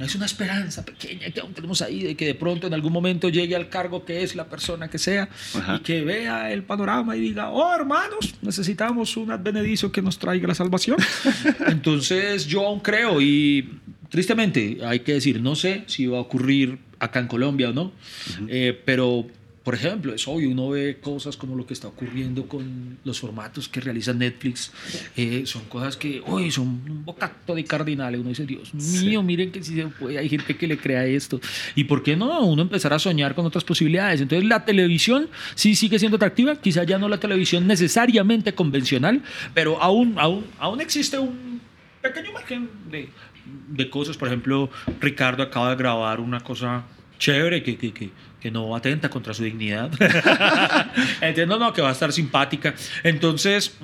Es 0.00 0.14
una 0.14 0.26
esperanza 0.26 0.84
pequeña 0.84 1.30
que 1.30 1.40
aún 1.40 1.52
tenemos 1.54 1.80
ahí 1.80 2.02
de 2.02 2.16
que 2.16 2.26
de 2.26 2.34
pronto 2.34 2.66
en 2.66 2.74
algún 2.74 2.92
momento 2.92 3.28
llegue 3.28 3.54
al 3.54 3.68
cargo 3.68 4.04
que 4.04 4.22
es 4.22 4.34
la 4.34 4.46
persona 4.46 4.88
que 4.88 4.98
sea 4.98 5.28
Ajá. 5.54 5.76
y 5.76 5.80
que 5.80 6.02
vea 6.02 6.52
el 6.52 6.64
panorama 6.64 7.16
y 7.16 7.20
diga, 7.20 7.50
oh 7.50 7.74
hermanos, 7.74 8.34
necesitamos 8.42 9.16
un 9.16 9.30
advenedizo 9.30 9.92
que 9.92 10.02
nos 10.02 10.18
traiga 10.18 10.48
la 10.48 10.54
salvación. 10.54 10.96
Entonces 11.68 12.46
yo 12.46 12.66
aún 12.66 12.80
creo 12.80 13.20
y 13.20 13.78
tristemente 14.08 14.78
hay 14.84 15.00
que 15.00 15.14
decir, 15.14 15.40
no 15.40 15.54
sé 15.54 15.84
si 15.86 16.06
va 16.06 16.18
a 16.18 16.20
ocurrir 16.20 16.78
acá 16.98 17.20
en 17.20 17.28
Colombia 17.28 17.70
o 17.70 17.72
no, 17.72 17.92
eh, 18.48 18.80
pero 18.84 19.26
por 19.64 19.74
ejemplo, 19.76 20.12
es 20.12 20.26
obvio, 20.26 20.50
uno 20.50 20.70
ve 20.70 20.98
cosas 21.00 21.36
como 21.36 21.54
lo 21.54 21.64
que 21.64 21.74
está 21.74 21.86
ocurriendo 21.86 22.48
con 22.48 22.98
los 23.04 23.20
formatos 23.20 23.68
que 23.68 23.80
realiza 23.80 24.12
Netflix. 24.12 24.72
eh, 25.16 25.44
son 25.46 25.62
cosas 25.66 25.96
que, 25.96 26.20
hoy 26.26 26.50
son 26.50 26.66
un 26.66 27.04
bocato 27.04 27.54
de 27.54 27.64
cardinales. 27.64 28.20
Uno 28.20 28.30
dice, 28.30 28.44
Dios 28.44 28.74
mío, 28.74 29.22
miren 29.22 29.52
que 29.52 29.62
si 29.62 29.76
se 29.76 29.86
puede, 29.86 30.18
hay 30.18 30.28
gente 30.28 30.56
que 30.56 30.66
le 30.66 30.76
crea 30.76 31.06
esto. 31.06 31.40
¿Y 31.76 31.84
por 31.84 32.02
qué 32.02 32.16
no? 32.16 32.40
Uno 32.44 32.62
empezar 32.62 32.92
a 32.92 32.98
soñar 32.98 33.36
con 33.36 33.46
otras 33.46 33.62
posibilidades. 33.62 34.20
Entonces, 34.20 34.48
la 34.48 34.64
televisión 34.64 35.28
sí 35.54 35.76
sigue 35.76 35.98
siendo 35.98 36.16
atractiva, 36.16 36.56
quizá 36.56 36.82
ya 36.82 36.98
no 36.98 37.08
la 37.08 37.18
televisión 37.18 37.66
necesariamente 37.66 38.54
convencional, 38.54 39.22
pero 39.54 39.80
aún, 39.80 40.14
aún, 40.18 40.44
aún 40.58 40.80
existe 40.80 41.18
un 41.18 41.60
pequeño 42.00 42.32
margen 42.32 42.68
de, 42.90 43.08
de 43.68 43.90
cosas. 43.90 44.16
Por 44.16 44.26
ejemplo, 44.26 44.70
Ricardo 45.00 45.44
acaba 45.44 45.70
de 45.70 45.76
grabar 45.76 46.18
una 46.18 46.40
cosa 46.40 46.84
chévere 47.22 47.62
que, 47.62 47.76
que, 47.76 47.92
que, 47.92 48.10
que 48.42 48.50
no 48.50 48.74
atenta 48.74 49.08
contra 49.08 49.32
su 49.32 49.44
dignidad. 49.44 49.90
Entonces, 51.20 51.46
no, 51.46 51.58
no, 51.58 51.72
que 51.72 51.80
va 51.80 51.90
a 51.90 51.92
estar 51.92 52.12
simpática. 52.12 52.74
Entonces, 53.04 53.76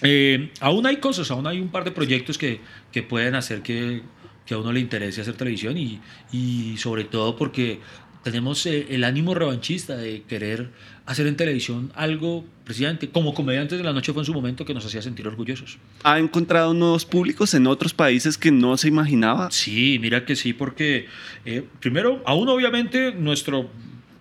eh, 0.00 0.50
aún 0.60 0.86
hay 0.86 0.96
cosas, 0.96 1.30
aún 1.30 1.46
hay 1.46 1.60
un 1.60 1.68
par 1.68 1.84
de 1.84 1.90
proyectos 1.90 2.38
que, 2.38 2.60
que 2.90 3.02
pueden 3.02 3.34
hacer 3.34 3.60
que, 3.60 4.02
que 4.46 4.54
a 4.54 4.58
uno 4.58 4.72
le 4.72 4.80
interese 4.80 5.20
hacer 5.20 5.34
televisión 5.34 5.76
y, 5.76 6.00
y 6.32 6.78
sobre 6.78 7.04
todo 7.04 7.36
porque 7.36 7.80
tenemos 8.24 8.66
eh, 8.66 8.86
el 8.90 9.04
ánimo 9.04 9.34
revanchista 9.34 9.96
de 9.96 10.22
querer 10.22 10.70
hacer 11.06 11.26
en 11.26 11.36
televisión 11.36 11.92
algo, 11.94 12.44
precisamente 12.64 13.10
como 13.10 13.34
comediantes 13.34 13.78
de 13.78 13.84
la 13.84 13.92
noche 13.92 14.12
fue 14.12 14.22
en 14.22 14.26
su 14.26 14.32
momento, 14.32 14.64
que 14.64 14.74
nos 14.74 14.84
hacía 14.84 15.02
sentir 15.02 15.28
orgullosos. 15.28 15.78
¿Ha 16.02 16.18
encontrado 16.18 16.74
nuevos 16.74 17.04
públicos 17.04 17.54
en 17.54 17.66
otros 17.66 17.92
países 17.92 18.36
que 18.38 18.50
no 18.50 18.76
se 18.76 18.88
imaginaba? 18.88 19.50
Sí, 19.50 19.98
mira 20.00 20.24
que 20.24 20.34
sí, 20.34 20.54
porque 20.54 21.06
eh, 21.44 21.64
primero, 21.78 22.22
aún 22.24 22.48
obviamente 22.48 23.12
nuestro 23.12 23.68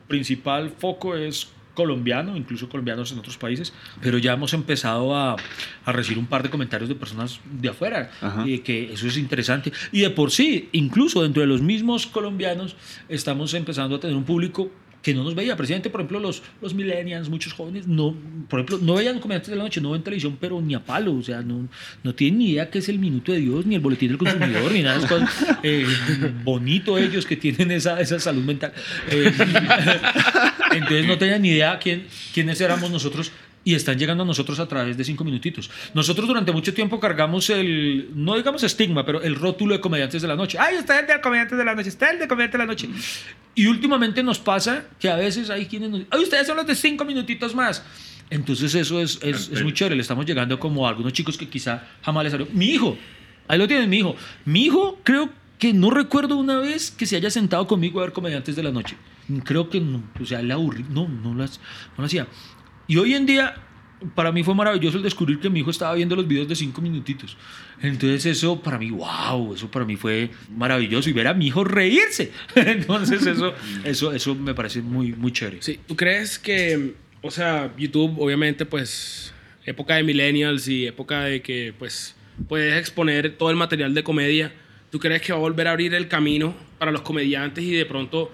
principal 0.08 0.70
foco 0.70 1.16
es 1.16 1.48
colombiano, 1.74 2.38
incluso 2.38 2.70
colombianos 2.70 3.12
en 3.12 3.20
otros 3.20 3.38
países, 3.38 3.74
pero 4.02 4.18
ya 4.18 4.34
hemos 4.34 4.54
empezado 4.54 5.16
a, 5.16 5.36
a 5.86 5.92
recibir 5.92 6.20
un 6.20 6.28
par 6.28 6.44
de 6.44 6.50
comentarios 6.50 6.90
de 6.90 6.96
personas 6.96 7.40
de 7.46 7.70
afuera, 7.70 8.12
y 8.46 8.60
que 8.60 8.94
eso 8.94 9.08
es 9.08 9.18
interesante. 9.18 9.72
Y 9.92 10.02
de 10.02 10.10
por 10.10 10.32
sí, 10.32 10.70
incluso 10.72 11.24
dentro 11.24 11.42
de 11.42 11.48
los 11.48 11.62
mismos 11.62 12.08
colombianos, 12.08 12.76
estamos 13.10 13.54
empezando 13.54 13.96
a 13.96 14.00
tener 14.00 14.16
un 14.16 14.24
público 14.24 14.72
que 15.04 15.14
no 15.14 15.24
nos 15.24 15.36
veía. 15.36 15.56
Precisamente, 15.56 15.90
por 15.90 16.02
ejemplo, 16.02 16.20
los, 16.20 16.42
los 16.62 16.74
millennials, 16.74 17.30
muchos 17.30 17.54
jóvenes, 17.54 17.88
no, 17.88 18.16
por 18.50 18.62
ejemplo, 18.62 18.80
no 18.82 18.96
veían 18.96 19.20
comediantes 19.20 19.52
de 19.52 19.58
la 19.58 19.64
noche, 19.64 19.82
no 19.82 19.92
ven 19.92 20.02
televisión, 20.02 20.38
pero 20.40 20.60
ni 20.62 20.74
a 20.74 20.84
palo, 20.84 21.14
o 21.14 21.22
sea, 21.22 21.42
no, 21.42 21.68
no 22.02 22.16
tienen 22.16 22.40
ni 22.40 22.52
idea 22.52 22.70
qué 22.70 22.80
es 22.80 22.90
el 22.90 22.98
Minuto 22.98 23.34
de 23.34 23.40
Dios, 23.40 23.66
ni 23.66 23.76
el 23.76 23.82
Boletín 23.82 24.08
del 24.08 24.18
Consumidor, 24.18 24.72
ni 24.72 24.82
nada 24.82 24.98
de 24.98 25.06
esas 25.06 25.12
cosas. 25.12 25.58
Eh, 25.66 25.86
bonito 26.44 26.98
ellos 26.98 27.26
que 27.26 27.38
tienen 27.38 27.72
esa, 27.72 28.00
esa 28.00 28.20
salud 28.20 28.44
mental. 28.44 28.74
Eh, 29.10 29.32
entonces 30.72 31.08
no 31.08 31.18
tenían 31.18 31.42
ni 31.42 31.50
idea 31.50 31.80
quién, 31.80 32.06
quiénes 32.34 32.60
éramos 32.60 32.92
nosotros 32.92 33.32
y 33.64 33.76
están 33.76 33.98
llegando 33.98 34.24
a 34.24 34.26
nosotros 34.26 34.60
a 34.60 34.68
través 34.68 34.98
de 34.98 35.04
cinco 35.04 35.24
minutitos. 35.24 35.70
Nosotros 35.94 36.28
durante 36.28 36.52
mucho 36.52 36.74
tiempo 36.74 37.00
cargamos 37.00 37.50
el, 37.50 38.10
no 38.14 38.36
digamos 38.36 38.64
estigma, 38.64 39.06
pero 39.06 39.22
el 39.22 39.36
rótulo 39.36 39.74
de 39.74 39.82
comediantes 39.82 40.22
de 40.22 40.28
la 40.28 40.36
noche. 40.36 40.58
¡Ay, 40.60 40.76
está 40.76 41.00
el 41.00 41.08
de 41.08 41.22
comediantes 41.22 41.58
de 41.58 41.66
la 41.66 41.76
noche! 41.76 41.90
¡Está 41.90 42.12
el 42.12 42.20
de 42.20 42.28
comediantes 42.28 42.60
de 42.60 42.66
la 42.66 42.66
noche! 42.66 42.90
Y 43.56 43.68
últimamente 43.68 44.24
nos 44.24 44.40
pasa 44.40 44.86
que 45.00 45.10
a 45.10 45.16
veces 45.16 45.50
hay 45.50 45.66
quienes 45.68 45.90
nos 45.90 46.02
¡Ay, 46.10 46.24
ustedes 46.24 46.48
son 46.48 46.58
los 46.58 46.68
de 46.68 46.76
cinco 46.76 47.06
minutitos 47.06 47.56
más! 47.56 47.84
Entonces 48.30 48.74
eso 48.74 49.00
es, 49.00 49.20
es, 49.22 49.50
es 49.50 49.64
muy 49.64 49.74
chévere. 49.74 49.96
Le 49.96 50.02
estamos 50.02 50.26
llegando 50.26 50.60
como 50.60 50.88
a 50.88 50.90
algunos 50.90 51.14
chicos 51.14 51.38
que 51.38 51.48
quizá 51.48 51.88
jamás 52.02 52.24
les 52.24 52.32
salió. 52.32 52.48
Mi 52.52 52.66
hijo, 52.66 52.98
ahí 53.48 53.58
lo 53.60 53.68
tienen, 53.68 53.90
mi 53.90 54.00
hijo. 54.00 54.16
Mi 54.46 54.66
hijo 54.66 55.00
creo 55.04 55.30
que 55.60 55.74
no 55.74 55.92
recuerdo 55.92 56.36
una 56.36 56.60
vez 56.60 56.92
que 56.92 57.06
se 57.06 57.16
haya 57.16 57.30
sentado 57.30 57.68
conmigo 57.68 58.00
a 58.00 58.04
ver 58.04 58.12
comediantes 58.12 58.56
de 58.56 58.64
la 58.64 58.72
noche. 58.72 58.98
Creo 59.46 59.70
que 59.70 59.80
no, 59.80 60.04
o 60.20 60.26
sea, 60.26 60.42
le 60.42 60.52
aburrí, 60.52 60.86
no, 60.90 61.08
no 61.08 61.34
las, 61.34 61.60
no 61.96 62.00
lo 62.00 62.06
hacía. 62.06 62.28
Y 62.88 62.98
hoy 62.98 63.14
en 63.14 63.26
día, 63.26 63.56
para 64.16 64.32
mí 64.32 64.44
fue 64.44 64.56
maravilloso 64.56 64.98
el 64.98 65.04
descubrir 65.04 65.40
que 65.40 65.50
mi 65.50 65.62
hijo 65.62 65.72
estaba 65.72 65.94
viendo 65.94 66.16
los 66.16 66.28
videos 66.28 66.48
de 66.48 66.56
cinco 66.56 66.82
minutitos. 66.82 67.38
Entonces 67.82 68.26
eso 68.26 68.62
para 68.62 68.78
mí, 68.78 68.92
wow, 68.92 69.54
eso 69.54 69.70
para 69.70 69.86
mí 69.86 69.96
fue 69.96 70.30
maravilloso 70.50 71.10
y 71.10 71.14
ver 71.14 71.28
a 71.28 71.34
mi 71.34 71.48
hijo 71.48 71.64
reírse. 71.64 72.32
Entonces 72.56 73.26
eso, 73.26 73.54
eso, 73.84 74.14
eso 74.14 74.36
me 74.36 74.54
parece 74.54 74.82
muy, 74.82 75.14
muy 75.14 75.32
chévere. 75.32 75.62
Sí, 75.62 75.80
¿tú 75.88 75.96
crees 75.96 76.38
que, 76.38 76.96
o 77.22 77.32
sea, 77.32 77.74
YouTube, 77.78 78.20
obviamente, 78.20 78.66
pues, 78.66 79.34
época 79.66 79.96
de 79.96 80.04
millennials 80.04 80.68
y 80.68 80.88
época 80.88 81.22
de 81.24 81.42
que, 81.42 81.74
pues, 81.78 82.16
puedes 82.48 82.78
exponer 82.78 83.38
todo 83.38 83.50
el 83.50 83.56
material 83.56 83.94
de 83.94 84.04
comedia, 84.04 84.54
¿tú 84.90 85.00
crees 85.00 85.22
que 85.22 85.32
va 85.32 85.38
a 85.38 85.42
volver 85.42 85.68
a 85.68 85.72
abrir 85.72 85.94
el 85.94 86.08
camino 86.08 86.56
para 86.78 86.92
los 86.92 87.02
comediantes 87.02 87.64
y 87.64 87.72
de 87.72 87.86
pronto, 87.86 88.32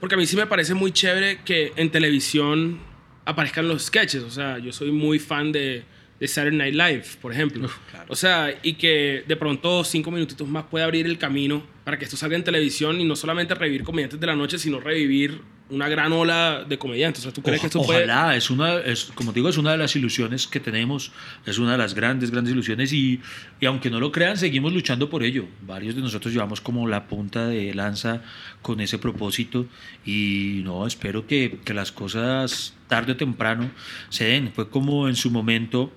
porque 0.00 0.14
a 0.14 0.18
mí 0.18 0.26
sí 0.26 0.36
me 0.36 0.46
parece 0.46 0.74
muy 0.74 0.90
chévere 0.90 1.40
que 1.44 1.72
en 1.76 1.90
televisión 1.90 2.80
aparezcan 3.24 3.68
los 3.68 3.84
sketches, 3.84 4.22
o 4.22 4.30
sea, 4.30 4.58
yo 4.58 4.72
soy 4.72 4.90
muy 4.90 5.18
fan 5.18 5.52
de, 5.52 5.84
de 6.18 6.28
Saturday 6.28 6.58
Night 6.58 6.74
Live, 6.74 7.04
por 7.20 7.32
ejemplo. 7.32 7.68
O 8.08 8.16
sea, 8.16 8.58
y 8.62 8.74
que 8.74 9.24
de 9.26 9.36
pronto 9.36 9.84
cinco 9.84 10.10
minutitos 10.10 10.46
más 10.48 10.64
puede 10.64 10.84
abrir 10.84 11.06
el 11.06 11.18
camino 11.18 11.62
para 11.84 11.98
que 11.98 12.04
esto 12.04 12.16
salga 12.16 12.36
en 12.36 12.44
televisión 12.44 13.00
y 13.00 13.04
no 13.04 13.16
solamente 13.16 13.54
revivir 13.54 13.82
comediantes 13.82 14.20
de 14.20 14.26
la 14.26 14.36
noche, 14.36 14.58
sino 14.58 14.80
revivir 14.80 15.40
una 15.70 15.88
gran 15.88 16.12
ola 16.12 16.64
de 16.68 16.78
comediantes. 16.78 17.20
O 17.20 17.22
sea, 17.24 17.32
¿tú 17.32 17.42
crees 17.42 17.60
que 17.60 17.66
esto 17.66 17.82
puede...? 17.82 18.04
Ojalá, 18.04 18.36
es 18.36 18.50
una, 18.50 18.78
es, 18.78 19.10
como 19.14 19.32
te 19.32 19.40
digo, 19.40 19.48
es 19.48 19.56
una 19.56 19.72
de 19.72 19.78
las 19.78 19.96
ilusiones 19.96 20.46
que 20.46 20.60
tenemos, 20.60 21.12
es 21.46 21.58
una 21.58 21.72
de 21.72 21.78
las 21.78 21.94
grandes, 21.94 22.30
grandes 22.30 22.52
ilusiones 22.52 22.92
y, 22.92 23.20
y 23.58 23.66
aunque 23.66 23.90
no 23.90 23.98
lo 23.98 24.12
crean, 24.12 24.36
seguimos 24.36 24.72
luchando 24.72 25.08
por 25.08 25.22
ello. 25.22 25.46
Varios 25.62 25.94
de 25.94 26.02
nosotros 26.02 26.32
llevamos 26.32 26.60
como 26.60 26.86
la 26.86 27.08
punta 27.08 27.46
de 27.46 27.72
lanza 27.74 28.22
con 28.60 28.80
ese 28.80 28.98
propósito 28.98 29.66
y 30.04 30.60
no, 30.62 30.86
espero 30.86 31.26
que, 31.26 31.58
que 31.64 31.74
las 31.74 31.90
cosas 31.90 32.74
tarde 32.86 33.12
o 33.12 33.16
temprano 33.16 33.70
se 34.10 34.24
den. 34.24 34.52
Fue 34.52 34.68
como 34.68 35.08
en 35.08 35.16
su 35.16 35.30
momento 35.30 35.90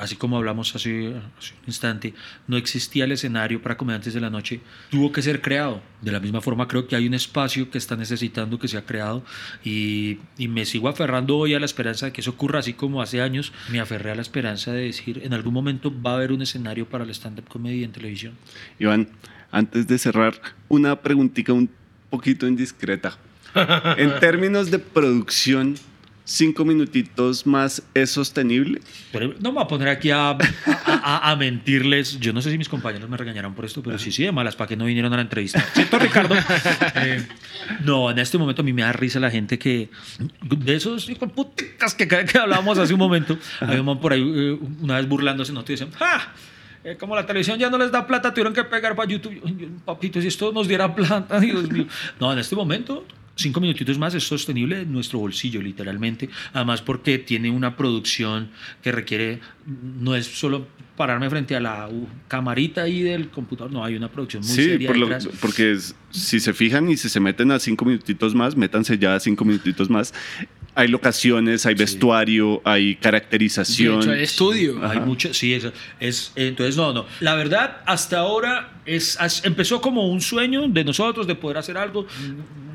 así 0.00 0.16
como 0.16 0.38
hablamos 0.38 0.74
hace, 0.74 1.14
hace, 1.38 1.54
un 1.54 1.66
instante, 1.66 2.14
no 2.48 2.56
existía 2.56 3.04
el 3.04 3.12
escenario 3.12 3.62
para 3.62 3.76
comediantes 3.76 4.14
de 4.14 4.20
la 4.20 4.30
noche, 4.30 4.60
tuvo 4.90 5.12
que 5.12 5.22
ser 5.22 5.40
creado. 5.42 5.82
De 6.00 6.10
la 6.10 6.20
misma 6.20 6.40
forma 6.40 6.66
creo 6.66 6.88
que 6.88 6.96
hay 6.96 7.06
un 7.06 7.12
espacio 7.12 7.70
que 7.70 7.76
está 7.76 7.96
necesitando 7.96 8.58
que 8.58 8.66
sea 8.66 8.86
creado 8.86 9.22
y, 9.62 10.18
me 10.38 10.64
sigo 10.64 10.88
aferrando 10.88 11.36
hoy 11.36 11.54
a 11.54 11.60
la 11.60 11.66
esperanza 11.66 12.06
de 12.06 12.12
que 12.12 12.22
eso 12.22 12.30
ocurra, 12.30 12.58
así 12.58 12.72
como 12.72 13.02
hace 13.02 13.20
años 13.20 13.52
me 13.70 13.78
aferré 13.78 14.10
a 14.10 14.14
la 14.14 14.22
esperanza 14.22 14.72
de 14.72 14.82
decir, 14.86 15.20
en 15.22 15.32
algún 15.32 15.54
momento 15.54 15.92
va 16.02 16.12
a 16.12 16.14
haber 16.14 16.32
un 16.32 16.42
escenario 16.42 16.88
para 16.88 17.04
el 17.04 17.10
stand-up 17.10 17.46
comedy 17.48 17.84
en 17.84 17.92
televisión. 17.92 18.32
Iván, 18.78 19.08
antes 19.52 19.86
de 19.86 19.98
cerrar, 19.98 20.40
una 20.68 21.00
preguntita 21.00 21.52
un 21.52 21.70
poquito 22.08 22.48
indiscreta. 22.48 23.18
en 23.96 24.18
términos 24.20 24.70
de 24.70 24.78
producción, 24.78 25.76
cinco 26.24 26.64
minutitos 26.64 27.46
más 27.46 27.82
es 27.94 28.10
sostenible? 28.10 28.80
Pero 29.12 29.34
no 29.40 29.50
me 29.50 29.56
voy 29.56 29.64
a 29.64 29.66
poner 29.66 29.88
aquí 29.88 30.10
a, 30.10 30.30
a, 30.30 30.36
a, 30.86 31.30
a, 31.30 31.36
mentirles. 31.36 32.18
Yo 32.20 32.32
no 32.32 32.42
sé 32.42 32.50
si 32.50 32.58
mis 32.58 32.68
compañeros 32.68 33.08
me 33.08 33.16
regañarán 33.16 33.54
por 33.54 33.64
esto, 33.64 33.82
pero 33.82 33.98
sí, 33.98 34.12
sí, 34.12 34.24
de 34.24 34.32
malas 34.32 34.56
para 34.56 34.68
que 34.68 34.76
no 34.76 34.84
vinieron 34.84 35.12
a 35.12 35.16
la 35.16 35.22
entrevista. 35.22 35.60
¿Cierto, 35.74 35.98
Ricardo? 35.98 36.34
Eh, 36.96 37.24
no, 37.84 38.10
en 38.10 38.18
este 38.18 38.36
momento 38.36 38.62
a 38.62 38.64
mí 38.64 38.72
me 38.72 38.82
da 38.82 38.92
risa 38.92 39.20
la 39.20 39.30
gente 39.30 39.58
que. 39.58 39.90
De 40.42 40.74
esos 40.74 41.08
hijos 41.08 41.30
puticas 41.32 41.94
que, 41.94 42.08
que 42.08 42.38
hablábamos 42.38 42.78
hace 42.78 42.92
un 42.92 42.98
momento. 42.98 43.38
Había 43.60 43.80
un 43.80 43.86
man 43.86 44.00
por 44.00 44.12
ahí 44.12 44.20
eh, 44.20 44.58
una 44.82 44.96
vez 44.96 45.08
burlándose, 45.08 45.52
¿no? 45.52 45.62
Te 45.62 45.74
dicen, 45.74 45.90
¡ja! 45.92 46.32
Eh, 46.82 46.96
como 46.98 47.14
la 47.14 47.26
televisión 47.26 47.58
ya 47.58 47.68
no 47.68 47.76
les 47.76 47.92
da 47.92 48.06
plata, 48.06 48.32
tuvieron 48.32 48.54
que 48.54 48.64
pegar 48.64 48.96
para 48.96 49.08
YouTube. 49.08 49.80
Papito, 49.84 50.20
si 50.20 50.28
esto 50.28 50.50
nos 50.52 50.66
diera 50.66 50.94
plata, 50.94 51.38
Dios 51.40 51.70
mío. 51.70 51.86
No, 52.18 52.32
en 52.32 52.38
este 52.38 52.56
momento 52.56 53.04
cinco 53.34 53.60
minutitos 53.60 53.98
más 53.98 54.14
es 54.14 54.24
sostenible 54.24 54.82
en 54.82 54.92
nuestro 54.92 55.18
bolsillo, 55.18 55.62
literalmente. 55.62 56.28
Además, 56.52 56.82
porque 56.82 57.18
tiene 57.18 57.50
una 57.50 57.76
producción 57.76 58.50
que 58.82 58.92
requiere, 58.92 59.40
no 59.66 60.14
es 60.14 60.26
solo 60.26 60.66
pararme 60.96 61.30
frente 61.30 61.56
a 61.56 61.60
la 61.60 61.88
camarita 62.28 62.82
ahí 62.82 63.00
del 63.00 63.30
computador, 63.30 63.72
no, 63.72 63.82
hay 63.82 63.96
una 63.96 64.10
producción 64.10 64.42
muy 64.42 64.54
sí, 64.54 64.64
seria. 64.64 64.88
Por 64.88 64.98
lo, 64.98 65.08
detrás. 65.08 65.28
porque 65.40 65.72
es, 65.72 65.94
si 66.10 66.40
se 66.40 66.52
fijan 66.52 66.90
y 66.90 66.98
si 66.98 67.08
se 67.08 67.20
meten 67.20 67.50
a 67.52 67.58
cinco 67.58 67.86
minutitos 67.86 68.34
más, 68.34 68.54
métanse 68.54 68.98
ya 68.98 69.14
a 69.14 69.20
cinco 69.20 69.46
minutitos 69.46 69.88
más. 69.88 70.12
Hay 70.80 70.88
locaciones, 70.88 71.66
hay 71.66 71.74
vestuario, 71.74 72.54
sí. 72.54 72.60
hay 72.64 72.94
caracterización. 72.96 74.00
De 74.00 74.00
hecho, 74.00 74.12
hay 74.12 74.22
estudio. 74.22 74.88
Hay 74.88 75.00
mucho, 75.00 75.34
sí, 75.34 75.52
es, 75.52 75.70
es, 76.00 76.32
entonces 76.36 76.74
no, 76.76 76.94
no. 76.94 77.04
La 77.20 77.34
verdad, 77.34 77.82
hasta 77.84 78.20
ahora 78.20 78.80
es, 78.86 79.18
empezó 79.44 79.82
como 79.82 80.08
un 80.08 80.22
sueño 80.22 80.66
de 80.68 80.82
nosotros 80.82 81.26
de 81.26 81.34
poder 81.34 81.58
hacer 81.58 81.76
algo. 81.76 82.06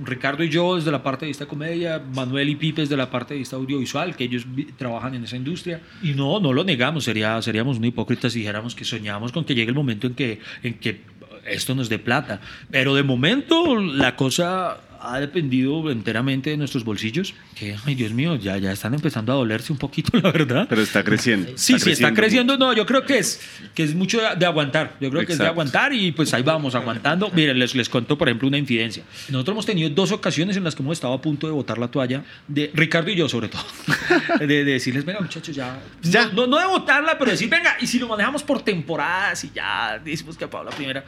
Ricardo 0.04 0.44
y 0.44 0.50
yo 0.50 0.76
desde 0.76 0.92
la 0.92 1.02
parte 1.02 1.26
de 1.26 1.30
vista 1.30 1.48
comedia, 1.48 2.00
Manuel 2.14 2.48
y 2.50 2.56
Pipe 2.56 2.82
desde 2.82 2.96
la 2.96 3.10
parte 3.10 3.34
de 3.34 3.40
vista 3.40 3.56
audiovisual, 3.56 4.16
que 4.16 4.26
ellos 4.26 4.46
trabajan 4.78 5.16
en 5.16 5.24
esa 5.24 5.36
industria. 5.36 5.82
Y 6.04 6.14
no, 6.14 6.40
no 6.40 6.54
lo 6.54 6.64
negamos, 6.64 7.06
sería, 7.06 7.42
seríamos 7.42 7.80
muy 7.80 7.88
hipócritas 7.88 8.34
si 8.34 8.40
dijéramos 8.40 8.76
que 8.76 8.86
soñamos 8.86 9.32
con 9.32 9.46
que 9.46 9.56
llegue 9.56 9.70
el 9.70 9.76
momento 9.76 10.06
en 10.06 10.14
que, 10.14 10.40
en 10.62 10.76
que 10.76 11.02
esto 11.46 11.74
nos 11.74 11.90
dé 11.90 12.00
plata. 12.00 12.40
Pero 12.70 12.94
de 12.94 13.04
momento 13.04 13.76
la 13.76 14.16
cosa 14.16 14.78
ha 15.06 15.20
dependido 15.20 15.90
enteramente 15.92 16.50
de 16.50 16.58
nuestros 16.58 16.84
bolsillos, 16.84 17.34
que, 17.56 17.76
ay 17.86 17.96
Dios 17.96 18.12
mío, 18.12 18.36
ya, 18.36 18.58
ya 18.58 18.72
están 18.72 18.94
empezando 18.94 19.32
a 19.32 19.36
dolerse 19.36 19.72
un 19.72 19.78
poquito, 19.78 20.18
la 20.22 20.32
verdad. 20.32 20.66
Pero 20.70 20.82
está 20.82 21.04
creciendo. 21.04 21.52
Sí, 21.56 21.74
está 21.74 21.86
sí, 21.86 21.92
está 21.92 22.14
creciendo. 22.14 22.58
No, 22.58 22.74
yo 22.74 22.86
creo 22.86 23.06
que 23.06 23.18
es, 23.18 23.42
que 23.74 23.84
es 23.84 23.96
mucho 23.96 24.20
de 24.38 24.46
aguantar. 24.46 24.98
Yo 25.00 25.10
creo 25.10 25.22
Exacto. 25.22 25.28
que 25.28 25.34
es 25.34 25.40
de 25.40 25.48
aguantar 25.48 25.94
y 25.94 26.12
pues 26.12 26.34
ahí 26.34 26.44
vamos, 26.44 26.76
aguantando. 26.76 27.30
Miren, 27.32 27.58
les, 27.58 27.76
les 27.76 27.90
cuento, 27.90 28.18
por 28.18 28.28
ejemplo, 28.28 28.48
una 28.48 28.58
infidencia. 28.58 29.04
Nosotros 29.30 29.54
hemos 29.54 29.66
tenido 29.66 29.90
dos 29.90 30.12
ocasiones 30.12 30.58
en 30.58 30.64
las 30.64 30.76
que 30.76 30.84
hemos 30.84 30.94
estado 30.94 31.14
a 31.14 31.22
punto 31.22 31.48
de 31.48 31.54
botar 31.54 31.78
la 31.78 31.88
toalla, 31.88 32.24
de 32.48 32.72
Ricardo 32.74 33.12
y 33.12 33.16
yo 33.16 33.30
sobre 33.30 33.48
todo, 33.48 33.64
de, 34.40 34.48
de 34.48 34.64
decirles, 34.64 35.06
venga 35.06 35.22
muchachos, 35.22 35.56
ya, 35.56 35.80
ya. 36.02 36.28
No, 36.28 36.48
no, 36.48 36.58
de 36.60 36.66
botarla, 36.66 37.18
pero 37.18 37.32
decir, 37.32 37.50
venga, 37.50 37.78
y 37.80 37.88
si 37.88 38.00
lo 38.00 38.08
manejamos 38.08 38.44
por 38.44 38.62
temporadas 38.62 39.44
y 39.44 39.52
ya 39.54 40.00
decimos 40.04 40.38
que 40.38 40.48
Pablo 40.48 40.70
la 40.70 40.76
primera, 40.76 41.06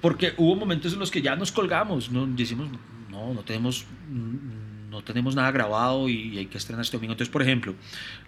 porque 0.00 0.34
hubo 0.36 0.56
momentos 0.56 0.92
en 0.92 0.98
los 0.98 1.10
que 1.10 1.22
ya 1.22 1.36
nos 1.36 1.52
colgamos, 1.52 2.10
no 2.10 2.26
decimos, 2.26 2.68
no, 3.16 3.34
no 3.34 3.42
tenemos, 3.44 3.86
no 4.90 5.02
tenemos 5.02 5.34
nada 5.34 5.50
grabado 5.50 6.08
y 6.08 6.36
hay 6.38 6.46
que 6.46 6.58
estrenar 6.58 6.82
este 6.82 6.96
domingo. 6.96 7.12
Entonces, 7.12 7.32
por 7.32 7.42
ejemplo, 7.42 7.74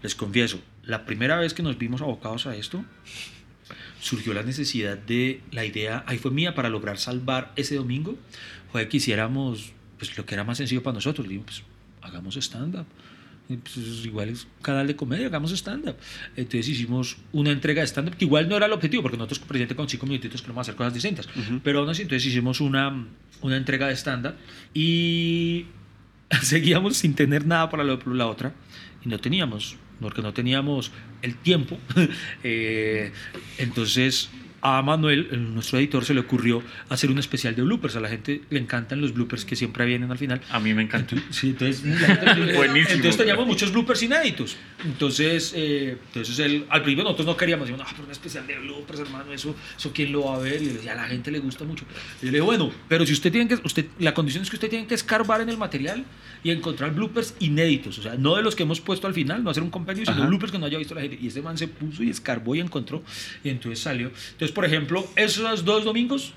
les 0.03 0.15
confieso, 0.15 0.61
la 0.83 1.05
primera 1.05 1.37
vez 1.39 1.55
que 1.55 1.63
nos 1.63 1.77
vimos 1.77 2.01
abocados 2.01 2.47
a 2.47 2.57
esto, 2.57 2.85
surgió 4.01 4.33
la 4.33 4.43
necesidad 4.43 4.97
de, 4.97 5.43
la 5.53 5.65
idea, 5.65 6.05
ahí 6.07 6.19
fue 6.19 6.31
mía 6.31 6.55
para 6.55 6.69
lograr 6.69 6.99
salvar 6.99 7.53
ese 7.57 7.77
domingo, 7.77 8.17
fue 8.73 8.89
que 8.89 8.97
hiciéramos 8.97 9.73
pues, 9.99 10.17
lo 10.17 10.25
que 10.25 10.35
era 10.35 10.45
más 10.45 10.59
sencillo 10.59 10.83
para 10.83 10.95
nosotros. 10.95 11.29
Digo, 11.29 11.45
pues 11.45 11.63
hagamos 12.03 12.37
stand-up. 12.37 12.87
Pues, 13.49 14.05
igual 14.05 14.29
es 14.29 14.45
un 14.45 14.63
canal 14.63 14.87
de 14.87 14.95
comedia, 14.95 15.27
hagamos 15.27 15.53
stand-up. 15.53 15.97
Entonces 16.37 16.69
hicimos 16.69 17.17
una 17.33 17.51
entrega 17.51 17.81
de 17.81 17.87
stand-up, 17.87 18.17
que 18.17 18.27
igual 18.27 18.47
no 18.47 18.57
era 18.57 18.67
el 18.67 18.73
objetivo, 18.73 19.03
porque 19.03 19.17
nosotros, 19.17 19.39
presidente, 19.39 19.75
con 19.75 19.89
cinco 19.89 20.07
minutitos 20.07 20.43
queremos 20.43 20.63
hacer 20.63 20.75
cosas 20.75 20.93
distintas. 20.93 21.27
Uh 21.29 21.41
-huh. 21.41 21.61
Pero 21.65 21.81
aún 21.81 21.89
así, 21.89 22.03
entonces 22.03 22.27
hicimos 22.27 22.61
una, 22.61 23.07
una 23.41 23.57
entrega 23.57 23.89
de 23.89 23.97
stand-up 23.97 24.35
y 24.75 25.65
seguíamos 26.43 26.99
sin 26.99 27.15
tener 27.15 27.47
nada 27.47 27.71
para 27.71 27.85
la, 27.85 27.99
la 28.05 28.27
otra 28.27 28.53
y 29.03 29.09
no 29.09 29.19
teníamos, 29.19 29.77
porque 29.99 30.21
no 30.21 30.35
teníamos 30.35 30.93
el 31.23 31.37
tiempo. 31.37 31.79
eh, 32.45 33.13
entonces 33.57 34.29
a 34.61 34.83
Manuel, 34.83 35.29
nuestro 35.55 35.79
editor, 35.79 36.05
se 36.05 36.15
le 36.15 36.21
ocurrió 36.21 36.63
hacer 36.89 37.11
un 37.11 37.19
especial 37.19 37.55
de 37.55 37.63
bloopers. 37.63 37.97
A 37.97 38.01
la 38.01 38.09
gente 38.09 38.43
le 38.51 38.59
encantan 38.59 39.01
los 39.01 39.15
bloopers 39.15 39.45
que 39.45 39.57
siempre 39.57 39.85
vienen 39.87 40.11
al 40.11 40.19
final. 40.19 40.41
A 40.51 40.59
mí 40.59 40.75
me 40.75 40.83
encanta. 40.83 41.15
Entonces, 41.15 41.37
sí, 41.37 41.49
entonces, 41.51 41.83
Buenísimo. 42.57 42.97
Entonces 42.97 43.17
teníamos 43.17 43.47
muchos 43.47 43.73
bloopers 43.73 44.03
inéditos. 44.03 44.57
Entonces, 44.85 45.53
eh, 45.57 45.97
entonces 46.07 46.39
él, 46.41 46.67
al 46.69 46.83
principio 46.83 47.05
nosotros 47.05 47.27
no 47.27 47.37
queríamos, 47.37 47.69
decir, 47.69 47.83
no, 47.83 47.89
pero 47.91 48.05
un 48.05 48.11
especial 48.11 48.47
de 48.47 48.59
bloopers, 48.59 49.01
hermano, 49.01 49.33
eso, 49.33 49.55
eso 49.77 49.93
quién 49.93 50.13
lo 50.13 50.25
va 50.25 50.37
a 50.37 50.39
ver. 50.39 50.61
Y 50.63 50.67
le 50.67 50.73
decía, 50.75 50.93
a 50.93 50.97
la 50.97 51.07
gente 51.07 51.31
le 51.31 51.39
gusta 51.39 51.65
mucho. 51.65 51.85
Y 52.21 52.27
yo 52.27 52.33
le 52.33 52.39
digo, 52.39 52.47
bueno, 52.47 52.71
pero 52.89 53.07
si 53.07 53.13
usted 53.13 53.31
tiene 53.31 53.49
que, 53.49 53.55
usted, 53.65 53.87
la 53.99 54.15
condición 54.15 54.43
es 54.43 54.51
que 54.51 54.57
usted 54.57 54.71
tiene 54.71 54.87
que 54.87 54.95
escarbar 54.95 55.41
en 55.41 55.49
el 55.49 55.57
material 55.57 56.05
y 56.43 56.51
encontrar 56.51 56.95
bloopers 56.95 57.35
inéditos. 57.41 57.99
O 57.99 58.03
sea, 58.03 58.17
no 58.17 58.37
de 58.37 58.43
los 58.43 58.55
que 58.55 58.63
hemos 58.63 58.81
puesto 58.81 59.07
al 59.07 59.15
final, 59.15 59.43
no 59.43 59.51
hacer 59.51 59.63
un 59.63 59.71
compendio, 59.71 60.05
sino 60.05 60.27
bloopers 60.27 60.53
que 60.53 60.59
no 60.59 60.67
haya 60.67 60.79
visto 60.79 60.95
la 60.95 61.03
gente. 61.03 61.19
Y 61.21 61.29
ese 61.29 61.43
man 61.43 61.59
se 61.59 61.69
puso 61.69 62.03
y 62.03 62.11
escarbó 62.11 62.55
y 62.55 62.61
encontró. 62.61 63.03
Y 63.43 63.51
entonces 63.51 63.81
salió. 63.81 64.09
Entonces, 64.33 64.48
por 64.51 64.65
ejemplo, 64.65 65.07
esos 65.17 65.65
dos 65.65 65.85
domingos 65.85 66.35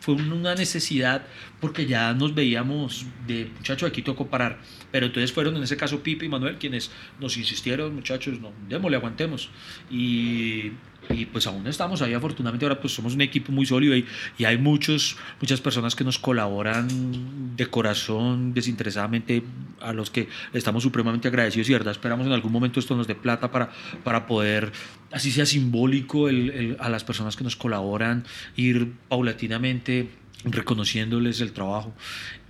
fue 0.00 0.14
una 0.14 0.54
necesidad 0.54 1.26
porque 1.60 1.86
ya 1.86 2.14
nos 2.14 2.34
veíamos 2.34 3.06
de 3.26 3.50
muchachos, 3.56 3.88
aquí 3.88 4.02
tocó 4.02 4.26
parar. 4.26 4.58
Pero 4.90 5.06
entonces 5.06 5.32
fueron 5.32 5.56
en 5.56 5.62
ese 5.62 5.76
caso 5.76 6.02
Pipe 6.02 6.26
y 6.26 6.28
Manuel 6.28 6.56
quienes 6.58 6.90
nos 7.20 7.36
insistieron, 7.36 7.94
muchachos, 7.94 8.40
no, 8.40 8.52
démosle, 8.68 8.96
aguantemos. 8.96 9.50
Y, 9.90 10.72
y 11.10 11.26
pues 11.26 11.46
aún 11.46 11.66
estamos 11.66 12.02
ahí, 12.02 12.12
afortunadamente 12.14 12.64
ahora 12.66 12.80
pues 12.80 12.94
somos 12.94 13.14
un 13.14 13.20
equipo 13.20 13.52
muy 13.52 13.64
sólido 13.64 13.96
y, 13.96 14.04
y 14.36 14.44
hay 14.44 14.58
muchos, 14.58 15.16
muchas 15.40 15.60
personas 15.60 15.94
que 15.94 16.04
nos 16.04 16.18
colaboran 16.18 17.56
de 17.56 17.66
corazón, 17.66 18.52
desinteresadamente, 18.52 19.42
a 19.80 19.92
los 19.92 20.10
que 20.10 20.28
estamos 20.52 20.82
supremamente 20.82 21.28
agradecidos 21.28 21.68
y 21.70 21.72
verdad 21.72 21.92
esperamos 21.92 22.26
en 22.26 22.32
algún 22.32 22.52
momento 22.52 22.80
esto 22.80 22.96
nos 22.96 23.06
dé 23.06 23.14
plata 23.14 23.50
para, 23.50 23.70
para 24.04 24.26
poder, 24.26 24.72
así 25.10 25.30
sea 25.30 25.46
simbólico, 25.46 26.28
el, 26.28 26.76
a 26.80 26.88
las 26.88 27.04
personas 27.04 27.36
que 27.36 27.44
nos 27.44 27.56
colaboran, 27.56 28.24
ir 28.56 28.92
paulatinamente 29.08 30.10
reconociéndoles 30.44 31.40
el 31.40 31.52
trabajo 31.52 31.94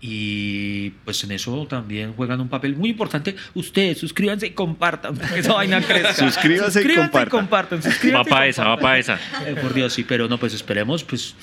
y 0.00 0.90
pues 1.04 1.22
en 1.24 1.32
eso 1.32 1.66
también 1.68 2.12
juegan 2.12 2.40
un 2.40 2.48
papel 2.48 2.76
muy 2.76 2.90
importante. 2.90 3.34
Ustedes 3.54 3.98
suscríbanse 3.98 4.46
y 4.46 4.50
compartan 4.50 5.18
esa 5.36 5.54
vaina 5.54 5.80
crezca. 5.86 6.14
Suscríbanse, 6.14 6.82
y 6.82 6.94
compartan, 6.94 7.26
y 7.26 7.30
compartan. 7.30 7.80
va 8.14 8.24
para 8.24 8.46
esa 8.46 8.64
va 8.68 8.76
para 8.78 8.98
esa. 8.98 9.18
Eh, 9.46 9.56
por 9.60 9.74
Dios 9.74 9.92
sí 9.92 10.04
pero 10.04 10.28
no 10.28 10.38
pues 10.38 10.54
esperemos 10.54 11.02
pues 11.04 11.34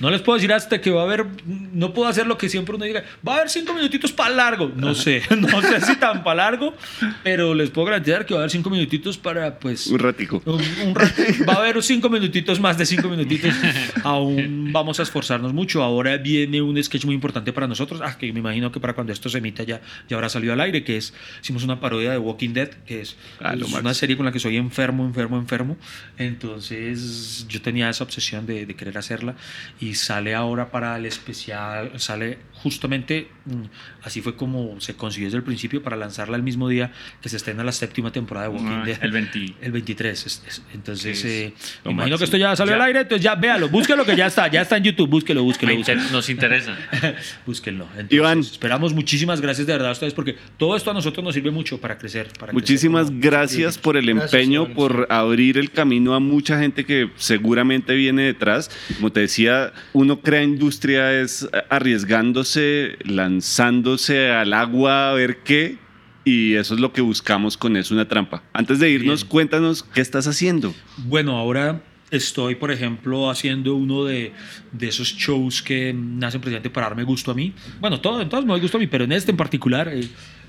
no 0.00 0.10
les 0.10 0.20
puedo 0.20 0.36
decir 0.36 0.52
hasta 0.52 0.80
que 0.80 0.90
va 0.90 1.02
a 1.02 1.04
haber 1.04 1.26
no 1.46 1.94
puedo 1.94 2.08
hacer 2.08 2.26
lo 2.26 2.36
que 2.36 2.48
siempre 2.48 2.74
uno 2.74 2.84
diga 2.84 3.02
va 3.26 3.32
a 3.32 3.36
haber 3.36 3.48
cinco 3.50 3.72
minutitos 3.72 4.12
para 4.12 4.34
largo. 4.34 4.70
No 4.76 4.94
sé 4.94 5.22
no 5.38 5.62
sé 5.62 5.80
si 5.80 5.96
tan 5.96 6.22
para 6.22 6.50
largo 6.50 6.74
pero 7.22 7.54
les 7.54 7.70
puedo 7.70 7.86
garantizar 7.86 8.26
que 8.26 8.34
va 8.34 8.40
a 8.40 8.42
haber 8.42 8.50
cinco 8.50 8.68
minutitos 8.68 9.16
para 9.16 9.58
pues 9.58 9.86
un 9.86 9.98
ratico. 9.98 10.42
un, 10.44 10.62
un 10.86 10.94
ratico. 10.94 11.46
va 11.46 11.54
a 11.54 11.56
haber 11.56 11.82
cinco 11.82 12.10
minutitos 12.10 12.60
más 12.60 12.76
de 12.76 12.84
cinco 12.84 13.08
minutitos. 13.08 13.54
Aún 14.04 14.70
vamos 14.72 15.00
a 15.00 15.02
esforzarnos 15.02 15.52
mucho. 15.52 15.82
Ahora 15.82 16.16
viene 16.18 16.60
un 16.60 16.82
sketch 16.82 17.04
muy 17.04 17.14
importante 17.14 17.52
para 17.52 17.66
nosotros 17.66 18.01
ah, 18.02 18.16
que 18.18 18.32
me 18.32 18.40
imagino 18.40 18.70
que 18.72 18.80
para 18.80 18.94
cuando 18.94 19.12
esto 19.12 19.28
se 19.28 19.38
emita 19.38 19.62
ya, 19.64 19.80
ya 20.08 20.16
habrá 20.16 20.28
salido 20.28 20.52
al 20.52 20.60
aire, 20.60 20.84
que 20.84 20.96
es, 20.96 21.14
hicimos 21.42 21.64
una 21.64 21.80
parodia 21.80 22.10
de 22.12 22.18
Walking 22.18 22.50
Dead, 22.54 22.68
que 22.86 23.00
es, 23.02 23.16
Ah, 23.40 23.54
es 23.54 23.62
una 23.72 23.94
serie 23.94 24.16
con 24.16 24.26
la 24.26 24.32
que 24.32 24.38
soy 24.40 24.56
enfermo, 24.56 25.04
enfermo, 25.04 25.36
enfermo. 25.38 25.76
Entonces 26.18 27.46
yo 27.48 27.60
tenía 27.62 27.88
esa 27.88 28.04
obsesión 28.04 28.46
de, 28.46 28.66
de 28.66 28.74
querer 28.74 28.98
hacerla 28.98 29.34
y 29.80 29.94
sale 29.94 30.34
ahora 30.34 30.70
para 30.70 30.96
el 30.96 31.06
especial, 31.06 31.92
sale 32.00 32.38
justamente, 32.62 33.28
mm, 33.46 33.62
así 34.02 34.20
fue 34.20 34.36
como 34.36 34.80
se 34.80 34.94
consiguió 34.94 35.26
desde 35.28 35.38
el 35.38 35.44
principio 35.44 35.82
para 35.82 35.96
lanzarla 35.96 36.36
el 36.36 36.42
mismo 36.42 36.68
día 36.68 36.92
que 37.20 37.28
se 37.28 37.36
estrena 37.36 37.64
la 37.64 37.72
séptima 37.72 38.12
temporada 38.12 38.48
de 38.48 38.54
Walking 38.54 38.80
Ah, 38.82 38.84
Dead. 38.84 38.98
el 39.02 39.10
20. 39.12 39.32
El 39.62 39.72
23. 39.72 40.26
es- 40.26 40.42
es- 40.46 40.62
entonces, 40.74 41.24
eh, 41.24 41.52
me 41.84 41.92
imagino 41.92 41.94
máximo. 42.12 42.18
que 42.18 42.24
esto 42.24 42.36
ya 42.36 42.56
salió 42.56 42.72
Ya. 42.72 42.76
al 42.76 42.82
aire, 42.82 43.00
entonces 43.00 43.24
ya 43.24 43.34
véalo, 43.34 43.68
búsquelo 43.68 44.04
que 44.04 44.14
ya 44.16 44.26
está, 44.26 44.48
ya 44.48 44.62
está 44.62 44.76
en 44.76 44.84
YouTube, 44.84 45.08
búsquelo, 45.08 45.42
búsquelo, 45.42 45.74
búsquelo. 45.76 46.02
nos 46.10 46.28
interesa. 46.28 46.76
Búsquenlo. 47.46 47.86
Entonces, 47.92 48.12
Iván. 48.16 48.38
Esperamos 48.40 48.94
muchísimas 48.94 49.40
gracias 49.40 49.66
de 49.66 49.72
verdad 49.72 49.90
a 49.90 49.92
ustedes 49.92 50.14
porque 50.14 50.36
todo 50.56 50.76
esto 50.76 50.90
a 50.90 50.94
nosotros 50.94 51.24
nos 51.24 51.34
sirve 51.34 51.50
mucho 51.50 51.80
para 51.80 51.98
crecer. 51.98 52.28
Para 52.38 52.52
Muchísimas 52.52 53.06
crecer 53.06 53.30
gracias 53.30 53.78
por 53.78 53.96
el 53.96 54.06
Gracias, 54.06 54.32
empeño, 54.32 54.72
por 54.74 55.06
abrir 55.10 55.58
el 55.58 55.70
camino 55.70 56.14
a 56.14 56.20
mucha 56.20 56.58
gente 56.58 56.84
que 56.84 57.10
seguramente 57.16 57.94
viene 57.94 58.22
detrás. 58.22 58.70
Como 58.96 59.10
te 59.12 59.20
decía, 59.20 59.72
uno 59.92 60.20
crea 60.20 60.42
industria 60.42 61.20
es 61.20 61.48
arriesgándose, 61.70 62.96
lanzándose 63.04 64.30
al 64.30 64.52
agua 64.52 65.10
a 65.10 65.14
ver 65.14 65.38
qué. 65.38 65.78
Y 66.24 66.54
eso 66.54 66.74
es 66.74 66.80
lo 66.80 66.92
que 66.92 67.00
buscamos 67.00 67.56
con 67.56 67.76
Es 67.76 67.90
una 67.90 68.06
trampa. 68.06 68.44
Antes 68.52 68.78
de 68.78 68.88
irnos, 68.90 69.22
Bien. 69.22 69.28
cuéntanos 69.30 69.82
qué 69.82 70.00
estás 70.00 70.28
haciendo. 70.28 70.72
Bueno, 70.98 71.36
ahora 71.36 71.82
estoy, 72.12 72.54
por 72.54 72.70
ejemplo, 72.70 73.30
haciendo 73.30 73.74
uno 73.74 74.04
de, 74.04 74.32
esos 74.80 75.08
shows 75.16 75.62
que 75.62 75.92
nacen 75.92 76.40
precisamente 76.40 76.70
para 76.70 76.88
darme 76.88 77.04
gusto 77.04 77.30
a 77.30 77.34
mí. 77.34 77.52
Bueno, 77.80 78.00
todo, 78.00 78.20
en 78.20 78.28
todos 78.28 78.44
me 78.44 78.52
doy 78.52 78.60
gusto 78.60 78.76
a 78.76 78.80
mí, 78.80 78.86
pero 78.86 79.04
en 79.04 79.12
este 79.12 79.32
en 79.32 79.36
particular 79.36 79.88
eh, 79.88 80.00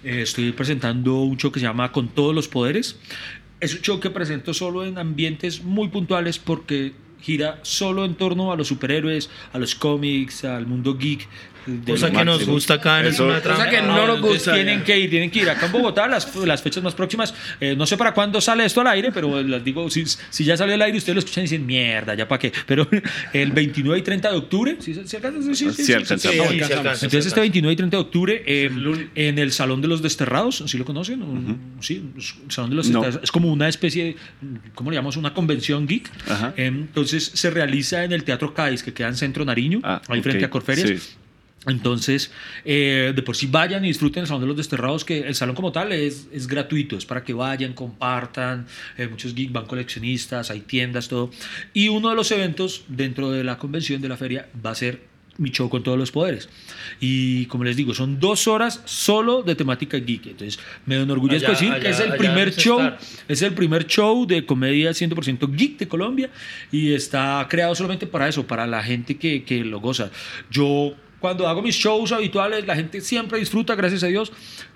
eh, 0.03 0.22
estoy 0.22 0.51
presentando 0.51 1.22
un 1.22 1.38
show 1.38 1.51
que 1.51 1.59
se 1.59 1.66
llama 1.66 1.91
Con 1.91 2.09
todos 2.09 2.36
los 2.36 2.49
poderes. 2.49 2.99
Es 3.61 3.74
un 3.74 3.82
show 3.82 3.99
que 4.01 4.09
presento 4.09 4.53
solo 4.53 4.86
en 4.86 4.97
ambientes 4.97 5.64
muy 5.64 5.88
puntuales 5.88 6.38
porque 6.38 6.93
gira 7.22 7.59
solo 7.61 8.03
en 8.03 8.16
torno 8.16 8.51
a 8.51 8.57
los 8.57 8.68
superhéroes, 8.68 9.30
a 9.53 9.57
los 9.57 9.74
cómics, 9.74 10.43
al 10.43 10.68
mundo 10.68 10.97
geek. 10.97 11.30
Cosa 11.86 12.11
que 12.11 12.26
nos 12.26 12.36
máximo. 12.38 12.53
gusta 12.53 12.74
acá 12.76 12.99
en 12.99 13.05
Eso- 13.07 13.26
Es 13.36 13.43
una 13.45 13.53
Cosa 13.55 13.70
que 13.70 13.82
no 13.82 13.88
nos 14.07 14.16
entonces 14.18 14.22
gusta. 14.39 14.53
Tienen 14.53 14.84
que 14.84 14.99
ir, 14.99 15.09
tienen 15.09 15.32
que 15.32 15.39
ir 15.39 15.49
acá 15.49 15.66
en 15.68 15.72
Bogotá 15.72 16.07
las, 16.07 16.36
las 16.36 16.61
fechas 16.61 16.84
más 16.84 16.93
próximas. 16.95 17.34
Eh, 17.59 17.76
no 17.76 17.86
sé 17.86 17.97
para 17.97 18.14
cuándo 18.14 18.41
sale 18.41 18.66
esto 18.66 18.82
al 18.82 18.88
aire, 18.88 19.11
pero 19.11 19.41
les 19.41 19.64
digo, 19.64 19.89
si, 19.89 20.03
si 20.05 20.43
ya 20.43 20.57
salió 20.57 20.74
al 20.76 20.82
aire, 20.82 20.97
ustedes 20.97 21.16
lo 21.16 21.20
escuchan 21.20 21.41
y 21.43 21.45
dicen, 21.45 21.66
mierda, 21.66 22.16
ya 22.16 22.28
para 22.28 22.39
qué. 22.39 22.51
Pero 22.66 22.88
el 23.34 23.51
29 23.51 23.99
y 23.99 24.01
30 24.01 24.32
de 24.32 24.38
octubre, 24.38 24.76
¿sí, 24.80 24.93
sí 25.05 25.16
alcanza? 25.16 25.53
Sí, 25.53 25.70
sí, 25.72 25.84
Sí 25.84 25.93
alcanzamos. 25.93 26.22
Sí, 26.22 26.30
sí, 26.32 26.39
alcanzamos. 26.39 26.68
se 26.68 26.74
alcanza, 26.74 27.05
Entonces 27.05 27.26
este 27.28 27.39
alcanza. 27.39 27.41
29 27.41 27.74
y 27.74 27.76
30 27.78 27.97
de 27.97 28.01
octubre 28.01 28.43
eh, 28.45 29.07
en 29.16 29.39
el 29.39 29.51
Salón 29.51 29.82
de 29.82 29.88
los 29.88 30.01
Desterrados, 30.01 30.64
¿sí 30.68 30.78
lo 30.78 30.86
conocen? 30.86 31.22
Un- 31.22 31.74
Sí, 31.80 32.03
el 32.16 32.51
Salón 32.51 32.70
de 32.72 32.76
los 32.78 32.89
No. 32.89 32.99
Desterrados. 33.01 33.24
Es 33.24 33.32
como 33.32 33.51
una 33.51 33.68
especie 33.68 34.03
de, 34.05 34.16
¿cómo 34.76 34.89
le 34.91 34.95
llamamos? 34.95 35.18
Una 35.18 35.34
convención 35.34 35.88
geek. 35.88 36.09
Ajá. 36.30 36.53
Eh, 36.57 36.68
Entonces 36.68 37.32
se 37.34 37.49
realiza 37.49 38.03
en 38.03 38.11
el 38.14 38.24
Teatro 38.24 38.53
Cádiz, 38.53 38.84
que 38.84 38.93
queda 38.93 39.07
en 39.07 39.16
Centro 39.16 39.43
Nariño, 39.45 39.80
Ah, 39.84 40.01
ahí 40.07 40.20
ok. 40.20 40.24
frente 40.24 40.45
a 40.45 40.49
Corferias. 40.49 41.18
Entonces, 41.66 42.32
eh, 42.66 43.14
de 43.16 43.22
por 43.24 43.36
sí 43.38 43.47
vayan 43.47 43.86
y 43.86 43.88
disfruten 43.88 44.22
el 44.22 44.28
Salón 44.28 44.41
de 44.41 44.47
los 44.47 44.57
Desterrados, 44.57 45.05
que 45.05 45.20
el 45.20 45.34
salón 45.36 45.55
como 45.55 45.72
tal 45.72 45.91
es, 45.93 46.28
es 46.34 46.47
gratuito, 46.47 46.97
es 46.97 47.05
para 47.05 47.24
que 47.24 47.34
vayan, 47.34 47.74
compartan, 47.74 48.66
eh, 48.97 49.07
muchos 49.07 49.34
geek 49.34 49.51
van 49.51 49.66
coleccionistas, 49.66 50.51
hay 50.51 50.59
tiendas, 50.61 51.07
todo. 51.07 51.32
Y 51.74 51.88
uno 51.88 52.09
de 52.09 52.16
los 52.16 52.32
eventos 52.32 52.84
dentro 52.89 53.32
de 53.32 53.43
la 53.45 53.57
convención 53.57 54.01
de 54.01 54.09
la 54.09 54.18
feria 54.18 54.49
va 54.66 54.72
a 54.72 54.76
ser 54.76 55.14
mi 55.38 55.49
show 55.49 55.68
con 55.68 55.82
todos 55.82 55.97
los 55.97 56.11
poderes. 56.11 56.47
Y 56.99 57.45
como 57.47 57.64
les 57.64 57.76
digo, 57.76 57.93
son 57.95 58.20
dos 58.20 58.47
horas 58.47 58.82
solo 58.86 59.41
de 59.41 59.55
temática 59.55 59.97
geek. 59.97 60.28
Entonces, 60.28 60.59
me 60.86 61.01
enorgullezco 61.01 61.49
Allá- 61.51 61.59
decir 61.59 61.70
que 61.82 61.88
allá- 61.88 61.89
es 61.89 61.99
el 62.01 62.18
primer 62.18 62.53
show 62.55 62.80
estar. 62.80 62.99
es 63.28 63.41
el 63.41 63.53
primer 63.53 63.88
show 63.88 64.28
de 64.28 64.45
comedia 64.45 64.91
100% 64.93 65.47
geek 65.55 65.78
de 65.80 65.88
Colombia 65.88 66.30
y 66.72 66.93
está 66.93 67.47
creado 67.49 67.74
solamente 67.74 68.05
para 68.05 68.28
eso, 68.28 68.45
para 68.45 68.68
la 68.68 68.84
gente 68.84 69.18
que, 69.18 69.43
que 69.43 69.64
lo 69.64 69.80
goza. 69.80 70.11
Yo, 70.51 70.93
cuando 71.24 71.47
hago 71.47 71.61
mis 71.61 71.76
shows 71.76 72.11
habituales, 72.11 72.67
la 72.67 72.76
gente 72.76 72.99
siempre 72.99 73.39
disfruta, 73.39 73.76
gracias 73.76 74.03
a 74.03 74.07
Dios. 74.07 74.34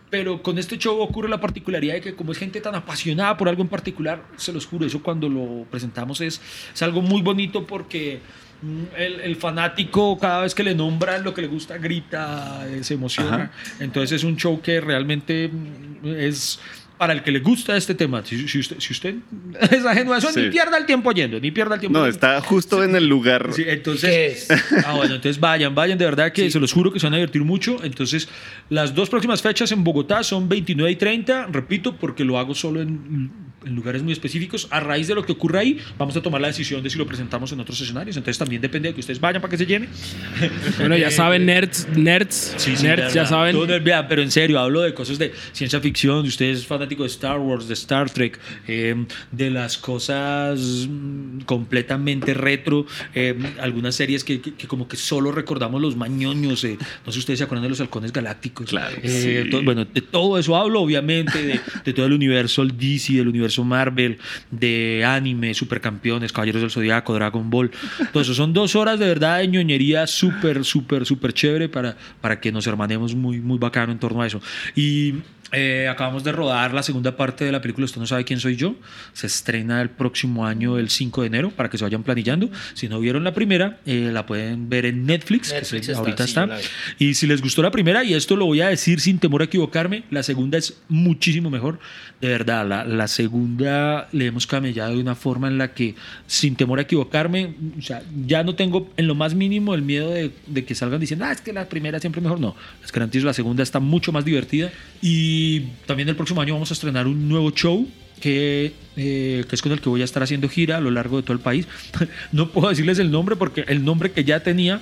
Pero 0.10 0.42
con 0.42 0.58
este 0.58 0.78
show 0.78 0.98
ocurre 1.02 1.28
la 1.28 1.42
particularidad 1.42 1.96
de 1.96 2.00
que 2.00 2.16
como 2.16 2.32
es 2.32 2.38
gente 2.38 2.62
tan 2.62 2.74
apasionada 2.74 3.36
por 3.36 3.50
algo 3.50 3.64
en 3.64 3.68
particular, 3.68 4.24
se 4.38 4.54
los 4.54 4.66
juro, 4.66 4.86
eso 4.86 5.04
cuando 5.04 5.28
lo 5.28 5.66
presentamos 5.70 6.22
es, 6.22 6.40
es 6.74 6.82
algo 6.82 7.02
muy 7.02 7.22
bonito 7.22 7.68
porque 7.68 8.22
mm, 8.62 8.84
el, 8.96 9.20
el 9.20 9.36
fanático 9.36 10.18
cada 10.18 10.44
vez 10.44 10.56
que 10.56 10.64
le 10.64 10.74
nombran 10.74 11.26
lo 11.26 11.34
que 11.34 11.42
le 11.42 11.50
gusta 11.50 11.78
grita, 11.80 12.66
eh, 12.70 12.82
se 12.82 12.94
emociona. 12.94 13.52
Entonces 13.82 14.14
es 14.14 14.24
un 14.24 14.38
show 14.38 14.62
que 14.62 14.80
realmente 14.80 15.50
mm, 15.50 16.08
es 16.16 16.62
para 16.98 17.14
el 17.14 17.24
que 17.24 17.32
le 17.32 17.40
gusta 17.40 17.78
este 17.78 17.94
tema. 17.96 18.24
Si, 18.26 18.48
si 18.48 18.60
usted, 18.60 18.80
si 18.80 18.94
usted 18.94 19.16
es 19.72 19.86
ajeno 19.86 20.14
a 20.14 20.18
eso, 20.18 20.32
Sí. 20.32 20.42
ni 20.42 20.50
pierda 20.50 20.78
el 20.78 20.86
tiempo 20.86 21.12
yendo, 21.12 21.40
ni 21.40 21.52
pierda 21.52 21.76
el 21.76 21.80
tiempo 21.80 21.98
No, 21.98 22.06
yendo. 22.06 22.16
está 22.16 22.42
justo 22.42 22.84
en 22.84 22.96
el 22.96 23.08
lugar. 23.08 23.50
Sí, 23.54 23.64
entonces, 23.68 24.10
¿Qué 24.10 24.26
es? 24.28 24.48
ah, 24.86 24.94
bueno, 24.96 25.16
entonces 25.16 25.40
vayan, 25.40 25.74
vayan, 25.76 25.98
de 25.98 26.06
verdad 26.06 26.32
que 26.32 26.50
se 26.52 26.60
los 26.60 26.74
juro 26.74 26.92
que 26.92 27.00
se 27.00 27.06
van 27.06 27.14
a 27.14 27.18
divertir 27.18 27.44
mucho. 27.44 27.84
Entonces, 27.84 28.28
las 28.70 28.94
dos 28.96 29.10
próximas 29.10 29.42
fechas 29.42 29.72
en 29.72 29.84
Bogotá 29.84 30.24
son 30.24 30.50
29 30.50 30.92
y 30.92 30.96
30, 30.96 31.48
repito, 31.52 31.96
porque 31.96 32.24
lo 32.26 32.38
hago 32.40 32.54
solo 32.56 32.82
en, 32.82 33.32
en 33.66 33.76
lugares 33.76 34.02
muy 34.04 34.14
específicos. 34.14 34.68
A 34.72 34.80
raíz 34.80 35.08
de 35.08 35.16
lo 35.16 35.26
que 35.26 35.32
ocurra 35.34 35.60
ahí, 35.62 35.78
vamos 35.98 36.16
a 36.18 36.22
tomar 36.22 36.42
la 36.42 36.48
decisión 36.48 36.82
de 36.84 36.90
si 36.90 36.98
lo 36.98 37.06
presentamos 37.06 37.52
en 37.52 37.60
otros 37.60 37.80
escenarios. 37.82 38.18
Entonces, 38.18 38.38
también 38.38 38.62
depende 38.62 38.90
de 38.90 38.94
que 38.96 39.02
ustedes 39.02 39.20
vayan 39.20 39.42
para 39.42 39.52
que 39.52 39.58
se 39.58 39.66
llene. 39.66 39.88
Bueno, 40.78 40.96
ya 40.98 41.12
saben, 41.12 41.46
nerds, 41.46 41.88
nerds, 41.96 42.54
Sí, 42.58 42.76
sí, 42.76 42.84
nerds, 42.84 43.14
de 43.14 43.20
ya 43.20 43.26
saben. 43.26 43.56
Todo 43.56 43.68
pero 44.08 44.22
en 44.22 44.32
serio, 44.32 44.60
hablo 44.60 44.82
de 44.82 44.94
cosas 44.94 45.18
de 45.18 45.34
ciencia 45.52 45.80
ficción, 45.80 46.24
de 46.24 46.30
usted 46.30 46.46
es 46.48 46.66
fanático 46.88 47.04
de 47.04 47.10
Star 47.10 47.40
Wars, 47.40 47.68
de 47.68 47.74
Star 47.74 48.10
Trek, 48.10 48.40
eh, 48.68 48.96
de 49.32 49.50
las 49.50 49.78
cosas 49.78 50.88
mm, 50.90 51.40
completamente 51.42 52.34
retro, 52.34 52.86
eh, 53.14 53.36
algunas 53.60 53.96
series 53.96 54.24
que, 54.24 54.40
que- 54.40 54.54
que 54.54 54.68
como 54.68 54.88
que 54.88 54.96
solo 54.96 55.32
recordamos 55.32 55.82
los 55.82 55.96
mañoños, 55.98 56.64
eh, 56.64 56.78
no 57.06 57.12
sé 57.12 57.14
si 57.14 57.20
ustedes 57.20 57.40
se 57.40 57.44
acuerdan 57.44 57.64
de 57.64 57.70
los 57.70 57.82
halcones 57.82 58.14
galácticos. 58.14 58.68
Claro, 58.70 58.96
Eh, 59.04 59.48
sí. 59.52 59.58
bueno, 59.66 59.84
de 59.86 60.02
todo 60.02 60.38
eso 60.40 60.56
hablo, 60.56 60.82
obviamente, 60.82 61.44
de, 61.44 61.60
de 61.84 61.94
todo 61.94 62.06
el 62.06 62.14
universo 62.14 62.66
DC, 62.66 63.14
del 63.14 63.28
universo 63.28 63.64
Marvel, 63.66 64.18
de 64.50 65.04
anime, 65.06 65.54
supercampeones, 65.54 66.32
Caballeros 66.32 66.62
del 66.62 66.72
Zodiaco, 66.72 67.14
Dragon 67.14 67.50
Ball. 67.50 67.70
Todo 68.14 68.22
eso 68.22 68.34
son 68.34 68.54
dos 68.54 68.76
horas 68.76 68.98
de 69.00 69.08
verdad 69.08 69.40
de 69.40 69.48
ñoñería 69.50 70.08
súper, 70.08 70.64
súper, 70.64 71.06
súper 71.06 71.34
chévere 71.34 71.68
para, 71.70 71.98
para 72.22 72.40
que 72.40 72.52
nos 72.52 72.66
hermanemos 72.68 73.14
muy, 73.16 73.40
muy 73.42 73.58
bacano 73.58 73.92
en 73.92 74.00
torno 74.00 74.22
a 74.22 74.28
eso. 74.28 74.42
Y 74.76 75.16
eh, 75.52 75.88
acabamos 75.90 76.24
de 76.24 76.32
rodar 76.32 76.74
la 76.74 76.84
segunda 76.84 77.16
parte 77.16 77.46
de 77.46 77.52
la 77.52 77.62
película 77.62 77.86
Usted 77.86 78.02
no 78.02 78.08
sabe 78.08 78.26
quién 78.26 78.40
soy 78.40 78.56
yo. 78.56 78.76
Se 79.14 79.28
estrena 79.28 79.82
el 79.82 79.90
próximo 79.90 80.46
año, 80.46 80.78
el 80.78 80.90
5 80.90 81.22
de 81.22 81.28
enero, 81.28 81.52
para 81.52 81.70
que 81.70 81.78
se 81.78 81.84
vayan 81.86 82.04
planillando. 82.04 82.50
Si 82.74 82.90
no 82.90 83.00
vieron 83.00 83.24
la 83.24 83.34
primera, 83.34 83.80
eh, 83.86 84.10
la 84.12 84.26
pueden 84.26 84.68
ver 84.70 84.86
en 84.86 85.06
Netflix, 85.06 85.50
que 85.50 85.56
Netflix 85.60 85.86
se- 85.86 85.92
está, 85.94 86.00
ahorita 86.02 86.24
sí, 86.26 86.30
está. 86.32 86.58
Y 87.00 87.14
si 87.14 87.28
les 87.28 87.42
gustó 87.42 87.62
la 87.62 87.72
primera, 87.72 88.04
y 88.04 88.14
esto 88.14 88.36
lo 88.36 88.46
voy 88.46 88.62
a 88.62 88.68
decir 88.70 89.00
sin 89.00 89.20
temor 89.20 89.42
a 89.42 89.46
equivocarme, 89.46 90.04
la 90.12 90.24
segunda 90.24 90.58
es 90.58 90.78
muchísimo 90.90 91.50
mejor. 91.50 91.80
De 92.20 92.28
verdad, 92.30 92.68
la, 92.68 92.84
la 92.84 93.08
segunda 93.08 94.10
le 94.12 94.26
hemos 94.26 94.48
camellado 94.48 94.96
de 94.96 95.00
una 95.02 95.16
forma 95.16 95.48
en 95.48 95.58
la 95.58 95.74
que, 95.74 95.96
sin 96.26 96.56
temor 96.56 96.80
a 96.80 96.82
equivocarme, 96.82 97.54
o 97.78 97.82
sea, 97.82 98.02
ya 98.26 98.44
no 98.44 98.56
tengo 98.56 98.90
en 98.98 99.08
lo 99.08 99.16
más 99.16 99.34
mínimo 99.36 99.76
el 99.76 99.82
miedo 99.82 100.10
de, 100.12 100.32
de 100.48 100.66
que 100.66 100.76
salgan 100.76 101.00
diciendo, 101.00 101.26
ah, 101.26 101.32
es 101.32 101.42
que 101.42 101.54
la 101.54 101.70
primera 101.70 102.00
siempre 102.00 102.20
mejor. 102.22 102.40
No, 102.40 102.56
les 102.82 102.92
garantizo, 102.92 103.26
la 103.26 103.34
segunda 103.34 103.64
está 103.64 103.80
mucho 103.80 104.12
más 104.12 104.26
divertida. 104.26 104.72
Y 105.02 105.37
también 105.86 106.10
el 106.10 106.16
próximo 106.16 106.42
año 106.42 106.54
vamos 106.54 106.72
a 106.72 106.74
estrenar 106.74 107.08
un 107.08 107.28
nuevo 107.28 107.52
show 107.52 107.88
que, 108.20 108.74
eh, 108.96 109.46
que 109.48 109.56
es 109.56 109.62
con 109.62 109.72
el 109.72 109.82
que 109.82 109.90
voy 109.90 110.02
a 110.02 110.06
estar 110.06 110.24
haciendo 110.24 110.50
gira 110.50 110.78
a 110.78 110.82
lo 110.82 110.92
largo 110.92 111.18
de 111.18 111.24
todo 111.24 111.34
el 111.34 111.40
país. 111.40 111.68
no 112.32 112.50
puedo 112.50 112.70
decirles 112.70 113.00
el 113.00 113.12
nombre 113.12 113.36
porque 113.36 113.64
el 113.68 113.84
nombre 113.84 114.12
que 114.12 114.24
ya 114.24 114.42
tenía, 114.42 114.82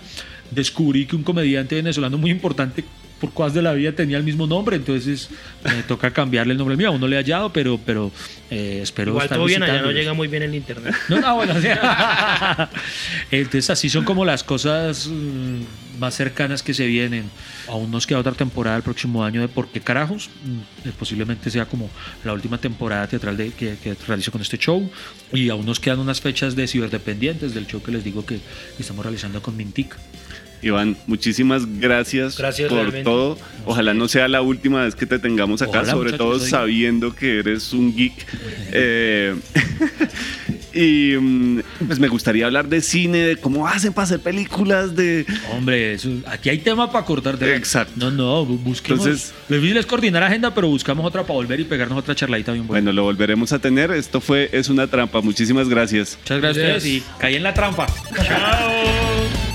descubrí 0.52 1.06
que 1.06 1.16
un 1.16 1.24
comediante 1.24 1.76
venezolano 1.76 2.18
muy 2.18 2.32
importante 2.32 2.84
por 3.20 3.34
cosas 3.34 3.54
de 3.54 3.62
la 3.62 3.74
vida 3.74 3.94
tenía 3.94 4.18
el 4.18 4.24
mismo 4.24 4.48
nombre, 4.48 4.76
entonces 4.76 5.30
me 5.64 5.84
toca 5.88 6.12
cambiarle 6.12 6.54
el 6.54 6.58
nombre 6.58 6.76
mío. 6.76 6.90
Aún 6.90 7.00
no 7.00 7.08
le 7.08 7.16
he 7.16 7.20
hallado, 7.20 7.52
pero, 7.52 7.80
pero 7.84 8.12
eh, 8.50 8.80
espero 8.82 9.12
Igual 9.12 9.26
estar 9.26 9.38
todo 9.38 9.48
bien, 9.48 9.64
allá 9.64 9.82
no 9.82 9.92
llega 9.92 10.14
muy 10.14 10.28
bien 10.28 10.44
el 10.44 10.56
internet. 10.56 10.94
No, 11.10 11.20
no, 11.20 11.36
bueno, 11.36 11.54
o 11.56 11.62
sea, 11.62 12.70
entonces 13.32 13.70
así 13.70 13.90
son 13.90 14.04
como 14.06 14.26
las 14.26 14.44
cosas 14.44 15.08
mm, 15.08 16.00
más 16.00 16.16
cercanas 16.16 16.62
que 16.64 16.74
se 16.74 16.88
vienen. 16.88 17.30
Aún 17.68 17.92
nos 17.92 18.06
queda 18.06 18.20
otra 18.20 18.34
temporada 18.34 18.78
el 18.78 18.84
próximo 18.84 19.24
año 19.24 19.42
de 19.42 19.48
por 19.48 19.68
qué 19.68 19.82
carajos. 19.82 20.30
Mm, 20.44 20.88
eh, 20.90 20.92
Posiblemente 20.98 21.50
sea 21.50 21.66
como 21.66 21.90
la 22.24 22.34
última 22.34 22.58
temporada 22.58 23.08
teatral 23.08 23.38
de, 23.38 23.52
que, 23.52 23.78
que 23.82 23.96
realizo 24.08 24.32
con 24.32 24.42
este 24.42 24.58
show. 24.58 24.90
Y 25.32 25.50
aún 25.50 25.66
nos 25.66 25.80
quedan 25.80 26.00
unas 26.00 26.22
fechas 26.22 26.56
de 26.56 26.68
ciberdependientes 26.68 27.54
del 27.54 27.68
show 27.68 27.82
que 27.82 27.92
les 27.92 28.04
digo 28.04 28.26
que 28.26 28.40
estamos 28.80 29.06
realizando 29.06 29.42
con 29.42 29.56
Mintic. 29.56 29.96
Iván, 30.62 30.96
muchísimas 31.08 31.64
gracias, 31.80 32.38
Gracias, 32.38 32.70
por 32.70 32.78
realmente. 32.80 33.04
todo. 33.04 33.38
Ojalá 33.66 33.94
no 33.94 34.08
sea 34.08 34.28
la 34.28 34.42
última 34.42 34.84
vez 34.84 34.96
que 34.96 35.06
te 35.06 35.20
tengamos 35.20 35.62
acá, 35.62 35.80
Ojalá, 35.82 35.92
sobre 35.92 36.14
todo 36.14 36.40
soy- 36.40 36.50
sabiendo 36.50 37.14
que 37.16 37.40
eres 37.40 37.72
un 37.74 37.96
geek. 37.96 38.14
Eh, 38.72 39.36
Y 40.78 41.16
mm, 41.18 41.62
pues 41.88 42.00
me 42.00 42.10
gustaría 42.10 42.46
hablar 42.48 42.68
de 42.68 42.82
cine, 42.82 43.20
de 43.20 43.38
cómo 43.38 43.66
hacen 43.66 43.94
para 43.94 44.04
hacer 44.04 44.20
películas, 44.20 44.94
de... 44.94 45.26
Hombre, 45.54 45.94
eso- 45.94 46.10
aquí 46.26 46.50
hay 46.50 46.58
tema 46.58 46.92
para 46.92 47.06
cortar. 47.06 47.40
de- 47.40 47.56
Exacto. 47.56 47.94
No, 47.96 48.12
no, 48.12 48.46
bu- 48.46 48.60
busquemos. 48.62 49.06
Entonces- 49.06 49.34
lo 49.48 49.56
difícil 49.56 49.78
es 49.78 49.86
coordinar 49.86 50.22
agenda, 50.24 50.54
pero 50.54 50.68
buscamos 50.68 51.06
otra 51.06 51.22
para 51.22 51.36
volver 51.36 51.62
y 51.62 51.64
pegarnos 51.64 51.98
otra 51.98 52.14
charladita 52.14 52.52
bien 52.52 52.68
buena. 52.68 52.82
Bueno, 52.82 52.92
lo 52.94 53.04
volveremos 53.04 53.54
a 53.54 53.60
tener. 53.60 53.90
Esto 53.92 54.20
fue 54.20 54.50
Es 54.52 54.68
una 54.68 54.86
trampa. 54.88 55.22
Muchísimas 55.22 55.70
gracias. 55.70 56.18
Muchas 56.24 56.42
gracias 56.42 56.66
a 56.66 56.76
ustedes 56.78 56.86
y 56.94 57.04
caí 57.20 57.36
en 57.36 57.44
la 57.44 57.54
trampa. 57.54 57.88
Chao. 58.22 59.55